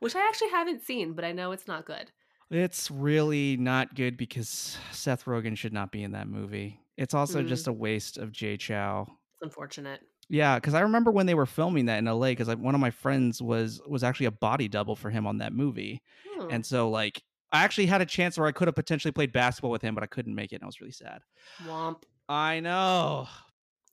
which 0.00 0.14
I 0.16 0.26
actually 0.26 0.50
haven't 0.50 0.82
seen, 0.82 1.12
but 1.14 1.24
I 1.24 1.32
know 1.32 1.52
it's 1.52 1.66
not 1.66 1.84
good. 1.86 2.10
it's 2.50 2.90
really 2.90 3.56
not 3.56 3.94
good 3.94 4.16
because 4.16 4.76
Seth 4.90 5.24
Rogen 5.26 5.56
should 5.56 5.72
not 5.72 5.90
be 5.92 6.02
in 6.02 6.12
that 6.12 6.28
movie. 6.28 6.80
It's 6.96 7.14
also 7.14 7.42
Mm. 7.42 7.48
just 7.48 7.66
a 7.66 7.72
waste 7.72 8.18
of 8.18 8.30
Jay 8.32 8.56
Chou. 8.56 9.02
It's 9.02 9.42
unfortunate. 9.42 10.00
Yeah, 10.32 10.54
because 10.54 10.74
I 10.74 10.80
remember 10.80 11.10
when 11.10 11.26
they 11.26 11.34
were 11.34 11.44
filming 11.44 11.86
that 11.86 11.98
in 11.98 12.04
LA, 12.06 12.28
because 12.28 12.48
one 12.54 12.74
of 12.76 12.80
my 12.80 12.90
friends 12.90 13.42
was 13.42 13.82
was 13.86 14.04
actually 14.04 14.26
a 14.26 14.30
body 14.30 14.68
double 14.68 14.94
for 14.94 15.10
him 15.10 15.26
on 15.26 15.38
that 15.38 15.52
movie, 15.52 16.02
Hmm. 16.38 16.46
and 16.50 16.64
so 16.64 16.88
like 16.88 17.22
I 17.52 17.64
actually 17.64 17.86
had 17.86 18.00
a 18.00 18.06
chance 18.06 18.38
where 18.38 18.46
I 18.46 18.52
could 18.52 18.68
have 18.68 18.76
potentially 18.76 19.10
played 19.10 19.32
basketball 19.32 19.72
with 19.72 19.82
him, 19.82 19.94
but 19.94 20.04
I 20.04 20.06
couldn't 20.06 20.34
make 20.36 20.52
it, 20.52 20.56
and 20.56 20.62
I 20.62 20.66
was 20.66 20.80
really 20.80 20.92
sad. 20.92 21.22
Womp. 21.64 22.04
I 22.28 22.60
know. 22.60 23.26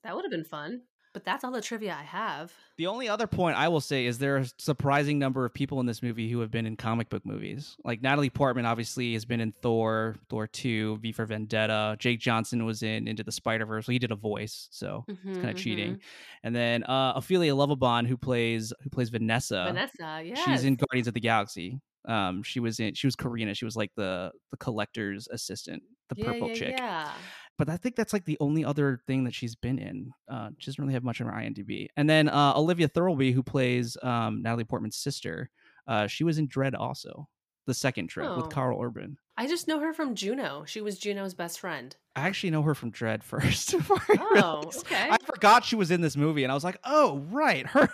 That 0.04 0.14
would 0.14 0.24
have 0.24 0.30
been 0.30 0.44
fun. 0.44 0.82
But 1.14 1.24
that's 1.24 1.42
all 1.44 1.50
the 1.50 1.60
trivia 1.60 1.94
I 1.98 2.02
have. 2.02 2.52
The 2.76 2.86
only 2.86 3.08
other 3.08 3.26
point 3.26 3.56
I 3.56 3.68
will 3.68 3.80
say 3.80 4.06
is 4.06 4.18
there 4.18 4.36
are 4.36 4.40
a 4.40 4.46
surprising 4.58 5.18
number 5.18 5.44
of 5.44 5.52
people 5.52 5.80
in 5.80 5.86
this 5.86 6.02
movie 6.02 6.30
who 6.30 6.40
have 6.40 6.50
been 6.50 6.64
in 6.66 6.76
comic 6.76 7.08
book 7.08 7.26
movies. 7.26 7.76
Like 7.84 8.02
Natalie 8.02 8.30
Portman 8.30 8.66
obviously 8.66 9.14
has 9.14 9.24
been 9.24 9.40
in 9.40 9.52
Thor, 9.62 10.16
Thor 10.28 10.46
2, 10.46 10.98
V 10.98 11.12
for 11.12 11.26
Vendetta. 11.26 11.96
Jake 11.98 12.20
Johnson 12.20 12.64
was 12.64 12.82
in 12.82 13.08
Into 13.08 13.24
the 13.24 13.32
Spider-Verse. 13.32 13.86
So 13.86 13.92
he 13.92 13.98
did 13.98 14.12
a 14.12 14.16
voice, 14.16 14.68
so 14.70 15.04
it's 15.08 15.18
Mhm, 15.20 15.34
kind 15.34 15.50
of 15.50 15.56
mhm. 15.56 15.58
cheating. 15.58 16.00
And 16.44 16.54
then 16.54 16.84
uh 16.84 17.14
Ophelia 17.16 17.52
Lovibond 17.54 18.06
who 18.06 18.16
plays 18.16 18.72
who 18.82 18.90
plays 18.90 19.08
Vanessa. 19.08 19.64
Vanessa, 19.66 20.22
yeah. 20.24 20.34
She's 20.44 20.64
in 20.64 20.76
Guardians 20.76 21.08
of 21.08 21.14
the 21.14 21.20
Galaxy. 21.20 21.80
Um 22.04 22.42
she 22.42 22.60
was 22.60 22.78
in 22.80 22.94
she 22.94 23.06
was 23.06 23.16
Carina. 23.16 23.54
She 23.54 23.64
was 23.64 23.76
like 23.76 23.90
the 23.96 24.30
the 24.50 24.56
collector's 24.58 25.26
assistant, 25.28 25.82
the 26.10 26.14
yeah, 26.18 26.24
purple 26.26 26.48
yeah, 26.48 26.54
chick 26.54 26.74
Yeah. 26.78 27.12
But 27.58 27.68
I 27.68 27.76
think 27.76 27.96
that's 27.96 28.12
like 28.12 28.24
the 28.24 28.36
only 28.40 28.64
other 28.64 29.00
thing 29.08 29.24
that 29.24 29.34
she's 29.34 29.56
been 29.56 29.78
in. 29.80 30.12
Uh, 30.30 30.50
she 30.58 30.70
doesn't 30.70 30.80
really 30.82 30.94
have 30.94 31.02
much 31.04 31.20
on 31.20 31.26
her 31.26 31.32
IMDb. 31.32 31.88
And 31.96 32.08
then 32.08 32.28
uh, 32.28 32.52
Olivia 32.56 32.88
Thirlby, 32.88 33.32
who 33.32 33.42
plays 33.42 33.96
um, 34.02 34.42
Natalie 34.42 34.64
Portman's 34.64 34.96
sister, 34.96 35.50
uh, 35.88 36.06
she 36.06 36.22
was 36.22 36.38
in 36.38 36.48
Dredd 36.48 36.74
also, 36.78 37.28
the 37.66 37.74
second 37.74 38.10
Dredd 38.10 38.28
Oh. 38.28 38.36
with 38.42 38.50
Karl 38.50 38.80
Urban. 38.80 39.18
I 39.36 39.46
just 39.48 39.66
know 39.68 39.80
her 39.80 39.92
from 39.92 40.14
Juno. 40.14 40.64
She 40.66 40.80
was 40.80 40.98
Juno's 40.98 41.34
best 41.34 41.60
friend. 41.60 41.94
I 42.18 42.26
actually 42.26 42.50
know 42.50 42.62
her 42.62 42.74
from 42.74 42.90
Dredd 42.92 43.22
first. 43.22 43.74
Oh, 44.10 44.60
realized- 44.60 44.78
okay. 44.86 45.08
I 45.10 45.18
forgot 45.24 45.64
she 45.64 45.76
was 45.76 45.90
in 45.90 46.00
this 46.00 46.16
movie, 46.16 46.42
and 46.44 46.50
I 46.50 46.54
was 46.54 46.64
like, 46.64 46.78
"Oh, 46.84 47.18
right, 47.30 47.66
her." 47.66 47.88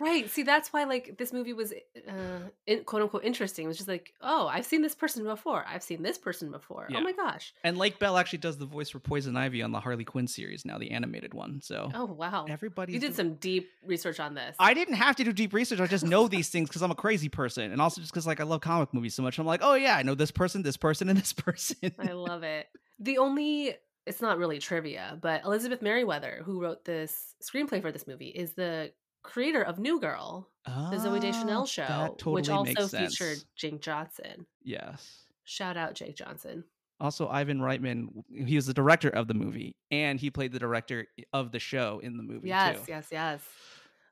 Right. 0.00 0.28
See, 0.30 0.42
that's 0.42 0.72
why 0.72 0.84
like 0.84 1.16
this 1.18 1.32
movie 1.32 1.52
was 1.52 1.72
uh, 1.72 2.12
in, 2.66 2.84
quote 2.84 3.02
unquote 3.02 3.24
interesting. 3.24 3.64
It 3.66 3.68
was 3.68 3.76
just 3.76 3.88
like, 3.88 4.12
oh, 4.22 4.46
I've 4.48 4.64
seen 4.64 4.82
this 4.82 4.94
person 4.94 5.24
before. 5.24 5.64
I've 5.68 5.82
seen 5.82 6.02
this 6.02 6.16
person 6.18 6.50
before. 6.50 6.86
Yeah. 6.90 6.98
Oh 6.98 7.02
my 7.02 7.12
gosh. 7.12 7.52
and 7.64 7.76
Lake 7.76 7.98
Bell 7.98 8.16
actually 8.16 8.38
does 8.38 8.56
the 8.58 8.64
voice 8.66 8.88
for 8.90 8.98
Poison 8.98 9.36
Ivy 9.36 9.62
on 9.62 9.72
the 9.72 9.80
Harley 9.80 10.04
Quinn 10.04 10.26
series 10.26 10.64
now, 10.64 10.78
the 10.78 10.90
animated 10.92 11.34
one. 11.34 11.60
So 11.62 11.90
Oh 11.94 12.06
wow. 12.06 12.46
everybody 12.48 12.92
You 12.94 13.00
did 13.00 13.14
some 13.14 13.34
deep 13.34 13.70
research 13.84 14.20
on 14.20 14.34
this. 14.34 14.56
I 14.58 14.72
didn't 14.74 14.94
have 14.94 15.16
to 15.16 15.24
do 15.24 15.32
deep 15.32 15.52
research. 15.52 15.80
I 15.80 15.86
just 15.86 16.04
know 16.04 16.26
these 16.28 16.48
things 16.48 16.68
because 16.68 16.82
I'm 16.82 16.90
a 16.90 16.94
crazy 16.96 17.28
person, 17.28 17.70
and 17.72 17.80
also 17.80 18.00
just 18.00 18.12
because 18.12 18.26
like 18.26 18.40
I 18.40 18.44
love 18.44 18.60
comic 18.62 18.92
movies 18.94 19.14
so 19.14 19.22
much. 19.22 19.38
I'm 19.38 19.46
like, 19.46 19.60
oh 19.62 19.74
yeah, 19.74 19.96
I 19.96 20.02
know 20.02 20.14
this 20.14 20.30
person, 20.30 20.62
this 20.62 20.76
person, 20.78 21.08
and 21.08 21.18
this 21.18 21.32
person. 21.32 21.92
I 21.98 22.12
love 22.12 22.42
it. 22.42 22.68
The 23.00 23.18
only 23.18 23.74
it's 24.06 24.20
not 24.20 24.38
really 24.38 24.58
trivia, 24.58 25.18
but 25.20 25.44
Elizabeth 25.44 25.82
Meriwether, 25.82 26.42
who 26.44 26.60
wrote 26.60 26.84
this 26.84 27.34
screenplay 27.42 27.80
for 27.82 27.92
this 27.92 28.06
movie, 28.06 28.28
is 28.28 28.54
the 28.54 28.92
creator 29.22 29.62
of 29.62 29.78
New 29.78 30.00
Girl, 30.00 30.48
the 30.64 30.96
Zooey 30.96 31.20
Deschanel 31.20 31.62
Oh, 31.62 31.66
show, 31.66 32.14
totally 32.18 32.34
which 32.34 32.48
also 32.48 32.88
featured 32.88 33.38
Jake 33.56 33.80
Johnson. 33.82 34.46
Yes. 34.62 35.24
Shout 35.44 35.76
out 35.76 35.94
Jake 35.94 36.16
Johnson. 36.16 36.64
Also, 36.98 37.28
Ivan 37.28 37.60
Reitman, 37.60 38.08
he 38.30 38.56
was 38.56 38.66
the 38.66 38.74
director 38.74 39.08
of 39.08 39.26
the 39.28 39.34
movie, 39.34 39.74
and 39.90 40.18
he 40.20 40.30
played 40.30 40.52
the 40.52 40.58
director 40.58 41.06
of 41.32 41.50
the 41.52 41.58
show 41.58 42.00
in 42.02 42.16
the 42.16 42.22
movie 42.22 42.48
Yes, 42.48 42.76
too. 42.78 42.84
yes, 42.88 43.06
yes. 43.10 43.40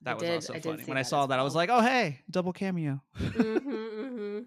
That 0.02 0.12
I 0.12 0.14
was 0.14 0.22
did- 0.22 0.34
also 0.34 0.54
I 0.54 0.60
funny. 0.60 0.84
When 0.84 0.96
I 0.96 1.02
saw 1.02 1.26
that, 1.26 1.38
I 1.38 1.42
was 1.42 1.54
like, 1.54 1.70
oh 1.70 1.80
hey, 1.80 2.20
double 2.30 2.52
cameo. 2.52 3.02
hmm 3.16 3.56
hmm 3.58 4.38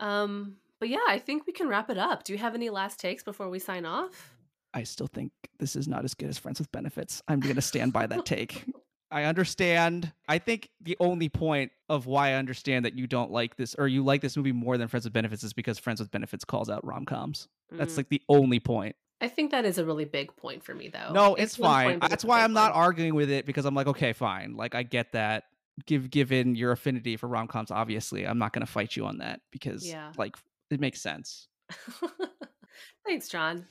Um, 0.00 0.56
but 0.84 0.90
yeah, 0.90 0.98
I 1.08 1.18
think 1.18 1.46
we 1.46 1.54
can 1.54 1.66
wrap 1.66 1.88
it 1.88 1.96
up. 1.96 2.24
Do 2.24 2.34
you 2.34 2.38
have 2.38 2.54
any 2.54 2.68
last 2.68 3.00
takes 3.00 3.22
before 3.22 3.48
we 3.48 3.58
sign 3.58 3.86
off? 3.86 4.34
I 4.74 4.82
still 4.82 5.06
think 5.06 5.32
this 5.58 5.76
is 5.76 5.88
not 5.88 6.04
as 6.04 6.12
good 6.12 6.28
as 6.28 6.36
Friends 6.36 6.58
with 6.58 6.70
Benefits. 6.72 7.22
I'm 7.26 7.40
going 7.40 7.54
to 7.54 7.62
stand 7.62 7.94
by 7.94 8.06
that 8.06 8.26
take. 8.26 8.64
I 9.10 9.22
understand. 9.24 10.12
I 10.28 10.36
think 10.36 10.68
the 10.82 10.94
only 11.00 11.30
point 11.30 11.72
of 11.88 12.04
why 12.04 12.30
I 12.30 12.34
understand 12.34 12.84
that 12.84 12.98
you 12.98 13.06
don't 13.06 13.30
like 13.30 13.56
this 13.56 13.74
or 13.78 13.88
you 13.88 14.04
like 14.04 14.20
this 14.20 14.36
movie 14.36 14.52
more 14.52 14.76
than 14.76 14.88
Friends 14.88 15.04
with 15.04 15.14
Benefits 15.14 15.42
is 15.42 15.54
because 15.54 15.78
Friends 15.78 16.00
with 16.00 16.10
Benefits 16.10 16.44
calls 16.44 16.68
out 16.68 16.84
rom 16.84 17.06
coms. 17.06 17.48
That's 17.72 17.94
Mm. 17.94 17.96
like 17.96 18.08
the 18.10 18.20
only 18.28 18.60
point. 18.60 18.94
I 19.22 19.28
think 19.28 19.52
that 19.52 19.64
is 19.64 19.78
a 19.78 19.86
really 19.86 20.04
big 20.04 20.36
point 20.36 20.62
for 20.62 20.74
me, 20.74 20.88
though. 20.88 21.12
no, 21.14 21.34
it's, 21.34 21.58
one 21.58 21.70
fine. 21.70 21.88
point, 21.92 22.00
That's 22.02 22.12
it's 22.14 22.24
why 22.26 22.42
I'm 22.44 22.52
not 22.52 22.72
arguing 22.74 23.14
with 23.14 23.30
it 23.30 23.46
because 23.46 23.64
I'm 23.64 23.74
like, 23.74 23.86
okay, 23.86 24.12
fine. 24.12 24.54
Like 24.54 24.74
I 24.74 24.82
get 24.82 25.12
that. 25.12 25.44
Give 25.86 26.08
given 26.10 26.54
your 26.54 26.70
affinity 26.70 27.16
for 27.16 27.26
rom 27.28 27.48
coms, 27.48 27.72
obviously, 27.72 28.26
I'm 28.28 28.38
not 28.38 28.52
going 28.52 28.64
to 28.64 28.70
fight 28.70 28.94
you 28.96 29.06
on 29.06 29.18
that 29.18 29.40
because 29.50 29.84
Yeah. 29.84 30.12
like 30.16 30.36
it 30.70 30.80
makes 30.80 31.00
sense. 31.00 31.48
Thanks, 33.06 33.28
John. 33.28 33.66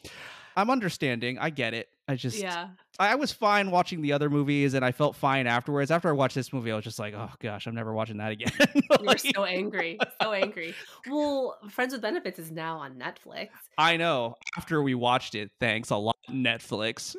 I'm 0.55 0.69
understanding. 0.69 1.37
I 1.39 1.49
get 1.49 1.73
it. 1.73 1.89
I 2.07 2.15
just 2.15 2.37
yeah. 2.37 2.67
I 2.99 3.15
was 3.15 3.31
fine 3.31 3.71
watching 3.71 4.01
the 4.01 4.11
other 4.11 4.29
movies 4.29 4.73
and 4.73 4.83
I 4.83 4.91
felt 4.91 5.15
fine 5.15 5.47
afterwards. 5.47 5.89
After 5.89 6.09
I 6.09 6.11
watched 6.11 6.35
this 6.35 6.51
movie, 6.51 6.71
I 6.71 6.75
was 6.75 6.83
just 6.83 6.99
like, 6.99 7.13
oh 7.13 7.29
gosh, 7.39 7.65
I'm 7.65 7.73
never 7.73 7.93
watching 7.93 8.17
that 8.17 8.31
again. 8.31 8.51
Like, 8.99 9.19
so 9.19 9.43
angry. 9.43 9.97
So 10.21 10.31
angry. 10.31 10.73
Well, 11.09 11.57
Friends 11.69 11.91
with 11.91 12.01
Benefits 12.01 12.39
is 12.39 12.51
now 12.51 12.77
on 12.77 12.93
Netflix. 12.95 13.49
I 13.77 13.97
know. 13.97 14.35
After 14.55 14.81
we 14.81 14.95
watched 14.95 15.35
it, 15.35 15.51
thanks 15.59 15.89
a 15.89 15.97
lot, 15.97 16.15
Netflix. 16.29 17.15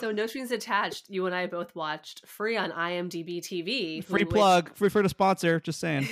So 0.00 0.12
No 0.12 0.26
Strings 0.28 0.52
Attached, 0.52 1.06
you 1.08 1.26
and 1.26 1.34
I 1.34 1.46
both 1.46 1.74
watched 1.74 2.24
free 2.26 2.56
on 2.56 2.70
IMDb 2.70 3.38
TV. 3.40 4.04
Free 4.04 4.22
which- 4.22 4.30
plug, 4.30 4.76
free 4.76 4.88
for 4.88 5.02
the 5.02 5.08
sponsor. 5.08 5.58
Just 5.58 5.80
saying. 5.80 6.06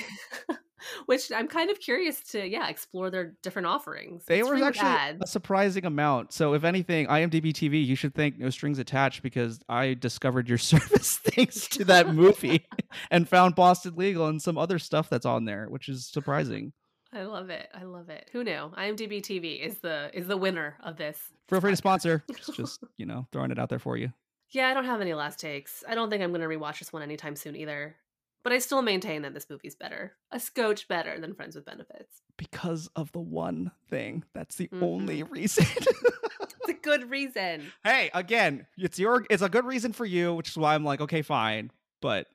Which 1.06 1.30
I'm 1.32 1.48
kind 1.48 1.70
of 1.70 1.80
curious 1.80 2.20
to, 2.30 2.46
yeah, 2.46 2.68
explore 2.68 3.10
their 3.10 3.34
different 3.42 3.66
offerings. 3.66 4.24
They 4.26 4.42
were 4.42 4.62
actually 4.62 4.88
ads. 4.88 5.22
a 5.22 5.26
surprising 5.26 5.84
amount. 5.84 6.32
So 6.32 6.54
if 6.54 6.64
anything, 6.64 7.06
IMDb 7.06 7.52
TV, 7.52 7.84
you 7.84 7.96
should 7.96 8.14
thank 8.14 8.38
No 8.38 8.50
Strings 8.50 8.78
Attached 8.78 9.22
because 9.22 9.60
I 9.68 9.94
discovered 9.94 10.48
your 10.48 10.58
service 10.74 11.18
thanks 11.18 11.68
to 11.68 11.84
that 11.86 12.14
movie 12.14 12.66
and 13.10 13.28
found 13.28 13.54
Boston 13.54 13.94
Legal 13.96 14.26
and 14.26 14.40
some 14.40 14.58
other 14.58 14.78
stuff 14.78 15.08
that's 15.08 15.26
on 15.26 15.44
there, 15.44 15.66
which 15.68 15.88
is 15.88 16.06
surprising. 16.06 16.72
I 17.12 17.22
love 17.22 17.48
it. 17.48 17.68
I 17.72 17.84
love 17.84 18.08
it. 18.08 18.28
Who 18.32 18.42
knew? 18.42 18.72
IMDb 18.76 19.22
TV 19.22 19.64
is 19.64 19.78
the 19.78 20.10
is 20.12 20.26
the 20.26 20.36
winner 20.36 20.76
of 20.82 20.96
this. 20.96 21.16
Feel 21.48 21.60
free 21.60 21.70
to 21.70 21.76
sponsor. 21.76 22.24
Just, 22.36 22.54
just 22.54 22.84
you 22.96 23.06
know, 23.06 23.28
throwing 23.30 23.52
it 23.52 23.58
out 23.58 23.68
there 23.68 23.78
for 23.78 23.96
you. 23.96 24.12
Yeah, 24.50 24.68
I 24.68 24.74
don't 24.74 24.84
have 24.84 25.00
any 25.00 25.14
last 25.14 25.38
takes. 25.38 25.84
I 25.88 25.94
don't 25.94 26.10
think 26.10 26.22
I'm 26.22 26.30
going 26.32 26.40
to 26.40 26.48
rewatch 26.48 26.78
this 26.78 26.92
one 26.92 27.02
anytime 27.02 27.36
soon 27.36 27.56
either. 27.56 27.96
But 28.44 28.52
I 28.52 28.58
still 28.58 28.82
maintain 28.82 29.22
that 29.22 29.32
this 29.32 29.48
movie's 29.48 29.74
better, 29.74 30.12
a 30.30 30.38
scotch 30.38 30.86
better 30.86 31.18
than 31.18 31.34
Friends 31.34 31.56
with 31.56 31.64
Benefits. 31.64 32.20
Because 32.36 32.90
of 32.94 33.10
the 33.12 33.18
one 33.18 33.72
thing. 33.88 34.22
That's 34.34 34.56
the 34.56 34.68
mm-hmm. 34.68 34.84
only 34.84 35.22
reason. 35.22 35.64
it's 35.76 36.68
a 36.68 36.74
good 36.74 37.10
reason. 37.10 37.72
Hey, 37.84 38.10
again, 38.14 38.66
it's 38.76 38.98
your 38.98 39.26
it's 39.30 39.42
a 39.42 39.48
good 39.48 39.64
reason 39.64 39.92
for 39.92 40.04
you, 40.04 40.34
which 40.34 40.50
is 40.50 40.56
why 40.58 40.74
I'm 40.74 40.84
like, 40.84 41.00
okay, 41.00 41.22
fine. 41.22 41.70
But 42.02 42.26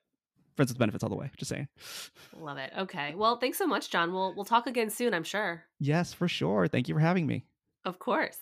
friends 0.55 0.72
with 0.72 0.80
benefits 0.80 1.03
all 1.03 1.10
the 1.10 1.16
way. 1.16 1.30
Just 1.38 1.49
saying. 1.49 1.68
Love 2.36 2.57
it. 2.57 2.72
Okay. 2.78 3.14
Well, 3.16 3.38
thanks 3.38 3.57
so 3.57 3.68
much, 3.68 3.91
John. 3.91 4.12
We'll 4.12 4.34
we'll 4.36 4.45
talk 4.45 4.66
again 4.66 4.89
soon, 4.89 5.14
I'm 5.14 5.24
sure. 5.24 5.64
Yes, 5.80 6.12
for 6.12 6.28
sure. 6.28 6.68
Thank 6.68 6.88
you 6.88 6.95
for 6.95 6.99
having 7.01 7.28
me. 7.28 7.45
Of 7.86 7.99
course. 7.99 8.38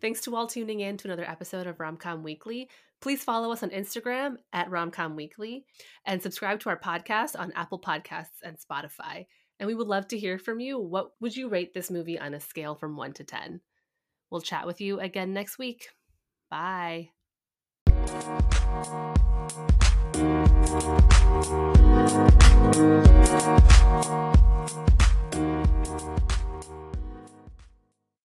Thanks 0.00 0.20
to 0.22 0.36
all 0.36 0.46
tuning 0.46 0.80
in 0.80 0.96
to 0.98 1.08
another 1.08 1.28
episode 1.28 1.66
of 1.66 1.78
Romcom 1.78 2.22
Weekly. 2.22 2.68
Please 3.00 3.22
follow 3.22 3.52
us 3.52 3.62
on 3.62 3.70
Instagram 3.70 4.36
at 4.52 4.70
Romcom 4.70 5.14
Weekly 5.14 5.64
and 6.04 6.22
subscribe 6.22 6.60
to 6.60 6.68
our 6.68 6.78
podcast 6.78 7.38
on 7.38 7.52
Apple 7.52 7.80
Podcasts 7.80 8.42
and 8.42 8.56
Spotify. 8.58 9.26
And 9.60 9.66
we 9.66 9.74
would 9.74 9.88
love 9.88 10.08
to 10.08 10.18
hear 10.18 10.38
from 10.38 10.60
you. 10.60 10.78
What 10.78 11.12
would 11.20 11.36
you 11.36 11.48
rate 11.48 11.74
this 11.74 11.90
movie 11.90 12.18
on 12.18 12.34
a 12.34 12.40
scale 12.40 12.74
from 12.74 12.96
1 12.96 13.14
to 13.14 13.24
10? 13.24 13.60
We'll 14.30 14.40
chat 14.40 14.66
with 14.66 14.80
you 14.80 15.00
again 15.00 15.32
next 15.32 15.58
week. 15.58 15.88
Bye. 16.50 17.10